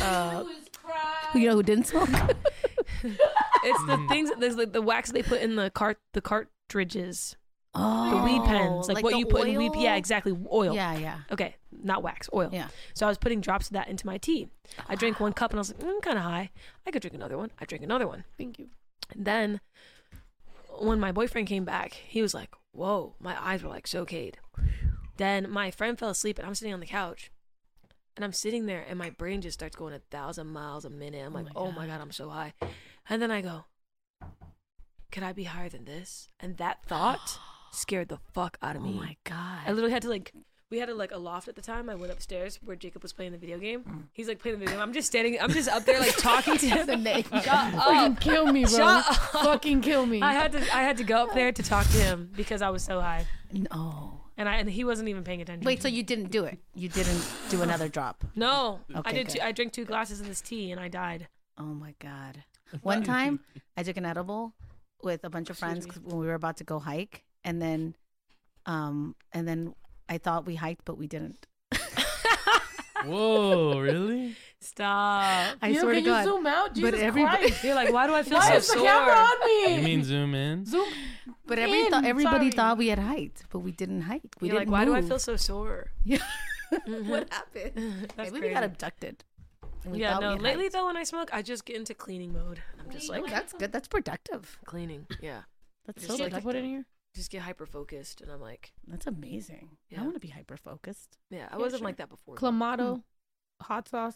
Uh, 0.00 0.44
You 1.34 1.48
know 1.48 1.56
who 1.56 1.62
didn't 1.62 1.88
smoke? 1.88 2.08
it's 3.04 3.84
the 3.86 4.06
things. 4.08 4.30
There's 4.38 4.56
like 4.56 4.72
the 4.72 4.80
wax 4.80 5.12
they 5.12 5.22
put 5.22 5.42
in 5.42 5.56
the 5.56 5.68
cart, 5.70 5.98
the 6.14 6.22
cartridges, 6.22 7.36
oh, 7.74 8.10
the 8.16 8.22
weed 8.24 8.42
pens, 8.44 8.88
like, 8.88 9.04
what 9.04 9.18
you 9.18 9.26
put 9.26 9.46
in 9.46 9.58
weed. 9.58 9.72
Yeah, 9.76 9.96
exactly. 9.96 10.34
Oil. 10.50 10.74
Yeah, 10.74 10.96
yeah, 10.96 11.18
Okay, 11.30 11.54
not 11.70 12.02
wax, 12.02 12.30
oil. 12.32 12.48
yeah. 12.50 12.68
So 12.94 13.04
I 13.04 13.10
was 13.10 13.18
putting 13.18 13.42
drops 13.42 13.66
of 13.66 13.74
that 13.74 13.88
into 13.88 14.06
my 14.06 14.16
tea. 14.16 14.48
I 14.88 14.94
drank 14.94 15.20
one 15.20 15.34
cup 15.34 15.50
and 15.50 15.58
I 15.58 15.60
was 15.60 15.68
like, 15.74 15.80
mm, 15.80 15.90
I'm 15.90 16.00
kind 16.00 16.16
of 16.16 16.24
high. 16.24 16.50
I 16.86 16.90
could 16.90 17.02
drink 17.02 17.14
another 17.14 17.36
one. 17.36 17.50
I 17.60 17.66
drink 17.66 17.84
another 17.84 18.08
one. 18.08 18.24
Thank 18.38 18.58
you. 18.58 18.68
And 19.14 19.24
then 19.26 19.60
when 20.80 21.00
my 21.00 21.12
boyfriend 21.12 21.48
came 21.48 21.64
back, 21.64 21.92
he 21.92 22.22
was 22.22 22.34
like, 22.34 22.50
Whoa, 22.72 23.14
my 23.20 23.36
eyes 23.42 23.62
were 23.62 23.68
like 23.70 23.86
so 23.86 24.04
cade. 24.04 24.38
Then 25.16 25.50
my 25.50 25.70
friend 25.70 25.98
fell 25.98 26.10
asleep 26.10 26.38
and 26.38 26.46
I'm 26.46 26.54
sitting 26.54 26.74
on 26.74 26.80
the 26.80 26.86
couch. 26.86 27.30
And 28.16 28.24
I'm 28.24 28.32
sitting 28.32 28.66
there 28.66 28.84
and 28.88 28.98
my 28.98 29.10
brain 29.10 29.40
just 29.40 29.58
starts 29.58 29.76
going 29.76 29.94
a 29.94 30.00
thousand 30.10 30.48
miles 30.48 30.84
a 30.84 30.90
minute. 30.90 31.24
I'm 31.24 31.32
Oh 31.32 31.36
like, 31.36 31.44
my 31.46 31.52
oh 31.56 31.72
my 31.72 31.86
God. 31.86 32.00
I'm 32.00 32.12
so 32.12 32.28
high. 32.30 32.52
And 33.08 33.22
then 33.22 33.30
I 33.30 33.40
go, 33.40 33.64
could 35.10 35.22
I 35.22 35.32
be 35.32 35.44
higher 35.44 35.68
than 35.68 35.84
this? 35.84 36.28
And 36.40 36.56
that 36.58 36.84
thought 36.84 37.38
scared 37.72 38.08
the 38.08 38.18
fuck 38.32 38.58
out 38.62 38.76
of 38.76 38.82
me. 38.82 38.90
Oh 38.90 38.92
me. 38.92 38.98
my 38.98 39.16
god. 39.24 39.60
I 39.66 39.70
literally 39.72 39.92
had 39.92 40.02
to 40.02 40.08
like 40.08 40.32
we 40.70 40.78
had 40.78 40.88
a 40.88 40.94
like 40.94 41.12
a 41.12 41.16
loft 41.18 41.48
at 41.48 41.54
the 41.56 41.62
time. 41.62 41.88
I 41.88 41.94
went 41.94 42.12
upstairs 42.12 42.58
where 42.64 42.76
Jacob 42.76 43.02
was 43.02 43.12
playing 43.12 43.32
the 43.32 43.38
video 43.38 43.58
game. 43.58 43.82
Mm. 43.84 44.02
He's 44.12 44.28
like 44.28 44.38
playing 44.38 44.58
the 44.58 44.64
video 44.66 44.74
game. 44.78 44.82
I'm 44.82 44.92
just 44.92 45.08
standing 45.08 45.40
I'm 45.40 45.50
just 45.50 45.68
up 45.68 45.84
there 45.84 45.98
like 45.98 46.16
talking 46.18 46.56
to 46.58 46.66
him. 46.68 46.86
the 46.86 46.96
name. 46.96 47.22
Shut 47.32 47.44
Fucking 47.44 48.12
up. 48.12 48.20
kill 48.20 48.46
me, 48.52 48.64
bro. 48.66 49.00
Fucking 49.32 49.80
kill 49.80 50.04
me. 50.06 50.20
I 50.20 50.32
had 50.32 50.52
to 50.52 50.58
I 50.74 50.82
had 50.82 50.96
to 50.98 51.04
go 51.04 51.16
up 51.24 51.34
there 51.34 51.52
to 51.52 51.62
talk 51.62 51.86
to 51.86 51.96
him 51.98 52.30
because 52.36 52.60
I 52.62 52.70
was 52.70 52.82
so 52.82 53.00
high. 53.00 53.26
No. 53.52 54.20
And 54.36 54.48
I 54.48 54.56
and 54.56 54.68
he 54.70 54.84
wasn't 54.84 55.08
even 55.08 55.24
paying 55.24 55.40
attention. 55.40 55.64
Wait, 55.64 55.80
so 55.82 55.88
you 55.88 56.02
didn't 56.02 56.30
do 56.30 56.44
it? 56.44 56.58
You 56.74 56.88
didn't 56.88 57.24
do 57.48 57.62
another 57.62 57.88
drop? 57.88 58.22
No. 58.36 58.80
Okay, 58.94 59.10
I 59.10 59.12
did 59.12 59.28
two, 59.30 59.40
I 59.42 59.52
drank 59.52 59.72
two 59.72 59.84
glasses 59.84 60.20
of 60.20 60.28
this 60.28 60.40
tea 60.40 60.70
and 60.70 60.80
I 60.80 60.88
died. 60.88 61.28
Oh 61.56 61.64
my 61.64 61.94
god. 61.98 62.44
One 62.82 63.02
time 63.02 63.40
I 63.76 63.82
took 63.82 63.96
an 63.96 64.04
edible 64.04 64.52
with 65.02 65.24
a 65.24 65.30
bunch 65.30 65.48
of 65.48 65.56
friends 65.56 65.86
'cause 65.86 66.00
when 66.00 66.18
we 66.18 66.26
were 66.26 66.34
about 66.34 66.58
to 66.58 66.64
go 66.64 66.78
hike 66.78 67.24
and 67.42 67.62
then 67.62 67.96
um 68.66 69.14
and 69.32 69.48
then 69.48 69.74
I 70.08 70.18
thought 70.18 70.46
we 70.46 70.54
hiked 70.56 70.84
but 70.84 70.96
we 70.98 71.06
didn't. 71.06 71.46
Whoa, 73.04 73.78
really? 73.80 74.36
Stop. 74.60 75.56
I 75.62 75.68
Yo, 75.68 75.80
swear 75.82 75.94
can 75.94 76.02
to 76.04 76.10
God. 76.10 76.24
you 76.24 76.30
zoom 76.32 76.46
out? 76.46 76.74
Jesus 76.74 76.90
but 76.90 77.00
everybody 77.00 77.46
Christ. 77.46 77.64
You're 77.64 77.74
like, 77.76 77.92
why 77.92 78.06
do 78.08 78.14
I 78.14 78.22
feel 78.24 78.38
Why 78.38 78.48
so 78.48 78.54
is 78.56 78.66
the 78.66 78.72
sore? 78.74 78.84
camera 78.86 79.14
on 79.14 79.36
me? 79.46 79.76
You 79.76 79.82
mean 79.82 80.02
zoom 80.04 80.34
in? 80.34 80.66
zoom? 80.66 80.88
But 81.46 81.58
every 81.60 81.80
in, 81.82 81.92
th- 81.92 82.04
everybody 82.04 82.50
sorry. 82.50 82.50
thought 82.50 82.78
we 82.78 82.88
had 82.88 82.98
hiked, 82.98 83.44
but 83.50 83.60
we 83.60 83.70
didn't 83.70 84.02
hike. 84.02 84.22
We 84.40 84.48
You're 84.48 84.58
didn't 84.58 84.72
why 84.72 84.84
do 84.84 84.94
I 84.94 85.02
feel 85.02 85.18
so 85.18 85.36
sore? 85.36 85.90
Yeah. 86.04 86.18
Mhm. 86.72 87.06
what 87.08 87.32
happened? 87.32 88.08
That's 88.16 88.32
Maybe 88.32 88.48
we 88.48 88.52
got 88.52 88.64
abducted. 88.64 89.24
we 89.86 90.00
Yeah, 90.00 90.18
no. 90.18 90.34
Lately 90.34 90.64
hiked. 90.64 90.74
though, 90.74 90.86
when 90.86 90.96
I 90.96 91.04
smoke, 91.04 91.30
I 91.32 91.40
just 91.40 91.64
get 91.64 91.76
into 91.76 91.94
cleaning 91.94 92.32
mode. 92.32 92.60
I'm 92.80 92.90
just 92.90 93.08
like 93.08 93.22
Oh, 93.24 93.26
that's 93.28 93.52
good. 93.52 93.70
That's 93.72 93.88
productive. 93.88 94.58
cleaning. 94.66 95.06
Yeah. 95.22 95.42
That's 95.86 96.04
Just 96.04 96.18
so 96.18 96.24
like- 96.24 96.34
to 96.34 96.40
put 96.42 96.56
in 96.56 96.64
here? 96.64 96.84
Just 97.18 97.32
get 97.32 97.42
hyper 97.42 97.66
focused, 97.66 98.20
and 98.20 98.30
I'm 98.30 98.40
like, 98.40 98.72
That's 98.86 99.08
amazing. 99.08 99.70
Yeah. 99.90 99.98
I 100.00 100.02
want 100.04 100.14
to 100.14 100.20
be 100.20 100.28
hyper 100.28 100.56
focused. 100.56 101.18
yeah, 101.30 101.48
I 101.50 101.56
Yeah, 101.56 101.58
wasn't 101.58 101.80
sure. 101.80 101.88
like 101.88 101.96
that 101.96 102.08
before. 102.08 102.36
Clamato, 102.36 103.02
hot 103.60 103.88
sauce. 103.88 104.14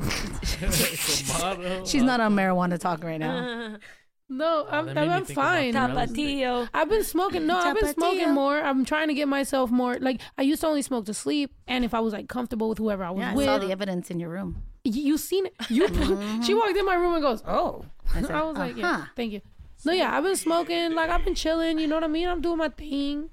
Clamato, 0.00 1.86
She's 1.90 2.04
not 2.04 2.20
on 2.20 2.36
marijuana 2.36 2.78
talk 2.78 3.02
right 3.02 3.18
now. 3.18 3.76
No, 4.32 4.64
I'm, 4.70 4.86
that 4.86 4.94
made 4.94 5.08
me 5.08 5.12
I'm 5.12 5.24
fine. 5.24 5.72
Tapatio. 5.74 6.68
I've 6.72 6.88
been 6.88 7.02
smoking. 7.02 7.48
No, 7.48 7.58
I've 7.58 7.74
been 7.74 7.92
smoking 7.92 8.32
more. 8.32 8.60
I'm 8.60 8.84
trying 8.84 9.08
to 9.08 9.14
get 9.14 9.26
myself 9.26 9.72
more. 9.72 9.96
Like 9.98 10.20
I 10.38 10.42
used 10.42 10.60
to 10.60 10.68
only 10.68 10.82
smoke 10.82 11.06
to 11.06 11.14
sleep, 11.14 11.52
and 11.66 11.84
if 11.84 11.94
I 11.94 11.98
was 11.98 12.12
like 12.12 12.28
comfortable 12.28 12.68
with 12.68 12.78
whoever 12.78 13.02
I 13.02 13.10
was 13.10 13.22
Yeah, 13.22 13.32
I 13.32 13.34
with. 13.34 13.46
saw 13.46 13.58
the 13.58 13.72
evidence 13.72 14.08
in 14.08 14.20
your 14.20 14.28
room. 14.30 14.62
Y- 14.84 14.92
you 14.94 15.18
seen 15.18 15.46
it? 15.46 15.54
You. 15.68 15.88
she 16.44 16.54
walked 16.54 16.76
in 16.76 16.86
my 16.86 16.94
room 16.94 17.14
and 17.14 17.22
goes, 17.22 17.42
"Oh." 17.44 17.84
I, 18.14 18.20
said, 18.22 18.30
I 18.30 18.42
was 18.44 18.56
like, 18.56 18.74
uh-huh. 18.78 18.80
"Yeah, 18.80 19.04
thank 19.16 19.32
you." 19.32 19.40
No, 19.84 19.92
yeah, 19.92 20.16
I've 20.16 20.24
been 20.24 20.36
smoking. 20.36 20.94
Like 20.94 21.10
I've 21.10 21.24
been 21.24 21.34
chilling. 21.34 21.78
You 21.78 21.86
know 21.86 21.96
what 21.96 22.04
I 22.04 22.08
mean? 22.08 22.28
I'm 22.28 22.40
doing 22.40 22.58
my 22.58 22.68
thing, 22.68 23.30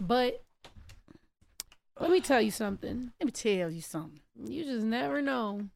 but 0.00 0.42
let 1.98 2.10
me 2.10 2.20
tell 2.20 2.40
you 2.40 2.50
something. 2.50 3.12
Let 3.20 3.24
me 3.26 3.32
tell 3.32 3.70
you 3.70 3.80
something. 3.80 4.20
You 4.44 4.64
just 4.64 4.84
never 4.84 5.22
know. 5.22 5.68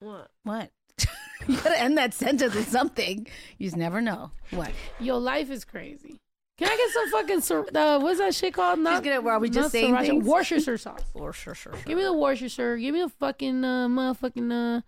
What? 0.00 0.30
What? 0.42 0.70
you 1.48 1.56
gotta 1.56 1.80
end 1.80 1.98
that 1.98 2.14
sentence 2.14 2.54
with 2.54 2.68
something. 2.68 3.26
You 3.58 3.66
just 3.66 3.76
never 3.76 4.00
know. 4.00 4.30
What? 4.50 4.70
Your 5.00 5.18
life 5.18 5.50
is 5.50 5.64
crazy. 5.64 6.18
Can 6.56 6.68
I 6.68 6.76
get 6.76 6.90
some 6.90 7.10
fucking 7.10 7.40
sir- 7.40 7.66
uh, 7.74 7.98
what's 7.98 8.20
that 8.20 8.32
shit 8.34 8.54
called? 8.54 8.78
Not 8.78 9.02
gonna- 9.02 9.20
were 9.20 9.38
we 9.40 9.48
just 9.48 9.58
not 9.60 9.70
saying 9.72 9.94
sriracha, 9.94 10.06
things? 10.06 10.24
Worcestershire 10.24 10.78
sauce. 10.78 11.02
Or 11.14 11.32
sure, 11.32 11.54
sure, 11.54 11.72
sure. 11.72 11.82
Give 11.84 11.98
me 11.98 12.04
the 12.04 12.12
Worcestershire. 12.12 12.76
Give 12.76 12.94
me 12.94 13.00
the 13.02 13.08
fucking 13.08 13.64
uh, 13.64 13.88
motherfucking 13.88 14.78
uh. 14.78 14.82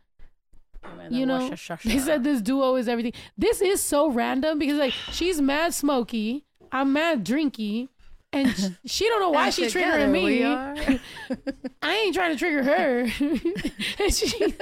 You 1.11 1.27
know, 1.27 1.51
they 1.85 1.99
said 1.99 2.25
this 2.25 2.41
duo 2.43 2.77
is 2.77 2.89
everything. 2.89 3.13
This 3.39 3.61
is 3.61 3.83
so 3.83 4.11
random 4.11 4.59
because 4.59 4.79
like 4.79 4.93
she's 5.13 5.41
mad 5.41 5.75
smoky, 5.75 6.45
I'm 6.73 6.93
mad 6.93 7.25
drinky, 7.25 7.89
and 8.33 8.49
she 8.87 9.07
don't 9.09 9.21
know 9.21 9.31
why 9.31 9.51
she's 9.51 9.73
triggering 9.75 10.11
me. 10.11 10.45
I 11.83 11.95
ain't 11.97 12.15
trying 12.15 12.33
to 12.33 12.39
trigger 12.39 12.63
her. 12.63 13.01
And 13.99 14.15
she- 14.15 14.55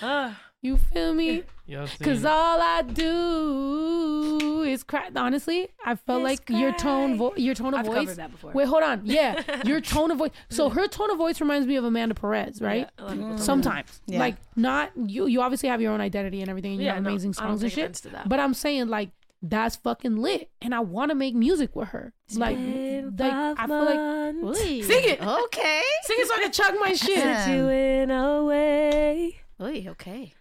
Ah, 0.00 0.40
you 0.62 0.76
feel 0.76 1.12
me? 1.12 1.42
Y'all 1.66 1.88
Cause 2.00 2.24
all 2.24 2.60
I 2.60 2.82
do 2.82 4.62
is 4.62 4.84
cry. 4.84 5.10
Honestly, 5.14 5.68
I 5.84 5.96
felt 5.96 6.20
Is 6.20 6.24
like 6.24 6.50
your 6.50 6.72
tone, 6.72 7.18
vo- 7.18 7.34
your 7.36 7.54
tone 7.54 7.74
of 7.74 7.80
I've 7.80 7.86
voice. 7.86 7.96
covered 7.96 8.16
that 8.16 8.30
before. 8.30 8.52
Wait, 8.52 8.68
hold 8.68 8.82
on. 8.82 9.02
Yeah, 9.04 9.42
your 9.64 9.80
tone 9.80 10.10
of 10.12 10.18
voice. 10.18 10.30
So 10.50 10.70
mm. 10.70 10.74
her 10.74 10.86
tone 10.86 11.10
of 11.10 11.18
voice 11.18 11.40
reminds 11.40 11.66
me 11.66 11.76
of 11.76 11.84
Amanda 11.84 12.14
Perez, 12.14 12.60
right? 12.60 12.88
Yeah, 12.98 13.04
a 13.04 13.04
lot 13.04 13.12
of 13.12 13.18
people 13.18 13.38
Sometimes, 13.38 14.00
Yeah. 14.06 14.20
like 14.20 14.36
not 14.54 14.92
you. 14.96 15.26
You 15.26 15.42
obviously 15.42 15.68
have 15.68 15.80
your 15.80 15.92
own 15.92 16.00
identity 16.00 16.40
and 16.40 16.48
everything. 16.48 16.72
And 16.72 16.80
you 16.80 16.86
Yeah, 16.86 16.94
have 16.94 17.02
no, 17.02 17.10
amazing 17.10 17.34
I 17.38 17.42
don't 17.42 17.50
songs 17.50 17.62
and 17.62 17.70
take 17.70 17.74
shit. 17.76 17.84
offense 17.84 18.00
to 18.02 18.08
that. 18.10 18.28
But 18.28 18.38
I'm 18.38 18.54
saying 18.54 18.88
like 18.88 19.10
that's 19.42 19.74
fucking 19.74 20.16
lit, 20.16 20.50
and 20.60 20.72
I 20.72 20.80
want 20.80 21.10
to 21.10 21.16
make 21.16 21.34
music 21.34 21.74
with 21.74 21.88
her. 21.88 22.12
Like, 22.34 22.56
like 22.56 23.32
I 23.32 23.66
feel 23.66 23.84
like 23.84 24.34
months. 24.36 24.60
Oy. 24.60 24.82
Sing 24.82 25.04
it. 25.04 25.20
Okay. 25.20 25.82
sing 26.04 26.16
it 26.20 26.28
so 26.28 26.34
I 26.34 26.38
can 26.42 26.52
chug 26.52 26.74
my 26.80 26.92
shit. 26.92 27.18
Yeah. 27.18 27.44
Since 27.44 27.56
you 27.56 27.66
went 27.66 28.12
away, 28.12 29.40
Oy, 29.60 29.86
okay. 29.90 30.34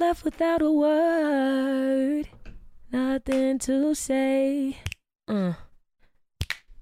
Left 0.00 0.24
without 0.24 0.62
a 0.62 0.72
word, 0.72 2.26
nothing 2.90 3.58
to 3.58 3.94
say. 3.94 4.78
Uh. 5.28 5.52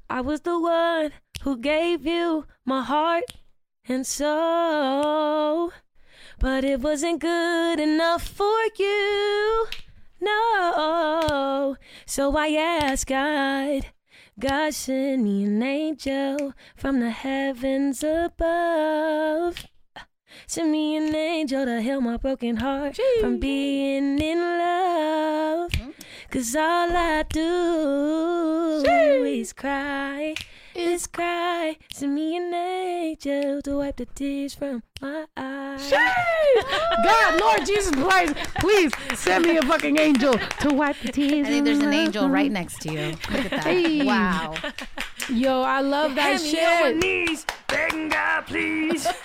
I 0.09 0.21
was 0.21 0.43
the 0.43 0.59
one 0.59 1.11
who 1.43 1.59
gave 1.59 2.07
you 2.07 2.47
my 2.65 2.83
heart 2.83 3.25
and 3.89 4.07
soul, 4.07 5.73
but 6.39 6.63
it 6.63 6.81
wasn't 6.81 7.21
good 7.21 7.81
enough 7.81 8.23
for 8.23 8.61
you. 8.79 9.67
No, 10.21 11.77
so 12.07 12.37
I 12.37 12.51
asked 12.55 13.09
God. 13.09 13.87
God 14.39 14.75
send 14.75 15.25
me 15.25 15.43
an 15.45 15.61
angel 15.61 16.55
from 16.77 17.01
the 17.01 17.11
heavens 17.11 18.05
above. 18.05 19.67
Send 20.47 20.73
me 20.73 20.97
an 20.97 21.15
angel 21.15 21.65
to 21.65 21.81
heal 21.81 22.01
my 22.01 22.17
broken 22.17 22.57
heart 22.57 22.99
from 23.21 23.39
being 23.39 24.19
in 24.19 24.39
love. 24.39 25.71
Mm-hmm. 25.73 25.91
Cause 26.31 26.55
all 26.55 26.95
I 26.95 27.25
do 27.29 28.85
is 29.25 29.53
cry, 29.53 30.35
is 30.75 31.07
cry. 31.07 31.77
Send 31.93 32.15
me 32.15 32.37
an 32.37 32.53
angel 32.53 33.63
to 33.63 33.79
wipe 33.79 33.97
the 33.97 34.07
tears 34.07 34.55
from 34.55 34.83
my 35.01 35.25
eyes. 35.37 35.91
God, 37.05 37.41
Lord 37.41 37.67
Jesus 37.67 37.95
Christ, 37.95 38.35
please 38.59 38.93
send 39.15 39.47
me 39.47 39.57
a 39.57 39.63
fucking 39.63 39.99
angel 39.99 40.35
to 40.61 40.75
wipe 40.75 41.01
the 41.01 41.13
tears. 41.13 41.47
I 41.47 41.51
think 41.51 41.65
there's 41.65 41.79
an 41.79 41.95
angel 41.95 42.29
right 42.29 42.51
next 42.51 42.81
to 42.83 42.93
you. 42.93 43.11
Look 43.31 43.45
at 43.47 43.51
that. 43.51 43.65
Hey. 43.65 44.05
Wow. 44.05 44.55
Yo, 45.31 45.63
I 45.63 45.81
love 45.81 46.15
that 46.15 46.41
Hand 46.41 46.43
me 46.43 46.59
on 46.65 46.81
my 46.81 46.89
shit. 46.89 46.97
knees, 46.97 47.47
begging 47.67 48.09
God, 48.09 48.47
please. 48.47 49.07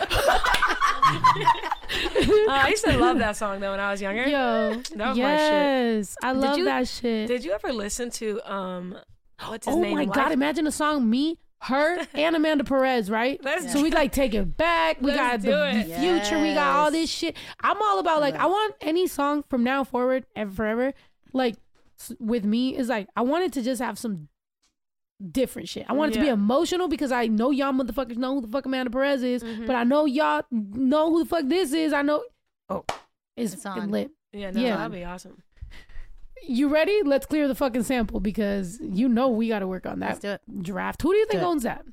Uh, 1.96 2.48
I 2.50 2.70
used 2.70 2.84
to 2.86 2.98
love 2.98 3.20
that 3.20 3.38
song 3.38 3.60
though 3.60 3.72
when 3.72 3.80
I 3.80 3.92
was 3.92 4.02
younger. 4.02 4.24
Yo, 4.24 4.74
That 4.74 4.82
was 4.82 4.96
my 4.96 5.14
shit. 5.14 5.18
yes, 5.18 6.16
I 6.24 6.32
love 6.32 6.58
you- 6.58 6.66
that 6.66 6.88
shit. 6.88 7.28
Did 7.28 7.44
you 7.44 7.52
ever 7.52 7.72
listen 7.72 8.10
to 8.12 8.42
um, 8.52 8.98
what's 9.48 9.68
his 9.68 9.76
oh 9.76 9.80
name? 9.80 9.96
my 9.96 10.04
Life- 10.06 10.14
god, 10.16 10.32
imagine 10.32 10.66
a 10.66 10.72
song 10.72 11.08
me, 11.10 11.38
her, 11.62 12.06
and 12.14 12.36
Amanda 12.36 12.64
Perez, 12.64 13.10
right? 13.12 13.40
Let's 13.44 13.72
so 13.72 13.82
we 13.84 13.92
like 13.92 14.12
take 14.12 14.34
it 14.34 14.58
back. 14.58 15.02
We 15.02 15.12
Let's 15.12 15.44
got 15.46 15.52
the 15.84 15.84
future. 16.00 16.42
We 16.42 16.54
got 16.56 16.76
all 16.78 16.92
this 16.92 17.10
shit. 17.12 17.38
I'm 17.62 17.80
all 17.82 18.00
about 18.00 18.22
like 18.22 18.36
I 18.36 18.48
want 18.48 18.76
any 18.82 19.06
song 19.08 19.44
from 19.44 19.64
now 19.64 19.84
forward 19.84 20.26
and 20.36 20.54
forever, 20.56 20.94
like 21.32 21.56
with 22.20 22.44
me 22.44 22.76
is 22.76 22.90
like 22.90 23.08
I 23.16 23.22
wanted 23.22 23.54
to 23.54 23.62
just 23.62 23.82
have 23.82 24.00
some 24.00 24.30
different 25.32 25.70
shit. 25.70 25.86
I 25.90 25.94
want 25.94 26.12
it 26.12 26.16
to 26.16 26.22
be 26.22 26.28
emotional 26.30 26.88
because 26.88 27.12
I 27.12 27.28
know 27.28 27.52
y'all 27.52 27.72
motherfuckers 27.74 28.18
know 28.18 28.36
who 28.36 28.42
the 28.42 28.48
fuck 28.48 28.66
Amanda 28.66 28.90
Perez 28.92 29.24
is, 29.24 29.44
Mhm. 29.44 29.66
but 29.68 29.76
I 29.76 29.84
know 29.84 30.06
y'all 30.06 30.44
know 30.52 31.10
who 31.12 31.24
the 31.24 31.30
fuck 31.30 31.46
this 31.48 31.72
is. 31.74 31.94
I 31.94 32.02
know. 32.02 32.24
Oh, 32.70 32.84
it's, 33.38 33.54
It's 33.54 33.64
fucking 33.64 33.84
on. 33.84 33.90
lit. 33.92 34.12
Yeah, 34.32 34.52
no, 34.52 34.62
Yeah. 34.62 34.78
that'd 34.78 34.92
be 34.92 35.04
awesome. 35.04 35.42
You 36.46 36.68
ready? 36.68 37.02
Let's 37.04 37.26
clear 37.26 37.48
the 37.48 37.56
fucking 37.56 37.84
sample 37.84 38.20
because 38.20 38.80
you 38.82 39.08
know 39.08 39.30
we 39.30 39.48
got 39.48 39.60
to 39.60 39.68
work 39.68 39.86
on 39.86 40.00
Let's 40.00 40.20
that 40.20 40.42
do 40.46 40.54
it. 40.58 40.64
draft. 40.64 41.02
Who 41.02 41.12
do 41.14 41.18
you 41.18 41.26
think 41.28 41.40
Do 41.42 41.46
it. 41.48 41.50
owns 41.50 41.64
that? 41.64 41.86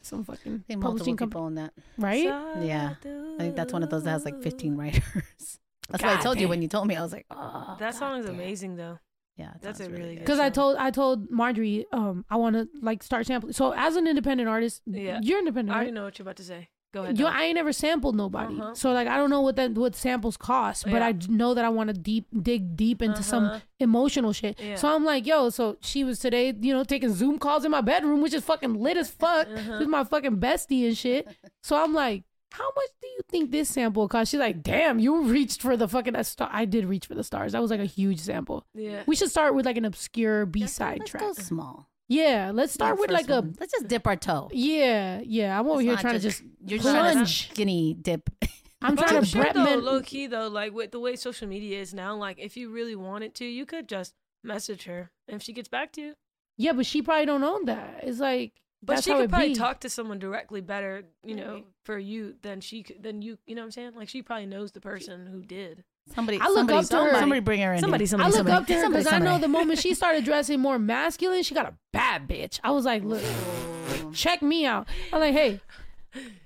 Some 0.00 0.24
fucking 0.24 0.64
I 0.64 0.66
think 0.66 0.80
multiple 0.80 0.90
publishing 0.92 1.16
company, 1.16 1.30
people 1.38 1.42
on 1.46 1.54
that. 1.56 1.72
right? 1.98 2.24
Yeah. 2.24 2.94
I 3.04 3.38
think 3.38 3.54
that's 3.56 3.72
one 3.72 3.82
of 3.82 3.90
those 3.90 4.02
that 4.04 4.10
has 4.10 4.24
like 4.24 4.42
15 4.42 4.76
writers. 4.76 5.02
That's 5.90 6.02
what 6.02 6.10
I 6.12 6.14
God 6.16 6.22
told 6.22 6.40
you 6.40 6.48
when 6.48 6.60
you 6.60 6.68
told 6.68 6.86
me. 6.86 6.96
I 6.96 7.02
was 7.02 7.12
like, 7.12 7.24
oh. 7.30 7.76
That 7.78 7.92
God 7.92 7.98
song 7.98 8.18
is 8.20 8.26
damn. 8.26 8.34
amazing 8.34 8.76
though. 8.76 8.98
Yeah, 9.38 9.50
it 9.54 9.62
That's 9.62 9.80
a 9.80 9.88
really 9.88 10.14
good 10.16 10.20
Because 10.24 10.40
I 10.40 10.50
told 10.50 10.76
I 10.78 10.90
told 10.90 11.30
Marjorie, 11.30 11.86
um, 11.92 12.24
I 12.28 12.36
want 12.36 12.56
to 12.56 12.68
like 12.82 13.02
start 13.02 13.24
sampling. 13.26 13.52
So 13.52 13.72
as 13.72 13.94
an 13.96 14.06
independent 14.08 14.48
artist, 14.48 14.82
Yeah. 14.86 15.20
you're 15.22 15.38
independent. 15.38 15.38
I 15.38 15.40
independent, 15.40 15.70
already 15.74 15.86
right? 15.90 15.94
know 15.94 16.04
what 16.04 16.18
you're 16.18 16.24
about 16.24 16.36
to 16.36 16.42
say. 16.44 16.68
Go 16.92 17.02
ahead. 17.02 17.18
You. 17.18 17.26
I 17.26 17.42
ain't 17.44 17.54
never 17.56 17.70
sampled 17.72 18.16
nobody, 18.16 18.54
Uh-huh. 18.58 18.74
so 18.74 18.92
like 18.92 19.06
I 19.06 19.16
don't 19.18 19.28
know 19.28 19.42
what 19.42 19.56
that 19.56 19.72
what 19.72 19.94
samples 19.94 20.36
cost, 20.38 20.84
but 20.84 20.94
Yeah. 20.94 21.06
I 21.06 21.12
d- 21.12 21.26
know 21.30 21.52
that 21.54 21.64
I 21.64 21.68
want 21.68 21.88
to 21.88 21.94
deep 21.94 22.26
dig 22.42 22.76
deep 22.76 23.02
into 23.02 23.22
some 23.22 23.44
Uh-huh. 23.44 23.60
emotional 23.78 24.32
shit. 24.32 24.58
Yeah. 24.58 24.74
So 24.76 24.88
I'm 24.94 25.04
like, 25.04 25.26
yo, 25.26 25.50
so 25.50 25.76
she 25.82 26.02
was 26.02 26.18
today, 26.18 26.54
you 26.58 26.72
know, 26.74 26.84
taking 26.84 27.12
Zoom 27.12 27.38
calls 27.38 27.64
in 27.66 27.70
my 27.70 27.82
bedroom, 27.82 28.22
which 28.22 28.32
is 28.32 28.42
fucking 28.42 28.72
lit 28.74 28.96
as 28.96 29.10
fuck 29.10 29.46
Uh-huh. 29.48 29.76
with 29.80 29.88
my 29.88 30.02
fucking 30.02 30.38
bestie 30.38 30.86
and 30.88 30.96
shit. 30.96 31.28
So 31.62 31.76
I'm 31.80 31.92
like, 31.92 32.24
how 32.52 32.64
much 32.74 32.88
do 33.02 33.06
you 33.08 33.20
think 33.28 33.50
this 33.50 33.68
sample 33.68 34.08
cost? 34.08 34.30
She's 34.30 34.40
like, 34.40 34.62
damn, 34.62 34.98
you 34.98 35.24
reached 35.24 35.60
for 35.62 35.76
the 35.76 35.86
fucking 35.88 36.16
a 36.16 36.24
star. 36.24 36.48
I 36.52 36.64
did 36.64 36.84
reach 36.86 37.06
for 37.06 37.14
the 37.14 37.24
stars. 37.24 37.52
That 37.52 37.60
was 37.62 37.70
like 37.70 37.80
a 37.80 37.84
huge 37.84 38.18
sample. 38.20 38.64
yeah. 38.74 39.02
We 39.06 39.16
should 39.16 39.30
start 39.30 39.54
with 39.54 39.66
like 39.66 39.76
an 39.76 39.84
obscure 39.84 40.46
B 40.46 40.66
side 40.66 41.04
track. 41.06 41.22
Let's 41.22 41.36
track. 41.36 41.36
go 41.36 41.42
small. 41.42 41.88
Yeah, 42.08 42.52
let's 42.54 42.72
start 42.72 42.96
That 42.96 43.00
with 43.00 43.10
first 43.10 43.28
like 43.28 43.44
a. 43.44 43.46
Let's 43.60 43.72
just 43.72 43.86
dip 43.88 44.06
our 44.06 44.16
toe. 44.16 44.48
yeah, 44.52 45.20
yeah. 45.24 45.58
I'm 45.58 45.66
over 45.66 45.74
Let's 45.76 45.82
here 45.84 45.92
not 45.92 46.00
trying 46.00 46.14
to 46.14 46.20
just 46.20 46.42
You're 46.64 46.78
just 46.78 46.88
trying 46.90 47.04
to 47.08 47.12
plunge. 47.16 47.50
skinny 47.50 47.94
dip. 47.94 48.30
I'm 48.80 48.94
But 48.94 49.08
trying 49.08 49.16
I'm 49.18 49.22
to 49.24 49.28
sure 49.28 49.42
Brett 49.42 49.54
though, 49.54 49.64
Men- 49.64 49.84
low 49.84 50.00
key 50.00 50.26
though, 50.26 50.48
like 50.48 50.72
with 50.72 50.92
the 50.92 51.00
way 51.00 51.16
social 51.16 51.46
media 51.48 51.80
is 51.80 51.92
now, 51.92 52.16
like 52.16 52.38
if 52.38 52.56
you 52.56 52.70
really 52.70 52.94
wanted 52.96 53.34
to, 53.34 53.44
you 53.44 53.66
could 53.66 53.88
just 53.88 54.14
message 54.42 54.84
her, 54.84 55.10
and 55.26 55.36
if 55.36 55.42
she 55.42 55.52
gets 55.52 55.68
back 55.68 55.92
to 55.92 56.00
you, 56.00 56.14
Yeah, 56.56 56.72
but 56.72 56.86
she 56.86 57.02
probably 57.02 57.26
don't 57.26 57.42
own 57.44 57.66
that. 57.66 58.00
It's 58.04 58.20
like 58.20 58.52
but 58.82 58.94
that's 58.94 59.06
she 59.06 59.12
could 59.12 59.30
probably 59.30 59.48
be. 59.48 59.54
talk 59.54 59.80
to 59.80 59.90
someone 59.90 60.18
directly 60.18 60.60
better, 60.60 61.04
you 61.24 61.34
know, 61.34 61.54
Maybe. 61.54 61.66
for 61.84 61.98
you 61.98 62.34
than 62.42 62.60
she 62.60 62.82
could, 62.82 63.02
than 63.02 63.22
you, 63.22 63.38
you 63.46 63.54
know 63.54 63.62
what 63.62 63.66
I'm 63.66 63.70
saying? 63.72 63.92
Like 63.96 64.08
she 64.08 64.22
probably 64.22 64.46
knows 64.46 64.72
the 64.72 64.80
person 64.80 65.26
who 65.26 65.42
did. 65.42 65.84
Somebody, 66.14 66.38
I 66.40 66.46
look 66.46 66.56
somebody, 66.58 66.78
up 66.78 66.86
to 66.86 66.96
her. 66.96 67.18
somebody 67.18 67.40
bring 67.40 67.60
her 67.60 67.74
in. 67.74 67.80
Somebody, 67.80 68.06
somebody, 68.06 68.26
I 68.26 68.28
look 68.28 68.36
somebody. 68.38 68.56
up 68.56 68.66
to 68.66 68.74
her 68.74 68.80
Somebody, 68.82 69.04
because 69.04 69.12
I 69.12 69.18
know 69.18 69.38
the 69.38 69.48
moment 69.48 69.78
she 69.78 69.94
started 69.94 70.24
dressing 70.24 70.60
more 70.60 70.78
masculine, 70.78 71.42
she 71.42 71.54
got 71.54 71.66
a 71.66 71.74
bad 71.92 72.26
bitch. 72.28 72.60
I 72.64 72.70
was 72.70 72.84
like, 72.84 73.04
look, 73.04 73.22
check 74.14 74.40
me 74.40 74.64
out. 74.64 74.88
I'm 75.12 75.20
like, 75.20 75.34
hey, 75.34 75.60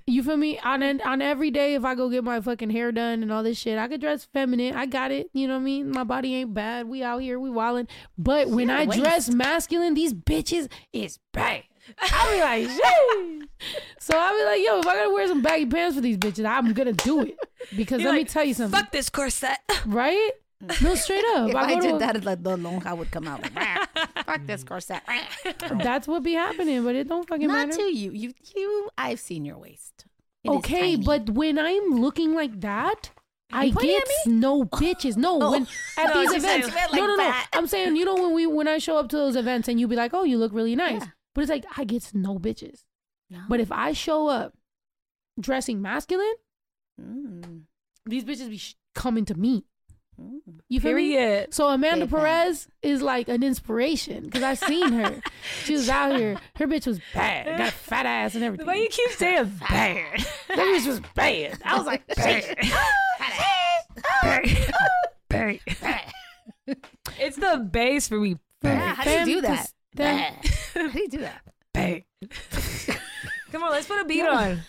you 0.06 0.22
feel 0.22 0.36
me? 0.36 0.59
On 0.59 0.82
on 0.82 1.22
every 1.22 1.50
day, 1.50 1.74
if 1.74 1.84
I 1.84 1.94
go 1.94 2.10
get 2.10 2.24
my 2.24 2.40
fucking 2.40 2.70
hair 2.70 2.90
done 2.92 3.22
and 3.22 3.32
all 3.32 3.42
this 3.42 3.59
shit, 3.59 3.78
I 3.78 3.88
could 3.88 4.00
dress 4.00 4.24
feminine. 4.32 4.74
I 4.74 4.86
got 4.86 5.12
it. 5.12 5.30
You 5.32 5.46
know 5.46 5.54
what 5.54 5.60
I 5.60 5.64
mean? 5.64 5.90
My 5.90 6.04
body 6.04 6.34
ain't 6.34 6.54
bad. 6.54 6.88
We 6.88 7.02
out 7.02 7.22
here, 7.22 7.38
we 7.38 7.50
wildin'. 7.50 7.88
But 8.18 8.48
when 8.48 8.68
Your 8.68 8.78
I 8.78 8.86
dress 8.86 9.30
masculine, 9.30 9.94
these 9.94 10.12
bitches 10.12 10.68
is 10.92 11.18
bad. 11.32 11.64
I 12.00 12.30
be 12.32 12.40
like, 12.40 12.68
shit. 12.70 13.48
So 13.98 14.16
I 14.16 14.36
be 14.36 14.44
like, 14.44 14.66
yo, 14.66 14.78
if 14.80 14.86
I 14.86 14.94
gotta 14.96 15.10
wear 15.10 15.26
some 15.28 15.42
baggy 15.42 15.66
pants 15.66 15.96
for 15.96 16.00
these 16.02 16.16
bitches, 16.18 16.44
I'm 16.44 16.72
gonna 16.72 16.92
do 16.92 17.22
it. 17.22 17.36
Because 17.76 18.00
You're 18.02 18.12
let 18.12 18.18
me 18.18 18.24
tell 18.24 18.44
you 18.44 18.54
something. 18.54 18.78
Fuck 18.80 18.92
this 18.92 19.09
corset. 19.10 19.59
Right? 19.86 20.30
No, 20.80 20.94
straight 20.94 21.24
up. 21.34 21.50
If 21.50 21.56
I 21.56 21.62
I 21.64 21.74
go 21.74 21.80
to 21.80 21.86
did 21.88 21.94
a- 21.96 21.98
that, 21.98 22.24
like 22.24 22.42
the 22.42 22.56
lonja 22.56 22.96
would 22.96 23.10
come 23.10 23.26
out. 23.26 23.42
Like, 23.42 23.88
Fuck 24.26 24.46
this 24.46 24.62
corset. 24.62 25.02
That's 25.72 26.06
what 26.06 26.22
be 26.22 26.34
happening, 26.34 26.84
but 26.84 26.94
it 26.94 27.09
don't 27.09 27.28
fucking 27.28 27.48
Not 27.48 27.66
matter. 27.68 27.78
to 27.78 27.82
you. 27.82 28.12
You, 28.12 28.32
you. 28.54 28.88
I've 28.96 29.18
seen 29.18 29.44
your 29.44 29.59
waist. 29.59 30.04
It 30.44 30.50
is 30.50 30.56
okay, 30.59 30.94
but 30.96 31.30
when 31.30 31.59
I'm 31.59 32.00
looking 32.00 32.34
like 32.34 32.60
that, 32.60 33.10
I 33.52 33.70
get 33.70 34.04
no 34.26 34.62
bitches. 34.64 35.16
No, 35.16 35.40
Oh. 35.42 35.50
when 35.50 35.66
at 35.98 36.14
No, 36.14 36.20
these 36.20 36.32
she's 36.32 36.42
saying 36.44 36.60
events, 36.62 36.92
it 36.92 36.96
no, 36.96 37.06
no, 37.06 37.16
no. 37.16 37.16
that. 37.16 37.48
I'm 37.52 37.66
saying, 37.66 37.96
you 37.96 38.04
know, 38.04 38.14
when 38.14 38.32
we 38.32 38.46
when 38.46 38.68
I 38.68 38.78
show 38.78 38.96
up 38.98 39.09
to 39.10 39.16
those 39.16 39.34
events 39.36 39.66
and 39.68 39.80
you 39.80 39.88
be 39.88 39.96
like, 39.96 40.14
oh, 40.14 40.22
you 40.22 40.38
look 40.38 40.52
really 40.52 40.76
nice, 40.76 41.02
Yeah. 41.02 41.09
But 41.34 41.42
it's 41.42 41.50
like 41.50 41.64
I 41.76 41.84
get 41.84 42.10
no 42.14 42.38
bitches. 42.38 42.84
No. 43.30 43.40
But 43.48 43.60
if 43.60 43.72
I 43.72 43.92
show 43.92 44.28
up 44.28 44.54
dressing 45.40 45.80
masculine, 45.82 46.34
Mm, 47.00 47.62
these 48.04 48.22
bitches 48.24 48.50
be 48.50 48.59
sh- 48.59 48.74
coming 48.94 49.24
to 49.24 49.34
me. 49.34 49.64
mm. 50.20 50.40
You 50.68 50.78
feel 50.78 50.94
me? 50.94 51.10
Period. 51.12 51.54
So 51.54 51.68
Amanda 51.68 52.06
fan. 52.06 52.20
Perez 52.20 52.68
is 52.82 53.00
like 53.00 53.28
an 53.28 53.42
inspiration 53.42 54.24
because 54.24 54.42
I 54.42 54.52
seen 54.54 54.92
her. 54.92 55.22
she 55.64 55.72
was 55.72 55.88
out 55.88 56.14
here. 56.18 56.36
Her 56.56 56.66
bitch 56.66 56.86
was 56.86 57.00
bad. 57.14 57.46
Got 57.46 57.68
a 57.68 57.72
fat 57.72 58.04
ass 58.04 58.34
and 58.34 58.44
everything. 58.44 58.66
Why 58.66 58.74
you 58.74 58.88
keep 58.90 59.10
saying 59.12 59.52
bad? 59.70 60.20
That 60.48 60.59
bitch 60.59 60.86
was 60.86 61.00
bad. 61.14 61.59
I 61.64 61.78
was 61.78 61.86
like, 61.86 62.06
bad. 62.14 62.59
Bad. 64.22 64.48
bad. 65.28 65.60
It's 67.18 67.36
the 67.36 67.68
base 67.70 68.06
for 68.06 68.20
me. 68.20 68.36
Yeah, 68.62 68.94
how 68.94 69.04
do 69.04 69.10
you 69.30 69.36
do 69.36 69.40
that? 69.42 69.72
Fam- 69.97 70.35
How 70.74 70.89
do 70.89 70.98
you 70.98 71.09
do 71.09 71.19
that? 71.19 71.43
Bang. 71.73 72.05
Come 73.52 73.62
on, 73.62 73.70
let's 73.73 73.86
put 73.86 74.01
a 74.01 74.05
beat 74.05 74.23
on. 74.24 74.60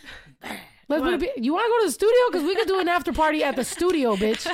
Let's 0.90 1.02
put 1.02 1.14
a 1.14 1.18
bit- 1.18 1.38
you 1.38 1.54
want 1.54 1.66
to 1.66 1.70
go 1.70 1.80
to 1.80 1.86
the 1.86 1.92
studio? 1.94 2.20
Because 2.30 2.44
we 2.44 2.56
could 2.56 2.68
do 2.68 2.80
an 2.80 2.90
after 2.90 3.14
party 3.14 3.42
at 3.44 3.56
the 3.56 3.64
studio, 3.64 4.18
bitch. 4.18 4.46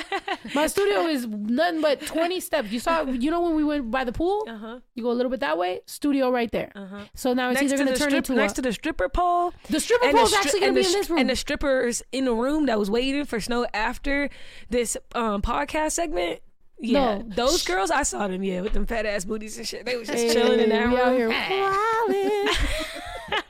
My 0.54 0.68
studio 0.68 1.06
is 1.06 1.26
nothing 1.26 1.80
but 1.80 2.00
20 2.06 2.38
steps. 2.38 2.70
You 2.70 2.78
saw, 2.78 3.02
you 3.02 3.30
know, 3.32 3.40
when 3.40 3.56
we 3.56 3.64
went 3.64 3.90
by 3.90 4.04
the 4.04 4.12
pool, 4.12 4.44
Uh 4.48 4.56
huh. 4.56 4.78
you 4.94 5.02
go 5.02 5.10
a 5.10 5.12
little 5.12 5.30
bit 5.30 5.40
that 5.40 5.58
way, 5.58 5.80
studio 5.86 6.30
right 6.30 6.50
there. 6.52 6.70
Uh 6.76 6.86
huh. 6.86 7.00
So 7.14 7.34
now 7.34 7.50
it's 7.50 7.60
Next, 7.60 7.72
either 7.72 7.84
going 7.84 7.94
to 7.94 7.98
turn 7.98 8.10
strip, 8.10 8.18
into 8.30 8.34
next 8.34 8.52
a, 8.52 8.54
to 8.56 8.62
the 8.62 8.72
stripper 8.72 9.08
pole. 9.08 9.52
the 9.68 9.80
stripper 9.80 10.04
pole 10.04 10.12
the 10.12 10.18
pole's 10.18 10.32
stri- 10.32 10.36
actually 10.44 10.60
going 10.60 10.74
to 10.74 10.80
be 10.80 10.86
in 10.86 10.92
this 10.92 11.10
room. 11.10 11.18
And 11.18 11.30
the 11.30 11.36
strippers 11.36 12.02
in 12.12 12.24
the 12.26 12.32
room 12.34 12.66
that 12.66 12.78
was 12.78 12.88
waiting 12.90 13.24
for 13.24 13.40
Snow 13.40 13.66
after 13.74 14.30
this 14.70 14.96
um, 15.16 15.42
podcast 15.42 15.92
segment. 15.92 16.40
Yeah, 16.80 17.18
No. 17.18 17.24
those 17.34 17.62
girls, 17.64 17.90
I 17.90 18.02
saw 18.04 18.26
them, 18.28 18.42
yeah, 18.42 18.60
with 18.62 18.72
them 18.72 18.86
fat 18.86 19.04
ass 19.06 19.24
booties 19.24 19.58
and 19.58 19.66
shit. 19.68 19.84
They 19.84 19.96
was 19.96 20.08
just 20.08 20.18
Hey, 20.22 20.32
chilling 20.32 20.60
in 20.60 20.70
that 20.70 20.88
we 20.88 20.96
out 20.96 21.06
room. 21.08 21.16
here 21.16 21.30
wildin'. 21.30 22.48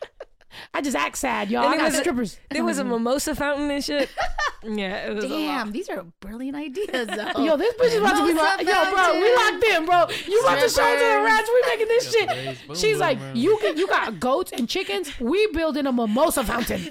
I 0.74 0.80
just 0.82 0.96
act 0.96 1.16
sad, 1.18 1.50
y'all. 1.50 1.64
And 1.64 1.72
I 1.72 1.74
it 1.74 1.78
got 1.78 1.84
was 1.86 1.94
a- 1.94 1.98
strippers. 1.98 2.38
There 2.50 2.64
was 2.64 2.78
a 2.78 2.84
mimosa 2.84 3.34
fountain 3.34 3.70
and 3.70 3.84
shit. 3.84 4.08
Yeah, 4.62 5.06
it 5.08 5.14
was. 5.14 5.24
Damn, 5.24 5.72
these 5.72 5.88
are 5.88 6.04
brilliant 6.20 6.54
ideas, 6.54 7.06
though. 7.06 7.42
Yo, 7.42 7.56
this 7.56 7.72
bitch 7.76 7.86
is 7.86 7.94
about 7.94 8.18
to 8.18 8.26
be 8.26 8.34
my 8.34 8.56
Mimosa 8.58 8.64
yo, 8.64 8.90
bro. 8.90 9.18
We 9.18 9.34
locked 9.34 9.64
in, 9.64 9.86
bro. 9.86 10.06
You 10.30 10.38
about 10.42 10.60
to 10.60 10.68
show 10.68 10.84
it 10.86 10.98
to 10.98 11.16
the 11.16 11.22
rats? 11.24 11.48
We 11.48 11.62
making 11.70 11.88
this 11.88 12.12
shit. 12.12 12.58
She's 12.76 12.98
like, 12.98 13.18
you 13.32 13.56
can, 13.62 13.78
you 13.78 13.86
got 13.86 14.20
goats 14.20 14.52
and 14.52 14.68
chickens. 14.68 15.18
We 15.18 15.46
building 15.54 15.86
a 15.86 15.92
mimosa 15.92 16.44
fountain. 16.44 16.82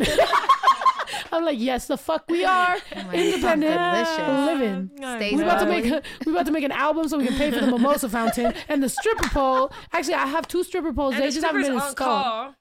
I'm 1.32 1.46
like, 1.46 1.60
yes, 1.60 1.88
the 1.88 1.98
fuck 1.98 2.26
we 2.30 2.44
are. 2.44 2.78
Oh 2.96 3.12
Independent 3.12 3.76
God, 3.76 4.46
living. 4.46 4.92
Oh 5.02 5.16
Stays 5.18 5.38
We 5.38 5.44
about 5.44 5.60
to 5.60 5.66
make 5.66 5.86
a, 5.86 6.02
we 6.26 6.32
about 6.32 6.46
to 6.46 6.52
make 6.52 6.64
an 6.64 6.72
album 6.72 7.08
so 7.08 7.18
we 7.18 7.26
can 7.28 7.38
pay 7.38 7.52
for 7.52 7.60
the 7.66 7.72
mimosa 7.72 8.10
fountain 8.10 8.54
and 8.68 8.82
the 8.84 8.90
stripper 8.90 9.30
pole. 9.30 9.72
Actually, 9.94 10.16
I 10.16 10.28
have 10.28 10.48
two 10.48 10.64
stripper 10.64 10.94
poles. 10.94 11.14
And 11.16 11.24
they 11.24 11.28
the 11.28 11.34
just 11.34 11.46
haven't 11.46 11.64
strippers 11.64 11.68
been 11.76 11.82
on 11.82 11.90
installed. 11.90 12.24
call. 12.26 12.56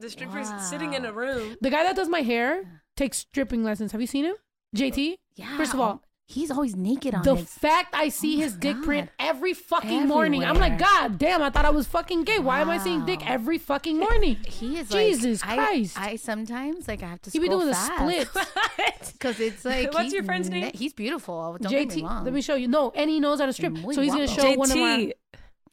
The 0.00 0.10
strippers 0.10 0.48
sitting 0.68 0.94
in 0.94 1.04
a 1.04 1.12
room. 1.12 1.56
The 1.60 1.70
guy 1.70 1.82
that 1.84 1.96
does 1.96 2.08
my 2.08 2.22
hair 2.22 2.82
takes 2.96 3.18
stripping 3.18 3.62
lessons. 3.62 3.92
Have 3.92 4.00
you 4.00 4.06
seen 4.06 4.24
him? 4.24 4.34
JT. 4.76 5.16
Yeah. 5.36 5.56
First 5.56 5.74
of 5.74 5.80
all, 5.80 6.02
he's 6.32 6.50
always 6.50 6.74
naked 6.74 7.14
on 7.14 7.22
the 7.22 7.36
his. 7.36 7.48
fact 7.48 7.94
I 7.94 8.08
see 8.08 8.34
Oh 8.34 8.38
my 8.38 8.42
his 8.44 8.56
dick 8.56 8.82
print 8.82 9.10
every 9.18 9.54
fucking 9.54 10.08
morning. 10.08 10.44
I'm 10.44 10.56
like, 10.58 10.78
God 10.78 11.18
damn, 11.18 11.42
I 11.42 11.50
thought 11.50 11.64
I 11.64 11.70
was 11.70 11.86
fucking 11.86 12.24
gay. 12.24 12.38
Why 12.38 12.60
am 12.60 12.70
I 12.70 12.78
seeing 12.78 13.04
dick 13.06 13.28
every 13.28 13.58
fucking 13.58 13.98
morning? 13.98 14.36
He 14.46 14.78
is 14.78 14.88
Jesus 14.88 15.44
like, 15.44 15.54
Christ. 15.58 15.98
I, 15.98 16.10
I 16.10 16.16
sometimes 16.16 16.88
like 16.88 17.02
I 17.02 17.08
have 17.08 17.22
to. 17.22 17.30
He 17.30 17.38
be 17.38 17.48
doing 17.48 17.66
the 17.66 17.74
fast. 17.74 17.92
splits. 17.96 18.50
Because 19.12 19.38
it's 19.40 19.64
like 19.64 19.92
What's 19.92 20.04
he's 20.04 20.12
your 20.14 20.24
friend's 20.24 20.48
ne- 20.50 20.60
name? 20.62 20.70
He's 20.74 20.92
beautiful. 20.92 21.56
Don't 21.60 21.70
get 21.70 21.88
me 21.94 22.02
JT, 22.02 22.04
wrong. 22.04 22.24
let 22.24 22.32
me 22.32 22.40
show 22.42 22.54
you. 22.56 22.66
No, 22.68 22.90
and 22.94 23.08
he 23.08 23.20
knows 23.20 23.38
how 23.40 23.46
to 23.46 23.52
strip. 23.52 23.72
Muy 23.72 23.94
So 23.94 24.00
he's 24.00 24.12
gonna 24.12 24.26
guapo. 24.26 24.40
show 24.42 24.52
one 24.58 24.70
of 24.70 24.76
my 24.78 25.12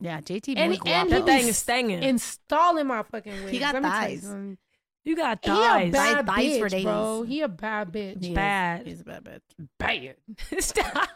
yeah, 0.02 0.22
JT. 0.22 0.54
and, 0.56 0.56
muy 0.58 0.64
and 0.64 0.74
he 0.74 0.80
guapo. 0.80 1.10
That 1.10 1.26
thing 1.26 1.48
is 1.48 1.58
stanging. 1.58 2.04
installing 2.04 2.88
my 2.88 3.04
fucking 3.04 3.44
wigs. 3.46 3.60
got 3.60 3.74
Let 3.74 3.84
me 3.84 3.90
tell 3.90 4.10
you 4.10 4.18
thighs. 4.20 4.58
Something. 5.06 5.10
You 5.12 5.16
got 5.16 5.42
thighs. 5.42 5.86
He 5.86 5.90
a 5.90 5.92
bad 5.92 6.26
Thighs 6.28 6.58
for 6.60 6.70
bitch, 6.70 6.84
bro. 6.84 7.22
days. 7.24 7.30
He 7.30 7.42
a 7.42 7.48
bad 7.48 7.92
bitch. 7.92 8.22
He 8.24 8.30
is- 8.30 8.36
bad. 8.36 8.88
He's 8.88 9.02
a 9.02 9.04
bad 9.04 9.24
bitch. 9.24 9.42
Bad. 9.78 10.16
Stop. 10.64 11.10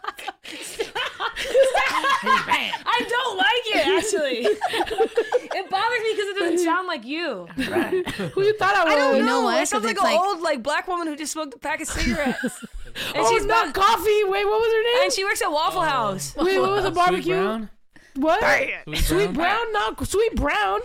I 2.25 3.05
don't 3.09 3.37
like 3.37 3.65
it 3.75 3.87
actually. 3.87 4.45
it 5.57 5.69
bothers 5.69 5.99
me 5.99 6.11
because 6.11 6.27
it 6.29 6.39
doesn't 6.39 6.59
sound 6.65 6.87
like 6.87 7.05
you. 7.05 7.45
Who 8.33 8.41
you 8.43 8.57
thought 8.57 8.75
I 8.75 8.83
was? 8.85 8.93
I 8.93 8.95
don't 8.95 9.15
You 9.17 9.21
know. 9.23 9.27
know 9.27 9.41
what? 9.43 9.61
It 9.61 9.67
sounds 9.67 9.85
'Cause 9.85 9.95
like 9.95 9.97
an 9.97 10.03
like- 10.03 10.19
old 10.19 10.41
like 10.41 10.63
black 10.63 10.87
woman 10.87 11.07
who 11.07 11.15
just 11.15 11.33
smoked 11.33 11.53
a 11.55 11.59
pack 11.59 11.81
of 11.81 11.87
cigarettes. 11.87 12.41
and 12.43 13.17
oh, 13.17 13.29
she's 13.29 13.39
she's 13.41 13.45
not 13.45 13.67
not. 13.67 13.75
coffee. 13.75 14.23
Wait, 14.25 14.45
what 14.45 14.59
was 14.61 14.73
her 14.73 14.83
name? 14.83 15.03
And 15.03 15.13
she 15.13 15.23
works 15.23 15.41
at 15.41 15.51
Waffle 15.51 15.81
oh. 15.81 15.85
House. 15.85 16.35
Wait, 16.37 16.59
what 16.59 16.71
was 16.71 16.83
the 16.83 16.89
Sweet 16.91 16.95
barbecue? 16.95 17.33
Brown? 17.35 17.69
What? 18.15 18.39
Sweet 18.85 18.97
Sweet 18.99 19.33
Brown? 19.33 19.71
not 19.73 20.07
sweet 20.07 20.35
brown. 20.35 20.79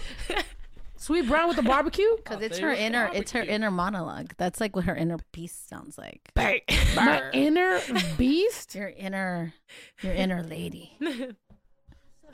Sweet 1.08 1.26
brown 1.26 1.48
with 1.48 1.56
the 1.56 1.62
barbecue. 1.62 2.04
Because 2.18 2.42
it's 2.42 2.58
her 2.58 2.66
were 2.66 2.74
inner. 2.74 3.10
It's 3.14 3.32
her 3.32 3.40
inner 3.40 3.70
monologue. 3.70 4.34
That's 4.36 4.60
like 4.60 4.76
what 4.76 4.84
her 4.84 4.94
inner 4.94 5.16
beast 5.32 5.66
sounds 5.66 5.96
like. 5.96 6.20
My 6.36 7.22
inner 7.32 7.80
beast. 8.18 8.74
Your 8.74 8.90
inner, 8.90 9.54
your 10.02 10.12
inner 10.12 10.42
lady. 10.42 10.92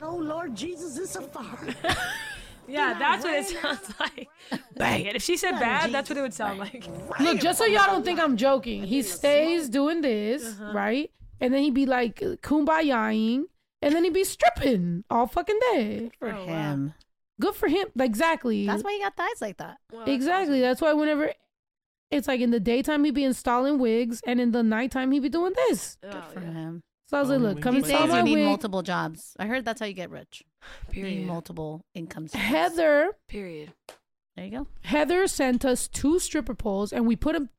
Oh 0.01 0.17
Lord 0.17 0.55
Jesus, 0.55 0.97
it's 0.97 1.15
a 1.15 1.21
fire. 1.21 1.73
Yeah, 2.67 2.95
that's 2.99 3.23
what 3.23 3.33
it 3.35 3.47
sounds 3.47 3.93
like. 3.97 4.27
Bang. 4.75 5.07
And 5.07 5.15
if 5.15 5.23
she 5.23 5.37
said 5.37 5.53
bad, 5.53 5.93
that's 5.93 6.09
what 6.09 6.17
it 6.17 6.21
would 6.21 6.33
sound 6.33 6.59
like. 6.59 6.85
Look, 7.21 7.39
just 7.39 7.57
so 7.57 7.63
y'all 7.63 7.85
don't 7.85 8.03
think 8.03 8.19
I'm 8.19 8.35
joking, 8.35 8.83
he 8.83 9.01
stays 9.03 9.69
doing 9.69 10.01
this, 10.01 10.59
uh-huh. 10.59 10.73
right? 10.73 11.11
And 11.39 11.53
then 11.53 11.63
he'd 11.63 11.73
be 11.73 11.85
like 11.85 12.19
kumbayaing, 12.19 13.43
and 13.81 13.95
then 13.95 14.03
he'd 14.03 14.13
be 14.13 14.25
stripping 14.25 15.05
all 15.09 15.27
fucking 15.27 15.59
day. 15.71 16.11
For 16.19 16.33
Oh, 16.33 16.45
wow. 16.45 16.45
him. 16.45 16.93
Good 17.39 17.55
for 17.55 17.67
him. 17.67 17.87
Exactly. 17.99 18.65
That's 18.65 18.83
why 18.83 18.93
he 18.93 18.99
got 18.99 19.15
thighs 19.15 19.41
like 19.41 19.57
that. 19.57 19.77
exactly. 20.07 20.61
That's 20.61 20.81
why 20.81 20.93
whenever 20.93 21.31
it's 22.11 22.27
like 22.27 22.39
in 22.39 22.51
the 22.51 22.59
daytime 22.59 23.03
he'd 23.03 23.13
be 23.15 23.23
installing 23.23 23.77
wigs, 23.79 24.21
and 24.25 24.39
in 24.39 24.51
the 24.51 24.63
nighttime 24.63 25.11
he'd 25.11 25.23
be 25.23 25.29
doing 25.29 25.53
this. 25.67 25.97
Oh, 26.03 26.11
Good 26.11 26.23
for 26.33 26.39
yeah. 26.41 26.51
him. 26.51 26.83
So 27.07 27.17
I 27.17 27.19
was 27.21 27.29
like, 27.29 27.39
look, 27.39 27.61
come 27.61 27.75
install 27.75 28.03
days 28.03 28.11
my 28.11 28.17
you 28.19 28.23
need 28.23 28.35
wig. 28.37 28.45
multiple 28.45 28.81
jobs. 28.81 29.35
I 29.37 29.45
heard 29.45 29.63
that's 29.65 29.79
how 29.79 29.85
you 29.85 29.93
get 29.93 30.09
rich. 30.09 30.43
You 30.91 31.03
need 31.03 31.27
multiple 31.27 31.85
income 31.93 32.27
streams. 32.27 32.45
Heather, 32.45 33.11
Period. 33.27 33.73
There 34.35 34.45
you 34.45 34.51
go. 34.51 34.67
Heather 34.81 35.27
sent 35.27 35.63
us 35.65 35.87
two 35.87 36.19
stripper 36.19 36.55
poles, 36.55 36.91
and 36.91 37.05
we 37.05 37.15
put 37.15 37.33
them. 37.33 37.49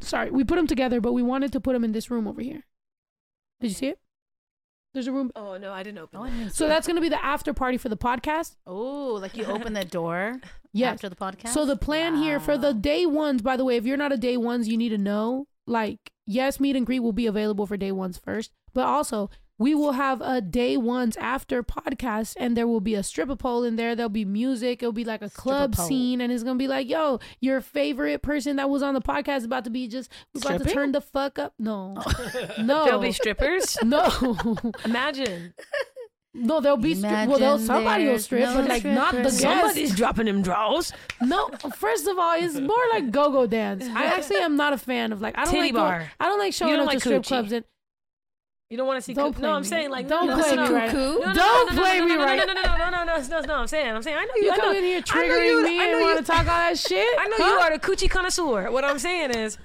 Sorry, 0.00 0.30
we 0.30 0.44
put 0.44 0.56
them 0.56 0.66
together, 0.66 1.00
but 1.00 1.12
we 1.12 1.22
wanted 1.22 1.50
to 1.52 1.60
put 1.60 1.72
them 1.72 1.82
in 1.84 1.92
this 1.92 2.10
room 2.10 2.28
over 2.28 2.40
here. 2.42 2.64
Did 3.60 3.68
you 3.68 3.74
see 3.74 3.86
it? 3.88 3.98
There's 4.94 5.06
a 5.08 5.12
room. 5.12 5.30
Oh 5.36 5.56
no, 5.58 5.72
I 5.72 5.82
didn't 5.82 5.98
open. 5.98 6.20
Oh, 6.20 6.22
I 6.24 6.30
that. 6.30 6.36
didn't 6.38 6.54
So 6.54 6.68
that's 6.68 6.86
gonna 6.86 7.00
be 7.00 7.08
the 7.08 7.22
after 7.22 7.52
party 7.52 7.76
for 7.76 7.88
the 7.88 7.96
podcast. 7.96 8.56
Oh, 8.66 9.18
like 9.20 9.36
you 9.36 9.44
open 9.44 9.72
the 9.74 9.84
door 9.98 10.40
Yes. 10.72 10.94
after 10.94 11.08
the 11.08 11.16
podcast? 11.16 11.48
So 11.48 11.66
the 11.66 11.76
plan 11.76 12.16
here 12.16 12.40
for 12.40 12.56
the 12.56 12.72
day 12.72 13.04
ones, 13.04 13.42
by 13.42 13.56
the 13.56 13.64
way, 13.64 13.76
if 13.76 13.84
you're 13.84 13.96
not 13.96 14.12
a 14.12 14.16
day 14.16 14.36
ones, 14.36 14.68
you 14.68 14.76
need 14.76 14.90
to 14.90 14.98
know. 14.98 15.46
Like, 15.66 16.12
yes, 16.26 16.60
meet 16.60 16.76
and 16.76 16.86
greet 16.86 17.00
will 17.00 17.12
be 17.12 17.26
available 17.26 17.66
for 17.66 17.76
day 17.76 17.90
ones 17.92 18.18
first, 18.18 18.52
but 18.72 18.84
also 18.86 19.30
we 19.58 19.74
will 19.74 19.92
have 19.92 20.20
a 20.20 20.40
day 20.40 20.76
ones 20.76 21.16
after 21.16 21.62
podcast, 21.62 22.34
and 22.38 22.56
there 22.56 22.66
will 22.66 22.80
be 22.80 22.94
a 22.94 23.02
stripper 23.02 23.36
pole 23.36 23.62
in 23.62 23.76
there. 23.76 23.94
There'll 23.94 24.08
be 24.08 24.24
music. 24.24 24.82
It'll 24.82 24.92
be 24.92 25.04
like 25.04 25.22
a 25.22 25.30
club 25.30 25.76
scene, 25.76 26.20
and 26.20 26.32
it's 26.32 26.42
gonna 26.42 26.58
be 26.58 26.66
like, 26.68 26.88
yo, 26.88 27.20
your 27.40 27.60
favorite 27.60 28.22
person 28.22 28.56
that 28.56 28.68
was 28.68 28.82
on 28.82 28.94
the 28.94 29.00
podcast 29.00 29.38
is 29.38 29.44
about 29.44 29.64
to 29.64 29.70
be 29.70 29.86
just 29.86 30.10
we're 30.34 30.40
about 30.56 30.66
to 30.66 30.72
turn 30.72 30.92
the 30.92 31.00
fuck 31.00 31.38
up. 31.38 31.54
No, 31.58 31.94
no, 32.60 32.84
There'll 32.84 33.00
be 33.00 33.12
strippers. 33.12 33.76
no, 33.84 34.08
Imagine. 34.84 35.54
no. 36.34 36.60
There'll 36.60 36.76
be 36.76 36.94
stri- 36.96 37.26
well, 37.28 37.38
they'll, 37.38 37.58
somebody 37.58 38.06
will 38.08 38.18
strip, 38.18 38.42
no 38.42 38.54
but 38.56 38.68
like 38.68 38.84
not 38.84 39.12
the 39.14 39.30
strippers. 39.30 39.40
guest. 39.40 39.60
Somebody's 39.60 39.94
dropping 39.94 40.26
them 40.26 40.42
draws. 40.42 40.92
No, 41.22 41.48
first 41.76 42.08
of 42.08 42.18
all, 42.18 42.34
it's 42.36 42.58
more 42.58 42.84
like 42.92 43.12
go-go 43.12 43.46
dance. 43.46 43.84
I 43.94 44.04
actually 44.06 44.38
am 44.40 44.56
not 44.56 44.72
a 44.72 44.78
fan 44.78 45.12
of 45.12 45.20
like 45.20 45.38
I 45.38 45.44
don't 45.44 45.54
Titty 45.54 45.66
like 45.66 45.72
go- 45.74 45.78
bar. 45.80 46.10
I 46.18 46.26
don't 46.26 46.38
like 46.40 46.52
showing 46.54 46.74
up 46.74 46.86
like 46.86 46.94
to 46.98 47.00
strip 47.00 47.24
clubs 47.24 47.52
and 47.52 47.64
You 48.70 48.78
don't 48.78 48.86
want 48.86 48.96
to 48.98 49.02
see. 49.02 49.14
Don't 49.14 49.32
coo- 49.34 49.40
play 49.40 49.48
no, 49.48 49.54
I'm 49.54 49.62
saying 49.64 49.90
like 49.90 50.08
Don't 50.08 50.26
no, 50.26 50.36
no, 50.36 50.42
play 50.42 50.56
no, 50.56 50.68
me 50.68 50.74
right. 50.74 50.92
No, 50.92 51.00
no, 51.00 51.18
no, 51.18 51.34
Don't 51.34 51.36
no, 51.36 51.74
no, 51.74 51.82
play 51.82 51.98
no, 51.98 52.04
me 52.04 52.08
no, 52.10 52.16
no, 52.16 52.24
right. 52.24 52.38
No, 52.38 52.44
no, 52.46 52.52
no, 52.54 52.62
no, 52.62 53.04
no, 53.04 53.04
no, 53.04 53.20
no, 53.28 53.40
no. 53.40 53.54
I'm 53.56 53.66
saying, 53.66 53.94
I'm 53.94 54.02
saying. 54.02 54.16
I 54.16 54.24
know 54.24 54.32
you. 54.36 54.44
you 54.44 54.52
I 54.52 54.56
come 54.56 54.72
know, 54.72 54.78
in 54.78 54.84
here 54.84 55.02
triggering 55.02 55.46
you, 55.46 55.62
me 55.62 55.92
and 55.92 56.00
want 56.00 56.18
to 56.18 56.24
talk 56.24 56.38
all 56.40 56.44
that 56.46 56.78
shit. 56.78 57.06
I 57.18 57.28
know 57.28 57.36
Huh? 57.38 57.44
you 57.44 57.58
are 57.60 57.70
the 57.72 57.78
coochie 57.78 58.08
connoisseur. 58.10 58.70
What 58.70 58.84
I'm 58.84 58.98
saying 58.98 59.32
is, 59.32 59.58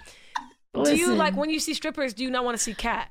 do 0.84 0.96
you 0.96 1.16
like 1.16 1.36
when 1.38 1.50
you 1.50 1.60
see 1.60 1.74
strippers? 1.74 2.14
Do 2.14 2.24
you 2.24 2.30
not 2.30 2.44
want 2.44 2.58
to 2.58 2.64
see 2.64 2.74
cat? 2.74 3.10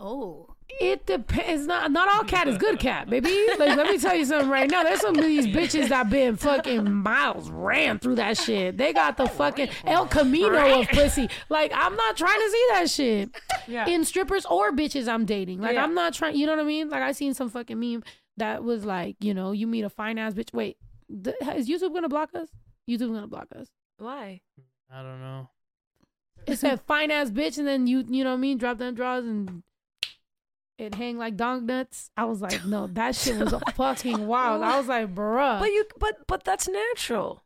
Oh. 0.00 0.55
It 0.80 1.06
depends. 1.06 1.66
Not 1.66 1.90
not 1.90 2.08
all 2.12 2.24
cat 2.24 2.48
is 2.48 2.58
good 2.58 2.78
cat, 2.78 3.08
baby. 3.08 3.46
Like 3.58 3.76
let 3.76 3.86
me 3.86 3.98
tell 3.98 4.14
you 4.14 4.24
something 4.26 4.50
right 4.50 4.70
now. 4.70 4.82
There's 4.82 5.00
some 5.00 5.16
of 5.16 5.24
these 5.24 5.46
bitches 5.46 5.88
that 5.88 6.10
been 6.10 6.36
fucking 6.36 6.92
miles 6.92 7.50
ran 7.50 7.98
through 7.98 8.16
that 8.16 8.36
shit. 8.36 8.76
They 8.76 8.92
got 8.92 9.16
the 9.16 9.26
fucking 9.26 9.68
El 9.86 10.06
Camino 10.06 10.80
of 10.80 10.88
pussy. 10.88 11.28
Like 11.48 11.72
I'm 11.74 11.96
not 11.96 12.16
trying 12.16 12.38
to 12.40 12.50
see 12.50 12.66
that 12.72 12.90
shit. 12.90 13.30
Yeah. 13.66 13.88
in 13.88 14.04
strippers 14.04 14.44
or 14.46 14.70
bitches 14.72 15.08
I'm 15.08 15.24
dating. 15.24 15.60
Like 15.60 15.74
Yeah. 15.74 15.84
I'm 15.84 15.94
not 15.94 16.12
trying. 16.14 16.36
You 16.36 16.46
know 16.46 16.52
what 16.56 16.62
I 16.62 16.68
mean? 16.68 16.88
Like 16.90 17.02
I 17.02 17.12
seen 17.12 17.32
some 17.34 17.48
fucking 17.48 17.78
meme 17.80 18.02
that 18.36 18.62
was 18.62 18.84
like, 18.84 19.16
you 19.20 19.32
know, 19.32 19.52
you 19.52 19.66
meet 19.66 19.82
a 19.82 19.88
fine 19.90 20.18
ass 20.18 20.34
bitch. 20.34 20.52
Wait, 20.52 20.76
th- 21.24 21.36
is 21.54 21.68
YouTube 21.68 21.94
gonna 21.94 22.08
block 22.08 22.34
us? 22.34 22.48
YouTube 22.88 23.14
gonna 23.14 23.26
block 23.26 23.48
us. 23.58 23.68
Why? 23.98 24.42
I 24.92 25.02
don't 25.02 25.20
know. 25.20 25.48
It 26.46 26.58
said 26.58 26.80
fine 26.82 27.10
ass 27.10 27.30
bitch, 27.30 27.58
and 27.58 27.66
then 27.66 27.86
you, 27.86 28.04
you 28.08 28.22
know 28.22 28.30
what 28.30 28.36
I 28.36 28.40
mean? 28.40 28.58
Drop 28.58 28.78
them 28.78 28.94
draws 28.94 29.24
and 29.24 29.62
it 30.78 30.94
hang 30.94 31.18
like 31.18 31.36
dog 31.36 31.62
nuts. 31.64 32.10
I 32.16 32.24
was 32.24 32.40
like, 32.40 32.64
no, 32.64 32.86
that 32.92 33.14
shit 33.14 33.38
was 33.38 33.54
fucking 33.74 34.26
wild. 34.26 34.62
I 34.62 34.78
was 34.78 34.88
like, 34.88 35.14
bruh. 35.14 35.58
But 35.60 35.66
you, 35.70 35.84
but 35.98 36.26
but 36.26 36.44
that's 36.44 36.68
natural. 36.68 37.42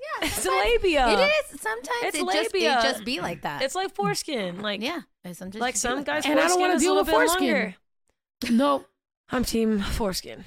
Yeah. 0.00 0.26
It's 0.26 0.42
sometimes- 0.42 0.64
labia. 0.82 1.08
It 1.08 1.30
is. 1.54 1.60
Sometimes 1.60 1.88
It's 2.02 2.18
it 2.18 2.26
just, 2.32 2.54
labia. 2.54 2.78
it 2.78 2.82
just 2.82 3.04
be 3.04 3.20
like 3.20 3.42
that. 3.42 3.62
It's 3.62 3.74
like 3.74 3.94
foreskin. 3.94 4.60
Like 4.60 4.82
yeah. 4.82 5.02
It 5.24 5.36
sometimes 5.36 5.60
like 5.60 5.74
just 5.74 5.84
be 5.84 5.88
some 5.88 5.96
like 5.98 6.06
guys. 6.06 6.24
that. 6.24 6.30
And 6.30 6.40
I 6.40 6.48
don't 6.48 6.60
wanna 6.60 6.78
deal 6.78 6.96
with 6.96 7.08
foreskin. 7.08 7.46
longer. 7.48 7.74
no, 8.50 8.84
I'm 9.30 9.44
team 9.44 9.78
foreskin. 9.80 10.44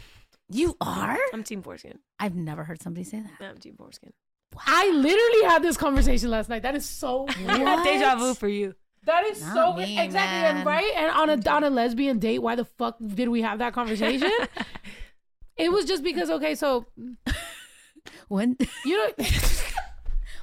You 0.50 0.78
are? 0.80 1.18
I'm 1.34 1.44
team 1.44 1.62
foreskin. 1.62 2.00
I've 2.20 2.36
never 2.36 2.64
heard 2.64 2.82
somebody 2.82 3.04
say 3.04 3.22
that. 3.22 3.46
I'm 3.46 3.58
team 3.58 3.76
foreskin. 3.78 4.14
I 4.66 4.90
literally 4.92 5.44
had 5.44 5.62
this 5.62 5.76
conversation 5.78 6.30
last 6.30 6.50
night. 6.50 6.62
That 6.64 6.76
is 6.76 6.86
so 6.86 7.24
weird. 7.46 7.84
Deja 7.84 8.16
vu 8.16 8.34
for 8.34 8.48
you. 8.48 8.76
That 9.08 9.24
is 9.24 9.42
Not 9.42 9.54
so 9.54 9.74
me, 9.74 9.98
exactly 9.98 10.60
and 10.60 10.66
right. 10.66 10.92
And 10.96 11.10
on 11.12 11.30
a 11.30 11.50
on 11.50 11.64
a 11.64 11.70
lesbian 11.70 12.20
date, 12.20 12.40
why 12.40 12.56
the 12.56 12.66
fuck 12.66 12.98
did 13.00 13.30
we 13.30 13.42
have 13.42 13.60
that 13.60 13.74
conversation? 13.74 14.30
it 15.58 15.72
was 15.72 15.86
just 15.86 16.04
because 16.04 16.30
okay, 16.30 16.56
so 16.56 16.86
When? 18.28 18.58
you 18.86 18.98
know, 18.98 19.26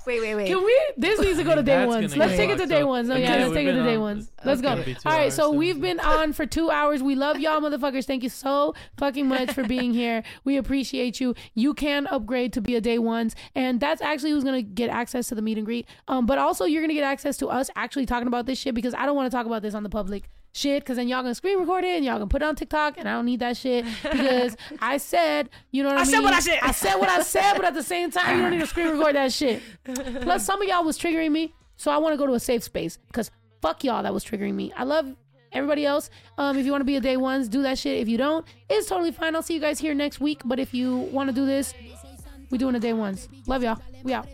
wait, 0.06 0.20
wait, 0.20 0.34
wait. 0.34 0.46
can 0.46 0.62
we? 0.64 0.80
This 0.96 1.20
needs 1.20 1.38
to 1.38 1.44
go 1.44 1.54
to 1.54 1.62
day 1.64 1.76
That's 1.76 1.88
ones. 1.88 2.12
gonna 2.14 2.26
Let's 2.26 2.32
get 2.32 2.36
take 2.36 2.50
it 2.50 2.52
to 2.54 2.58
fucked 2.60 2.70
day 2.70 2.82
up. 2.82 2.88
ones. 2.88 3.08
No, 3.08 3.14
Okay, 3.14 3.22
yeah, 3.24 3.30
let's 3.36 3.44
we've 3.48 3.54
take 3.54 3.66
it 3.68 3.72
to 3.72 3.82
day 3.84 3.94
on- 3.96 4.00
ones. 4.00 4.30
Let's 4.44 4.60
go. 4.60 4.68
gonna 4.70 4.84
be 4.84 4.94
two 4.94 5.00
All 5.06 5.12
right, 5.12 5.24
hours 5.24 5.34
so 5.34 5.50
soon. 5.50 5.58
we've 5.58 5.80
been 5.80 6.00
on 6.00 6.32
for 6.32 6.46
two 6.46 6.70
hours. 6.70 7.02
We 7.02 7.14
love 7.14 7.40
y'all, 7.40 7.60
motherfuckers. 7.60 8.04
Thank 8.06 8.22
you 8.22 8.28
so 8.28 8.74
fucking 8.98 9.26
much 9.28 9.52
for 9.52 9.64
being 9.64 9.92
here. 9.94 10.22
We 10.44 10.56
appreciate 10.56 11.20
you. 11.20 11.34
You 11.54 11.74
can 11.74 12.06
upgrade 12.08 12.52
to 12.54 12.60
be 12.60 12.76
a 12.76 12.80
day 12.80 12.98
ones, 12.98 13.34
and 13.54 13.80
that's 13.80 14.02
actually 14.02 14.30
who's 14.32 14.44
gonna 14.44 14.62
get 14.62 14.90
access 14.90 15.28
to 15.28 15.34
the 15.34 15.42
meet 15.42 15.56
and 15.58 15.66
greet. 15.66 15.86
Um, 16.08 16.26
but 16.26 16.38
also 16.38 16.64
you're 16.64 16.82
gonna 16.82 16.94
get 16.94 17.04
access 17.04 17.36
to 17.38 17.48
us 17.48 17.70
actually 17.76 18.06
talking 18.06 18.28
about 18.28 18.46
this 18.46 18.58
shit 18.58 18.74
because 18.74 18.94
I 18.94 19.06
don't 19.06 19.16
want 19.16 19.30
to 19.30 19.36
talk 19.36 19.46
about 19.46 19.62
this 19.62 19.74
on 19.74 19.82
the 19.82 19.88
public 19.90 20.24
shit 20.54 20.82
because 20.82 20.96
then 20.96 21.08
y'all 21.08 21.22
gonna 21.22 21.34
screen 21.34 21.58
record 21.58 21.84
it 21.84 21.96
and 21.96 22.04
y'all 22.04 22.14
gonna 22.14 22.28
put 22.28 22.40
it 22.40 22.44
on 22.44 22.54
TikTok 22.54 22.94
and 22.96 23.08
I 23.08 23.12
don't 23.12 23.26
need 23.26 23.40
that 23.40 23.56
shit 23.56 23.84
because 24.02 24.56
I 24.80 24.96
said, 24.98 25.50
you 25.72 25.82
know 25.82 25.90
what 25.90 25.98
I, 25.98 26.02
I 26.02 26.04
mean? 26.04 26.12
said 26.12 26.20
what 26.20 26.32
I 26.32 26.40
said. 26.40 26.58
I 26.62 26.72
said 26.72 26.94
what 26.96 27.08
I 27.08 27.22
said, 27.22 27.54
but 27.56 27.64
at 27.64 27.74
the 27.74 27.82
same 27.82 28.10
time, 28.10 28.36
you 28.36 28.42
don't 28.42 28.52
need 28.52 28.60
to 28.60 28.66
screen 28.66 28.88
record 28.88 29.16
that 29.16 29.32
shit. 29.32 29.62
Plus, 30.22 30.44
some 30.44 30.62
of 30.62 30.68
y'all 30.68 30.84
was 30.84 30.98
triggering 30.98 31.32
me, 31.32 31.52
so 31.76 31.90
I 31.90 31.98
want 31.98 32.12
to 32.14 32.16
go 32.16 32.26
to 32.26 32.34
a 32.34 32.40
safe 32.40 32.62
space 32.62 32.98
because 33.08 33.30
fuck 33.60 33.82
y'all 33.82 34.02
that 34.04 34.14
was 34.14 34.24
triggering 34.24 34.54
me. 34.54 34.72
I 34.76 34.84
love 34.84 35.14
everybody 35.52 35.84
else. 35.84 36.08
Um, 36.38 36.56
if 36.56 36.64
you 36.64 36.70
want 36.70 36.82
to 36.82 36.86
be 36.86 36.96
a 36.96 37.00
day 37.00 37.16
ones, 37.16 37.48
do 37.48 37.62
that 37.62 37.78
shit. 37.78 38.00
If 38.00 38.08
you 38.08 38.16
don't, 38.16 38.46
it's 38.70 38.88
totally 38.88 39.12
fine. 39.12 39.34
I'll 39.34 39.42
see 39.42 39.54
you 39.54 39.60
guys 39.60 39.80
here 39.80 39.94
next 39.94 40.20
week. 40.20 40.42
But 40.44 40.58
if 40.58 40.72
you 40.72 40.96
want 40.96 41.28
to 41.30 41.34
do 41.34 41.46
this, 41.46 41.74
we 42.50 42.58
doing 42.58 42.74
a 42.76 42.80
day 42.80 42.92
ones. 42.92 43.28
Love 43.46 43.64
y'all. 43.64 43.78
We 44.04 44.12
out. 44.12 44.28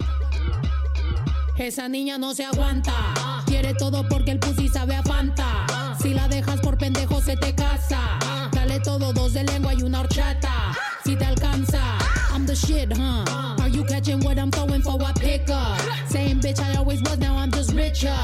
Esa 1.59 1.83
niña 1.83 2.19
no 2.19 2.33
se 2.33 2.45
aguanta. 2.45 3.45
Quiere 3.47 3.75
todo 3.75 4.03
porque 4.09 4.31
el 4.31 4.39
pussy 4.39 4.69
sabe 4.69 4.95
a 4.95 5.03
Fanta. 5.03 5.70
Si 6.01 6.15
la 6.15 6.29
dejas 6.29 6.61
por 6.61 6.79
pendejo 6.79 7.21
se 7.21 7.37
te 7.37 7.55
casa. 7.55 8.19
Dale 8.53 8.81
todo, 8.81 9.13
dos 9.13 9.35
de 9.35 9.45
lengua 9.45 9.75
y 9.75 9.83
una 9.83 10.01
horchata. 10.01 10.75
Si 11.05 11.15
te 11.15 11.25
alcanza. 11.27 11.99
I'm 12.33 12.47
the 12.47 12.55
shit, 12.55 12.91
huh? 12.97 13.25
Are 13.61 13.69
you 13.69 13.85
catching 13.85 14.21
what 14.21 14.39
I'm 14.39 14.51
throwing 14.51 14.83
for 14.83 14.99
a 15.01 15.13
picker? 15.13 15.77
Same 16.09 16.41
bitch 16.41 16.61
I 16.61 16.77
always 16.77 17.03
was, 17.03 17.19
now 17.19 17.37
I'm 17.37 17.51
just 17.51 17.73
richer. 17.73 18.17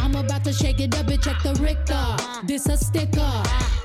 I'm 0.00 0.14
about 0.14 0.44
to 0.44 0.52
shake 0.52 0.80
it 0.80 0.94
up 0.96 1.08
and 1.08 1.20
check 1.20 1.42
the 1.42 1.54
Richter. 1.54 2.16
This 2.46 2.66
a 2.66 2.76
sticker. 2.76 3.84